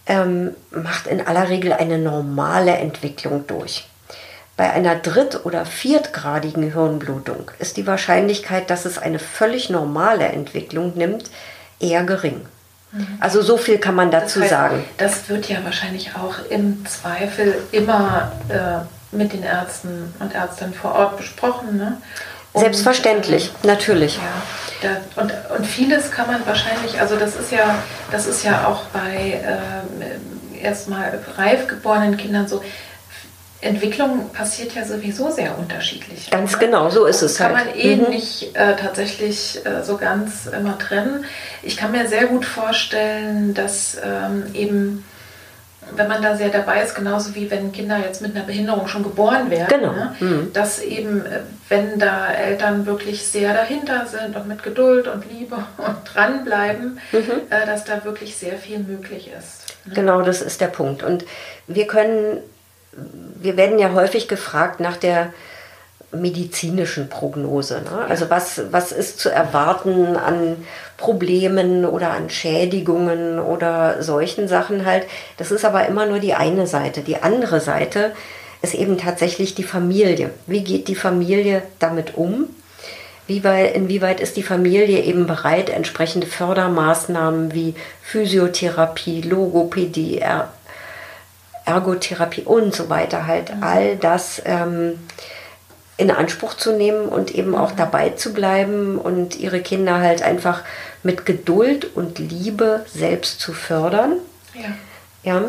ähm, 0.08 0.56
macht 0.72 1.08
in 1.08 1.26
aller 1.26 1.50
Regel 1.50 1.74
eine 1.74 1.98
normale 1.98 2.78
Entwicklung 2.78 3.46
durch. 3.46 3.88
Bei 4.56 4.72
einer 4.72 4.96
dritt- 4.96 5.46
oder 5.46 5.66
viertgradigen 5.66 6.72
Hirnblutung 6.72 7.52
ist 7.60 7.78
die 7.78 7.86
Wahrscheinlichkeit, 7.86 8.72
dass 8.72 8.86
es 8.86 8.98
eine 8.98 9.20
völlig 9.20 9.70
normale 9.70 10.26
Entwicklung 10.26 10.94
nimmt, 10.96 11.30
eher 11.80 12.04
gering. 12.04 12.42
Mhm. 12.92 13.08
Also 13.20 13.44
so 13.44 13.58
viel 13.58 13.78
kann 13.78 13.94
man 13.94 14.10
dazu 14.10 14.40
das 14.40 14.44
heißt, 14.44 14.50
sagen. 14.50 14.84
Das 14.98 15.30
wird 15.30 15.48
ja 15.48 15.64
wahrscheinlich 15.64 16.16
auch 16.16 16.36
im 16.50 16.84
Zweifel 16.88 17.56
immer 17.72 18.32
äh, 18.50 19.16
mit 19.16 19.34
den 19.34 19.44
Ärzten 19.44 20.14
und 20.20 20.34
Ärztinnen 20.34 20.74
vor 20.74 20.94
Ort 20.96 21.18
besprochen. 21.18 21.78
Ne? 21.78 21.98
Und, 22.58 22.64
Selbstverständlich, 22.64 23.52
äh, 23.64 23.68
natürlich. 23.68 24.18
Ja, 24.18 24.22
da, 25.16 25.22
und, 25.22 25.32
und 25.58 25.66
vieles 25.66 26.12
kann 26.12 26.28
man 26.28 26.46
wahrscheinlich, 26.46 27.00
also 27.00 27.16
das 27.16 27.36
ist 27.36 27.52
ja, 27.52 27.76
das 28.12 28.28
ist 28.28 28.44
ja 28.44 28.68
auch 28.68 28.84
bei 28.86 29.42
äh, 29.44 30.64
erstmal 30.64 31.20
reif 31.38 31.68
geborenen 31.68 32.18
Kindern 32.18 32.48
so, 32.48 32.62
Entwicklung 33.60 34.30
passiert 34.30 34.76
ja 34.76 34.86
sowieso 34.86 35.32
sehr 35.32 35.58
unterschiedlich. 35.58 36.30
Ganz 36.30 36.52
oder? 36.52 36.66
genau, 36.66 36.90
so 36.90 37.06
ist 37.06 37.24
es 37.24 37.38
kann 37.38 37.56
halt. 37.56 37.58
Kann 37.58 37.76
man 37.76 37.80
eh 37.80 37.96
mhm. 37.96 38.10
nicht 38.10 38.56
äh, 38.56 38.76
tatsächlich 38.76 39.66
äh, 39.66 39.84
so 39.84 39.98
ganz 39.98 40.46
immer 40.46 40.78
trennen. 40.78 41.26
Ich 41.64 41.76
kann 41.76 41.92
mir 41.92 42.08
sehr 42.08 42.28
gut 42.28 42.46
vorstellen, 42.46 43.56
dass 43.56 43.98
ähm, 44.04 44.46
eben, 44.54 45.06
wenn 45.96 46.08
man 46.08 46.22
da 46.22 46.36
sehr 46.36 46.50
dabei 46.50 46.82
ist, 46.82 46.96
genauso 46.96 47.36
wie 47.36 47.50
wenn 47.50 47.72
Kinder 47.72 47.98
jetzt 47.98 48.22
mit 48.22 48.36
einer 48.36 48.46
Behinderung 48.46 48.88
schon 48.88 49.04
geboren 49.04 49.50
werden, 49.50 49.68
genau. 49.70 49.94
ne, 49.94 50.16
mhm. 50.20 50.54
dass 50.54 50.82
eben, 50.82 51.26
äh, 51.26 51.40
wenn 51.70 52.00
da 52.00 52.32
Eltern 52.32 52.86
wirklich 52.86 53.26
sehr 53.26 53.54
dahinter 53.54 54.06
sind 54.06 54.36
und 54.36 54.48
mit 54.48 54.64
Geduld 54.64 55.08
und 55.08 55.24
Liebe 55.32 55.56
und 55.78 55.96
dranbleiben, 56.14 57.00
mhm. 57.12 57.32
äh, 57.50 57.66
dass 57.66 57.86
da 57.86 58.04
wirklich 58.04 58.36
sehr 58.36 58.58
viel 58.58 58.80
möglich 58.80 59.32
ist. 59.38 59.64
Ne? 59.86 59.94
Genau, 59.94 60.22
das 60.22 60.42
ist 60.42 60.62
der 60.62 60.68
Punkt. 60.68 61.04
Und 61.04 61.26
wir 61.68 61.88
können 61.88 62.40
wir 63.40 63.58
werden 63.58 63.80
ja 63.80 63.94
häufig 63.94 64.28
gefragt 64.28 64.80
nach 64.80 64.98
der 64.98 65.34
medizinischen 66.12 67.10
Prognose. 67.10 67.82
Ne? 67.82 68.06
Also 68.08 68.30
was, 68.30 68.62
was 68.72 68.92
ist 68.92 69.20
zu 69.20 69.30
erwarten 69.30 70.16
an 70.16 70.58
Problemen 70.96 71.86
oder 71.86 72.12
an 72.12 72.30
Schädigungen 72.30 73.40
oder 73.40 74.02
solchen 74.02 74.48
Sachen 74.48 74.86
halt. 74.86 75.06
Das 75.38 75.52
ist 75.52 75.66
aber 75.66 75.86
immer 75.88 76.06
nur 76.06 76.20
die 76.20 76.34
eine 76.34 76.66
Seite. 76.66 77.02
Die 77.02 77.22
andere 77.22 77.60
Seite 77.60 78.14
ist 78.62 78.74
eben 78.74 78.98
tatsächlich 78.98 79.54
die 79.54 79.64
Familie. 79.64 80.32
Wie 80.48 80.64
geht 80.64 80.88
die 80.88 80.96
Familie 80.96 81.62
damit 81.80 82.16
um? 82.16 82.48
Wie 83.28 83.44
weit, 83.44 83.76
inwieweit 83.76 84.22
ist 84.22 84.38
die 84.38 84.44
Familie 84.44 85.04
eben 85.04 85.28
bereit, 85.28 85.70
entsprechende 85.70 86.28
Fördermaßnahmen 86.28 87.54
wie 87.54 87.76
Physiotherapie, 88.02 89.22
Logopädie, 89.22 90.24
Ergotherapie 91.66 92.44
und 92.44 92.74
so 92.74 92.90
weiter 92.90 93.28
halt 93.28 93.52
all 93.60 93.98
das 93.98 94.42
ähm, 94.46 94.94
in 95.98 96.12
Anspruch 96.12 96.54
zu 96.54 96.74
nehmen 96.74 97.10
und 97.10 97.34
eben 97.34 97.56
auch 97.56 97.72
mhm. 97.72 97.78
dabei 97.78 98.10
zu 98.12 98.34
bleiben 98.34 98.98
und 98.98 99.40
ihre 99.40 99.62
Kinder 99.62 100.00
halt 100.00 100.22
einfach 100.22 100.64
mit 101.04 101.26
Geduld 101.26 101.96
und 101.96 102.20
Liebe 102.20 102.86
selbst 102.94 103.40
zu 103.40 103.54
fördern. 103.54 104.14
Ja. 104.54 104.70
ja. 105.24 105.44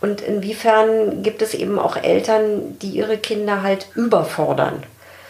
Und 0.00 0.20
inwiefern 0.20 1.22
gibt 1.22 1.40
es 1.40 1.54
eben 1.54 1.78
auch 1.78 1.96
Eltern, 1.96 2.78
die 2.80 2.90
ihre 2.90 3.16
Kinder 3.16 3.62
halt 3.62 3.86
überfordern. 3.94 4.82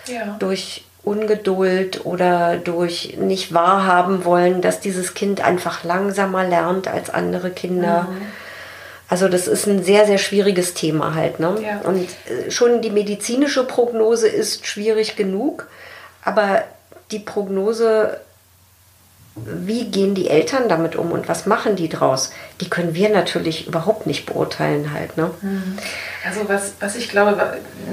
Ja. 0.06 0.36
Durch 0.38 0.84
Ungeduld 1.04 2.06
oder 2.06 2.56
durch 2.56 3.16
nicht 3.18 3.52
wahrhaben 3.52 4.24
wollen, 4.24 4.62
dass 4.62 4.80
dieses 4.80 5.12
Kind 5.12 5.44
einfach 5.44 5.84
langsamer 5.84 6.44
lernt 6.44 6.88
als 6.88 7.10
andere 7.10 7.50
Kinder. 7.50 8.08
Mhm 8.10 8.26
Also 9.08 9.28
das 9.28 9.46
ist 9.48 9.66
ein 9.66 9.84
sehr, 9.84 10.06
sehr 10.06 10.18
schwieriges 10.18 10.74
Thema 10.74 11.14
halt. 11.14 11.38
Ne? 11.38 11.56
Ja. 11.62 11.80
Und 11.88 12.08
äh, 12.26 12.50
schon 12.50 12.80
die 12.82 12.90
medizinische 12.90 13.64
Prognose 13.64 14.28
ist 14.28 14.66
schwierig 14.66 15.14
genug, 15.16 15.68
aber 16.22 16.62
die 17.10 17.18
Prognose, 17.18 18.18
wie 19.36 19.86
gehen 19.90 20.14
die 20.14 20.30
Eltern 20.30 20.68
damit 20.68 20.96
um 20.96 21.10
und 21.12 21.28
was 21.28 21.44
machen 21.44 21.76
die 21.76 21.88
draus, 21.88 22.30
die 22.60 22.70
können 22.70 22.94
wir 22.94 23.10
natürlich 23.10 23.66
überhaupt 23.66 24.06
nicht 24.06 24.26
beurteilen 24.26 24.92
halt. 24.94 25.16
Ne? 25.16 25.30
Also 26.24 26.48
was, 26.48 26.72
was 26.80 26.96
ich 26.96 27.08
glaube, 27.10 27.36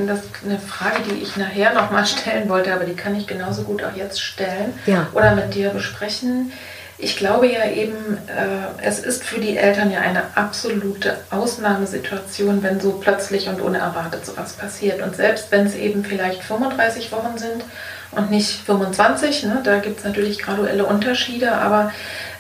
das 0.08 0.20
ist 0.20 0.30
eine 0.46 0.60
Frage, 0.60 1.02
die 1.10 1.22
ich 1.22 1.36
nachher 1.38 1.74
nochmal 1.74 2.06
stellen 2.06 2.48
wollte, 2.48 2.74
aber 2.74 2.86
die 2.86 2.96
kann 2.96 3.16
ich 3.16 3.28
genauso 3.28 3.64
gut 3.64 3.84
auch 3.84 3.96
jetzt 3.96 4.22
stellen 4.22 4.74
Ja. 4.86 5.08
oder 5.14 5.36
mit 5.36 5.54
dir 5.56 5.72
besprechen. 5.72 6.54
Ich 7.02 7.18
glaube 7.18 7.48
ja 7.52 7.68
eben, 7.70 8.18
äh, 8.28 8.84
es 8.84 9.00
ist 9.00 9.24
für 9.24 9.40
die 9.40 9.58
Eltern 9.58 9.92
ja 9.92 10.02
eine 10.02 10.24
absolute 10.36 11.18
Ausnahmesituation, 11.32 12.62
wenn 12.62 12.80
so 12.80 12.92
plötzlich 12.92 13.50
und 13.50 13.60
unerwartet 13.60 14.26
sowas 14.26 14.54
passiert. 14.54 15.02
Und 15.02 15.16
selbst 15.16 15.52
wenn 15.52 15.66
es 15.66 15.76
eben 15.76 16.06
vielleicht 16.06 16.44
35 16.44 17.12
Wochen 17.12 17.38
sind 17.38 17.64
und 18.12 18.30
nicht 18.30 18.52
25, 18.66 19.44
ne, 19.44 19.62
da 19.64 19.80
gibt 19.80 20.00
es 20.00 20.06
natürlich 20.06 20.40
graduelle 20.40 20.86
Unterschiede, 20.86 21.54
aber 21.54 21.92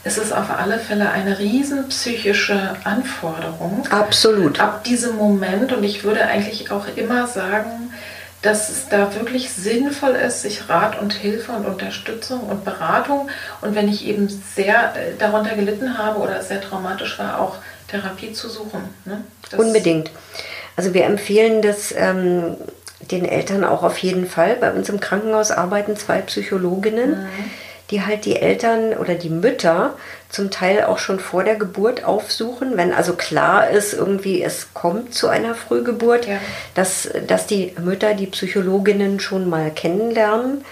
es 0.03 0.17
ist 0.17 0.31
auf 0.31 0.49
alle 0.49 0.79
Fälle 0.79 1.11
eine 1.11 1.37
riesen 1.39 1.87
psychische 1.89 2.75
Anforderung 2.83 3.87
Absolut. 3.89 4.59
ab 4.59 4.83
diesem 4.83 5.15
Moment 5.15 5.73
und 5.73 5.83
ich 5.83 6.03
würde 6.03 6.25
eigentlich 6.25 6.71
auch 6.71 6.85
immer 6.95 7.27
sagen, 7.27 7.90
dass 8.41 8.69
es 8.69 8.89
da 8.89 9.13
wirklich 9.15 9.51
sinnvoll 9.51 10.11
ist, 10.11 10.41
sich 10.41 10.67
Rat 10.67 10.99
und 10.99 11.13
Hilfe 11.13 11.51
und 11.51 11.65
Unterstützung 11.65 12.41
und 12.41 12.65
Beratung 12.65 13.29
und 13.61 13.75
wenn 13.75 13.87
ich 13.87 14.07
eben 14.07 14.27
sehr 14.29 14.95
äh, 14.95 15.13
darunter 15.17 15.55
gelitten 15.55 15.97
habe 15.97 16.19
oder 16.19 16.39
es 16.39 16.47
sehr 16.47 16.61
traumatisch 16.61 17.19
war, 17.19 17.39
auch 17.39 17.57
Therapie 17.87 18.33
zu 18.33 18.49
suchen. 18.49 18.81
Ne? 19.05 19.23
Unbedingt. 19.57 20.11
Also 20.75 20.93
wir 20.93 21.05
empfehlen 21.05 21.61
das 21.61 21.93
ähm, 21.95 22.55
den 22.99 23.25
Eltern 23.25 23.63
auch 23.63 23.83
auf 23.83 23.97
jeden 23.97 24.27
Fall. 24.27 24.55
Bei 24.55 24.71
uns 24.71 24.89
im 24.89 24.99
Krankenhaus 24.99 25.51
arbeiten 25.51 25.97
zwei 25.97 26.21
Psychologinnen, 26.21 27.27
die 27.89 28.05
halt 28.05 28.25
die 28.25 28.37
Eltern 28.37 28.93
oder 28.93 29.15
die 29.15 29.29
Mütter 29.29 29.95
zum 30.31 30.49
Teil 30.49 30.85
auch 30.85 30.97
schon 30.97 31.19
vor 31.19 31.43
der 31.43 31.55
Geburt 31.55 32.03
aufsuchen, 32.05 32.77
wenn 32.77 32.93
also 32.93 33.13
klar 33.13 33.69
ist, 33.69 33.93
irgendwie 33.93 34.41
es 34.41 34.73
kommt 34.73 35.13
zu 35.13 35.27
einer 35.27 35.55
Frühgeburt, 35.55 36.25
Ja. 36.25 36.37
dass, 36.73 37.09
dass 37.27 37.47
die 37.47 37.73
Mütter 37.83 38.13
die 38.13 38.27
Psychologinnen 38.27 39.19
schon 39.19 39.49
mal 39.49 39.71
kennenlernen. 39.71 40.63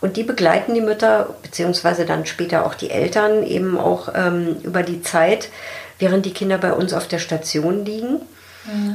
Und 0.00 0.16
die 0.18 0.24
begleiten 0.24 0.74
die 0.74 0.80
Mütter, 0.82 1.34
beziehungsweise 1.42 2.04
dann 2.04 2.26
später 2.26 2.66
auch 2.66 2.74
die 2.74 2.90
Eltern, 2.90 3.42
eben 3.44 3.78
auch 3.78 4.08
ähm, 4.14 4.56
über 4.62 4.82
die 4.82 5.00
Zeit, 5.00 5.48
während 5.98 6.26
die 6.26 6.32
Kinder 6.34 6.58
bei 6.58 6.72
uns 6.72 6.92
auf 6.92 7.06
der 7.08 7.20
Station 7.20 7.84
liegen 7.86 8.20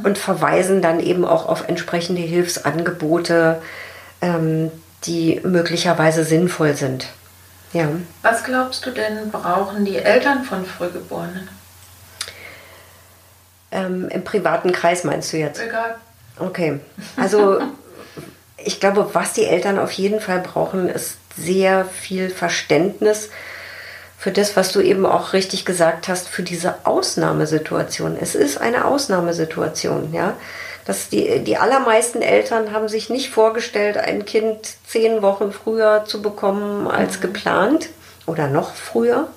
und 0.04 0.18
verweisen 0.18 0.82
dann 0.82 1.00
eben 1.00 1.26
auch 1.26 1.48
auf 1.48 1.68
entsprechende 1.70 2.22
Hilfsangebote, 2.22 3.62
ähm, 4.22 4.72
die 5.06 5.40
möglicherweise 5.44 6.24
sinnvoll 6.24 6.76
sind. 6.76 7.08
Ja. 7.74 7.90
Was 8.22 8.44
glaubst 8.44 8.86
du 8.86 8.92
denn, 8.92 9.32
brauchen 9.32 9.86
die 9.86 9.98
Eltern 9.98 10.44
von 10.44 10.66
Frühgeborenen? 10.66 11.48
Ähm, 13.72 14.10
Im 14.10 14.24
privaten 14.24 14.72
Kreis 14.72 15.04
meinst 15.04 15.32
du 15.32 15.38
jetzt? 15.38 15.62
Egal. 15.62 15.96
Okay. 16.40 16.80
Also 17.16 17.62
ich 18.58 18.80
glaube, 18.80 19.10
was 19.14 19.34
die 19.34 19.46
Eltern 19.46 19.78
auf 19.78 19.92
jeden 19.92 20.20
Fall 20.20 20.40
brauchen, 20.40 20.90
ist 20.90 21.18
sehr 21.38 21.86
viel 21.86 22.30
Verständnis 22.30 23.30
für 24.18 24.32
das, 24.32 24.58
was 24.58 24.74
du 24.74 24.82
eben 24.82 25.06
auch 25.06 25.32
richtig 25.32 25.64
gesagt 25.64 26.10
hast, 26.10 26.28
für 26.28 26.44
diese 26.44 26.86
Ausnahmesituation. 26.86 28.18
Es 28.20 28.36
ist 28.36 28.60
eine 28.60 28.86
Ausnahmesituation, 28.86 30.14
ja. 30.14 30.36
Das 30.86 31.10
die, 31.10 31.40
die 31.40 31.58
allermeisten 31.58 32.22
Eltern 32.22 32.72
haben 32.74 32.88
sich 32.88 33.10
nicht 33.10 33.30
vorgestellt, 33.30 33.98
ein 33.98 34.26
Kind 34.26 34.78
zehn 34.88 35.22
Wochen 35.22 35.52
früher 35.52 36.06
zu 36.06 36.22
bekommen 36.22 36.88
als 36.88 37.22
geplant 37.22 37.90
oder 38.26 38.48
noch 38.48 38.74
früher. 38.76 39.28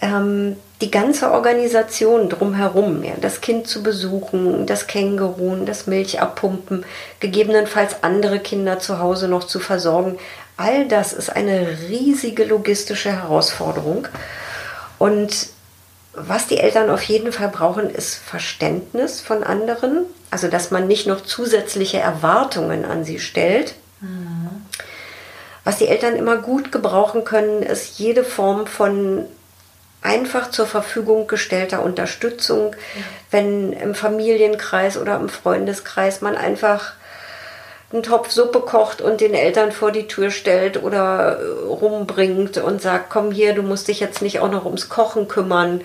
Ähm, 0.00 0.56
die 0.80 0.90
ganze 0.90 1.30
Organisation 1.30 2.28
drumherum, 2.28 3.04
ja, 3.04 3.12
das 3.20 3.40
Kind 3.40 3.68
zu 3.68 3.84
besuchen, 3.84 4.66
das 4.66 4.88
Känguruen, 4.88 5.64
das 5.64 5.86
Milch 5.86 6.20
abpumpen, 6.20 6.84
gegebenenfalls 7.20 8.02
andere 8.02 8.40
Kinder 8.40 8.80
zu 8.80 8.98
Hause 8.98 9.28
noch 9.28 9.44
zu 9.44 9.60
versorgen, 9.60 10.18
all 10.56 10.88
das 10.88 11.12
ist 11.12 11.30
eine 11.30 11.78
riesige 11.88 12.44
logistische 12.44 13.12
Herausforderung. 13.12 14.08
Und 14.98 15.48
was 16.14 16.48
die 16.48 16.58
Eltern 16.58 16.90
auf 16.90 17.02
jeden 17.02 17.32
Fall 17.32 17.48
brauchen, 17.48 17.88
ist 17.88 18.16
Verständnis 18.16 19.20
von 19.20 19.44
anderen, 19.44 20.04
also 20.32 20.48
dass 20.48 20.70
man 20.70 20.88
nicht 20.88 21.06
noch 21.06 21.20
zusätzliche 21.20 21.98
Erwartungen 21.98 22.86
an 22.86 23.04
sie 23.04 23.18
stellt. 23.18 23.74
Was 25.62 25.76
die 25.76 25.88
Eltern 25.88 26.16
immer 26.16 26.38
gut 26.38 26.72
gebrauchen 26.72 27.24
können, 27.24 27.62
ist 27.62 27.98
jede 27.98 28.24
Form 28.24 28.66
von 28.66 29.26
einfach 30.00 30.50
zur 30.50 30.66
Verfügung 30.66 31.26
gestellter 31.26 31.82
Unterstützung, 31.82 32.74
wenn 33.30 33.74
im 33.74 33.94
Familienkreis 33.94 34.96
oder 34.96 35.16
im 35.16 35.28
Freundeskreis 35.28 36.22
man 36.22 36.34
einfach 36.34 36.94
einen 37.92 38.02
Topf 38.02 38.30
Suppe 38.30 38.60
kocht 38.60 39.00
und 39.00 39.20
den 39.20 39.34
Eltern 39.34 39.72
vor 39.72 39.92
die 39.92 40.06
Tür 40.06 40.30
stellt 40.30 40.82
oder 40.82 41.38
äh, 41.38 41.64
rumbringt 41.66 42.58
und 42.58 42.80
sagt, 42.80 43.10
komm 43.10 43.30
hier, 43.32 43.54
du 43.54 43.62
musst 43.62 43.88
dich 43.88 44.00
jetzt 44.00 44.22
nicht 44.22 44.40
auch 44.40 44.50
noch 44.50 44.64
ums 44.64 44.88
Kochen 44.88 45.28
kümmern 45.28 45.82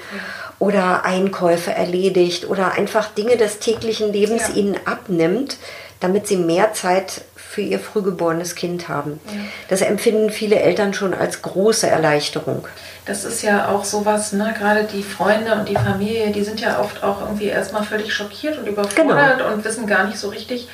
oder 0.59 1.05
Einkäufe 1.05 1.71
erledigt 1.71 2.49
oder 2.49 2.73
einfach 2.73 3.09
Dinge 3.09 3.37
des 3.37 3.59
täglichen 3.59 4.11
Lebens 4.13 4.43
Ja. 4.49 4.55
ihnen 4.55 4.77
abnimmt, 4.85 5.57
damit 5.99 6.27
sie 6.27 6.37
mehr 6.37 6.73
Zeit 6.73 7.21
für 7.35 7.61
ihr 7.61 7.79
frühgeborenes 7.79 8.55
Kind 8.55 8.87
haben. 8.87 9.19
Das 9.67 9.81
empfinden 9.81 10.29
viele 10.29 10.59
Eltern 10.59 10.93
schon 10.93 11.13
als 11.13 11.41
große 11.41 11.87
Erleichterung. 11.87 12.67
Das 13.07 13.23
ist 13.23 13.41
ja 13.41 13.69
auch 13.69 13.85
sowas, 13.85 14.33
ne? 14.33 14.53
gerade 14.57 14.83
die 14.83 15.01
Freunde 15.01 15.53
und 15.53 15.69
die 15.69 15.75
Familie, 15.75 16.31
die 16.31 16.43
sind 16.43 16.59
ja 16.59 16.79
oft 16.81 17.03
auch 17.03 17.21
irgendwie 17.21 17.45
erstmal 17.45 17.83
völlig 17.83 18.13
schockiert 18.13 18.57
und 18.57 18.67
überfordert 18.67 19.41
und 19.41 19.63
wissen 19.63 19.87
gar 19.87 20.05
nicht 20.05 20.19
so 20.19 20.27
richtig. 20.27 20.67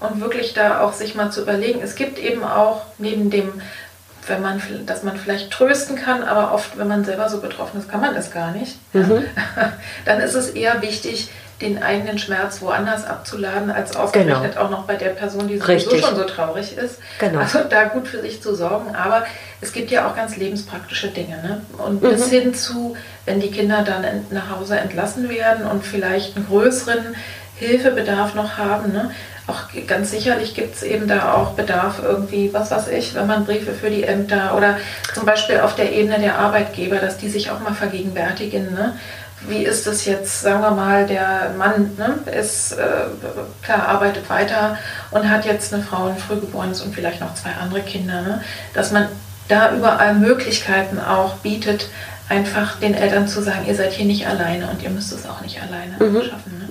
Und 0.00 0.20
wirklich 0.20 0.52
da 0.52 0.80
auch 0.80 0.92
sich 0.92 1.14
mal 1.14 1.30
zu 1.30 1.42
überlegen, 1.42 1.80
es 1.82 1.94
gibt 1.94 2.18
eben 2.18 2.42
auch 2.42 2.82
neben 2.98 3.30
dem, 3.30 3.62
wenn 4.26 4.42
man, 4.42 4.60
dass 4.84 5.04
man 5.04 5.16
vielleicht 5.16 5.52
trösten 5.52 5.94
kann, 5.94 6.24
aber 6.24 6.52
oft, 6.52 6.76
wenn 6.76 6.88
man 6.88 7.04
selber 7.04 7.28
so 7.28 7.40
betroffen 7.40 7.78
ist, 7.78 7.88
kann 7.88 8.00
man 8.00 8.14
das 8.14 8.32
gar 8.32 8.50
nicht. 8.50 8.76
Dann 10.04 10.20
ist 10.20 10.34
es 10.34 10.50
eher 10.50 10.82
wichtig, 10.82 11.30
den 11.60 11.82
eigenen 11.82 12.18
Schmerz 12.18 12.60
woanders 12.60 13.06
abzuladen, 13.06 13.70
als 13.70 13.96
ausgerechnet 13.96 14.58
auch 14.58 14.68
noch 14.68 14.84
bei 14.84 14.96
der 14.96 15.10
Person, 15.10 15.48
die 15.48 15.56
sowieso 15.56 15.90
Richtig. 15.90 16.04
schon 16.04 16.16
so 16.16 16.24
traurig 16.24 16.76
ist. 16.76 16.98
Genau. 17.18 17.40
Also 17.40 17.60
da 17.68 17.84
gut 17.84 18.08
für 18.08 18.20
sich 18.20 18.42
zu 18.42 18.54
sorgen. 18.54 18.94
Aber 18.94 19.24
es 19.62 19.72
gibt 19.72 19.90
ja 19.90 20.06
auch 20.06 20.14
ganz 20.14 20.36
lebenspraktische 20.36 21.08
Dinge. 21.08 21.36
Ne? 21.42 21.62
Und 21.78 22.00
bis 22.02 22.28
hin 22.28 22.54
zu, 22.54 22.94
wenn 23.24 23.40
die 23.40 23.50
Kinder 23.50 23.82
dann 23.82 24.04
nach 24.30 24.50
Hause 24.50 24.78
entlassen 24.78 25.30
werden 25.30 25.66
und 25.66 25.84
vielleicht 25.84 26.36
einen 26.36 26.46
größeren 26.46 27.16
Hilfebedarf 27.56 28.34
noch 28.34 28.58
haben. 28.58 28.92
Ne? 28.92 29.10
Auch 29.46 29.62
ganz 29.86 30.10
sicherlich 30.10 30.54
gibt 30.54 30.74
es 30.74 30.82
eben 30.82 31.08
da 31.08 31.32
auch 31.34 31.52
Bedarf 31.52 32.00
irgendwie, 32.02 32.52
was 32.52 32.70
weiß 32.70 32.88
ich, 32.88 33.14
wenn 33.14 33.26
man 33.26 33.46
Briefe 33.46 33.72
für 33.72 33.88
die 33.88 34.02
Ämter 34.02 34.54
oder 34.56 34.76
zum 35.14 35.24
Beispiel 35.24 35.60
auf 35.60 35.74
der 35.74 35.92
Ebene 35.92 36.18
der 36.18 36.38
Arbeitgeber, 36.38 36.96
dass 36.96 37.16
die 37.16 37.28
sich 37.28 37.50
auch 37.50 37.60
mal 37.60 37.72
vergegenwärtigen. 37.72 38.74
Ne? 38.74 38.98
Wie 39.48 39.64
ist 39.64 39.86
es 39.86 40.06
jetzt, 40.06 40.40
sagen 40.40 40.62
wir 40.62 40.70
mal, 40.70 41.06
der 41.06 41.54
Mann 41.58 41.92
ne, 41.98 42.18
ist, 42.32 42.72
äh, 42.72 42.84
klar, 43.62 43.86
arbeitet 43.88 44.28
weiter 44.30 44.78
und 45.10 45.28
hat 45.28 45.44
jetzt 45.44 45.72
eine 45.72 45.82
Frau, 45.82 46.06
ein 46.06 46.16
Frühgeborenes 46.16 46.80
und 46.80 46.94
vielleicht 46.94 47.20
noch 47.20 47.34
zwei 47.34 47.50
andere 47.60 47.82
Kinder. 47.82 48.22
Ne? 48.22 48.42
Dass 48.72 48.92
man 48.92 49.08
da 49.48 49.74
überall 49.74 50.14
Möglichkeiten 50.14 50.98
auch 50.98 51.36
bietet, 51.36 51.90
einfach 52.28 52.80
den 52.80 52.94
Eltern 52.94 53.28
zu 53.28 53.42
sagen, 53.42 53.66
ihr 53.66 53.74
seid 53.74 53.92
hier 53.92 54.06
nicht 54.06 54.26
alleine 54.26 54.68
und 54.68 54.82
ihr 54.82 54.90
müsst 54.90 55.12
es 55.12 55.28
auch 55.28 55.42
nicht 55.42 55.60
alleine 55.62 55.96
schaffen. 56.24 56.58
Ne? 56.58 56.66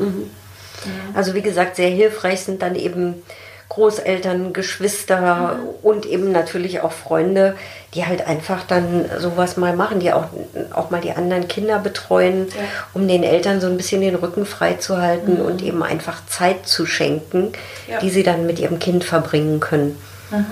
Also 1.13 1.33
wie 1.33 1.41
gesagt, 1.41 1.77
sehr 1.77 1.89
hilfreich 1.89 2.41
sind 2.41 2.61
dann 2.61 2.75
eben 2.75 3.23
Großeltern, 3.69 4.53
Geschwister 4.53 5.57
und 5.81 6.05
eben 6.05 6.31
natürlich 6.31 6.81
auch 6.81 6.91
Freunde, 6.91 7.55
die 7.93 8.05
halt 8.05 8.27
einfach 8.27 8.63
dann 8.67 9.05
sowas 9.19 9.57
mal 9.57 9.75
machen, 9.75 9.99
die 9.99 10.13
auch, 10.13 10.25
auch 10.73 10.91
mal 10.91 11.01
die 11.01 11.11
anderen 11.11 11.47
Kinder 11.47 11.79
betreuen, 11.79 12.47
Ja. 12.49 12.61
um 12.93 13.07
den 13.07 13.23
Eltern 13.23 13.59
so 13.61 13.67
ein 13.67 13.77
bisschen 13.77 14.01
den 14.01 14.15
Rücken 14.15 14.45
frei 14.45 14.73
zu 14.75 15.01
halten 15.01 15.41
und 15.41 15.61
eben 15.63 15.81
einfach 15.83 16.25
Zeit 16.27 16.67
zu 16.67 16.85
schenken, 16.85 17.53
Ja. 17.87 17.99
die 17.99 18.09
sie 18.11 18.23
dann 18.23 18.45
mit 18.45 18.59
ihrem 18.59 18.79
Kind 18.79 19.03
verbringen 19.03 19.59
können. 19.59 19.97
Mhm. 20.31 20.45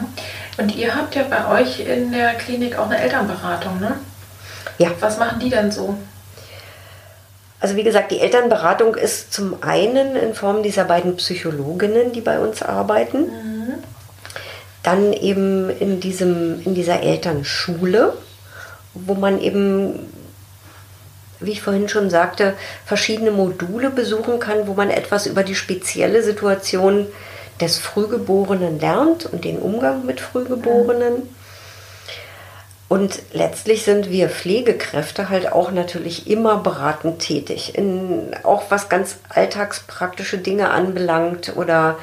Und 0.57 0.75
ihr 0.75 0.95
habt 0.95 1.15
ja 1.15 1.23
bei 1.29 1.61
euch 1.61 1.79
in 1.81 2.11
der 2.11 2.33
Klinik 2.35 2.77
auch 2.77 2.85
eine 2.87 2.99
Elternberatung, 2.99 3.79
ne? 3.79 3.93
Ja. 4.79 4.89
Was 4.99 5.17
machen 5.19 5.39
die 5.39 5.49
denn 5.49 5.71
so? 5.71 5.95
Also 7.63 7.77
wie 7.77 7.83
gesagt, 7.83 8.11
die 8.11 8.19
Elternberatung 8.19 8.95
ist 8.95 9.31
zum 9.31 9.63
einen 9.63 10.17
in 10.17 10.33
Form 10.33 10.63
dieser 10.63 10.83
beiden 10.83 11.15
Psychologinnen, 11.15 12.11
die 12.11 12.19
bei 12.19 12.37
uns 12.37 12.61
arbeiten. 12.61 13.29
Dann 14.83 15.13
eben 15.13 15.69
in, 15.69 16.01
diesem, 16.01 16.61
in 16.65 16.75
dieser 16.75 17.01
Elternschule, 17.01 18.11
wo 18.93 19.13
man 19.13 19.39
eben 19.39 20.11
wie 21.39 21.51
ich 21.51 21.61
vorhin 21.61 21.87
schon 21.87 22.09
sagte, 22.09 22.53
verschiedene 22.85 23.31
Module 23.31 23.89
besuchen 23.89 24.41
kann, 24.41 24.67
wo 24.67 24.73
man 24.73 24.89
etwas 24.89 25.25
über 25.25 25.43
die 25.43 25.55
spezielle 25.55 26.21
Situation 26.21 27.07
des 27.61 27.77
Frühgeborenen 27.77 28.81
lernt 28.81 29.25
und 29.25 29.45
den 29.45 29.59
Umgang 29.59 30.05
mit 30.05 30.19
Frühgeborenen. 30.19 31.29
Und 32.93 33.23
letztlich 33.33 33.85
sind 33.85 34.11
wir 34.11 34.29
Pflegekräfte 34.29 35.29
halt 35.29 35.51
auch 35.51 35.71
natürlich 35.71 36.29
immer 36.29 36.57
beratend 36.57 37.17
tätig, 37.17 37.75
in, 37.75 38.35
auch 38.43 38.65
was 38.69 38.87
ganz 38.87 39.17
alltagspraktische 39.29 40.37
Dinge 40.37 40.69
anbelangt 40.69 41.53
oder 41.55 41.97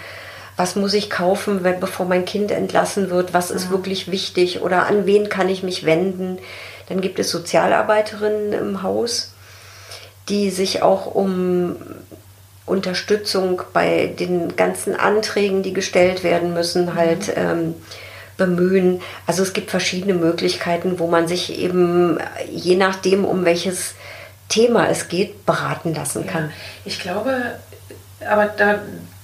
was 0.57 0.75
muss 0.75 0.93
ich 0.95 1.09
kaufen, 1.09 1.62
wenn, 1.62 1.79
bevor 1.79 2.07
mein 2.07 2.25
Kind 2.25 2.51
entlassen 2.51 3.09
wird, 3.09 3.33
was 3.33 3.53
ist 3.53 3.67
ja. 3.67 3.71
wirklich 3.71 4.11
wichtig 4.11 4.62
oder 4.62 4.89
an 4.89 5.07
wen 5.07 5.29
kann 5.29 5.49
ich 5.49 5.62
mich 5.62 5.87
wenden. 5.87 6.39
Dann 6.89 7.01
gibt 7.01 7.21
es 7.21 7.31
Sozialarbeiterinnen 7.31 8.53
im 8.53 8.83
Haus, 8.83 9.33
die 10.29 10.51
sich 10.51 10.83
auch 10.83 11.07
um 11.07 11.77
Unterstützung 12.67 13.62
bei 13.73 14.09
den 14.19 14.57
ganzen 14.57 14.97
Anträgen, 14.97 15.62
die 15.62 15.73
gestellt 15.73 16.25
werden 16.25 16.53
müssen, 16.53 16.87
mhm. 16.87 16.95
halt 16.97 17.33
ähm, 17.37 17.77
bemühen. 18.41 19.01
Also 19.27 19.43
es 19.43 19.53
gibt 19.53 19.71
verschiedene 19.71 20.15
Möglichkeiten, 20.15 20.99
wo 20.99 21.07
man 21.07 21.29
sich 21.29 21.59
eben 21.59 22.19
je 22.51 22.77
nachdem, 22.77 23.25
um 23.25 23.45
welches 23.45 23.95
Thema 24.49 24.89
es 24.89 25.09
geht, 25.09 25.47
beraten 25.47 25.95
lassen 25.95 26.27
kann. 26.27 26.45
Ja, 26.47 26.51
ich 26.87 27.01
glaube, 27.01 27.55
aber 28.29 28.47
da, 28.47 28.81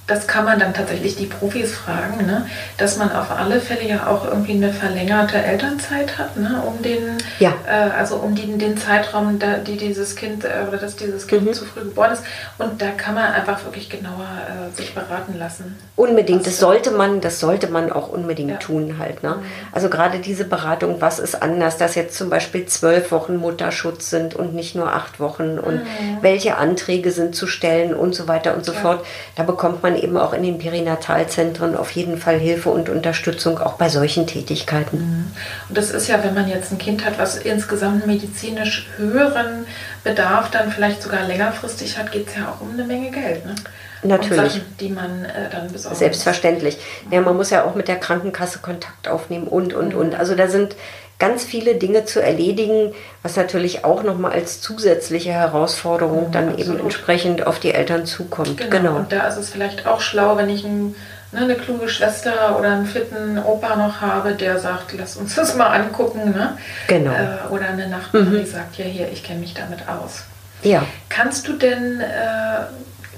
das 0.07 0.29
kann 0.29 0.45
man 0.45 0.59
dann 0.61 0.73
tatsächlich 0.73 1.17
die 1.17 1.27
Profis 1.27 1.75
fragen, 1.75 2.27
ne? 2.27 2.47
dass 2.79 2.97
man 2.97 3.11
auf 3.11 3.33
alle 3.33 3.61
Fälle 3.61 3.89
ja 3.89 4.07
auch 4.07 4.25
irgendwie 4.25 4.53
eine 4.53 4.73
verlängerte 4.73 5.37
Elternzeit 5.37 6.17
hat, 6.17 6.37
ne? 6.37 6.63
um 6.65 6.81
den, 6.81 7.19
ja. 7.41 7.53
äh, 7.67 7.91
also 7.91 8.17
um 8.17 8.37
den, 8.37 8.59
den 8.59 8.77
Zeitraum, 8.77 9.41
da, 9.41 9.57
die 9.57 9.77
dieses 9.77 10.15
Kind 10.15 10.45
äh, 10.45 10.67
oder 10.69 10.79
dass 10.79 10.95
dieses 10.95 11.27
Kind 11.27 11.47
mhm. 11.47 11.53
zu 11.53 11.65
früh 11.65 11.81
geboren 11.81 12.13
ist. 12.13 12.23
Und 12.57 12.81
da 12.81 12.91
kann 12.91 13.17
man 13.17 13.33
einfach 13.33 13.65
wirklich 13.65 13.91
genauer 13.91 14.29
äh, 14.47 14.77
sich 14.77 14.95
beraten 14.95 15.37
lassen. 15.39 15.77
Unbedingt, 15.97 16.47
das 16.47 16.61
sollte 16.61 16.93
man, 16.93 17.21
das 17.21 17.41
sollte 17.41 17.67
man 17.67 17.91
auch 17.91 18.09
unbedingt 18.09 18.51
ja. 18.51 18.57
tun 18.59 18.99
halt. 19.01 19.25
Ne? 19.25 19.31
Mhm. 19.31 19.43
Also 19.73 19.89
gerade 19.89 20.21
diese 20.21 20.45
Beratung, 20.45 21.01
was 21.01 21.19
ist 21.19 21.43
anders, 21.43 21.79
dass 21.79 21.97
jetzt 21.97 22.17
zum 22.17 22.31
Beispiel 22.31 22.67
zwölf 22.67 23.11
Wochen 23.11 23.39
Mutterschutz 23.39 24.11
sind 24.11 24.37
und 24.37 24.55
nicht 24.55 24.77
nur 24.77 24.93
acht 24.93 25.19
Wochen 25.19 25.59
und 25.59 25.83
mhm. 25.83 26.19
welche 26.21 26.59
Anträge 26.59 27.11
sind 27.11 27.35
zu 27.35 27.49
stellen 27.49 27.93
und 27.93 28.15
so 28.15 28.29
weiter 28.29 28.55
und 28.55 28.65
so 28.65 28.73
ja. 28.73 28.79
fort. 28.79 29.05
Da 29.35 29.43
bekommt 29.43 29.83
man 29.83 29.96
eben 29.97 30.17
auch 30.17 30.33
in 30.33 30.43
den 30.43 30.59
Perinatalzentren 30.59 31.77
auf 31.77 31.91
jeden 31.91 32.19
Fall 32.19 32.39
Hilfe 32.39 32.71
und 32.71 32.89
Unterstützung 32.89 33.59
auch 33.59 33.75
bei 33.75 33.89
solchen 33.89 34.27
Tätigkeiten. 34.27 34.99
Mhm. 34.99 35.31
Und 35.69 35.79
das 35.79 35.91
ist 35.91 36.09
ja, 36.09 36.23
wenn 36.23 36.35
man 36.35 36.49
jetzt 36.49 36.73
ein 36.73 36.79
Kind 36.79 37.05
hat, 37.05 37.19
was 37.19 37.37
insgesamt 37.37 38.07
medizinisch 38.07 38.89
höheren 38.97 39.67
Bedarf 40.05 40.51
dann 40.51 40.71
vielleicht 40.71 41.03
sogar 41.03 41.27
längerfristig 41.27 41.99
hat, 41.99 42.13
geht 42.13 42.29
es 42.29 42.37
ja 42.37 42.49
auch 42.49 42.61
um 42.61 42.73
eine 42.73 42.85
Menge 42.85 43.11
Geld. 43.11 43.45
Ne? 43.45 43.55
Natürlich. 44.03 44.53
Sachen, 44.53 44.77
die 44.79 44.89
man 44.89 45.25
äh, 45.25 45.51
dann 45.51 45.73
besorgt. 45.73 45.97
Selbstverständlich. 45.97 46.79
Ja, 47.11 47.21
man 47.21 47.37
muss 47.37 47.51
ja 47.51 47.65
auch 47.65 47.75
mit 47.75 47.89
der 47.89 47.97
Krankenkasse 47.97 48.61
Kontakt 48.61 49.09
aufnehmen 49.09 49.47
und, 49.47 49.75
und, 49.75 49.95
mhm. 49.95 50.01
und. 50.01 50.15
Also 50.15 50.35
da 50.35 50.49
sind 50.49 50.77
ganz 51.19 51.45
viele 51.45 51.77
Dinge 51.77 52.05
zu 52.05 52.23
erledigen, 52.23 52.93
was 53.23 53.37
natürlich 53.37 53.85
auch 53.85 54.03
nochmal 54.03 54.33
als 54.33 54.61
zusätzliche 54.61 55.33
Herausforderung 55.33 56.29
mhm, 56.29 56.33
dann 56.33 56.49
absolut. 56.51 56.75
eben 56.75 56.81
entsprechend 56.81 57.47
auf 57.47 57.59
die 57.59 57.73
Eltern 57.73 58.07
zukommt. 58.07 58.59
Genau. 58.59 58.71
genau. 58.71 58.97
Und 58.97 59.13
da 59.13 59.27
ist 59.27 59.37
es 59.37 59.51
vielleicht 59.51 59.87
auch 59.87 60.01
schlau, 60.01 60.37
wenn 60.37 60.51
ich 60.51 60.65
ein, 60.65 60.95
ne, 61.33 61.41
eine 61.41 61.55
kluge 61.55 61.89
Schwester 61.89 62.59
oder 62.59 62.73
einen 62.73 62.87
fitten 62.87 63.39
Opa 63.39 63.77
noch 63.77 64.01
habe, 64.01 64.35
der 64.35 64.59
sagt, 64.59 64.93
lass 64.99 65.17
uns 65.17 65.35
das 65.35 65.55
mal 65.55 65.69
angucken. 65.69 66.33
Ne? 66.33 66.59
Genau. 66.87 67.13
Äh, 67.13 67.49
oder 67.51 67.69
eine 67.69 67.89
Nachbarin, 67.89 68.33
mhm. 68.33 68.39
die 68.39 68.47
sagt, 68.47 68.77
ja 68.77 68.85
hier, 68.85 69.09
ich 69.11 69.23
kenne 69.23 69.41
mich 69.41 69.55
damit 69.55 69.89
aus. 69.89 70.25
Ja. 70.63 70.85
Kannst 71.09 71.49
du 71.49 71.55
denn 71.55 72.01
äh, 72.01 72.05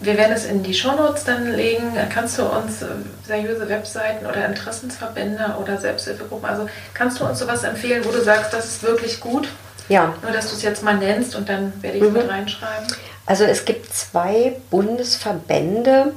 wir 0.01 0.17
werden 0.17 0.33
es 0.33 0.45
in 0.45 0.63
die 0.63 0.75
Shownotes 0.75 1.25
dann 1.25 1.53
legen. 1.55 1.93
Kannst 2.13 2.39
du 2.39 2.45
uns 2.45 2.83
äh, 2.83 2.87
seriöse 3.27 3.69
Webseiten 3.69 4.27
oder 4.27 4.47
Interessensverbände 4.47 5.57
oder 5.61 5.79
Selbsthilfegruppen, 5.79 6.49
also 6.49 6.69
kannst 6.95 7.21
du 7.21 7.25
uns 7.25 7.39
sowas 7.39 7.65
empfehlen, 7.65 8.05
wo 8.05 8.11
du 8.11 8.23
sagst, 8.23 8.53
das 8.53 8.67
ist 8.67 8.83
wirklich 8.83 9.21
gut? 9.21 9.49
Ja. 9.89 10.15
Nur, 10.23 10.33
dass 10.33 10.51
du 10.51 10.57
es 10.57 10.63
jetzt 10.63 10.83
mal 10.83 10.97
nennst 10.97 11.35
und 11.35 11.49
dann 11.49 11.73
werde 11.83 11.97
ich 11.97 12.03
es 12.03 12.11
mhm. 12.11 12.17
mit 12.17 12.29
reinschreiben. 12.29 12.87
Also 13.27 13.45
es 13.45 13.65
gibt 13.65 13.93
zwei 13.93 14.57
Bundesverbände, 14.71 16.13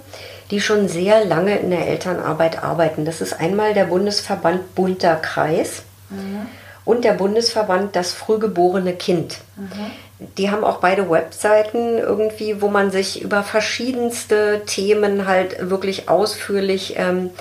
die 0.49 0.61
schon 0.61 0.87
sehr 0.87 1.25
lange 1.25 1.57
in 1.57 1.71
der 1.71 1.87
Elternarbeit 1.87 2.63
arbeiten. 2.63 3.05
Das 3.05 3.21
ist 3.21 3.39
einmal 3.39 3.73
der 3.73 3.85
Bundesverband 3.85 4.75
Bunter 4.75 5.15
Kreis 5.15 5.83
mhm. 6.09 6.47
und 6.83 7.05
der 7.05 7.13
Bundesverband 7.13 7.95
Das 7.95 8.13
frühgeborene 8.13 8.93
Kind. 8.93 9.37
Mhm 9.55 9.91
die 10.37 10.51
haben 10.51 10.63
auch 10.63 10.77
beide 10.77 11.09
Webseiten 11.09 11.97
irgendwie, 11.97 12.61
wo 12.61 12.67
man 12.67 12.91
sich 12.91 13.21
über 13.21 13.43
verschiedenste 13.43 14.61
Themen 14.65 15.25
halt 15.27 15.69
wirklich 15.69 16.09
ausführlich 16.09 16.95
ähm, 16.97 17.31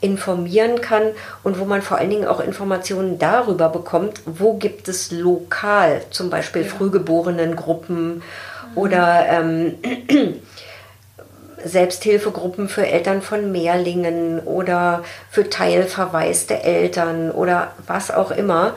informieren 0.00 0.80
kann 0.80 1.02
und 1.42 1.58
wo 1.58 1.64
man 1.64 1.80
vor 1.80 1.98
allen 1.98 2.10
Dingen 2.10 2.26
auch 2.26 2.40
Informationen 2.40 3.18
darüber 3.18 3.68
bekommt, 3.68 4.20
wo 4.26 4.54
gibt 4.54 4.88
es 4.88 5.10
lokal 5.10 6.02
zum 6.10 6.28
Beispiel 6.28 6.62
ja. 6.62 6.68
Frühgeborenengruppen 6.68 8.16
mhm. 8.16 8.22
oder 8.74 9.26
ähm, 9.30 9.76
Selbsthilfegruppen 11.64 12.68
für 12.68 12.86
Eltern 12.86 13.22
von 13.22 13.50
Mehrlingen 13.50 14.40
oder 14.40 15.02
für 15.30 15.48
teilverwaiste 15.48 16.62
Eltern 16.62 17.30
oder 17.30 17.72
was 17.86 18.10
auch 18.10 18.30
immer. 18.30 18.74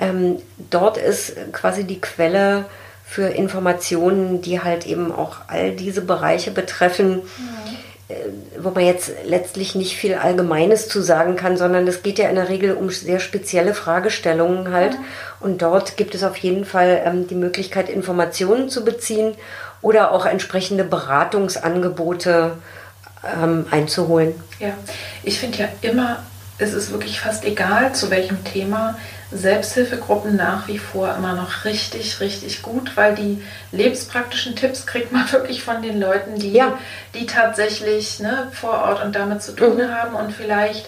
Ja. 0.00 0.06
Ähm, 0.08 0.36
dort 0.70 0.96
ist 0.96 1.52
quasi 1.52 1.84
die 1.84 2.00
Quelle 2.00 2.64
für 3.10 3.26
Informationen, 3.26 4.40
die 4.40 4.60
halt 4.60 4.86
eben 4.86 5.10
auch 5.10 5.38
all 5.48 5.72
diese 5.72 6.00
Bereiche 6.00 6.52
betreffen, 6.52 7.16
mhm. 7.16 8.14
wo 8.62 8.70
man 8.70 8.86
jetzt 8.86 9.10
letztlich 9.24 9.74
nicht 9.74 9.96
viel 9.96 10.14
Allgemeines 10.14 10.86
zu 10.86 11.02
sagen 11.02 11.34
kann, 11.34 11.56
sondern 11.56 11.88
es 11.88 12.04
geht 12.04 12.20
ja 12.20 12.28
in 12.28 12.36
der 12.36 12.48
Regel 12.48 12.74
um 12.74 12.88
sehr 12.88 13.18
spezielle 13.18 13.74
Fragestellungen 13.74 14.72
halt. 14.72 14.92
Mhm. 14.92 15.04
Und 15.40 15.62
dort 15.62 15.96
gibt 15.96 16.14
es 16.14 16.22
auf 16.22 16.36
jeden 16.36 16.64
Fall 16.64 17.02
ähm, 17.04 17.26
die 17.26 17.34
Möglichkeit, 17.34 17.88
Informationen 17.88 18.68
zu 18.68 18.84
beziehen 18.84 19.34
oder 19.82 20.12
auch 20.12 20.24
entsprechende 20.24 20.84
Beratungsangebote 20.84 22.52
ähm, 23.42 23.66
einzuholen. 23.72 24.34
Ja, 24.60 24.74
ich 25.24 25.40
finde 25.40 25.58
ja 25.58 25.68
immer, 25.82 26.22
es 26.60 26.74
ist 26.74 26.92
wirklich 26.92 27.20
fast 27.20 27.44
egal, 27.44 27.94
zu 27.94 28.10
welchem 28.10 28.44
Thema 28.44 28.98
Selbsthilfegruppen 29.32 30.36
nach 30.36 30.66
wie 30.68 30.78
vor 30.78 31.14
immer 31.16 31.34
noch 31.34 31.64
richtig, 31.64 32.20
richtig 32.20 32.62
gut, 32.62 32.96
weil 32.96 33.14
die 33.14 33.42
lebenspraktischen 33.72 34.56
Tipps 34.56 34.86
kriegt 34.86 35.12
man 35.12 35.30
wirklich 35.32 35.62
von 35.62 35.82
den 35.82 36.00
Leuten, 36.00 36.38
die, 36.38 36.52
ja. 36.52 36.78
die 37.14 37.26
tatsächlich 37.26 38.20
ne, 38.20 38.48
vor 38.52 38.72
Ort 38.72 39.04
und 39.04 39.14
damit 39.14 39.42
zu 39.42 39.52
tun 39.52 39.76
mhm. 39.76 39.94
haben. 39.94 40.14
Und 40.14 40.32
vielleicht 40.32 40.86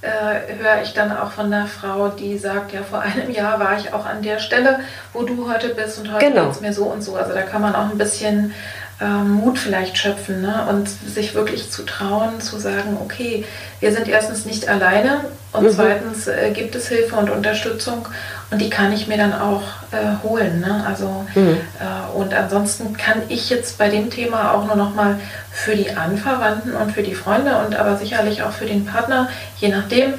äh, 0.00 0.54
höre 0.58 0.82
ich 0.82 0.94
dann 0.94 1.16
auch 1.16 1.30
von 1.30 1.46
einer 1.46 1.66
Frau, 1.66 2.08
die 2.08 2.36
sagt, 2.38 2.72
ja, 2.72 2.82
vor 2.82 3.00
einem 3.00 3.30
Jahr 3.30 3.60
war 3.60 3.78
ich 3.78 3.92
auch 3.92 4.06
an 4.06 4.22
der 4.22 4.38
Stelle, 4.38 4.80
wo 5.12 5.22
du 5.22 5.50
heute 5.50 5.74
bist 5.74 5.98
und 5.98 6.12
heute 6.12 6.26
genau. 6.26 6.46
geht 6.46 6.52
es 6.52 6.60
mir 6.60 6.72
so 6.72 6.84
und 6.84 7.02
so. 7.02 7.16
Also 7.16 7.32
da 7.32 7.42
kann 7.42 7.62
man 7.62 7.74
auch 7.74 7.90
ein 7.90 7.98
bisschen 7.98 8.54
ähm, 9.00 9.32
Mut 9.32 9.58
vielleicht 9.58 9.98
schöpfen 9.98 10.42
ne? 10.42 10.66
und 10.68 10.88
sich 10.88 11.34
wirklich 11.34 11.70
zu 11.70 11.82
trauen, 11.84 12.40
zu 12.40 12.58
sagen, 12.58 12.96
okay, 13.02 13.44
wir 13.80 13.92
sind 13.92 14.08
erstens 14.08 14.44
nicht 14.44 14.68
alleine 14.68 15.24
und 15.52 15.64
mhm. 15.64 15.70
zweitens 15.70 16.28
äh, 16.28 16.50
gibt 16.52 16.74
es 16.76 16.88
Hilfe 16.88 17.16
und 17.16 17.30
Unterstützung 17.30 18.06
und 18.50 18.60
die 18.60 18.70
kann 18.70 18.92
ich 18.92 19.08
mir 19.08 19.16
dann 19.16 19.32
auch 19.32 19.62
äh, 19.90 20.22
holen. 20.22 20.60
Ne? 20.60 20.84
Also, 20.86 21.26
mhm. 21.34 21.58
äh, 21.80 22.16
und 22.16 22.32
ansonsten 22.34 22.96
kann 22.96 23.22
ich 23.28 23.50
jetzt 23.50 23.78
bei 23.78 23.88
dem 23.88 24.10
Thema 24.10 24.52
auch 24.52 24.66
nur 24.66 24.76
noch 24.76 24.94
mal 24.94 25.18
für 25.50 25.74
die 25.74 25.90
Anverwandten 25.90 26.74
und 26.74 26.92
für 26.92 27.02
die 27.02 27.14
Freunde 27.14 27.58
und 27.64 27.74
aber 27.74 27.96
sicherlich 27.96 28.42
auch 28.42 28.52
für 28.52 28.66
den 28.66 28.86
Partner, 28.86 29.28
je 29.58 29.68
nachdem, 29.68 30.14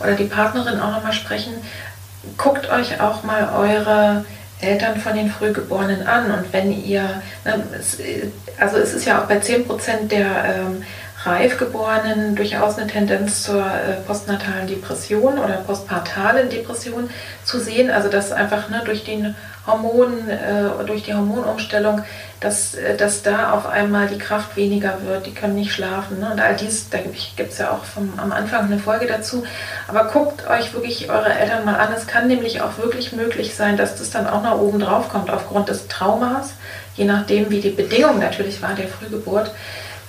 oder 0.00 0.12
die 0.12 0.24
Partnerin 0.24 0.78
auch 0.78 0.90
noch 0.92 1.02
mal 1.02 1.12
sprechen. 1.12 1.54
Guckt 2.36 2.70
euch 2.70 3.00
auch 3.00 3.22
mal 3.22 3.50
eure 3.56 4.26
Eltern 4.60 5.00
von 5.00 5.14
den 5.14 5.30
Frühgeborenen 5.30 6.06
an. 6.06 6.30
Und 6.30 6.52
wenn 6.52 6.72
ihr, 6.72 7.22
ne, 7.44 7.64
also 8.58 8.76
es 8.76 8.94
ist 8.94 9.06
ja 9.06 9.22
auch 9.22 9.26
bei 9.26 9.38
10% 9.38 10.08
der 10.08 10.44
ähm, 10.44 10.82
Reifgeborenen 11.22 12.34
durchaus 12.34 12.78
eine 12.78 12.86
Tendenz 12.86 13.42
zur 13.42 13.60
äh, 13.60 14.00
postnatalen 14.06 14.66
Depression 14.66 15.38
oder 15.38 15.58
postpartalen 15.66 16.48
Depression 16.48 17.10
zu 17.44 17.60
sehen. 17.60 17.90
Also 17.90 18.08
dass 18.08 18.32
einfach 18.32 18.70
ne, 18.70 18.82
durch 18.84 19.04
den 19.04 19.34
Hormonen, 19.66 20.28
äh, 20.28 20.84
durch 20.86 21.02
die 21.02 21.14
Hormonumstellung, 21.14 22.02
dass, 22.40 22.74
äh, 22.74 22.96
dass 22.96 23.22
da 23.22 23.52
auf 23.52 23.66
einmal 23.66 24.06
die 24.08 24.18
Kraft 24.18 24.56
weniger 24.56 25.02
wird, 25.04 25.26
die 25.26 25.34
können 25.34 25.54
nicht 25.54 25.72
schlafen. 25.72 26.20
Ne? 26.20 26.30
Und 26.32 26.40
all 26.40 26.56
dies, 26.56 26.88
da 26.88 26.98
gibt 26.98 27.52
es 27.52 27.58
ja 27.58 27.70
auch 27.70 27.84
vom, 27.84 28.12
am 28.16 28.32
Anfang 28.32 28.64
eine 28.64 28.78
Folge 28.78 29.06
dazu. 29.06 29.44
Aber 29.86 30.04
guckt 30.04 30.48
euch 30.48 30.72
wirklich 30.72 31.10
eure 31.10 31.32
Eltern 31.32 31.64
mal 31.64 31.76
an. 31.76 31.92
Es 31.94 32.06
kann 32.06 32.28
nämlich 32.28 32.62
auch 32.62 32.78
wirklich 32.78 33.12
möglich 33.12 33.54
sein, 33.54 33.76
dass 33.76 33.96
das 33.96 34.10
dann 34.10 34.26
auch 34.26 34.42
nach 34.42 34.58
oben 34.58 34.80
drauf 34.80 35.08
kommt 35.10 35.30
aufgrund 35.30 35.68
des 35.68 35.88
Traumas, 35.88 36.54
je 36.96 37.04
nachdem, 37.04 37.50
wie 37.50 37.60
die 37.60 37.70
Bedingung 37.70 38.18
natürlich 38.18 38.62
war 38.62 38.74
der 38.74 38.88
Frühgeburt. 38.88 39.52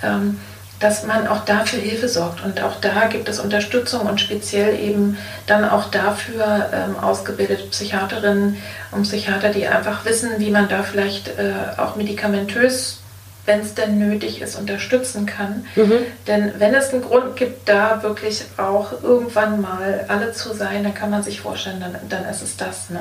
Ähm, 0.03 0.39
dass 0.81 1.05
man 1.05 1.27
auch 1.27 1.45
dafür 1.45 1.79
Hilfe 1.79 2.09
sorgt. 2.09 2.43
Und 2.43 2.61
auch 2.61 2.81
da 2.81 3.05
gibt 3.05 3.29
es 3.29 3.39
Unterstützung 3.39 4.01
und 4.01 4.19
speziell 4.19 4.77
eben 4.77 5.17
dann 5.45 5.63
auch 5.63 5.89
dafür 5.91 6.69
ähm, 6.73 6.99
ausgebildete 6.99 7.63
Psychiaterinnen 7.67 8.57
und 8.91 9.03
Psychiater, 9.03 9.49
die 9.49 9.67
einfach 9.67 10.03
wissen, 10.05 10.31
wie 10.39 10.49
man 10.49 10.67
da 10.67 10.83
vielleicht 10.83 11.27
äh, 11.29 11.53
auch 11.77 11.95
medikamentös, 11.95 12.97
wenn 13.45 13.59
es 13.61 13.75
denn 13.75 13.99
nötig 13.99 14.41
ist, 14.41 14.55
unterstützen 14.55 15.27
kann. 15.27 15.65
Mhm. 15.75 15.99
Denn 16.27 16.53
wenn 16.57 16.73
es 16.73 16.91
einen 16.91 17.03
Grund 17.03 17.35
gibt, 17.35 17.69
da 17.69 18.01
wirklich 18.01 18.43
auch 18.57 19.03
irgendwann 19.03 19.61
mal 19.61 20.05
alle 20.07 20.31
zu 20.31 20.53
sein, 20.53 20.83
dann 20.83 20.95
kann 20.95 21.11
man 21.11 21.21
sich 21.21 21.41
vorstellen, 21.41 21.79
dann, 21.79 21.95
dann 22.09 22.25
ist 22.25 22.41
es 22.41 22.57
das. 22.57 22.89
Ne? 22.89 22.99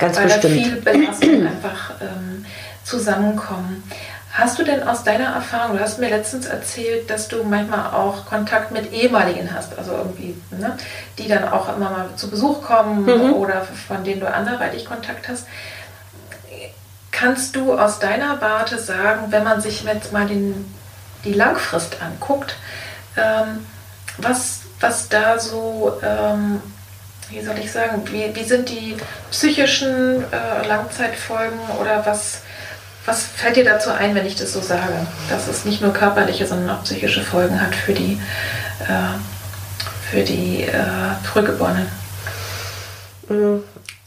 Ganz 0.00 0.16
Weil 0.16 0.24
bestimmt. 0.24 0.44
da 0.44 0.48
viel 0.48 0.76
Belastung 0.76 1.46
einfach 1.46 1.92
ähm, 2.00 2.44
zusammenkommen. 2.84 3.84
Hast 4.32 4.60
du 4.60 4.62
denn 4.62 4.86
aus 4.86 5.02
deiner 5.02 5.34
Erfahrung, 5.34 5.76
du 5.76 5.82
hast 5.82 5.98
mir 5.98 6.08
letztens 6.08 6.46
erzählt, 6.46 7.10
dass 7.10 7.26
du 7.26 7.42
manchmal 7.42 7.92
auch 7.92 8.26
Kontakt 8.26 8.70
mit 8.70 8.92
ehemaligen 8.92 9.52
hast, 9.52 9.76
also 9.76 9.92
irgendwie, 9.92 10.40
ne, 10.52 10.76
die 11.18 11.26
dann 11.26 11.48
auch 11.48 11.68
immer 11.76 11.90
mal 11.90 12.08
zu 12.14 12.30
Besuch 12.30 12.62
kommen 12.62 13.04
mhm. 13.06 13.32
oder 13.32 13.66
von 13.88 14.04
denen 14.04 14.20
du 14.20 14.32
anderweitig 14.32 14.84
Kontakt 14.84 15.28
hast. 15.28 15.46
Kannst 17.10 17.56
du 17.56 17.76
aus 17.76 17.98
deiner 17.98 18.40
Warte 18.40 18.78
sagen, 18.78 19.26
wenn 19.30 19.42
man 19.42 19.60
sich 19.60 19.82
jetzt 19.82 20.12
mal 20.12 20.26
den, 20.26 20.72
die 21.24 21.34
Langfrist 21.34 21.96
anguckt, 22.00 22.54
ähm, 23.16 23.66
was, 24.18 24.60
was 24.78 25.08
da 25.08 25.40
so, 25.40 26.00
ähm, 26.04 26.62
wie 27.30 27.42
soll 27.42 27.58
ich 27.58 27.72
sagen, 27.72 28.02
wie, 28.12 28.34
wie 28.34 28.44
sind 28.44 28.68
die 28.68 28.96
psychischen 29.32 30.22
äh, 30.32 30.66
Langzeitfolgen 30.68 31.58
oder 31.80 32.06
was 32.06 32.42
was 33.06 33.24
fällt 33.24 33.56
dir 33.56 33.64
dazu 33.64 33.90
ein, 33.90 34.14
wenn 34.14 34.26
ich 34.26 34.36
das 34.36 34.52
so 34.52 34.60
sage, 34.60 35.06
dass 35.30 35.48
es 35.48 35.64
nicht 35.64 35.80
nur 35.80 35.92
körperliche, 35.92 36.46
sondern 36.46 36.76
auch 36.76 36.84
psychische 36.84 37.22
Folgen 37.22 37.60
hat 37.60 37.74
für 37.74 37.92
die, 37.92 38.20
äh, 38.82 40.10
für 40.10 40.22
die 40.22 40.64
äh, 40.64 41.24
Frühgeborenen? 41.24 41.86
Mm, 43.28 43.58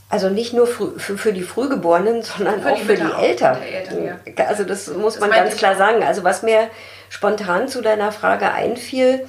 also 0.09 0.29
nicht 0.29 0.53
nur 0.53 0.67
für, 0.67 0.99
für 0.99 1.33
die 1.33 1.41
Frühgeborenen, 1.41 2.21
sondern 2.21 2.61
für 2.61 2.73
auch 2.73 2.77
für 2.77 2.95
die 2.95 3.11
Eltern. 3.19 3.57
Eltern 3.61 4.05
ja. 4.05 4.45
Also 4.45 4.63
das 4.63 4.87
muss 4.87 5.15
das 5.15 5.21
man 5.21 5.31
ganz 5.31 5.55
klar 5.55 5.75
sagen. 5.75 6.03
Also 6.03 6.23
was 6.23 6.43
mir 6.43 6.69
spontan 7.09 7.67
zu 7.67 7.81
deiner 7.81 8.11
Frage 8.11 8.51
einfiel, 8.51 9.27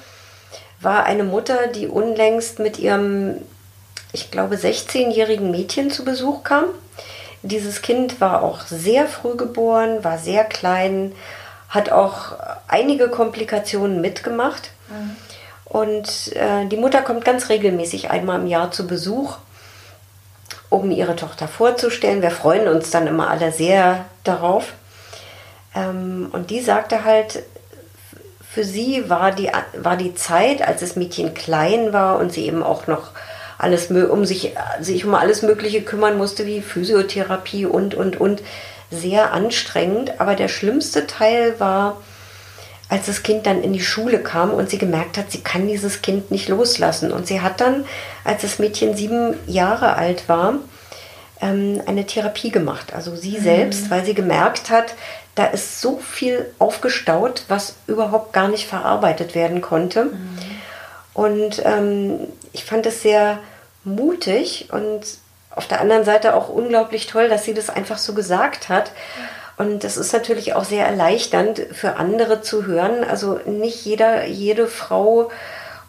war 0.79 1.05
eine 1.05 1.23
Mutter, 1.23 1.67
die 1.67 1.87
unlängst 1.87 2.59
mit 2.59 2.77
ihrem, 2.77 3.37
ich 4.11 4.29
glaube, 4.29 4.55
16-jährigen 4.55 5.49
Mädchen 5.49 5.89
zu 5.89 6.05
Besuch 6.05 6.43
kam 6.43 6.65
dieses 7.45 7.81
Kind 7.81 8.21
war 8.21 8.43
auch 8.43 8.61
sehr 8.61 9.07
früh 9.07 9.35
geboren, 9.35 10.03
war 10.03 10.17
sehr 10.17 10.43
klein, 10.43 11.13
hat 11.69 11.91
auch 11.91 12.33
einige 12.67 13.09
Komplikationen 13.09 14.01
mitgemacht. 14.01 14.71
Mhm. 14.89 15.15
Und 15.65 16.35
äh, 16.35 16.65
die 16.67 16.77
Mutter 16.77 17.01
kommt 17.01 17.25
ganz 17.25 17.49
regelmäßig 17.49 18.11
einmal 18.11 18.39
im 18.39 18.47
Jahr 18.47 18.71
zu 18.71 18.87
Besuch, 18.87 19.37
um 20.69 20.91
ihre 20.91 21.15
Tochter 21.15 21.47
vorzustellen. 21.47 22.21
Wir 22.21 22.31
freuen 22.31 22.67
uns 22.67 22.91
dann 22.91 23.07
immer 23.07 23.29
alle 23.29 23.51
sehr 23.51 24.05
darauf. 24.23 24.73
Ähm, 25.75 26.29
und 26.31 26.49
die 26.49 26.61
sagte 26.61 27.03
halt, 27.03 27.43
für 28.49 28.63
sie 28.63 29.09
war 29.09 29.31
die, 29.31 29.51
war 29.73 29.97
die 29.97 30.15
Zeit, 30.15 30.65
als 30.65 30.79
das 30.79 30.95
Mädchen 30.95 31.33
klein 31.33 31.91
war 31.91 32.17
und 32.19 32.31
sie 32.31 32.45
eben 32.45 32.63
auch 32.63 32.87
noch 32.87 33.09
alles 33.57 33.89
um 33.89 34.25
sich, 34.25 34.53
sich 34.81 35.05
um 35.05 35.15
alles 35.15 35.41
Mögliche 35.41 35.81
kümmern 35.81 36.17
musste, 36.17 36.45
wie 36.45 36.61
Physiotherapie 36.61 37.65
und, 37.65 37.95
und, 37.95 38.19
und, 38.19 38.41
sehr 38.91 39.33
anstrengend. 39.33 40.19
Aber 40.19 40.35
der 40.35 40.47
schlimmste 40.47 41.07
Teil 41.07 41.59
war, 41.59 41.97
als 42.87 43.07
das 43.07 43.23
Kind 43.23 43.45
dann 43.47 43.63
in 43.63 43.73
die 43.73 43.81
Schule 43.81 44.19
kam 44.19 44.51
und 44.51 44.69
sie 44.69 44.77
gemerkt 44.77 45.17
hat, 45.17 45.31
sie 45.31 45.41
kann 45.41 45.67
dieses 45.67 46.01
Kind 46.01 46.31
nicht 46.31 46.49
loslassen. 46.49 47.11
Und 47.11 47.27
sie 47.27 47.41
hat 47.41 47.61
dann, 47.61 47.85
als 48.23 48.43
das 48.43 48.59
Mädchen 48.59 48.95
sieben 48.95 49.35
Jahre 49.47 49.95
alt 49.95 50.29
war, 50.29 50.55
ähm, 51.41 51.81
eine 51.85 52.05
Therapie 52.05 52.51
gemacht. 52.51 52.93
Also 52.93 53.15
sie 53.15 53.37
mhm. 53.37 53.43
selbst, 53.43 53.89
weil 53.89 54.05
sie 54.05 54.13
gemerkt 54.13 54.69
hat, 54.69 54.93
da 55.33 55.45
ist 55.45 55.81
so 55.81 55.97
viel 55.97 56.45
aufgestaut, 56.59 57.43
was 57.49 57.75
überhaupt 57.87 58.33
gar 58.33 58.47
nicht 58.47 58.67
verarbeitet 58.67 59.35
werden 59.35 59.61
konnte. 59.61 60.05
Mhm. 60.05 60.37
Und 61.13 61.61
ähm, 61.65 62.27
ich 62.55 62.63
fand 62.63 62.85
es 62.85 63.01
sehr 63.01 63.39
mutig 63.83 64.69
und 64.71 65.01
auf 65.51 65.67
der 65.67 65.81
anderen 65.81 66.05
Seite 66.05 66.35
auch 66.35 66.47
unglaublich 66.47 67.05
toll, 67.05 67.27
dass 67.27 67.43
sie 67.43 67.53
das 67.53 67.69
einfach 67.69 67.97
so 67.97 68.13
gesagt 68.13 68.69
hat. 68.69 68.91
Und 69.57 69.83
das 69.83 69.97
ist 69.97 70.13
natürlich 70.13 70.53
auch 70.53 70.63
sehr 70.63 70.85
erleichternd 70.85 71.59
für 71.71 71.97
andere 71.97 72.41
zu 72.41 72.65
hören. 72.65 73.03
Also 73.03 73.39
nicht 73.45 73.85
jeder, 73.85 74.25
jede 74.25 74.67
Frau 74.67 75.31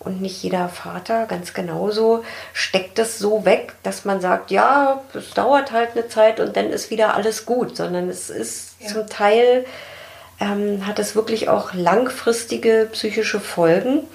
und 0.00 0.20
nicht 0.20 0.42
jeder 0.42 0.68
Vater 0.68 1.26
ganz 1.26 1.54
genauso 1.54 2.24
steckt 2.52 2.98
das 2.98 3.18
so 3.18 3.44
weg, 3.44 3.74
dass 3.84 4.04
man 4.04 4.20
sagt, 4.20 4.50
ja, 4.50 5.02
es 5.14 5.30
dauert 5.30 5.70
halt 5.70 5.90
eine 5.92 6.08
Zeit 6.08 6.40
und 6.40 6.56
dann 6.56 6.70
ist 6.70 6.90
wieder 6.90 7.14
alles 7.14 7.46
gut, 7.46 7.76
sondern 7.76 8.08
es 8.08 8.28
ist 8.28 8.74
ja. 8.80 8.88
zum 8.88 9.08
Teil, 9.08 9.64
ähm, 10.40 10.84
hat 10.86 10.98
es 10.98 11.14
wirklich 11.14 11.48
auch 11.48 11.74
langfristige 11.74 12.88
psychische 12.92 13.40
Folgen 13.40 14.06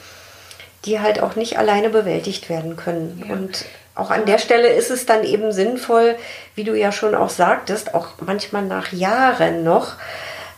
die 0.85 0.99
halt 0.99 1.21
auch 1.21 1.35
nicht 1.35 1.57
alleine 1.57 1.89
bewältigt 1.89 2.49
werden 2.49 2.75
können. 2.75 3.23
Ja. 3.27 3.33
Und 3.33 3.65
auch 3.93 4.09
an 4.09 4.25
der 4.25 4.37
Stelle 4.37 4.69
ist 4.69 4.89
es 4.89 5.05
dann 5.05 5.23
eben 5.23 5.51
sinnvoll, 5.51 6.15
wie 6.55 6.63
du 6.63 6.77
ja 6.77 6.91
schon 6.91 7.13
auch 7.13 7.29
sagtest, 7.29 7.93
auch 7.93 8.07
manchmal 8.25 8.63
nach 8.63 8.91
Jahren 8.93 9.63
noch, 9.63 9.95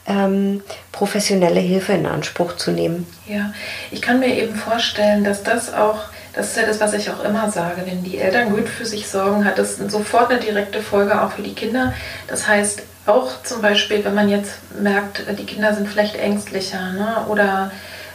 ähm, 0.05 0.61
professionelle 0.91 1.59
Hilfe 1.59 1.93
in 1.93 2.05
Anspruch 2.05 2.55
zu 2.55 2.71
nehmen. 2.71 3.07
Ja, 3.27 3.53
ich 3.91 4.01
kann 4.01 4.19
mir 4.19 4.35
eben 4.35 4.55
vorstellen, 4.55 5.23
dass 5.23 5.43
das 5.43 5.73
auch, 5.73 5.99
das 6.33 6.49
ist 6.49 6.57
ja 6.57 6.65
das, 6.65 6.79
was 6.79 6.93
ich 6.93 7.09
auch 7.09 7.23
immer 7.23 7.49
sage, 7.51 7.83
wenn 7.85 8.03
die 8.03 8.17
Eltern 8.17 8.51
gut 8.51 8.67
für 8.67 8.85
sich 8.85 9.07
sorgen, 9.07 9.45
hat 9.45 9.57
das 9.57 9.77
sofort 9.77 10.29
eine 10.29 10.39
direkte 10.39 10.81
Folge 10.81 11.21
auch 11.21 11.31
für 11.31 11.41
die 11.41 11.55
Kinder. 11.55 11.93
Das 12.27 12.47
heißt, 12.47 12.83
auch 13.05 13.43
zum 13.43 13.61
Beispiel, 13.61 14.03
wenn 14.05 14.15
man 14.15 14.29
jetzt 14.29 14.53
merkt, 14.79 15.23
die 15.37 15.45
Kinder 15.45 15.73
sind 15.73 15.87
vielleicht 15.87 16.15
ängstlicher 16.15 16.91
ne, 16.93 17.25
oder 17.29 17.71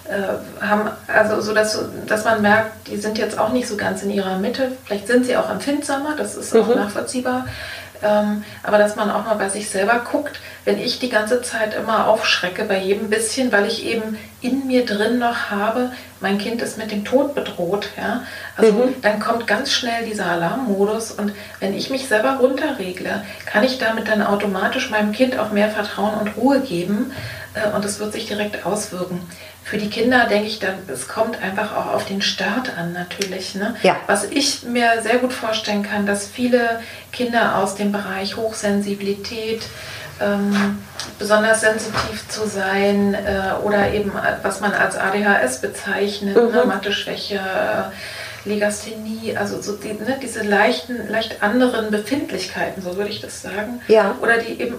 äh, 0.09 0.65
haben, 0.65 0.91
also 1.07 1.41
so 1.41 1.53
dass, 1.53 1.79
dass 2.07 2.25
man 2.25 2.43
merkt, 2.43 2.89
die 2.89 2.97
sind 2.97 3.19
jetzt 3.19 3.39
auch 3.39 3.51
nicht 3.51 3.69
so 3.69 3.77
ganz 3.77 4.03
in 4.03 4.11
ihrer 4.11 4.39
Mitte. 4.39 4.73
Vielleicht 4.85 5.07
sind 5.07 5.27
sie 5.27 5.37
auch 5.37 5.51
empfindsamer, 5.51 6.17
das 6.17 6.35
ist 6.35 6.57
auch 6.57 6.67
mhm. 6.67 6.77
nachvollziehbar. 6.77 7.47
Ähm, 8.03 8.45
aber 8.63 8.79
dass 8.79 8.97
man 8.97 9.11
auch 9.11 9.25
mal 9.25 9.35
bei 9.35 9.49
sich 9.49 9.69
selber 9.69 10.05
guckt, 10.11 10.39
wenn 10.65 10.79
ich 10.79 10.99
die 10.99 11.09
ganze 11.09 11.43
Zeit 11.43 11.75
immer 11.75 12.07
aufschrecke 12.07 12.65
bei 12.65 12.79
jedem 12.79 13.11
bisschen, 13.11 13.51
weil 13.51 13.67
ich 13.67 13.85
eben 13.85 14.17
in 14.41 14.67
mir 14.67 14.87
drin 14.87 15.19
noch 15.19 15.51
habe, 15.51 15.91
mein 16.21 16.39
Kind 16.39 16.63
ist 16.63 16.79
mit 16.79 16.93
dem 16.93 17.05
Tod 17.05 17.35
bedroht, 17.35 17.89
ja, 17.97 18.23
also 18.57 18.73
mhm. 18.73 18.95
dann 19.03 19.19
kommt 19.19 19.47
ganz 19.47 19.73
schnell 19.73 20.05
dieser 20.05 20.27
Alarmmodus 20.27 21.11
und 21.11 21.33
wenn 21.59 21.77
ich 21.77 21.91
mich 21.91 22.07
selber 22.07 22.37
runterregle, 22.41 23.25
kann 23.47 23.65
ich 23.65 23.79
damit 23.79 24.09
dann 24.09 24.23
automatisch 24.23 24.91
meinem 24.91 25.13
Kind 25.13 25.39
auch 25.39 25.51
mehr 25.51 25.69
Vertrauen 25.69 26.15
und 26.21 26.37
Ruhe 26.37 26.61
geben 26.61 27.13
äh, 27.55 27.75
und 27.75 27.85
es 27.85 27.99
wird 27.99 28.13
sich 28.13 28.27
direkt 28.27 28.65
auswirken 28.65 29.21
für 29.69 29.77
die 29.77 29.91
Kinder 29.91 30.25
denke 30.25 30.49
ich 30.49 30.61
dann, 30.61 30.77
es 30.91 31.09
kommt 31.09 31.43
einfach 31.43 31.77
auch 31.77 31.93
auf 31.93 32.07
den 32.07 32.23
Start 32.23 32.73
an 32.79 32.95
natürlich. 32.95 33.55
Ne? 33.55 33.77
Ja. 33.83 33.97
Was 34.07 34.25
ich 34.25 34.63
mir 34.63 35.03
sehr 35.03 35.19
gut 35.19 35.35
vorstellen 35.35 35.83
kann, 35.83 36.07
dass 36.07 36.27
viele 36.27 36.81
Kinder 37.13 37.57
aus 37.57 37.75
dem 37.75 37.93
Bereich 37.93 38.37
Hochsensibilität, 38.37 39.61
ähm, 40.23 40.79
besonders 41.19 41.61
sensitiv 41.61 42.27
zu 42.29 42.49
sein 42.49 43.13
äh, 43.13 43.63
oder 43.63 43.93
eben 43.93 44.11
was 44.43 44.61
man 44.61 44.73
als 44.73 44.97
ADHS 44.97 45.61
bezeichnet, 45.61 46.35
ne? 46.35 46.43
mhm. 46.43 46.53
ne? 46.53 46.65
Mathe-Schwäche, 46.65 47.35
äh, 47.37 48.49
Legasthenie, 48.49 49.37
also 49.37 49.61
so 49.61 49.77
die, 49.77 49.93
ne, 49.93 50.19
diese 50.23 50.45
leichten, 50.45 51.11
leicht 51.11 51.43
anderen 51.43 51.91
Befindlichkeiten, 51.91 52.83
so 52.83 52.97
würde 52.97 53.11
ich 53.11 53.21
das 53.21 53.43
sagen. 53.43 53.83
Ja. 53.89 54.17
Oder 54.23 54.39
die 54.39 54.63
eben 54.63 54.77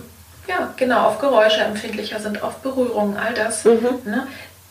ja, 0.50 0.74
genau, 0.76 1.06
auf 1.06 1.20
Geräusche 1.20 1.62
empfindlicher 1.62 2.20
sind, 2.20 2.42
auf 2.42 2.58
Berührungen, 2.58 3.18
all 3.18 3.34
das. 3.36 3.66
Mhm. 3.66 4.00
Ne? 4.06 4.28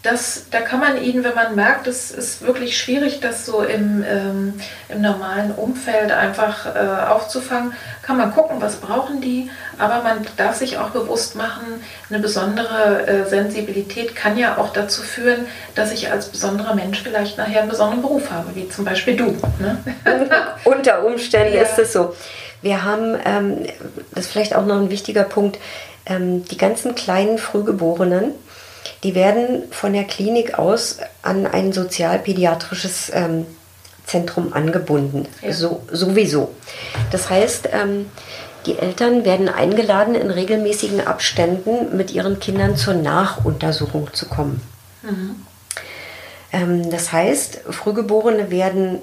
Das, 0.08 0.46
da 0.50 0.60
kann 0.62 0.80
man 0.80 1.02
ihnen, 1.02 1.22
wenn 1.22 1.34
man 1.34 1.54
merkt, 1.54 1.86
es 1.86 2.10
ist 2.10 2.40
wirklich 2.40 2.78
schwierig, 2.78 3.20
das 3.20 3.44
so 3.44 3.60
im, 3.60 4.02
ähm, 4.08 4.54
im 4.88 5.02
normalen 5.02 5.50
Umfeld 5.52 6.10
einfach 6.12 6.64
äh, 6.74 6.78
aufzufangen, 7.10 7.74
kann 8.02 8.16
man 8.16 8.32
gucken, 8.32 8.56
was 8.60 8.76
brauchen 8.76 9.20
die. 9.20 9.50
Aber 9.78 10.02
man 10.02 10.26
darf 10.38 10.56
sich 10.56 10.78
auch 10.78 10.90
bewusst 10.90 11.36
machen, 11.36 11.84
eine 12.08 12.20
besondere 12.20 13.06
äh, 13.06 13.28
Sensibilität 13.28 14.16
kann 14.16 14.38
ja 14.38 14.56
auch 14.56 14.72
dazu 14.72 15.02
führen, 15.02 15.46
dass 15.74 15.92
ich 15.92 16.10
als 16.10 16.30
besonderer 16.30 16.74
Mensch 16.74 17.02
vielleicht 17.02 17.36
nachher 17.36 17.60
einen 17.60 17.68
besonderen 17.68 18.00
Beruf 18.00 18.30
habe, 18.30 18.54
wie 18.54 18.68
zum 18.70 18.86
Beispiel 18.86 19.14
du. 19.14 19.36
Ne? 19.58 19.78
Unter 20.64 21.04
Umständen 21.04 21.54
ja. 21.54 21.62
ist 21.62 21.78
es 21.78 21.92
so. 21.92 22.14
Wir 22.62 22.82
haben, 22.82 23.14
ähm, 23.26 23.66
das 24.12 24.24
ist 24.24 24.32
vielleicht 24.32 24.56
auch 24.56 24.64
noch 24.64 24.76
ein 24.76 24.90
wichtiger 24.90 25.24
Punkt, 25.24 25.58
ähm, 26.06 26.44
die 26.46 26.56
ganzen 26.56 26.94
kleinen 26.94 27.36
Frühgeborenen, 27.36 28.32
die 29.02 29.14
werden 29.14 29.64
von 29.70 29.92
der 29.92 30.04
Klinik 30.04 30.58
aus 30.58 30.98
an 31.22 31.46
ein 31.46 31.72
sozialpädiatrisches 31.72 33.10
ähm, 33.14 33.46
Zentrum 34.06 34.52
angebunden. 34.52 35.28
Ja. 35.42 35.52
So, 35.52 35.82
sowieso. 35.92 36.54
Das 37.10 37.30
heißt, 37.30 37.68
ähm, 37.72 38.06
die 38.66 38.78
Eltern 38.78 39.24
werden 39.24 39.48
eingeladen, 39.48 40.14
in 40.14 40.30
regelmäßigen 40.30 41.06
Abständen 41.06 41.96
mit 41.96 42.10
ihren 42.10 42.40
Kindern 42.40 42.76
zur 42.76 42.94
Nachuntersuchung 42.94 44.12
zu 44.12 44.26
kommen. 44.26 44.60
Mhm. 45.02 45.36
Ähm, 46.52 46.90
das 46.90 47.12
heißt, 47.12 47.60
Frühgeborene 47.70 48.50
werden 48.50 49.00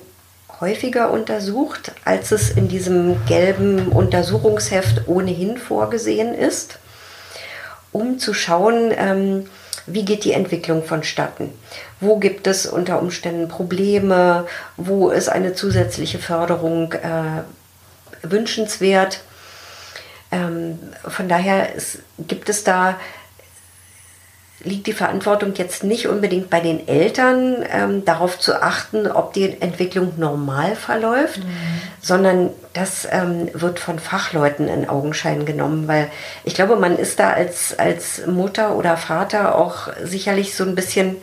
häufiger 0.60 1.12
untersucht, 1.12 1.92
als 2.06 2.32
es 2.32 2.50
in 2.50 2.68
diesem 2.68 3.26
gelben 3.26 3.90
Untersuchungsheft 3.90 5.08
ohnehin 5.08 5.58
vorgesehen 5.58 6.34
ist, 6.34 6.80
um 7.92 8.20
zu 8.20 8.34
schauen, 8.34 8.92
ähm, 8.96 9.46
wie 9.88 10.06
geht 10.06 10.24
die 10.24 10.34
Entwicklung 10.34 10.84
vonstatten? 10.84 11.52
Wo 12.00 12.18
gibt 12.18 12.48
es 12.48 12.66
unter 12.66 13.00
Umständen 13.00 13.48
Probleme? 13.48 14.48
Wo 14.78 15.10
ist 15.10 15.30
eine 15.30 15.54
zusätzliche 15.54 16.20
Förderung 16.20 16.94
äh, 16.94 17.44
wünschenswert? 18.24 19.22
Ähm, 20.32 20.80
von 21.08 21.30
daher 21.30 21.76
ist, 21.76 22.00
gibt 22.18 22.50
es 22.50 22.64
da 22.64 23.00
liegt 24.66 24.88
die 24.88 24.94
Verantwortung 24.94 25.54
jetzt 25.56 25.84
nicht 25.84 26.08
unbedingt 26.08 26.50
bei 26.50 26.60
den 26.60 26.88
Eltern, 26.88 27.64
ähm, 27.72 28.04
darauf 28.04 28.40
zu 28.40 28.62
achten, 28.62 29.08
ob 29.08 29.34
die 29.34 29.62
Entwicklung 29.62 30.14
normal 30.18 30.76
verläuft, 30.76 31.40
mhm. 31.40 31.82
sondern 32.02 32.50
das 32.74 33.08
ähm, 33.10 33.50
wird 33.54 33.80
von 33.80 34.00
Fachleuten 34.00 34.68
in 34.68 34.90
Augenschein 34.90 35.46
genommen, 35.46 35.88
weil 35.88 36.10
ich 36.44 36.56
glaube, 36.56 36.76
man 36.76 36.98
ist 36.98 37.20
da 37.20 37.30
als, 37.32 37.78
als 37.78 38.26
Mutter 38.26 38.76
oder 38.76 38.98
Vater 38.98 39.56
auch 39.56 39.90
sicherlich 40.04 40.56
so 40.56 40.64
ein 40.64 40.76
bisschen, 40.76 41.16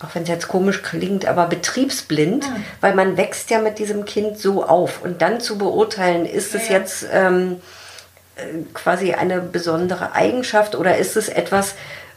auch 0.00 0.14
wenn 0.14 0.24
es 0.24 0.28
jetzt 0.28 0.48
komisch 0.48 0.82
klingt, 0.82 1.26
aber 1.26 1.46
betriebsblind, 1.46 2.48
mhm. 2.48 2.64
weil 2.80 2.94
man 2.94 3.16
wächst 3.16 3.50
ja 3.50 3.58
mit 3.58 3.78
diesem 3.78 4.04
Kind 4.04 4.38
so 4.38 4.64
auf 4.64 5.02
und 5.02 5.22
dann 5.22 5.40
zu 5.40 5.56
beurteilen, 5.56 6.26
ist 6.26 6.54
es 6.54 6.68
ja. 6.68 6.76
jetzt 6.76 7.06
ähm, 7.10 7.56
äh, 8.36 8.64
quasi 8.74 9.14
eine 9.14 9.40
besondere 9.40 10.12
Eigenschaft 10.12 10.74
oder 10.74 10.98
ist 10.98 11.16
es 11.16 11.28
etwas, 11.28 11.74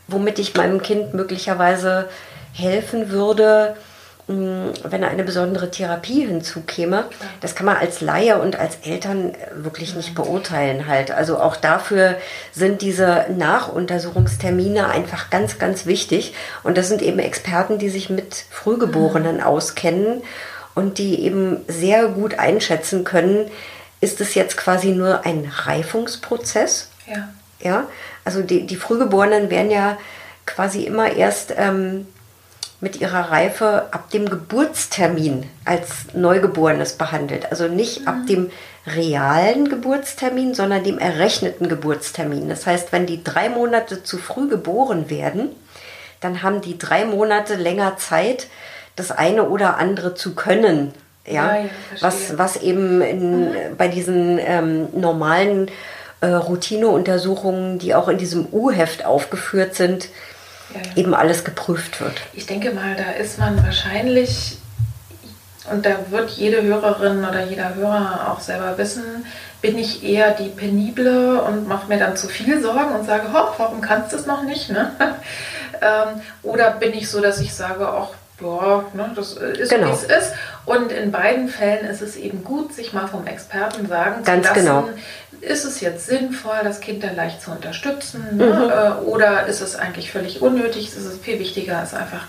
womit 0.08 0.40
ich 0.40 0.56
meinem 0.56 0.82
Kind 0.82 1.14
möglicherweise 1.14 2.10
helfen 2.54 3.10
würde, 3.10 3.76
wenn 4.28 5.04
eine 5.04 5.24
besondere 5.24 5.70
Therapie 5.70 6.26
hinzukäme. 6.26 7.06
Das 7.42 7.56
kann 7.56 7.66
man 7.66 7.76
als 7.76 8.00
Laie 8.00 8.40
und 8.40 8.58
als 8.58 8.78
Eltern 8.84 9.34
wirklich 9.54 9.96
nicht 9.96 10.16
beurteilen 10.16 10.88
halt. 10.88 11.12
Also 11.12 11.40
auch 11.40 11.58
dafür 11.58 12.16
sind 12.54 12.82
diese 12.82 13.26
Nachuntersuchungstermine 13.36 14.88
einfach 14.88 15.30
ganz, 15.30 15.60
ganz 15.60 15.86
wichtig. 15.86 16.34
Und 16.64 16.78
das 16.78 16.88
sind 16.88 17.02
eben 17.02 17.20
Experten, 17.20 17.80
die 17.80 17.90
sich 17.90 18.10
mit 18.10 18.46
Frühgeborenen 18.50 19.38
mhm. 19.38 19.44
auskennen 19.44 20.22
und 20.74 21.00
die 21.00 21.22
eben 21.22 21.58
sehr 21.68 22.08
gut 22.08 22.40
einschätzen 22.40 23.04
können, 23.04 23.52
ist 24.00 24.22
es 24.22 24.36
jetzt 24.36 24.56
quasi 24.56 24.92
nur 24.92 25.26
ein 25.26 25.52
Reifungsprozess? 25.66 26.90
Ja. 27.08 27.30
Ja, 27.60 27.88
also 28.26 28.41
die, 28.41 28.66
die 28.66 28.76
Frühgeborenen 28.76 29.50
werden 29.50 29.72
ja 29.72 29.98
quasi 30.45 30.84
immer 30.84 31.12
erst 31.12 31.54
ähm, 31.58 32.08
mit 32.84 33.00
ihrer 33.00 33.32
Reife 33.32 33.88
ab 33.91 34.10
dem 34.12 34.30
Geburtstermin 34.30 35.50
als 35.64 36.14
Neugeborenes 36.14 36.94
behandelt. 36.94 37.50
Also 37.50 37.68
nicht 37.70 38.02
mhm. 38.02 38.08
ab 38.08 38.16
dem 38.28 38.52
realen 38.86 39.70
Geburtstermin, 39.70 40.54
sondern 40.54 40.84
dem 40.84 41.00
errechneten 41.00 41.70
Geburtstermin. 41.70 42.50
Das 42.50 42.68
heißt, 42.68 42.91
wenn 42.91 43.06
die 43.06 43.24
drei 43.24 43.48
Monate 43.48 44.04
zu 44.04 44.18
früh 44.18 44.50
geboren 44.50 45.10
werden, 45.10 45.50
dann 46.20 46.44
haben 46.44 46.60
die 46.60 46.78
drei 46.78 47.06
Monate 47.06 47.56
länger 47.56 47.95
Zeit, 47.98 48.48
das 48.98 49.12
eine 49.12 49.48
oder 49.48 49.78
andere 49.78 50.14
zu 50.14 50.36
können. 50.36 50.94
Ja, 51.26 51.56
ja, 51.56 51.70
was, 52.02 52.38
was 52.38 52.58
eben 52.58 53.02
in, 53.02 53.52
mhm. 53.52 53.56
bei 53.78 53.88
diesen 53.88 54.40
ähm, 54.40 54.88
normalen 54.91 55.70
äh, 55.70 55.72
Routineuntersuchungen, 56.32 57.80
die 57.80 57.95
auch 57.95 58.08
in 58.08 58.18
diesem 58.18 58.48
U-Heft 58.52 59.06
aufgeführt 59.06 59.76
sind, 59.76 60.08
ja, 60.74 60.82
eben 60.95 61.14
alles 61.14 61.44
geprüft 61.44 62.02
wird. 62.02 62.14
Ich 62.34 62.45
denke 62.45 62.72
mal, 62.72 62.95
da 62.95 63.12
ist 63.22 63.40
man 63.40 63.64
wahrscheinlich, 63.64 64.58
und 65.72 65.86
da 65.86 65.98
wird 66.10 66.32
jede 66.32 66.62
Hörerin 66.62 67.20
oder 67.20 67.45
jeder 67.45 67.76
Hörer 67.76 68.32
auch 68.32 68.40
selber 68.40 68.78
wissen, 68.78 69.26
bin 69.62 69.78
ich 69.78 70.04
eher 70.04 70.32
die 70.32 70.50
Penible 70.50 71.41
und 71.41 71.68
mache 71.68 71.88
mir 71.88 71.98
dann 71.98 72.18
zu 72.18 72.28
viel 72.28 72.62
Sorgen 72.62 72.94
und 72.95 73.06
sage, 73.06 73.28
warum 73.32 73.82
kannst 73.82 74.12
du 74.12 74.18
es 74.18 74.26
noch 74.26 74.44
nicht? 74.44 74.70
Ne? 74.70 74.91
ähm, 75.82 76.22
oder 76.44 76.72
bin 76.72 76.94
ich 76.94 77.10
so, 77.10 77.22
dass 77.22 77.40
ich 77.40 77.54
sage, 77.54 77.88
ach, 77.88 78.10
ja, 78.41 78.84
ne, 78.94 79.12
das 79.16 79.34
ist, 79.34 79.70
genau. 79.70 79.88
wie 79.88 79.91
es 79.91 80.04
ist. 80.04 80.34
Und 80.66 80.91
in 80.91 81.12
beiden 81.12 81.48
Fällen 81.48 81.86
ist 81.86 82.02
es 82.02 82.18
eben 82.18 82.44
gut, 82.44 82.74
sich 82.74 82.91
mal 82.91 83.08
vom 83.08 83.26
Experten 83.26 83.88
sagen 83.88 84.24
Ganz 84.26 84.48
zu 84.48 84.54
lassen, 84.54 84.66
genau 84.66 84.90
ist 85.48 85.65
es 85.65 85.82
jetzt 85.82 86.07
sinnvoll, 86.07 86.60
das 86.64 86.80
Kind 86.80 87.03
dann 87.03 87.15
leicht 87.15 87.41
zu 87.41 87.52
unterstützen? 87.52 88.38
Ne? 88.38 88.45
Mhm. 88.45 88.70
Äh, 88.70 89.10
oder 89.10 89.45
ist 89.45 89.61
es 89.61 89.76
eigentlich 89.76 90.11
völlig 90.11 90.41
unnötig? 90.41 90.88
Es 90.88 90.95
ist 90.95 91.24
viel 91.24 91.40
wichtiger, 91.40 91.82
es 91.84 91.94
einfach 91.94 92.26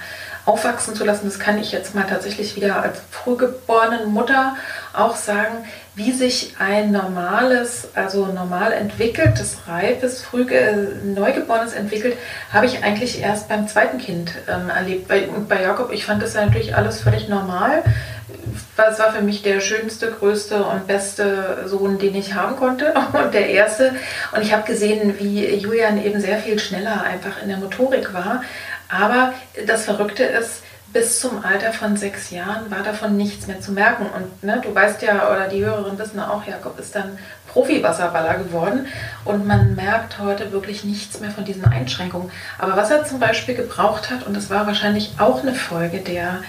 aufwachsen 0.46 0.94
zu 0.94 1.04
lassen. 1.04 1.24
Das 1.24 1.38
kann 1.38 1.58
ich 1.58 1.72
jetzt 1.72 1.94
mal 1.94 2.04
tatsächlich 2.04 2.54
wieder 2.56 2.82
als 2.82 2.98
frühgeborene 3.10 4.06
Mutter 4.06 4.56
auch 4.92 5.16
sagen, 5.16 5.64
wie 5.94 6.12
sich 6.12 6.56
ein 6.58 6.90
normales, 6.90 7.88
also 7.94 8.26
normal 8.26 8.72
entwickeltes, 8.72 9.58
reifes, 9.68 10.22
früh 10.22 10.44
Neugeborenes 11.04 11.72
entwickelt, 11.72 12.16
habe 12.52 12.66
ich 12.66 12.82
eigentlich 12.82 13.20
erst 13.20 13.48
beim 13.48 13.68
zweiten 13.68 13.98
Kind 13.98 14.32
ähm, 14.48 14.68
erlebt. 14.68 15.10
und 15.34 15.48
bei 15.48 15.62
Jakob, 15.62 15.92
ich 15.92 16.04
fand 16.04 16.22
das 16.22 16.34
ja 16.34 16.44
natürlich 16.44 16.76
alles 16.76 17.00
völlig 17.00 17.28
normal 17.28 17.84
es 18.76 18.98
war 18.98 19.12
für 19.12 19.22
mich 19.22 19.42
der 19.42 19.60
schönste, 19.60 20.10
größte 20.10 20.64
und 20.64 20.86
beste 20.86 21.64
Sohn, 21.66 21.98
den 21.98 22.14
ich 22.14 22.34
haben 22.34 22.56
konnte 22.56 22.94
und 23.12 23.34
der 23.34 23.48
erste. 23.48 23.94
Und 24.34 24.42
ich 24.42 24.52
habe 24.52 24.66
gesehen, 24.66 25.18
wie 25.18 25.54
Julian 25.54 26.04
eben 26.04 26.20
sehr 26.20 26.38
viel 26.38 26.58
schneller 26.58 27.02
einfach 27.02 27.42
in 27.42 27.48
der 27.48 27.58
Motorik 27.58 28.12
war. 28.12 28.42
Aber 28.88 29.32
das 29.66 29.84
Verrückte 29.84 30.24
ist, 30.24 30.62
bis 30.94 31.18
zum 31.18 31.44
Alter 31.44 31.72
von 31.72 31.96
sechs 31.96 32.30
Jahren 32.30 32.70
war 32.70 32.84
davon 32.84 33.16
nichts 33.16 33.48
mehr 33.48 33.60
zu 33.60 33.72
merken. 33.72 34.06
Und 34.14 34.44
ne, 34.44 34.60
du 34.62 34.72
weißt 34.72 35.02
ja, 35.02 35.28
oder 35.28 35.48
die 35.48 35.64
Hörerinnen 35.64 35.98
wissen 35.98 36.20
auch, 36.20 36.46
Jakob 36.46 36.78
ist 36.78 36.94
dann 36.94 37.18
Profi-Wasserballer 37.48 38.34
geworden 38.34 38.86
und 39.24 39.44
man 39.46 39.74
merkt 39.74 40.20
heute 40.20 40.52
wirklich 40.52 40.84
nichts 40.84 41.20
mehr 41.20 41.32
von 41.32 41.44
diesen 41.44 41.64
Einschränkungen. 41.64 42.30
Aber 42.58 42.76
was 42.76 42.90
er 42.90 43.04
zum 43.04 43.18
Beispiel 43.18 43.56
gebraucht 43.56 44.10
hat, 44.10 44.24
und 44.24 44.36
das 44.36 44.50
war 44.50 44.68
wahrscheinlich 44.68 45.14
auch 45.18 45.42
eine 45.42 45.54
Folge 45.54 45.98
der 45.98 46.42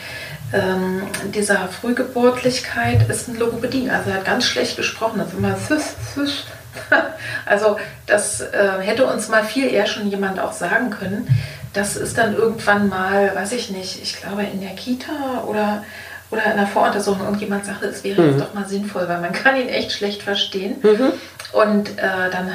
ähm, 0.56 1.04
dieser 1.34 1.68
Frühgeburtlichkeit 1.68 3.10
ist 3.10 3.28
ein 3.28 3.38
Logopädie. 3.38 3.90
Also 3.90 4.10
er 4.10 4.18
hat 4.18 4.26
ganz 4.26 4.46
schlecht 4.46 4.78
gesprochen, 4.78 5.20
das 5.20 5.30
ist 5.30 5.38
immer 5.38 5.56
süß, 5.56 5.96
süß. 6.16 6.44
Also 7.46 7.78
das 8.06 8.42
äh, 8.42 8.82
hätte 8.82 9.06
uns 9.06 9.30
mal 9.30 9.46
viel 9.46 9.72
eher 9.72 9.86
schon 9.86 10.10
jemand 10.10 10.40
auch 10.40 10.52
sagen 10.52 10.90
können. 10.90 11.28
Das 11.74 11.96
ist 11.96 12.18
dann 12.18 12.36
irgendwann 12.36 12.90
mal, 12.90 13.34
weiß 13.34 13.54
ich 13.54 13.70
nicht, 13.70 14.02
ich 14.02 14.18
glaube 14.18 14.44
in 14.44 14.62
der 14.62 14.72
Kita 14.72 15.44
oder, 15.48 15.84
oder 16.32 16.44
in 16.52 16.58
der 16.58 16.68
Voruntersuchung 16.68 17.24
irgendjemand 17.24 17.66
sagte, 17.66 17.86
es 17.86 18.04
wäre 18.04 18.22
mhm. 18.22 18.32
jetzt 18.32 18.42
doch 18.42 18.54
mal 18.54 18.68
sinnvoll, 18.68 19.08
weil 19.08 19.22
man 19.22 19.32
kann 19.32 19.56
ihn 19.56 19.70
echt 19.70 19.94
schlecht 19.94 20.24
verstehen. 20.24 20.76
Mhm. 20.82 21.14
Und 21.54 21.98
äh, 21.98 22.30
dann, 22.32 22.52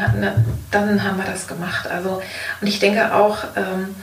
dann 0.70 1.04
haben 1.04 1.16
wir 1.16 1.24
das 1.24 1.48
gemacht. 1.48 1.88
Also, 1.88 2.20
und 2.60 2.66
ich 2.66 2.78
denke 2.78 3.14
auch, 3.14 3.38
ähm, 3.56 3.94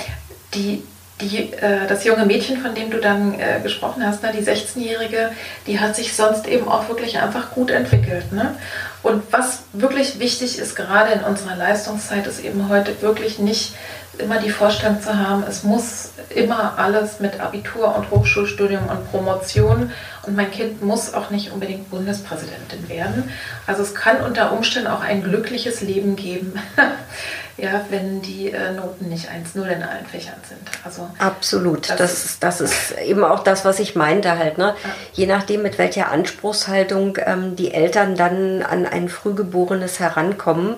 die, 0.56 0.84
die, 1.22 1.54
äh, 1.54 1.88
das 1.88 2.04
junge 2.04 2.26
Mädchen, 2.26 2.58
von 2.58 2.76
dem 2.76 2.92
du 2.92 3.00
dann 3.00 3.40
äh, 3.40 3.60
gesprochen 3.62 4.06
hast, 4.06 4.22
ne, 4.24 4.32
die 4.38 4.44
16-Jährige, 4.44 5.32
die 5.66 5.80
hat 5.80 5.96
sich 5.96 6.16
sonst 6.16 6.48
eben 6.48 6.68
auch 6.68 6.88
wirklich 6.90 7.20
einfach 7.20 7.52
gut 7.52 7.72
entwickelt. 7.72 8.32
Ne? 8.32 8.56
Und 9.04 9.24
was 9.32 9.64
wirklich 9.74 10.20
wichtig 10.20 10.60
ist, 10.60 10.76
gerade 10.76 11.12
in 11.14 11.22
unserer 11.22 11.56
Leistungszeit, 11.56 12.28
ist 12.28 12.44
eben 12.44 12.70
heute 12.70 13.02
wirklich 13.02 13.40
nicht 13.40 13.74
immer 14.20 14.40
die 14.40 14.50
Vorstellung 14.50 15.02
zu 15.02 15.16
haben, 15.18 15.44
es 15.48 15.64
muss 15.64 16.12
immer 16.30 16.78
alles 16.78 17.20
mit 17.20 17.40
Abitur 17.40 17.96
und 17.96 18.10
Hochschulstudium 18.10 18.88
und 18.88 19.12
Promotion 19.12 19.92
und 20.24 20.36
mein 20.36 20.52
Kind 20.52 20.82
muss 20.82 21.14
auch 21.14 21.30
nicht 21.30 21.52
unbedingt 21.52 21.90
Bundespräsidentin 21.90 22.90
werden. 22.90 23.32
Also 23.66 23.84
es 23.84 23.94
kann 23.94 24.22
unter 24.24 24.54
Umständen 24.54 24.90
auch 24.90 25.02
ein 25.02 25.24
glückliches 25.24 25.82
Leben 25.82 26.16
geben, 26.16 26.54
ja, 27.58 27.86
wenn 27.90 28.22
die 28.22 28.52
äh, 28.52 28.72
Noten 28.74 29.10
nicht 29.10 29.30
1-0 29.30 29.66
in 29.66 29.82
allen 29.84 30.06
Fächern 30.06 30.36
sind. 30.48 30.60
Also 30.84 31.10
Absolut. 31.18 31.90
Das, 31.90 31.98
das, 31.98 32.26
ist, 32.26 32.44
das 32.44 32.62
ist 32.62 32.98
eben 33.00 33.24
auch 33.24 33.44
das, 33.44 33.66
was 33.66 33.80
ich 33.80 33.96
meinte 33.96 34.38
halt. 34.38 34.58
Ne? 34.58 34.76
Ja. 34.84 34.90
Je 35.14 35.26
nachdem, 35.26 35.64
mit 35.64 35.78
welcher 35.80 36.12
Anspruchshaltung 36.12 37.18
ähm, 37.26 37.56
die 37.56 37.74
Eltern 37.74 38.16
dann 38.16 38.62
an 38.62 38.86
ein 38.86 39.10
Frühgeborenes 39.10 40.00
herankommen, 40.00 40.76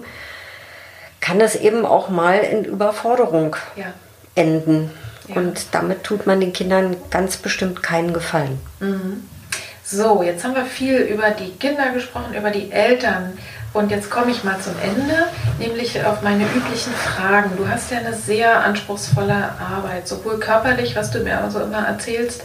kann 1.19 1.38
das 1.38 1.56
eben 1.56 1.85
auch 1.85 2.10
mal 2.10 2.39
in 2.39 2.64
Überforderung 2.64 3.57
ja. 3.76 3.88
enden. 4.35 4.91
Ja. 5.27 5.35
Und 5.35 5.68
damit 5.73 6.03
tut 6.06 6.26
man 6.26 6.39
den 6.39 6.53
Kindern 6.53 6.95
ganz 7.10 7.35
bestimmt 7.35 7.84
keinen 7.84 8.14
Gefallen. 8.14 8.57
Mhm. 8.80 9.27
So, 9.84 10.22
jetzt 10.22 10.43
haben 10.43 10.56
wir 10.56 10.65
viel 10.65 10.97
über 10.97 11.31
die 11.31 11.49
Kinder 11.53 11.89
gesprochen, 11.91 12.35
über 12.35 12.51
die 12.51 12.72
Eltern. 12.72 13.38
Und 13.73 13.91
jetzt 13.91 14.09
komme 14.09 14.31
ich 14.31 14.43
mal 14.43 14.59
zum 14.59 14.73
Ende, 14.81 15.27
nämlich 15.59 16.03
auf 16.03 16.21
meine 16.21 16.43
üblichen 16.43 16.93
Fragen. 16.93 17.55
Du 17.55 17.67
hast 17.67 17.91
ja 17.91 17.99
eine 17.99 18.15
sehr 18.15 18.63
anspruchsvolle 18.63 19.53
Arbeit, 19.59 20.07
sowohl 20.07 20.39
körperlich, 20.39 20.95
was 20.95 21.11
du 21.11 21.19
mir 21.19 21.39
also 21.39 21.59
immer 21.59 21.85
erzählst, 21.85 22.41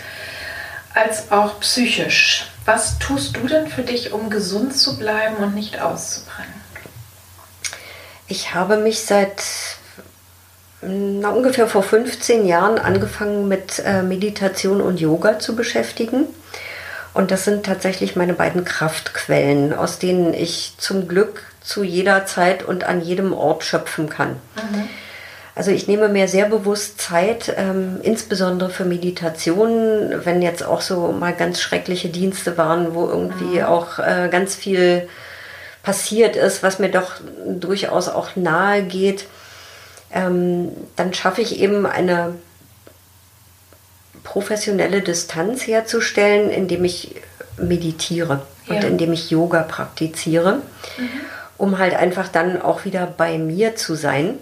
als 0.92 1.32
auch 1.32 1.60
psychisch. 1.60 2.46
Was 2.66 2.98
tust 2.98 3.36
du 3.36 3.46
denn 3.46 3.68
für 3.68 3.82
dich, 3.82 4.12
um 4.12 4.30
gesund 4.30 4.76
zu 4.76 4.98
bleiben 4.98 5.36
und 5.36 5.54
nicht 5.54 5.80
auszubrennen? 5.80 6.52
Ich 8.26 8.54
habe 8.54 8.76
mich 8.76 9.00
seit 9.04 9.42
na, 10.80 11.30
ungefähr 11.30 11.66
vor 11.66 11.82
15 11.82 12.46
Jahren 12.46 12.78
angefangen 12.78 13.48
mit 13.48 13.82
äh, 13.84 14.02
Meditation 14.02 14.80
und 14.80 15.00
Yoga 15.00 15.38
zu 15.38 15.56
beschäftigen. 15.56 16.26
Und 17.14 17.30
das 17.30 17.44
sind 17.44 17.64
tatsächlich 17.64 18.16
meine 18.16 18.34
beiden 18.34 18.64
Kraftquellen, 18.64 19.72
aus 19.72 19.98
denen 19.98 20.34
ich 20.34 20.74
zum 20.78 21.06
Glück 21.06 21.44
zu 21.62 21.84
jeder 21.84 22.26
Zeit 22.26 22.64
und 22.64 22.84
an 22.84 23.00
jedem 23.00 23.32
Ort 23.32 23.64
schöpfen 23.64 24.08
kann. 24.08 24.30
Mhm. 24.56 24.88
Also 25.54 25.70
ich 25.70 25.86
nehme 25.86 26.08
mir 26.08 26.26
sehr 26.26 26.46
bewusst 26.46 27.00
Zeit, 27.00 27.54
ähm, 27.56 28.00
insbesondere 28.02 28.70
für 28.70 28.84
Meditationen, 28.84 30.24
wenn 30.24 30.42
jetzt 30.42 30.64
auch 30.64 30.80
so 30.80 31.12
mal 31.12 31.32
ganz 31.32 31.60
schreckliche 31.60 32.08
Dienste 32.08 32.58
waren, 32.58 32.94
wo 32.94 33.06
irgendwie 33.06 33.60
mhm. 33.60 33.64
auch 33.64 34.00
äh, 34.00 34.28
ganz 34.30 34.56
viel 34.56 35.08
passiert 35.84 36.34
ist, 36.34 36.64
was 36.64 36.80
mir 36.80 36.90
doch 36.90 37.12
durchaus 37.46 38.08
auch 38.08 38.34
nahe 38.34 38.82
geht, 38.82 39.26
ähm, 40.12 40.70
dann 40.96 41.14
schaffe 41.14 41.42
ich 41.42 41.60
eben 41.60 41.86
eine 41.86 42.34
professionelle 44.34 45.00
Distanz 45.00 45.64
herzustellen, 45.64 46.50
indem 46.50 46.84
ich 46.84 47.14
meditiere 47.56 48.42
ja. 48.66 48.74
und 48.74 48.82
indem 48.82 49.12
ich 49.12 49.30
Yoga 49.30 49.62
praktiziere, 49.62 50.56
mhm. 50.98 51.08
um 51.56 51.78
halt 51.78 51.94
einfach 51.94 52.26
dann 52.26 52.60
auch 52.60 52.84
wieder 52.84 53.06
bei 53.06 53.38
mir 53.38 53.76
zu 53.76 53.94
sein. 53.94 54.40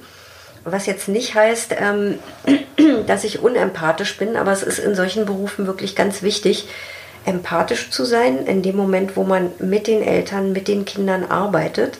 Was 0.64 0.86
jetzt 0.86 1.08
nicht 1.08 1.34
heißt, 1.34 1.76
ähm, 1.78 2.18
dass 3.06 3.24
ich 3.24 3.40
unempathisch 3.40 4.16
bin, 4.16 4.36
aber 4.36 4.52
es 4.52 4.62
ist 4.62 4.78
in 4.78 4.94
solchen 4.94 5.26
Berufen 5.26 5.66
wirklich 5.66 5.94
ganz 5.94 6.22
wichtig, 6.22 6.68
empathisch 7.26 7.90
zu 7.90 8.06
sein, 8.06 8.46
in 8.46 8.62
dem 8.62 8.76
Moment, 8.76 9.14
wo 9.14 9.24
man 9.24 9.50
mit 9.58 9.88
den 9.88 10.02
Eltern, 10.02 10.52
mit 10.52 10.68
den 10.68 10.86
Kindern 10.86 11.26
arbeitet. 11.26 11.98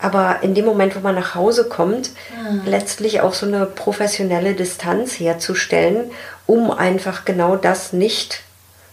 Aber 0.00 0.38
in 0.42 0.54
dem 0.54 0.64
Moment, 0.64 0.94
wo 0.94 1.00
man 1.00 1.14
nach 1.14 1.34
Hause 1.34 1.68
kommt, 1.68 2.10
mhm. 2.50 2.62
letztlich 2.64 3.20
auch 3.20 3.34
so 3.34 3.46
eine 3.46 3.66
professionelle 3.66 4.54
Distanz 4.54 5.18
herzustellen, 5.18 6.10
um 6.46 6.70
einfach 6.70 7.24
genau 7.24 7.56
das 7.56 7.92
nicht 7.92 8.42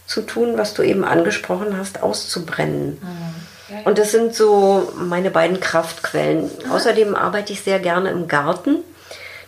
zu 0.06 0.22
tun, 0.22 0.56
was 0.56 0.74
du 0.74 0.82
eben 0.82 1.04
angesprochen 1.04 1.76
hast, 1.76 2.02
auszubrennen. 2.02 2.98
Mhm. 3.00 3.76
Und 3.84 3.98
das 3.98 4.12
sind 4.12 4.34
so 4.34 4.92
meine 4.96 5.30
beiden 5.30 5.60
Kraftquellen. 5.60 6.44
Mhm. 6.44 6.70
Außerdem 6.70 7.14
arbeite 7.14 7.52
ich 7.52 7.62
sehr 7.62 7.78
gerne 7.78 8.10
im 8.10 8.28
Garten. 8.28 8.78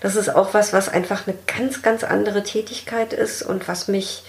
Das 0.01 0.17
ist 0.17 0.35
auch 0.35 0.55
was, 0.55 0.73
was 0.73 0.89
einfach 0.89 1.27
eine 1.27 1.37
ganz, 1.47 1.83
ganz 1.83 2.05
andere 2.05 2.43
Tätigkeit 2.43 3.13
ist 3.13 3.43
und 3.43 3.67
was 3.67 3.89
mich 3.89 4.23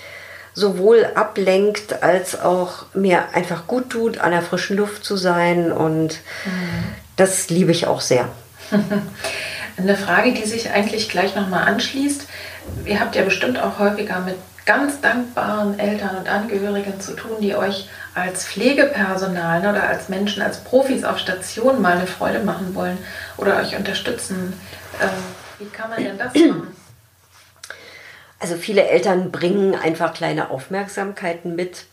sowohl 0.53 1.07
ablenkt 1.13 2.01
als 2.01 2.39
auch 2.39 2.85
mir 2.93 3.23
einfach 3.33 3.67
gut 3.67 3.91
tut, 3.91 4.17
an 4.17 4.31
der 4.31 4.41
frischen 4.41 4.77
Luft 4.77 5.05
zu 5.05 5.15
sein. 5.15 5.71
Und 5.71 6.19
mhm. 6.45 6.95
Das 7.19 7.49
liebe 7.49 7.71
ich 7.71 7.87
auch 7.87 8.01
sehr. 8.01 8.29
Eine 9.77 9.95
Frage, 9.95 10.33
die 10.33 10.45
sich 10.45 10.71
eigentlich 10.71 11.09
gleich 11.09 11.35
nochmal 11.35 11.67
anschließt. 11.67 12.27
Ihr 12.85 12.99
habt 12.99 13.15
ja 13.15 13.23
bestimmt 13.23 13.57
auch 13.59 13.79
häufiger 13.79 14.19
mit 14.21 14.35
ganz 14.65 15.01
dankbaren 15.01 15.79
Eltern 15.79 16.17
und 16.17 16.29
Angehörigen 16.29 16.99
zu 16.99 17.15
tun, 17.15 17.37
die 17.41 17.55
euch 17.55 17.89
als 18.13 18.45
Pflegepersonal 18.45 19.61
ne, 19.61 19.69
oder 19.69 19.83
als 19.83 20.09
Menschen, 20.09 20.43
als 20.43 20.63
Profis 20.63 21.03
auf 21.03 21.17
Station 21.17 21.81
mal 21.81 21.97
eine 21.97 22.07
Freude 22.07 22.39
machen 22.39 22.75
wollen 22.75 22.97
oder 23.37 23.57
euch 23.57 23.75
unterstützen. 23.75 24.53
Äh, 24.99 25.07
wie 25.59 25.69
kann 25.69 25.89
man 25.89 26.03
denn 26.03 26.17
das 26.17 26.33
machen? 26.33 26.75
Also 28.39 28.55
viele 28.55 28.87
Eltern 28.87 29.31
bringen 29.31 29.75
einfach 29.75 30.13
kleine 30.13 30.49
Aufmerksamkeiten 30.49 31.55
mit, 31.55 31.85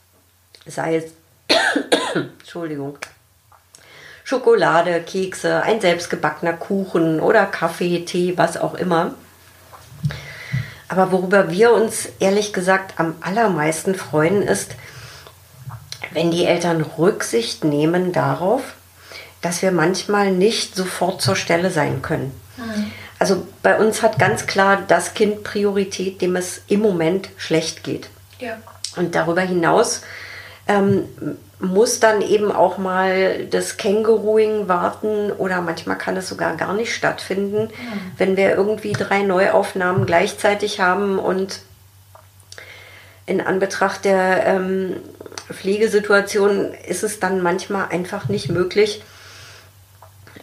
sei 0.67 0.97
es, 0.97 1.05
Entschuldigung, 2.15 2.99
Schokolade, 4.27 5.03
Kekse, 5.03 5.63
ein 5.63 5.81
selbstgebackener 5.81 6.55
Kuchen 6.55 7.21
oder 7.21 7.47
Kaffee, 7.47 8.05
Tee, 8.05 8.37
was 8.37 8.57
auch 8.57 8.75
immer. 8.75 9.15
Aber 10.89 11.13
worüber 11.13 11.53
wir 11.53 11.73
uns 11.73 12.09
ehrlich 12.19 12.53
gesagt 12.53 12.95
am 12.99 13.15
allermeisten 13.21 13.95
freuen, 13.95 14.43
ist, 14.43 14.73
wenn 16.11 16.33
die 16.33 16.45
Eltern 16.45 16.83
Rücksicht 16.83 17.63
nehmen 17.63 18.11
darauf, 18.11 18.75
dass 19.43 19.63
wir 19.63 19.71
manchmal 19.71 20.33
nicht 20.33 20.75
sofort 20.75 21.23
zur 21.23 21.37
Stelle 21.37 21.71
sein 21.71 22.03
können. 22.03 22.33
Mhm. 22.57 22.91
Also 23.21 23.47
bei 23.63 23.79
uns 23.79 24.03
hat 24.03 24.19
ganz 24.19 24.49
klar 24.49 24.83
das 24.89 25.15
Kind 25.15 25.45
Priorität, 25.45 26.21
dem 26.21 26.35
es 26.35 26.63
im 26.67 26.81
Moment 26.81 27.29
schlecht 27.37 27.85
geht. 27.85 28.09
Ja. 28.41 28.59
Und 28.97 29.15
darüber 29.15 29.43
hinaus 29.43 30.03
ähm, 30.67 31.05
muss 31.59 32.01
dann 32.01 32.21
eben 32.21 32.53
auch 32.53 32.77
mal 32.77 33.47
das 33.47 33.79
Känguruing 33.79 34.69
warten 34.69 35.33
oder 35.33 35.63
manchmal 35.63 35.97
kann 35.97 36.17
es 36.17 36.29
sogar 36.29 36.55
gar 36.57 36.75
nicht 36.75 36.95
stattfinden, 36.95 37.65
mhm. 37.65 38.13
wenn 38.19 38.37
wir 38.37 38.55
irgendwie 38.55 38.93
drei 38.93 39.23
Neuaufnahmen 39.23 40.05
gleichzeitig 40.05 40.81
haben 40.81 41.19
und 41.19 41.61
in 43.25 43.41
Anbetracht 43.41 44.05
der 44.05 44.47
ähm, 44.47 44.97
Pflegesituation 45.51 46.75
ist 46.87 47.03
es 47.03 47.21
dann 47.21 47.43
manchmal 47.43 47.89
einfach 47.89 48.29
nicht 48.29 48.51
möglich, 48.51 49.03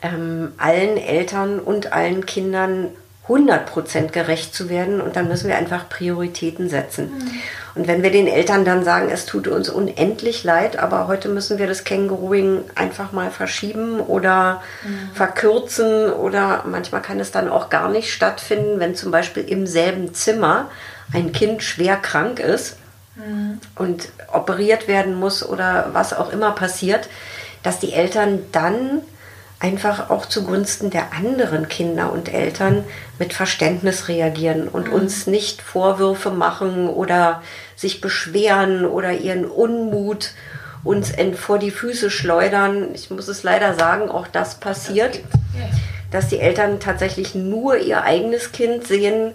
ähm, 0.01 0.51
allen 0.57 0.97
Eltern 0.97 1.59
und 1.59 1.93
allen 1.93 2.25
Kindern 2.25 2.89
100% 3.27 4.11
gerecht 4.11 4.53
zu 4.53 4.69
werden 4.69 4.99
und 4.99 5.15
dann 5.15 5.29
müssen 5.29 5.47
wir 5.47 5.55
einfach 5.55 5.87
Prioritäten 5.87 6.67
setzen. 6.67 7.05
Mhm. 7.05 7.31
Und 7.75 7.87
wenn 7.87 8.03
wir 8.03 8.11
den 8.11 8.27
Eltern 8.27 8.65
dann 8.65 8.83
sagen, 8.83 9.09
es 9.09 9.25
tut 9.25 9.47
uns 9.47 9.69
unendlich 9.69 10.43
leid, 10.43 10.77
aber 10.77 11.07
heute 11.07 11.29
müssen 11.29 11.57
wir 11.57 11.65
das 11.65 11.85
Känguruing 11.85 12.65
einfach 12.75 13.13
mal 13.13 13.31
verschieben 13.31 14.01
oder 14.01 14.61
mhm. 14.83 15.15
verkürzen 15.15 16.11
oder 16.11 16.65
manchmal 16.67 17.01
kann 17.01 17.19
es 17.19 17.31
dann 17.31 17.47
auch 17.47 17.69
gar 17.69 17.89
nicht 17.89 18.11
stattfinden, 18.11 18.79
wenn 18.79 18.93
zum 18.93 19.11
Beispiel 19.11 19.43
im 19.43 19.67
selben 19.67 20.13
Zimmer 20.13 20.69
ein 21.13 21.31
Kind 21.31 21.63
schwer 21.63 21.95
krank 21.95 22.39
ist 22.39 22.75
mhm. 23.15 23.59
und 23.75 24.09
operiert 24.33 24.89
werden 24.89 25.15
muss 25.15 25.47
oder 25.47 25.89
was 25.93 26.13
auch 26.13 26.31
immer 26.31 26.51
passiert, 26.51 27.07
dass 27.63 27.79
die 27.79 27.93
Eltern 27.93 28.39
dann 28.51 29.01
einfach 29.63 30.09
auch 30.09 30.25
zugunsten 30.25 30.89
der 30.89 31.13
anderen 31.13 31.69
Kinder 31.69 32.11
und 32.11 32.31
Eltern 32.31 32.83
mit 33.17 33.31
Verständnis 33.31 34.09
reagieren 34.09 34.67
und 34.67 34.89
mhm. 34.89 34.93
uns 34.93 35.25
nicht 35.25 35.61
Vorwürfe 35.61 36.31
machen 36.31 36.89
oder 36.89 37.41
sich 37.77 38.01
beschweren 38.01 38.85
oder 38.85 39.13
ihren 39.13 39.45
Unmut 39.45 40.31
uns 40.83 41.13
vor 41.37 41.59
die 41.59 41.71
Füße 41.71 42.11
schleudern. 42.11 42.89
Ich 42.93 43.09
muss 43.09 43.29
es 43.29 43.43
leider 43.43 43.73
sagen, 43.75 44.09
auch 44.09 44.27
das 44.27 44.55
passiert, 44.55 45.21
dass 46.11 46.27
die 46.27 46.39
Eltern 46.39 46.81
tatsächlich 46.81 47.33
nur 47.33 47.77
ihr 47.77 48.03
eigenes 48.03 48.51
Kind 48.51 48.85
sehen 48.85 49.31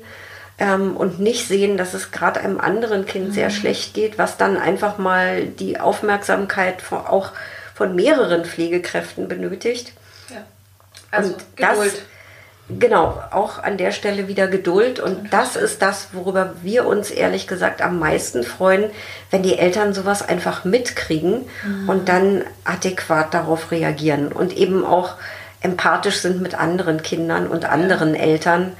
ähm, 0.59 0.94
und 0.94 1.20
nicht 1.20 1.48
sehen, 1.48 1.78
dass 1.78 1.94
es 1.94 2.10
gerade 2.10 2.40
einem 2.40 2.60
anderen 2.60 3.06
Kind 3.06 3.28
mhm. 3.28 3.32
sehr 3.32 3.48
schlecht 3.48 3.94
geht, 3.94 4.18
was 4.18 4.36
dann 4.36 4.59
einfach 4.59 4.98
mal 4.98 5.46
die 5.46 5.80
Aufmerksamkeit 5.80 6.82
auch 6.92 7.32
von 7.74 7.94
mehreren 7.94 8.44
Pflegekräften 8.44 9.26
benötigt. 9.26 9.94
Also 11.10 11.32
und 11.32 11.56
Geduld. 11.56 11.93
Das, 11.93 12.78
genau, 12.78 13.22
auch 13.30 13.62
an 13.62 13.76
der 13.76 13.93
Stelle 13.93 14.28
wieder 14.28 14.48
Geduld. 14.48 15.01
Und 15.01 15.32
das 15.32 15.56
ist 15.56 15.82
das, 15.82 16.09
worüber 16.12 16.55
wir 16.62 16.86
uns 16.86 17.10
ehrlich 17.10 17.47
gesagt 17.47 17.82
am 17.82 17.98
meisten 17.98 18.43
freuen, 18.43 18.90
wenn 19.30 19.43
die 19.43 19.59
Eltern 19.59 19.94
sowas 19.94 20.26
einfach 20.26 20.64
mitkriegen 20.64 21.47
mhm. 21.64 21.89
und 21.89 22.09
dann 22.09 22.44
adäquat 22.64 23.35
darauf 23.35 23.70
reagieren 23.70 24.32
und 24.32 24.56
eben 24.56 24.85
auch 24.85 25.14
empathisch 25.60 26.18
sind 26.18 26.40
mit 26.40 26.55
anderen 26.55 27.02
Kindern 27.02 27.48
und 27.48 27.64
anderen 27.64 28.14
ja. 28.14 28.20
Eltern 28.20 28.76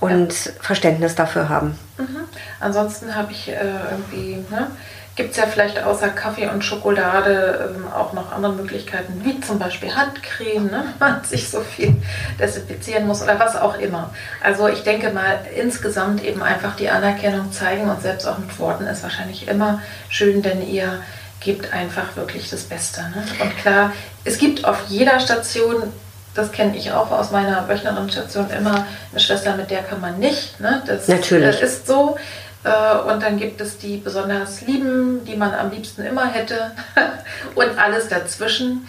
und 0.00 0.44
ja. 0.44 0.52
Verständnis 0.60 1.14
dafür 1.14 1.48
haben. 1.48 1.78
Mhm. 1.98 2.24
Ansonsten 2.60 3.14
habe 3.14 3.32
ich 3.32 3.48
äh, 3.48 3.54
irgendwie 3.90 4.44
ne, 4.50 4.70
gibt 5.16 5.30
es 5.30 5.36
ja 5.36 5.46
vielleicht 5.46 5.80
außer 5.80 6.08
Kaffee 6.08 6.48
und 6.48 6.64
Schokolade 6.64 7.74
ähm, 7.76 7.86
auch 7.92 8.12
noch 8.12 8.32
andere 8.32 8.52
Möglichkeiten, 8.52 9.20
wie 9.24 9.40
zum 9.40 9.58
Beispiel 9.58 9.94
Handcreme, 9.94 10.66
ne? 10.66 10.84
man 10.98 11.22
sich 11.24 11.48
so 11.48 11.60
viel 11.60 11.96
desinfizieren 12.38 13.06
muss 13.06 13.22
oder 13.22 13.38
was 13.38 13.56
auch 13.56 13.78
immer. 13.78 14.10
Also 14.42 14.68
ich 14.68 14.82
denke 14.82 15.10
mal, 15.10 15.38
insgesamt 15.56 16.24
eben 16.24 16.42
einfach 16.42 16.74
die 16.76 16.90
Anerkennung 16.90 17.52
zeigen 17.52 17.88
und 17.88 18.02
selbst 18.02 18.26
auch 18.26 18.38
mit 18.38 18.58
Worten 18.58 18.86
ist 18.86 19.02
wahrscheinlich 19.02 19.46
immer 19.46 19.80
schön, 20.08 20.42
denn 20.42 20.68
ihr 20.68 21.00
gebt 21.40 21.72
einfach 21.72 22.16
wirklich 22.16 22.50
das 22.50 22.62
Beste. 22.64 23.02
Ne? 23.02 23.24
Und 23.40 23.56
klar, 23.58 23.92
es 24.24 24.38
gibt 24.38 24.64
auf 24.64 24.84
jeder 24.88 25.20
Station 25.20 25.92
das 26.34 26.50
kenne 26.50 26.76
ich 26.76 26.90
auch 26.90 27.10
aus 27.12 27.30
meiner 27.30 27.68
Wöchnerinnenstation 27.68 28.50
immer 28.50 28.86
eine 29.12 29.20
Schwester, 29.20 29.56
mit 29.56 29.70
der 29.70 29.82
kann 29.82 30.00
man 30.00 30.18
nicht. 30.18 30.58
Ne? 30.60 30.82
Das 30.86 31.06
Natürlich. 31.06 31.60
ist 31.60 31.86
so. 31.86 32.16
Äh, 32.64 32.96
und 33.10 33.22
dann 33.22 33.38
gibt 33.38 33.60
es 33.60 33.78
die 33.78 33.98
besonders 33.98 34.62
Lieben, 34.62 35.24
die 35.24 35.36
man 35.36 35.54
am 35.54 35.70
liebsten 35.70 36.02
immer 36.04 36.26
hätte 36.26 36.72
und 37.54 37.78
alles 37.78 38.08
dazwischen. 38.08 38.88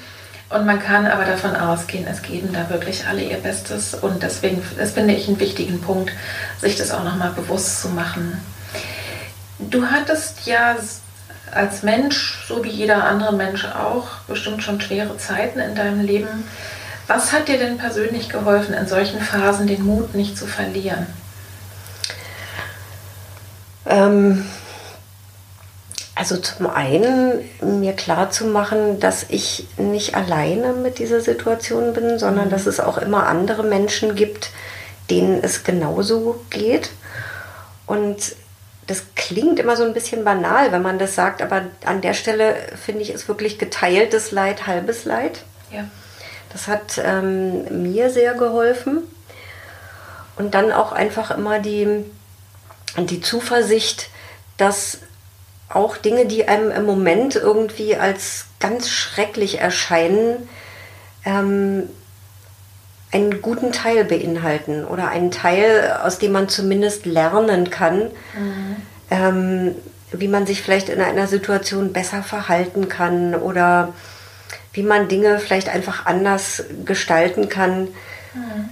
Und 0.49 0.65
man 0.65 0.79
kann 0.79 1.07
aber 1.07 1.25
davon 1.25 1.55
ausgehen, 1.55 2.07
es 2.07 2.21
geben 2.21 2.53
da 2.53 2.69
wirklich 2.69 3.05
alle 3.07 3.21
ihr 3.21 3.37
Bestes. 3.37 3.93
Und 3.93 4.23
deswegen, 4.23 4.61
das 4.77 4.91
finde 4.91 5.13
ich 5.13 5.27
einen 5.27 5.39
wichtigen 5.39 5.81
Punkt, 5.81 6.11
sich 6.61 6.77
das 6.77 6.91
auch 6.91 7.03
nochmal 7.03 7.31
bewusst 7.31 7.81
zu 7.81 7.89
machen. 7.89 8.41
Du 9.59 9.85
hattest 9.87 10.45
ja 10.45 10.75
als 11.51 11.83
Mensch, 11.83 12.45
so 12.47 12.63
wie 12.63 12.69
jeder 12.69 13.05
andere 13.05 13.33
Mensch 13.33 13.65
auch, 13.65 14.07
bestimmt 14.27 14.61
schon 14.61 14.81
schwere 14.81 15.17
Zeiten 15.17 15.59
in 15.59 15.75
deinem 15.75 16.01
Leben. 16.01 16.43
Was 17.07 17.31
hat 17.31 17.47
dir 17.47 17.57
denn 17.57 17.77
persönlich 17.77 18.29
geholfen, 18.29 18.73
in 18.73 18.87
solchen 18.87 19.21
Phasen 19.21 19.67
den 19.67 19.83
Mut 19.83 20.15
nicht 20.15 20.37
zu 20.37 20.45
verlieren? 20.45 21.07
Ähm, 23.85 24.45
also 26.15 26.37
zum 26.37 26.67
einen 26.67 27.49
mir 27.61 27.93
klar 27.93 28.31
zu 28.31 28.45
machen, 28.45 29.01
dass 29.01 29.25
ich 29.29 29.67
nicht 29.77 30.15
alleine 30.15 30.71
mit 30.71 30.97
dieser 30.97 31.19
Situation 31.19 31.93
bin, 31.93 32.17
sondern 32.19 32.45
mhm. 32.45 32.51
dass 32.51 32.65
es 32.65 32.79
auch 32.79 32.97
immer 32.97 33.27
andere 33.27 33.63
Menschen 33.63 34.15
gibt, 34.15 34.49
denen 35.09 35.43
es 35.43 35.63
genauso 35.65 36.39
geht. 36.49 36.89
Und 37.85 38.35
das 38.87 39.03
klingt 39.15 39.59
immer 39.59 39.75
so 39.75 39.83
ein 39.83 39.93
bisschen 39.93 40.23
banal, 40.23 40.71
wenn 40.71 40.81
man 40.81 40.99
das 40.99 41.15
sagt, 41.15 41.41
aber 41.41 41.63
an 41.85 42.01
der 42.01 42.13
Stelle 42.13 42.55
finde 42.83 43.01
ich 43.01 43.09
es 43.09 43.27
wirklich 43.27 43.57
geteiltes 43.57 44.31
Leid, 44.31 44.67
halbes 44.67 45.05
Leid. 45.05 45.43
Ja. 45.71 45.85
Das 46.53 46.67
hat 46.67 47.01
ähm, 47.03 47.83
mir 47.83 48.09
sehr 48.09 48.35
geholfen. 48.35 49.03
Und 50.37 50.53
dann 50.53 50.71
auch 50.71 50.91
einfach 50.91 51.31
immer 51.31 51.59
die, 51.59 52.05
die 52.97 53.21
Zuversicht, 53.21 54.09
dass 54.57 54.99
auch 55.69 55.97
Dinge, 55.97 56.25
die 56.25 56.47
einem 56.47 56.71
im 56.71 56.85
Moment 56.85 57.35
irgendwie 57.35 57.95
als 57.95 58.45
ganz 58.59 58.89
schrecklich 58.89 59.59
erscheinen, 59.59 60.47
ähm, 61.25 61.89
einen 63.11 63.41
guten 63.41 63.71
Teil 63.71 64.03
beinhalten 64.03 64.85
oder 64.85 65.09
einen 65.09 65.31
Teil, 65.31 65.99
aus 66.03 66.19
dem 66.19 66.31
man 66.31 66.49
zumindest 66.49 67.05
lernen 67.05 67.69
kann, 67.69 68.11
mhm. 68.37 68.75
ähm, 69.09 69.75
wie 70.11 70.27
man 70.27 70.45
sich 70.45 70.61
vielleicht 70.61 70.89
in 70.89 71.01
einer 71.01 71.27
Situation 71.27 71.93
besser 71.93 72.23
verhalten 72.23 72.89
kann 72.89 73.35
oder 73.35 73.93
wie 74.73 74.83
man 74.83 75.07
Dinge 75.07 75.39
vielleicht 75.39 75.69
einfach 75.69 76.05
anders 76.05 76.63
gestalten 76.83 77.47
kann, 77.47 77.87
mhm. 78.33 78.69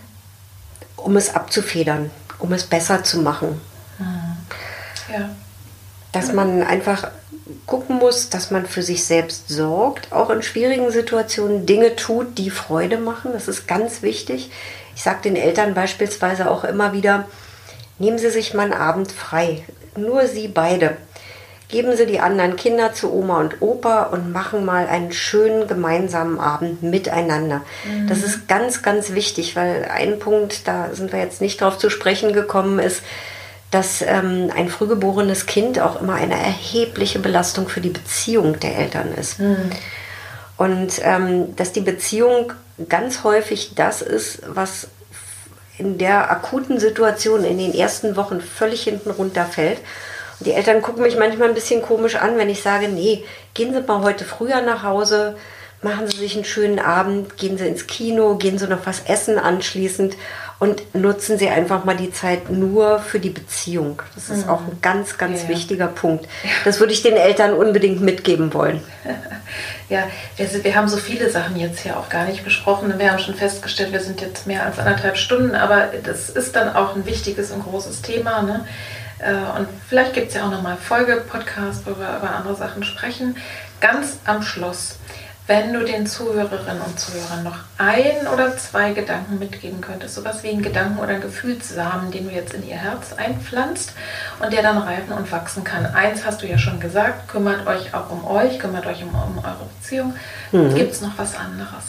um 0.97 1.15
es 1.15 1.33
abzufedern, 1.33 2.11
um 2.39 2.51
es 2.51 2.65
besser 2.65 3.03
zu 3.03 3.19
machen. 3.19 3.61
Mhm. 3.99 5.13
Ja. 5.13 5.29
Dass 6.11 6.31
man 6.31 6.61
einfach 6.63 7.09
gucken 7.65 7.97
muss, 7.97 8.29
dass 8.29 8.51
man 8.51 8.65
für 8.65 8.83
sich 8.83 9.03
selbst 9.05 9.49
sorgt, 9.49 10.11
auch 10.11 10.29
in 10.29 10.41
schwierigen 10.43 10.91
Situationen 10.91 11.65
Dinge 11.65 11.95
tut, 11.95 12.37
die 12.37 12.49
Freude 12.49 12.97
machen. 12.97 13.31
Das 13.33 13.47
ist 13.47 13.67
ganz 13.67 14.01
wichtig. 14.01 14.51
Ich 14.95 15.03
sage 15.03 15.23
den 15.23 15.35
Eltern 15.35 15.73
beispielsweise 15.73 16.49
auch 16.49 16.63
immer 16.63 16.93
wieder, 16.93 17.25
nehmen 17.99 18.17
Sie 18.17 18.29
sich 18.29 18.53
mal 18.53 18.63
einen 18.63 18.73
Abend 18.73 19.11
frei. 19.11 19.63
Nur 19.95 20.27
Sie 20.27 20.47
beide. 20.47 20.97
Geben 21.69 21.97
Sie 21.97 22.05
die 22.05 22.19
anderen 22.19 22.55
Kinder 22.55 22.93
zu 22.93 23.11
Oma 23.11 23.39
und 23.39 23.61
Opa 23.61 24.03
und 24.03 24.31
machen 24.31 24.63
mal 24.63 24.87
einen 24.87 25.11
schönen 25.11 25.67
gemeinsamen 25.67 26.39
Abend 26.39 26.83
miteinander. 26.83 27.61
Mhm. 27.83 28.07
Das 28.07 28.19
ist 28.19 28.47
ganz, 28.47 28.83
ganz 28.83 29.13
wichtig, 29.13 29.55
weil 29.55 29.89
ein 29.91 30.19
Punkt, 30.19 30.67
da 30.67 30.89
sind 30.93 31.11
wir 31.11 31.19
jetzt 31.19 31.41
nicht 31.41 31.61
drauf 31.61 31.79
zu 31.79 31.89
sprechen 31.89 32.31
gekommen, 32.33 32.77
ist, 32.77 33.01
dass 33.73 34.03
ähm, 34.03 34.51
ein 34.55 34.69
frühgeborenes 34.69 35.47
Kind 35.47 35.79
auch 35.79 35.99
immer 35.99 36.13
eine 36.13 36.35
erhebliche 36.35 37.17
Belastung 37.17 37.67
für 37.67 37.81
die 37.81 37.89
Beziehung 37.89 38.59
der 38.59 38.77
Eltern 38.77 39.13
ist. 39.13 39.39
Mhm. 39.39 39.71
Und 40.57 41.01
ähm, 41.01 41.55
dass 41.55 41.71
die 41.71 41.81
Beziehung 41.81 42.53
ganz 42.87 43.23
häufig 43.23 43.73
das 43.75 44.03
ist, 44.03 44.41
was 44.47 44.87
in 45.79 45.97
der 45.97 46.29
akuten 46.29 46.79
Situation 46.79 47.43
in 47.43 47.57
den 47.57 47.73
ersten 47.73 48.15
Wochen 48.15 48.41
völlig 48.41 48.83
hinten 48.83 49.09
runterfällt. 49.09 49.79
Und 50.39 50.45
die 50.45 50.53
Eltern 50.53 50.83
gucken 50.83 51.01
mich 51.01 51.17
manchmal 51.17 51.47
ein 51.47 51.55
bisschen 51.55 51.81
komisch 51.81 52.15
an, 52.15 52.37
wenn 52.37 52.49
ich 52.49 52.61
sage, 52.61 52.89
nee, 52.89 53.23
gehen 53.55 53.73
Sie 53.73 53.81
mal 53.81 54.03
heute 54.03 54.23
früher 54.23 54.61
nach 54.61 54.83
Hause, 54.83 55.35
machen 55.81 56.07
Sie 56.07 56.17
sich 56.17 56.35
einen 56.35 56.45
schönen 56.45 56.77
Abend, 56.77 57.37
gehen 57.37 57.57
Sie 57.57 57.67
ins 57.67 57.87
Kino, 57.87 58.35
gehen 58.35 58.59
Sie 58.59 58.67
noch 58.67 58.85
was 58.85 59.01
essen 59.07 59.39
anschließend 59.39 60.15
und 60.59 60.95
nutzen 60.95 61.37
Sie 61.37 61.49
einfach 61.49 61.83
mal 61.85 61.95
die 61.95 62.11
Zeit 62.11 62.49
nur 62.49 62.99
für 62.99 63.19
die 63.19 63.29
Beziehung. 63.29 64.01
Das 64.15 64.29
ist 64.29 64.45
mhm. 64.45 64.51
auch 64.51 64.61
ein 64.61 64.77
ganz, 64.81 65.17
ganz 65.17 65.43
ja. 65.43 65.49
wichtiger 65.49 65.87
Punkt. 65.87 66.27
Das 66.65 66.79
würde 66.79 66.93
ich 66.93 67.01
den 67.01 67.17
Eltern 67.17 67.53
unbedingt 67.53 68.01
mitgeben 68.01 68.53
wollen. 68.53 68.81
Ja, 69.89 70.07
wir, 70.37 70.63
wir 70.63 70.75
haben 70.75 70.87
so 70.87 70.97
viele 70.97 71.29
Sachen 71.29 71.55
jetzt 71.57 71.81
hier 71.81 71.99
auch 71.99 72.09
gar 72.09 72.25
nicht 72.25 72.43
besprochen. 72.43 72.97
Wir 72.97 73.11
haben 73.11 73.19
schon 73.19 73.35
festgestellt, 73.35 73.91
wir 73.91 73.99
sind 73.99 74.21
jetzt 74.21 74.47
mehr 74.47 74.65
als 74.65 74.79
anderthalb 74.79 75.17
Stunden, 75.17 75.53
aber 75.53 75.89
das 76.03 76.29
ist 76.29 76.55
dann 76.55 76.75
auch 76.75 76.95
ein 76.95 77.05
wichtiges 77.05 77.51
und 77.51 77.63
großes 77.63 78.01
Thema. 78.01 78.41
Ne? 78.41 78.65
Äh, 79.19 79.59
und 79.59 79.67
vielleicht 79.87 80.13
gibt 80.13 80.29
es 80.29 80.35
ja 80.35 80.45
auch 80.45 80.51
nochmal 80.51 80.77
Folge-Podcast, 80.77 81.85
wo 81.85 81.91
wir 81.91 82.17
über 82.17 82.35
andere 82.35 82.55
Sachen 82.55 82.83
sprechen. 82.83 83.37
Ganz 83.81 84.17
am 84.25 84.41
Schluss 84.41 84.97
wenn 85.45 85.73
du 85.73 85.83
den 85.83 86.07
Zuhörerinnen 86.07 86.81
und 86.81 86.97
Zuhörern 86.97 87.43
noch 87.43 87.57
ein 87.77 88.27
oder 88.33 88.55
zwei 88.57 88.93
Gedanken 88.93 89.39
mitgeben 89.39 89.81
könntest, 89.81 90.15
sowas 90.15 90.41
wie 90.41 90.49
ein 90.49 90.61
Gedanken 90.61 90.99
oder 90.99 91.09
ein 91.09 91.21
Gefühlssamen, 91.21 92.11
den 92.11 92.29
du 92.29 92.33
jetzt 92.33 92.53
in 92.53 92.65
ihr 92.65 92.77
Herz 92.77 93.13
einpflanzt 93.13 93.91
und 94.39 94.53
der 94.53 94.61
dann 94.61 94.77
reifen 94.77 95.11
und 95.11 95.29
wachsen 95.31 95.65
kann. 95.65 95.85
Eins 95.85 96.25
hast 96.25 96.41
du 96.41 96.47
ja 96.47 96.57
schon 96.57 96.79
gesagt, 96.79 97.27
kümmert 97.27 97.67
euch 97.67 97.93
auch 97.93 98.09
um 98.09 98.25
euch, 98.25 98.57
kümmert 98.57 98.85
euch 98.85 99.03
um, 99.03 99.09
um 99.09 99.37
eure 99.39 99.67
Beziehung. 99.81 100.15
Mhm. 100.53 100.75
Gibt 100.75 100.93
es 100.93 101.01
noch 101.01 101.17
was 101.17 101.35
anderes? 101.35 101.83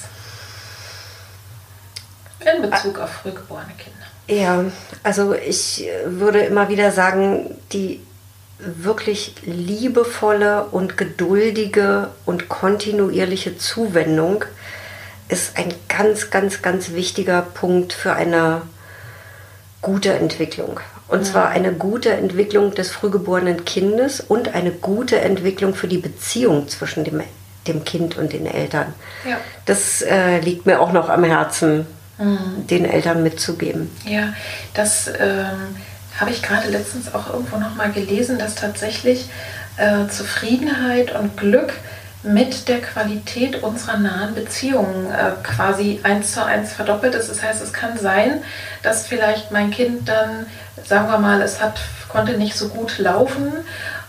In 2.40 2.62
Bezug 2.62 2.98
auf 2.98 3.10
frühgeborene 3.10 3.72
Kinder. 3.78 4.04
Ja, 4.26 4.64
also 5.02 5.34
ich 5.34 5.86
würde 6.06 6.40
immer 6.40 6.68
wieder 6.68 6.90
sagen, 6.90 7.56
die 7.72 8.00
wirklich 8.58 9.34
liebevolle 9.44 10.64
und 10.64 10.96
geduldige 10.96 12.08
und 12.24 12.48
kontinuierliche 12.48 13.58
Zuwendung 13.58 14.44
ist 15.28 15.56
ein 15.56 15.74
ganz, 15.88 16.30
ganz, 16.30 16.62
ganz 16.62 16.92
wichtiger 16.92 17.42
Punkt 17.42 17.92
für 17.92 18.12
eine 18.14 18.62
gute 19.82 20.12
Entwicklung. 20.12 20.80
Und 21.08 21.20
ja. 21.20 21.32
zwar 21.32 21.48
eine 21.48 21.72
gute 21.72 22.12
Entwicklung 22.12 22.74
des 22.74 22.90
frühgeborenen 22.90 23.64
Kindes 23.64 24.20
und 24.20 24.54
eine 24.54 24.70
gute 24.70 25.20
Entwicklung 25.20 25.74
für 25.74 25.88
die 25.88 25.98
Beziehung 25.98 26.68
zwischen 26.68 27.04
dem, 27.04 27.22
dem 27.66 27.84
Kind 27.84 28.16
und 28.16 28.32
den 28.32 28.46
Eltern. 28.46 28.94
Ja. 29.28 29.36
Das 29.66 30.00
äh, 30.02 30.40
liegt 30.40 30.64
mir 30.64 30.80
auch 30.80 30.92
noch 30.92 31.08
am 31.08 31.24
Herzen, 31.24 31.86
mhm. 32.18 32.66
den 32.68 32.84
Eltern 32.84 33.22
mitzugeben. 33.22 33.90
Ja, 34.06 34.32
das. 34.72 35.08
Ähm 35.18 35.76
habe 36.18 36.30
ich 36.30 36.42
gerade 36.42 36.68
letztens 36.68 37.14
auch 37.14 37.32
irgendwo 37.32 37.56
noch 37.56 37.74
mal 37.74 37.90
gelesen, 37.90 38.38
dass 38.38 38.54
tatsächlich 38.54 39.28
äh, 39.76 40.06
Zufriedenheit 40.08 41.14
und 41.14 41.36
Glück 41.36 41.72
mit 42.24 42.68
der 42.68 42.80
Qualität 42.80 43.62
unserer 43.62 43.98
nahen 43.98 44.34
Beziehungen 44.34 45.10
äh, 45.12 45.32
quasi 45.42 46.00
eins 46.02 46.32
zu 46.32 46.44
eins 46.44 46.72
verdoppelt 46.72 47.14
ist. 47.14 47.28
Das 47.28 47.42
heißt, 47.42 47.62
es 47.62 47.72
kann 47.72 47.98
sein, 47.98 48.42
dass 48.82 49.06
vielleicht 49.06 49.50
mein 49.50 49.70
Kind 49.70 50.08
dann, 50.08 50.46
sagen 50.86 51.08
wir 51.08 51.18
mal, 51.18 51.42
es 51.42 51.60
hat, 51.60 51.80
konnte 52.08 52.38
nicht 52.38 52.56
so 52.56 52.68
gut 52.68 52.98
laufen 52.98 53.52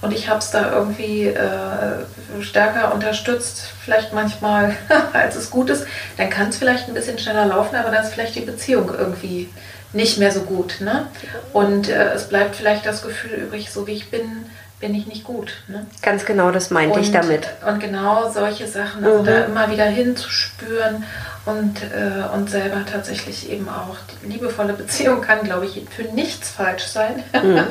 und 0.02 0.14
ich 0.14 0.30
habe 0.30 0.40
es 0.40 0.52
da 0.52 0.72
irgendwie 0.72 1.28
äh, 1.28 2.42
stärker 2.42 2.94
unterstützt, 2.94 3.74
vielleicht 3.84 4.14
manchmal, 4.14 4.76
als 5.14 5.36
es 5.36 5.50
gut 5.50 5.70
ist, 5.70 5.86
dann 6.18 6.30
kann 6.30 6.50
es 6.50 6.58
vielleicht 6.58 6.88
ein 6.88 6.94
bisschen 6.94 7.20
schneller 7.20 7.48
laufen, 7.48 7.76
aber 7.76 7.92
dann 7.92 8.04
ist 8.04 8.14
vielleicht 8.14 8.36
die 8.36 8.42
Beziehung 8.42 8.94
irgendwie 8.98 9.50
nicht 9.96 10.18
mehr 10.18 10.32
so 10.32 10.42
gut. 10.42 10.78
Ne? 10.82 11.08
Und 11.54 11.90
äh, 11.90 12.14
es 12.14 12.28
bleibt 12.28 12.56
vielleicht 12.56 12.86
das 12.86 13.02
Gefühl 13.02 13.32
übrig, 13.32 13.72
so 13.72 13.88
wie 13.88 13.94
ich 13.94 14.12
bin, 14.12 14.46
bin 14.80 14.94
ich 14.94 15.08
nicht 15.08 15.24
gut. 15.24 15.54
Ne? 15.68 15.86
Ganz 16.02 16.26
genau, 16.26 16.52
das 16.52 16.70
meinte 16.70 16.98
und, 16.98 17.02
ich 17.02 17.12
damit. 17.12 17.48
Und 17.66 17.80
genau 17.80 18.30
solche 18.30 18.68
Sachen, 18.68 19.04
also 19.04 19.22
mhm. 19.22 19.26
da 19.26 19.46
immer 19.46 19.72
wieder 19.72 19.86
hinzuspüren 19.86 21.04
und, 21.46 21.82
äh, 21.82 22.34
und 22.34 22.50
selber 22.50 22.86
tatsächlich 22.86 23.50
eben 23.50 23.70
auch 23.70 23.96
die 24.24 24.34
liebevolle 24.34 24.74
Beziehung 24.78 25.22
kann, 25.22 25.44
glaube 25.44 25.66
ich, 25.66 25.82
für 25.90 26.04
nichts 26.04 26.50
falsch 26.50 26.86
sein. 26.88 27.24
Mhm. 27.42 27.64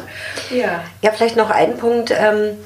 ja. 0.51 0.83
ja, 1.03 1.13
vielleicht 1.13 1.37
noch 1.37 1.51
ein 1.51 1.77
Punkt. 1.77 2.11
Ähm, 2.11 2.57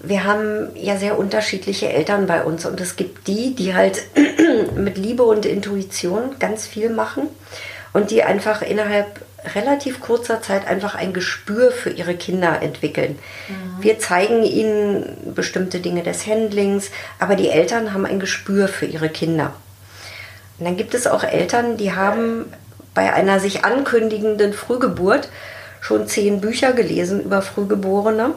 wir 0.00 0.22
haben 0.22 0.70
ja 0.76 0.96
sehr 0.96 1.18
unterschiedliche 1.18 1.88
Eltern 1.88 2.26
bei 2.26 2.44
uns 2.44 2.64
und 2.66 2.80
es 2.80 2.94
gibt 2.94 3.26
die, 3.26 3.56
die 3.56 3.74
halt 3.74 4.02
mit 4.76 4.96
Liebe 4.96 5.24
und 5.24 5.44
Intuition 5.44 6.36
ganz 6.38 6.66
viel 6.66 6.88
machen 6.88 7.28
und 7.92 8.10
die 8.10 8.22
einfach 8.22 8.62
innerhalb 8.62 9.20
relativ 9.54 10.00
kurzer 10.00 10.42
Zeit 10.42 10.66
einfach 10.66 10.94
ein 10.94 11.12
Gespür 11.12 11.70
für 11.70 11.90
ihre 11.90 12.14
Kinder 12.14 12.60
entwickeln. 12.60 13.18
Mhm. 13.48 13.82
Wir 13.82 13.98
zeigen 13.98 14.42
ihnen 14.42 15.34
bestimmte 15.34 15.80
Dinge 15.80 16.02
des 16.02 16.26
Handlings, 16.26 16.90
aber 17.18 17.36
die 17.36 17.48
Eltern 17.48 17.92
haben 17.92 18.04
ein 18.04 18.20
Gespür 18.20 18.68
für 18.68 18.86
ihre 18.86 19.08
Kinder. 19.08 19.54
Und 20.58 20.64
dann 20.66 20.76
gibt 20.76 20.94
es 20.94 21.06
auch 21.06 21.22
Eltern, 21.22 21.76
die 21.76 21.92
haben 21.92 22.46
bei 22.94 23.12
einer 23.12 23.38
sich 23.38 23.64
ankündigenden 23.64 24.52
Frühgeburt 24.52 25.28
schon 25.80 26.08
zehn 26.08 26.40
Bücher 26.40 26.72
gelesen 26.72 27.22
über 27.22 27.40
Frühgeborene, 27.40 28.28
mhm. 28.28 28.34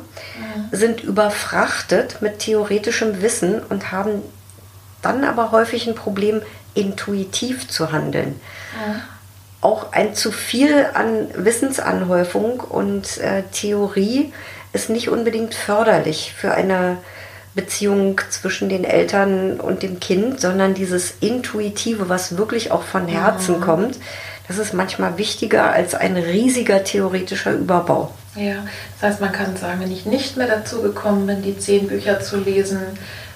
sind 0.71 1.01
überfrachtet 1.03 2.21
mit 2.21 2.37
theoretischem 2.39 3.23
Wissen 3.23 3.59
und 3.69 3.91
haben 3.91 4.21
dann 5.01 5.23
aber 5.23 5.51
häufig 5.51 5.87
ein 5.87 5.95
Problem, 5.95 6.43
intuitiv 6.75 7.67
zu 7.67 7.91
handeln. 7.91 8.39
Mhm 8.75 9.01
auch 9.61 9.93
ein 9.93 10.15
zu 10.15 10.31
viel 10.31 10.87
an 10.93 11.27
Wissensanhäufung 11.35 12.59
und 12.59 13.19
äh, 13.19 13.43
Theorie 13.51 14.33
ist 14.73 14.89
nicht 14.89 15.09
unbedingt 15.09 15.53
förderlich 15.53 16.33
für 16.35 16.53
eine 16.53 16.97
Beziehung 17.53 18.19
zwischen 18.29 18.69
den 18.69 18.83
Eltern 18.83 19.59
und 19.59 19.83
dem 19.83 19.99
Kind, 19.99 20.39
sondern 20.39 20.73
dieses 20.73 21.15
Intuitive, 21.19 22.09
was 22.09 22.37
wirklich 22.37 22.71
auch 22.71 22.83
von 22.83 23.07
Herzen 23.07 23.57
mhm. 23.57 23.61
kommt, 23.61 23.99
das 24.47 24.57
ist 24.57 24.73
manchmal 24.73 25.17
wichtiger 25.17 25.71
als 25.71 25.93
ein 25.93 26.17
riesiger 26.17 26.83
theoretischer 26.83 27.53
Überbau. 27.53 28.11
Ja, 28.35 28.63
das 28.99 29.11
heißt, 29.11 29.21
man 29.21 29.31
kann 29.31 29.57
sagen, 29.57 29.81
wenn 29.81 29.91
ich 29.91 30.05
nicht 30.05 30.37
mehr 30.37 30.47
dazu 30.47 30.81
gekommen 30.81 31.27
bin, 31.27 31.41
die 31.41 31.57
zehn 31.57 31.87
Bücher 31.87 32.21
zu 32.21 32.37
lesen, 32.37 32.79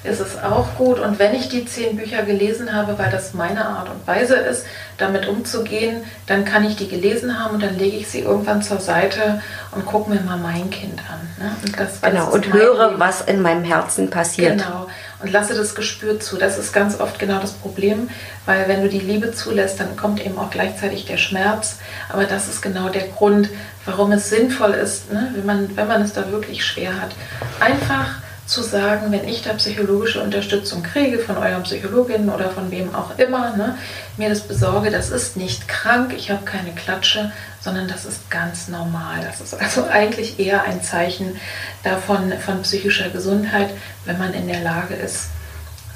ist 0.06 0.19
es 0.19 0.41
auch 0.41 0.76
gut. 0.77 0.99
Und 0.99 1.19
wenn 1.19 1.34
ich 1.34 1.49
die 1.49 1.65
zehn 1.65 1.98
Bücher 1.98 2.23
gelesen 2.23 2.73
habe, 2.73 2.98
weil 2.98 3.11
das 3.11 3.34
meine 3.34 3.65
Art 3.65 3.90
und 3.90 4.06
Weise 4.07 4.36
ist, 4.36 4.65
damit 4.98 5.27
umzugehen, 5.27 6.03
dann 6.27 6.45
kann 6.45 6.64
ich 6.64 6.76
die 6.76 6.88
gelesen 6.88 7.40
haben 7.40 7.56
und 7.56 7.64
dann 7.64 7.77
lege 7.77 7.98
ich 7.98 8.07
sie 8.07 8.19
irgendwann 8.19 8.61
zur 8.61 8.80
Seite 8.80 9.41
und 9.72 9.86
gucke 9.86 10.10
mir 10.10 10.22
mal 10.22 10.38
mein 10.38 10.69
Kind 10.69 10.99
an. 10.99 11.45
Ne? 11.45 11.52
Und 11.65 11.80
das, 11.80 12.02
genau, 12.02 12.32
und 12.32 12.53
höre, 12.53 12.90
Leben. 12.90 12.99
was 12.99 13.22
in 13.22 13.41
meinem 13.41 13.64
Herzen 13.64 14.10
passiert. 14.10 14.60
Genau, 14.60 14.88
und 15.22 15.32
lasse 15.32 15.53
das 15.53 15.76
Gespür 15.76 16.19
zu. 16.19 16.38
Das 16.38 16.57
ist 16.57 16.72
ganz 16.72 16.99
oft 16.99 17.19
genau 17.19 17.40
das 17.40 17.52
Problem, 17.52 18.10
weil 18.45 18.68
wenn 18.68 18.82
du 18.82 18.90
die 18.90 18.99
Liebe 18.99 19.32
zulässt, 19.32 19.80
dann 19.80 19.98
kommt 19.98 20.26
eben 20.26 20.38
auch 20.38 20.49
gleichzeitig 20.49 21.06
der 21.06 21.18
Schmerz. 21.18 21.77
Aber 22.11 22.26
das 22.26 22.48
ist 22.48 22.61
genau 22.61 22.90
der 22.90 23.07
Grund, 23.07 23.49
warum 23.86 24.11
es 24.14 24.30
sinnvoll 24.30 24.72
ist, 24.72 25.11
ne? 25.11 25.32
wenn, 25.36 25.45
man, 25.45 25.76
wenn 25.76 25.88
man 25.88 26.02
es 26.02 26.14
da 26.14 26.32
wirklich 26.32 26.64
schwer 26.64 27.02
hat. 27.02 27.11
Einfach 27.60 28.24
zu 28.45 28.61
sagen, 28.61 29.11
wenn 29.11 29.27
ich 29.27 29.41
da 29.41 29.53
psychologische 29.53 30.22
Unterstützung 30.22 30.84
kriege 30.84 31.17
von 31.17 31.38
euren 31.38 31.63
Psychologinnen 31.63 32.30
oder 32.30 32.49
von 32.51 32.69
wem 32.69 32.93
auch 32.93 33.17
immer, 33.17 33.55
ne, 33.57 33.77
mir 34.17 34.30
das 34.30 34.41
besorge, 34.41 34.91
das 34.91 35.09
ist 35.09 35.35
nicht 35.35 35.67
krank, 35.67 36.13
ich 36.15 36.30
habe 36.30 36.45
keine 36.45 36.72
Klatsche, 36.73 37.31
sondern 37.59 37.88
das 37.88 38.05
ist 38.05 38.30
ganz 38.30 38.67
normal. 38.67 39.22
Das 39.26 39.41
ist 39.41 39.59
also 39.59 39.85
eigentlich 39.85 40.39
eher 40.39 40.63
ein 40.63 40.84
Zeichen 40.84 41.39
davon 41.84 42.34
von 42.39 42.61
psychischer 42.61 43.09
Gesundheit, 43.09 43.72
wenn 44.05 44.19
man 44.19 44.34
in 44.34 44.47
der 44.47 44.61
Lage 44.61 44.93
ist, 44.93 45.30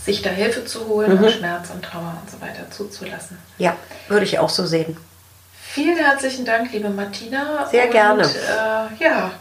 sich 0.04 0.24
da 0.24 0.32
Hilfe 0.32 0.66
zu 0.66 0.88
holen 0.88 1.18
mhm. 1.18 1.24
und 1.24 1.32
Schmerz 1.32 1.70
und 1.70 1.84
Trauer 1.86 2.18
und 2.20 2.32
so 2.32 2.42
weiter 2.42 2.70
zuzulassen. 2.72 3.38
Ja, 3.60 3.76
würde 4.08 4.26
ich 4.26 4.40
auch 4.40 4.50
so 4.50 4.66
sehen. 4.66 4.98
Vielen 5.72 5.98
herzlichen 5.98 6.46
Dank, 6.46 6.72
liebe 6.72 6.90
Martina. 6.90 7.68
Sehr 7.70 7.86
und, 7.86 7.92
gerne. 7.92 8.24
Äh, 8.24 9.04
ja, 9.04 9.32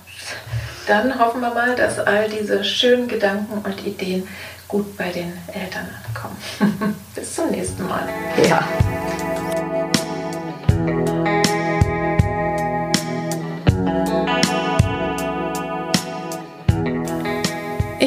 dann 0.89 1.19
hoffen 1.19 1.41
wir 1.41 1.53
mal, 1.53 1.77
dass 1.77 1.99
all 1.99 2.29
diese 2.29 2.65
schönen 2.65 3.09
Gedanken 3.09 3.59
und 3.59 3.87
Ideen 3.87 4.27
gut 4.67 4.97
bei 4.97 5.11
den 5.11 5.33
Eltern 5.53 5.89
ankommen. 6.07 6.97
Bis 7.15 7.35
zum 7.35 7.51
nächsten 7.51 7.87
Mal. 7.87 8.09
Ja. 8.49 8.67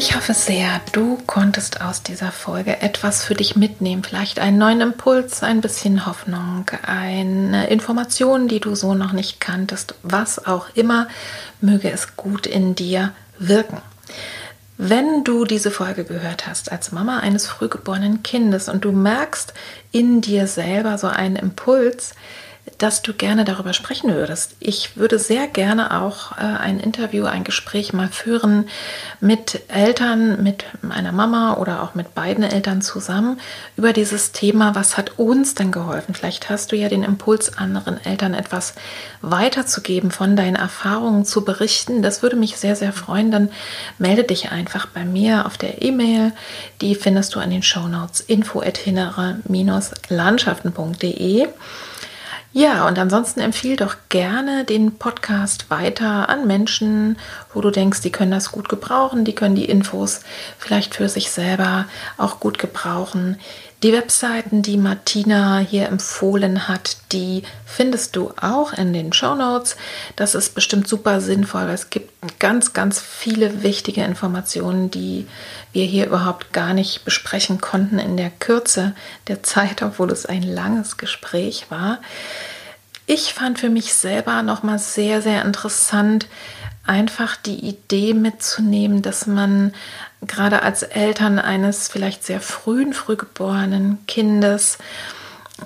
Ich 0.04 0.16
hoffe 0.16 0.34
sehr, 0.34 0.80
du 0.90 1.16
konntest 1.28 1.80
aus 1.80 2.02
dieser 2.02 2.32
Folge 2.32 2.82
etwas 2.82 3.24
für 3.24 3.34
dich 3.34 3.54
mitnehmen. 3.54 4.02
Vielleicht 4.02 4.40
einen 4.40 4.58
neuen 4.58 4.80
Impuls, 4.80 5.44
ein 5.44 5.60
bisschen 5.60 6.06
Hoffnung, 6.06 6.68
eine 6.84 7.68
Information, 7.68 8.48
die 8.48 8.58
du 8.58 8.74
so 8.74 8.94
noch 8.94 9.12
nicht 9.12 9.38
kanntest. 9.38 9.94
Was 10.02 10.44
auch 10.44 10.66
immer, 10.74 11.06
möge 11.60 11.88
es 11.88 12.16
gut 12.16 12.48
in 12.48 12.74
dir 12.74 13.12
wirken. 13.38 13.80
Wenn 14.76 15.22
du 15.22 15.44
diese 15.44 15.70
Folge 15.70 16.02
gehört 16.02 16.48
hast 16.48 16.72
als 16.72 16.90
Mama 16.90 17.20
eines 17.20 17.46
frühgeborenen 17.46 18.24
Kindes 18.24 18.68
und 18.68 18.84
du 18.84 18.90
merkst 18.90 19.54
in 19.92 20.20
dir 20.20 20.48
selber 20.48 20.98
so 20.98 21.06
einen 21.06 21.36
Impuls, 21.36 22.14
dass 22.78 23.02
du 23.02 23.12
gerne 23.12 23.44
darüber 23.44 23.72
sprechen 23.72 24.14
würdest. 24.14 24.54
Ich 24.60 24.96
würde 24.96 25.18
sehr 25.18 25.48
gerne 25.48 26.00
auch 26.00 26.32
äh, 26.32 26.42
ein 26.42 26.78
Interview, 26.78 27.24
ein 27.24 27.42
Gespräch 27.42 27.92
mal 27.92 28.08
führen 28.08 28.68
mit 29.20 29.62
Eltern, 29.68 30.42
mit 30.42 30.64
einer 30.88 31.10
Mama 31.12 31.54
oder 31.54 31.82
auch 31.82 31.94
mit 31.94 32.14
beiden 32.14 32.44
Eltern 32.44 32.80
zusammen 32.80 33.40
über 33.76 33.92
dieses 33.92 34.30
Thema, 34.30 34.76
was 34.76 34.96
hat 34.96 35.18
uns 35.18 35.54
denn 35.54 35.72
geholfen? 35.72 36.14
Vielleicht 36.14 36.50
hast 36.50 36.70
du 36.70 36.76
ja 36.76 36.88
den 36.88 37.02
Impuls, 37.02 37.58
anderen 37.58 38.04
Eltern 38.04 38.34
etwas 38.34 38.74
weiterzugeben, 39.22 40.12
von 40.12 40.36
deinen 40.36 40.56
Erfahrungen 40.56 41.24
zu 41.24 41.44
berichten. 41.44 42.02
Das 42.02 42.22
würde 42.22 42.36
mich 42.36 42.56
sehr, 42.56 42.76
sehr 42.76 42.92
freuen. 42.92 43.32
Dann 43.32 43.50
melde 43.98 44.24
dich 44.24 44.52
einfach 44.52 44.86
bei 44.86 45.04
mir 45.04 45.46
auf 45.46 45.58
der 45.58 45.82
E-Mail. 45.82 46.32
Die 46.80 46.94
findest 46.94 47.34
du 47.34 47.40
an 47.40 47.50
den 47.50 47.62
Show 47.62 47.88
Notes 47.88 48.20
info 48.20 48.60
at 48.60 48.80
landschaften.de. 50.08 51.48
Ja, 52.54 52.86
und 52.86 52.98
ansonsten 52.98 53.40
empfiehl 53.40 53.76
doch 53.76 53.96
gerne 54.10 54.64
den 54.64 54.98
Podcast 54.98 55.70
weiter 55.70 56.28
an 56.28 56.46
Menschen, 56.46 57.16
wo 57.54 57.62
du 57.62 57.70
denkst, 57.70 58.02
die 58.02 58.12
können 58.12 58.30
das 58.30 58.52
gut 58.52 58.68
gebrauchen, 58.68 59.24
die 59.24 59.34
können 59.34 59.54
die 59.54 59.64
Infos 59.64 60.20
vielleicht 60.58 60.94
für 60.94 61.08
sich 61.08 61.30
selber 61.30 61.86
auch 62.18 62.40
gut 62.40 62.58
gebrauchen. 62.58 63.38
Die 63.82 63.92
Webseiten, 63.92 64.62
die 64.62 64.76
Martina 64.76 65.58
hier 65.58 65.88
empfohlen 65.88 66.68
hat, 66.68 66.98
die 67.10 67.42
findest 67.66 68.14
du 68.14 68.32
auch 68.40 68.72
in 68.72 68.92
den 68.92 69.12
Show 69.12 69.34
Notes. 69.34 69.76
Das 70.14 70.36
ist 70.36 70.54
bestimmt 70.54 70.86
super 70.86 71.20
sinnvoll, 71.20 71.62
weil 71.62 71.74
es 71.74 71.90
gibt 71.90 72.12
ganz, 72.38 72.74
ganz 72.74 73.00
viele 73.00 73.64
wichtige 73.64 74.04
Informationen, 74.04 74.92
die 74.92 75.26
wir 75.72 75.84
hier 75.84 76.06
überhaupt 76.06 76.52
gar 76.52 76.74
nicht 76.74 77.04
besprechen 77.04 77.60
konnten 77.60 77.98
in 77.98 78.16
der 78.16 78.30
Kürze 78.30 78.94
der 79.26 79.42
Zeit, 79.42 79.82
obwohl 79.82 80.12
es 80.12 80.26
ein 80.26 80.44
langes 80.44 80.96
Gespräch 80.96 81.66
war. 81.68 81.98
Ich 83.06 83.34
fand 83.34 83.58
für 83.58 83.68
mich 83.68 83.94
selber 83.94 84.44
nochmal 84.44 84.78
sehr, 84.78 85.22
sehr 85.22 85.44
interessant, 85.44 86.28
einfach 86.86 87.34
die 87.34 87.66
Idee 87.66 88.14
mitzunehmen, 88.14 89.02
dass 89.02 89.26
man 89.26 89.72
gerade 90.22 90.62
als 90.62 90.82
Eltern 90.82 91.38
eines 91.38 91.88
vielleicht 91.88 92.24
sehr 92.24 92.40
frühen, 92.40 92.92
frühgeborenen 92.92 93.98
Kindes 94.06 94.78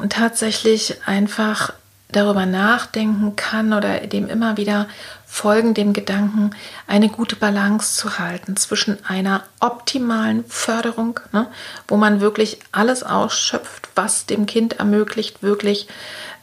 tatsächlich 0.09 1.01
einfach 1.07 1.73
darüber 2.11 2.47
nachdenken 2.47 3.37
kann 3.37 3.73
oder 3.73 4.01
dem 4.01 4.29
immer 4.29 4.57
wieder 4.57 4.89
folgen, 5.27 5.75
dem 5.75 5.93
Gedanken, 5.93 6.51
eine 6.87 7.09
gute 7.09 7.37
Balance 7.37 7.97
zu 7.97 8.19
halten 8.19 8.57
zwischen 8.57 9.05
einer 9.05 9.43
optimalen 9.61 10.45
Förderung, 10.47 11.21
ne, 11.33 11.49
wo 11.89 11.97
man 11.97 12.21
wirklich 12.21 12.61
alles 12.73 13.03
ausschöpft, 13.03 13.89
was 13.95 14.27
dem 14.27 14.47
Kind 14.47 14.79
ermöglicht, 14.79 15.43
wirklich 15.43 15.89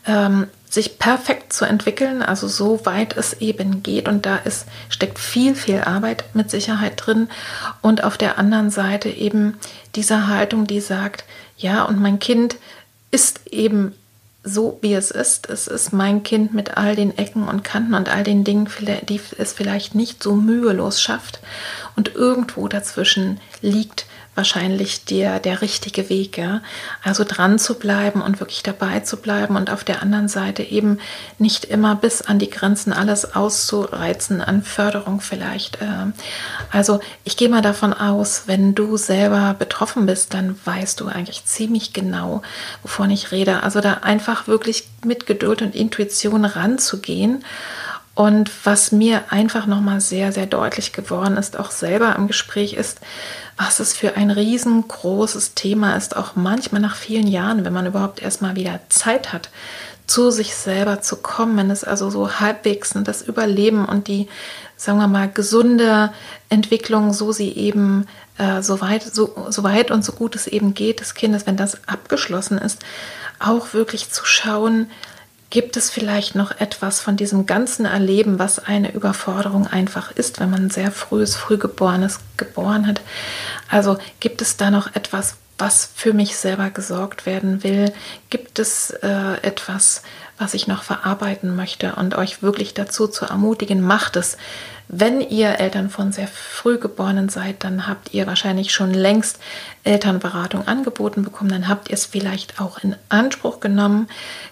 ähm, 0.05 0.47
sich 0.73 0.97
perfekt 0.97 1.53
zu 1.53 1.65
entwickeln, 1.65 2.23
also 2.23 2.47
so 2.47 2.83
weit 2.83 3.15
es 3.15 3.33
eben 3.33 3.83
geht. 3.83 4.07
Und 4.07 4.25
da 4.25 4.37
ist, 4.37 4.65
steckt 4.89 5.19
viel, 5.19 5.53
viel 5.53 5.81
Arbeit 5.81 6.23
mit 6.33 6.49
Sicherheit 6.49 6.93
drin. 6.95 7.29
Und 7.81 8.03
auf 8.03 8.17
der 8.17 8.39
anderen 8.39 8.71
Seite 8.71 9.07
eben 9.09 9.59
diese 9.93 10.27
Haltung, 10.27 10.65
die 10.65 10.81
sagt, 10.81 11.25
ja, 11.57 11.83
und 11.83 12.01
mein 12.01 12.17
Kind 12.17 12.55
ist 13.11 13.41
eben 13.51 13.93
so, 14.43 14.79
wie 14.81 14.95
es 14.95 15.11
ist. 15.11 15.47
Es 15.47 15.67
ist 15.67 15.93
mein 15.93 16.23
Kind 16.23 16.55
mit 16.55 16.75
all 16.75 16.95
den 16.95 17.15
Ecken 17.19 17.47
und 17.47 17.63
Kanten 17.63 17.93
und 17.93 18.09
all 18.09 18.23
den 18.23 18.43
Dingen, 18.43 18.67
die 19.07 19.21
es 19.37 19.53
vielleicht 19.53 19.93
nicht 19.93 20.23
so 20.23 20.33
mühelos 20.33 20.99
schafft. 20.99 21.39
Und 21.95 22.15
irgendwo 22.15 22.67
dazwischen 22.67 23.39
liegt 23.61 24.07
wahrscheinlich 24.35 25.05
der, 25.05 25.39
der 25.39 25.61
richtige 25.61 26.09
Weg. 26.09 26.37
Ja? 26.37 26.61
Also 27.03 27.23
dran 27.27 27.59
zu 27.59 27.75
bleiben 27.75 28.21
und 28.21 28.39
wirklich 28.39 28.63
dabei 28.63 29.01
zu 29.01 29.17
bleiben 29.17 29.55
und 29.55 29.69
auf 29.69 29.83
der 29.83 30.01
anderen 30.01 30.27
Seite 30.27 30.63
eben 30.63 30.99
nicht 31.37 31.65
immer 31.65 31.95
bis 31.95 32.21
an 32.21 32.39
die 32.39 32.49
Grenzen 32.49 32.93
alles 32.93 33.35
auszureizen 33.35 34.41
an 34.41 34.63
Förderung 34.63 35.21
vielleicht. 35.21 35.79
Ähm. 35.81 36.13
Also 36.71 36.99
ich 37.23 37.37
gehe 37.37 37.49
mal 37.49 37.61
davon 37.61 37.93
aus, 37.93 38.43
wenn 38.47 38.75
du 38.75 38.97
selber 38.97 39.55
betroffen 39.57 40.05
bist, 40.05 40.33
dann 40.33 40.59
weißt 40.65 40.99
du 40.99 41.07
eigentlich 41.07 41.45
ziemlich 41.45 41.93
genau, 41.93 42.41
wovon 42.81 43.11
ich 43.11 43.31
rede. 43.31 43.63
Also 43.63 43.81
da 43.81 43.95
einfach 43.95 44.47
wirklich 44.47 44.87
mit 45.05 45.25
Geduld 45.25 45.61
und 45.61 45.75
Intuition 45.75 46.45
ranzugehen. 46.45 47.43
Und 48.15 48.51
was 48.63 48.91
mir 48.91 49.23
einfach 49.31 49.65
nochmal 49.65 49.99
sehr, 49.99 50.31
sehr 50.31 50.45
deutlich 50.45 50.93
geworden 50.93 51.35
ist, 51.35 51.57
auch 51.57 51.71
selber 51.71 52.15
im 52.15 52.27
Gespräch, 52.27 52.73
ist, 52.73 52.99
was 53.57 53.79
es 53.79 53.93
für 53.93 54.15
ein 54.15 54.31
riesengroßes 54.31 55.53
Thema 55.53 55.95
ist, 55.95 56.15
auch 56.15 56.35
manchmal 56.35 56.81
nach 56.81 56.95
vielen 56.95 57.27
Jahren, 57.27 57.65
wenn 57.65 57.73
man 57.73 57.85
überhaupt 57.85 58.21
erstmal 58.21 58.55
wieder 58.55 58.79
Zeit 58.89 59.31
hat, 59.31 59.49
zu 60.07 60.31
sich 60.31 60.55
selber 60.55 61.01
zu 61.01 61.17
kommen, 61.17 61.55
wenn 61.57 61.71
es 61.71 61.83
also 61.83 62.09
so 62.09 62.39
halbwegs 62.39 62.93
das 63.03 63.21
Überleben 63.21 63.85
und 63.85 64.07
die, 64.07 64.27
sagen 64.75 64.97
wir 64.97 65.07
mal, 65.07 65.29
gesunde 65.29 66.11
Entwicklung, 66.49 67.13
so 67.13 67.31
sie 67.31 67.51
eben 67.53 68.07
äh, 68.37 68.61
so, 68.61 68.81
weit, 68.81 69.03
so, 69.03 69.33
so 69.49 69.63
weit 69.63 69.91
und 69.91 70.03
so 70.03 70.11
gut 70.11 70.35
es 70.35 70.47
eben 70.47 70.73
geht 70.73 70.99
des 70.99 71.13
Kindes, 71.13 71.45
wenn 71.45 71.57
das 71.57 71.87
abgeschlossen 71.87 72.57
ist, 72.57 72.79
auch 73.39 73.73
wirklich 73.73 74.11
zu 74.11 74.25
schauen, 74.25 74.89
Gibt 75.53 75.77
es 75.77 75.91
vielleicht 75.91 76.33
noch 76.33 76.49
etwas 76.59 76.99
von 76.99 77.15
diesem 77.15 77.45
ganzen 77.45 77.85
Erleben, 77.85 78.39
was 78.39 78.57
eine 78.57 78.91
Überforderung 78.91 79.67
einfach 79.67 80.09
ist, 80.09 80.39
wenn 80.39 80.49
man 80.49 80.71
sehr 80.71 80.91
frühes, 80.91 81.35
frühgeborenes 81.35 82.21
geboren 82.37 82.87
hat? 82.87 83.01
Also 83.69 83.99
gibt 84.19 84.41
es 84.41 84.57
da 84.57 84.71
noch 84.71 84.95
etwas, 84.95 85.35
was 85.59 85.91
für 85.93 86.11
mich 86.11 86.37
selber 86.37 86.71
gesorgt 86.71 87.27
werden 87.27 87.63
will? 87.63 87.93
Gibt 88.31 88.57
es 88.57 88.89
äh, 89.03 89.35
etwas, 89.43 90.01
was 90.39 90.55
ich 90.55 90.65
noch 90.65 90.81
verarbeiten 90.81 91.55
möchte 91.55 91.93
und 91.97 92.15
euch 92.15 92.41
wirklich 92.41 92.73
dazu 92.73 93.07
zu 93.07 93.25
ermutigen, 93.25 93.79
macht 93.79 94.15
es. 94.15 94.37
Wenn 94.87 95.21
ihr 95.21 95.59
Eltern 95.59 95.89
von 95.89 96.11
sehr 96.11 96.27
früh 96.27 96.77
geborenen 96.77 97.29
seid, 97.29 97.63
dann 97.63 97.87
habt 97.87 98.13
ihr 98.13 98.27
wahrscheinlich 98.27 98.73
schon 98.73 98.93
längst 98.93 99.39
Elternberatung 99.83 100.67
angeboten 100.67 101.23
bekommen. 101.23 101.49
Dann 101.49 101.67
habt 101.67 101.89
ihr 101.89 101.93
es 101.93 102.05
vielleicht 102.05 102.59
auch 102.59 102.83
in 102.83 102.95
Anspruch 103.09 103.59
genommen, 103.59 104.07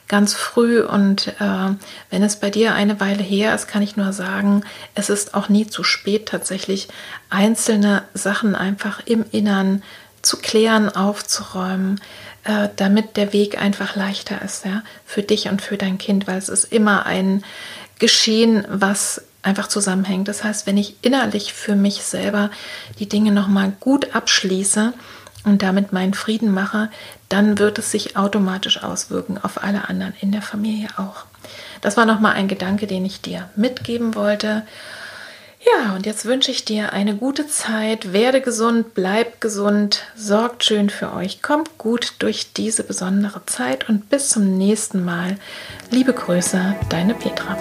ganz 0.08 0.34
früh. 0.34 0.82
Und 0.82 1.28
äh, 1.40 1.76
wenn 2.10 2.24
es 2.24 2.38
bei 2.38 2.50
dir 2.50 2.74
eine 2.74 3.00
Weile 3.00 3.24
her 3.24 3.54
ist, 3.54 3.68
kann 3.68 3.82
ich 3.82 3.98
nur 3.98 4.14
sagen, 4.14 4.64
es 4.96 5.10
ist 5.10 5.34
auch 5.34 5.50
nie 5.50 5.68
zu 5.68 5.84
spät, 5.84 6.28
tatsächlich 6.28 6.88
einzelne 7.30 8.04
Sachen 8.14 8.56
einfach 8.56 9.02
im 9.06 9.26
Innern 9.32 9.84
zu 10.22 10.38
klären, 10.38 10.90
aufzuräumen, 10.90 12.00
äh, 12.44 12.70
damit 12.76 13.18
der 13.18 13.34
Weg 13.34 13.62
einfach 13.62 13.96
leichter 13.96 14.42
ist, 14.42 14.66
ja, 14.66 14.84
für 15.06 15.24
dich 15.24 15.50
und 15.50 15.62
für 15.62 15.78
dein 15.78 15.98
Kind, 15.98 16.28
weil 16.28 16.38
es 16.38 16.50
ist 16.50 16.66
immer 16.66 17.06
ein 17.06 17.44
Geschehen, 18.00 18.66
was 18.68 19.24
einfach 19.44 19.68
zusammenhängt. 19.68 20.28
Das 20.28 20.44
heißt, 20.44 20.68
wenn 20.68 20.78
ich 20.78 20.96
innerlich 21.02 21.54
für 21.54 21.76
mich 21.76 22.04
selber 22.04 22.52
die 23.00 23.10
Dinge 23.10 23.32
nochmal 23.32 23.74
gut 23.80 24.16
abschließe 24.16 24.94
und 25.44 25.62
damit 25.62 25.94
meinen 25.94 26.14
Frieden 26.14 26.54
mache, 26.54 26.90
dann 27.30 27.58
wird 27.58 27.80
es 27.80 27.92
sich 27.92 28.18
automatisch 28.18 28.84
auswirken 28.84 29.40
auf 29.42 29.64
alle 29.64 29.90
anderen 29.90 30.14
in 30.22 30.32
der 30.32 30.42
Familie 30.42 30.90
auch. 30.98 31.26
Das 31.82 31.98
war 31.98 32.06
nochmal 32.06 32.34
ein 32.34 32.48
Gedanke, 32.48 32.86
den 32.88 33.06
ich 33.06 33.22
dir 33.22 33.50
mitgeben 33.56 34.14
wollte. 34.16 34.64
Ja, 35.64 35.94
und 35.96 36.08
jetzt 36.08 36.26
wünsche 36.26 36.50
ich 36.50 36.66
dir 36.66 36.92
eine 36.92 37.16
gute 37.16 37.48
Zeit. 37.48 38.14
Werde 38.14 38.42
gesund, 38.42 38.96
bleib 38.96 39.42
gesund, 39.42 40.04
sorgt 40.16 40.64
schön 40.64 40.90
für 40.90 41.14
euch, 41.14 41.44
kommt 41.44 41.78
gut 41.78 42.16
durch 42.20 42.54
diese 42.54 42.84
besondere 42.84 43.46
Zeit 43.46 43.88
und 43.88 44.10
bis 44.10 44.30
zum 44.30 44.58
nächsten 44.58 45.06
Mal. 45.06 45.38
Liebe 45.92 46.14
Grüße, 46.14 46.76
deine 46.90 47.14
Petra. 47.14 47.58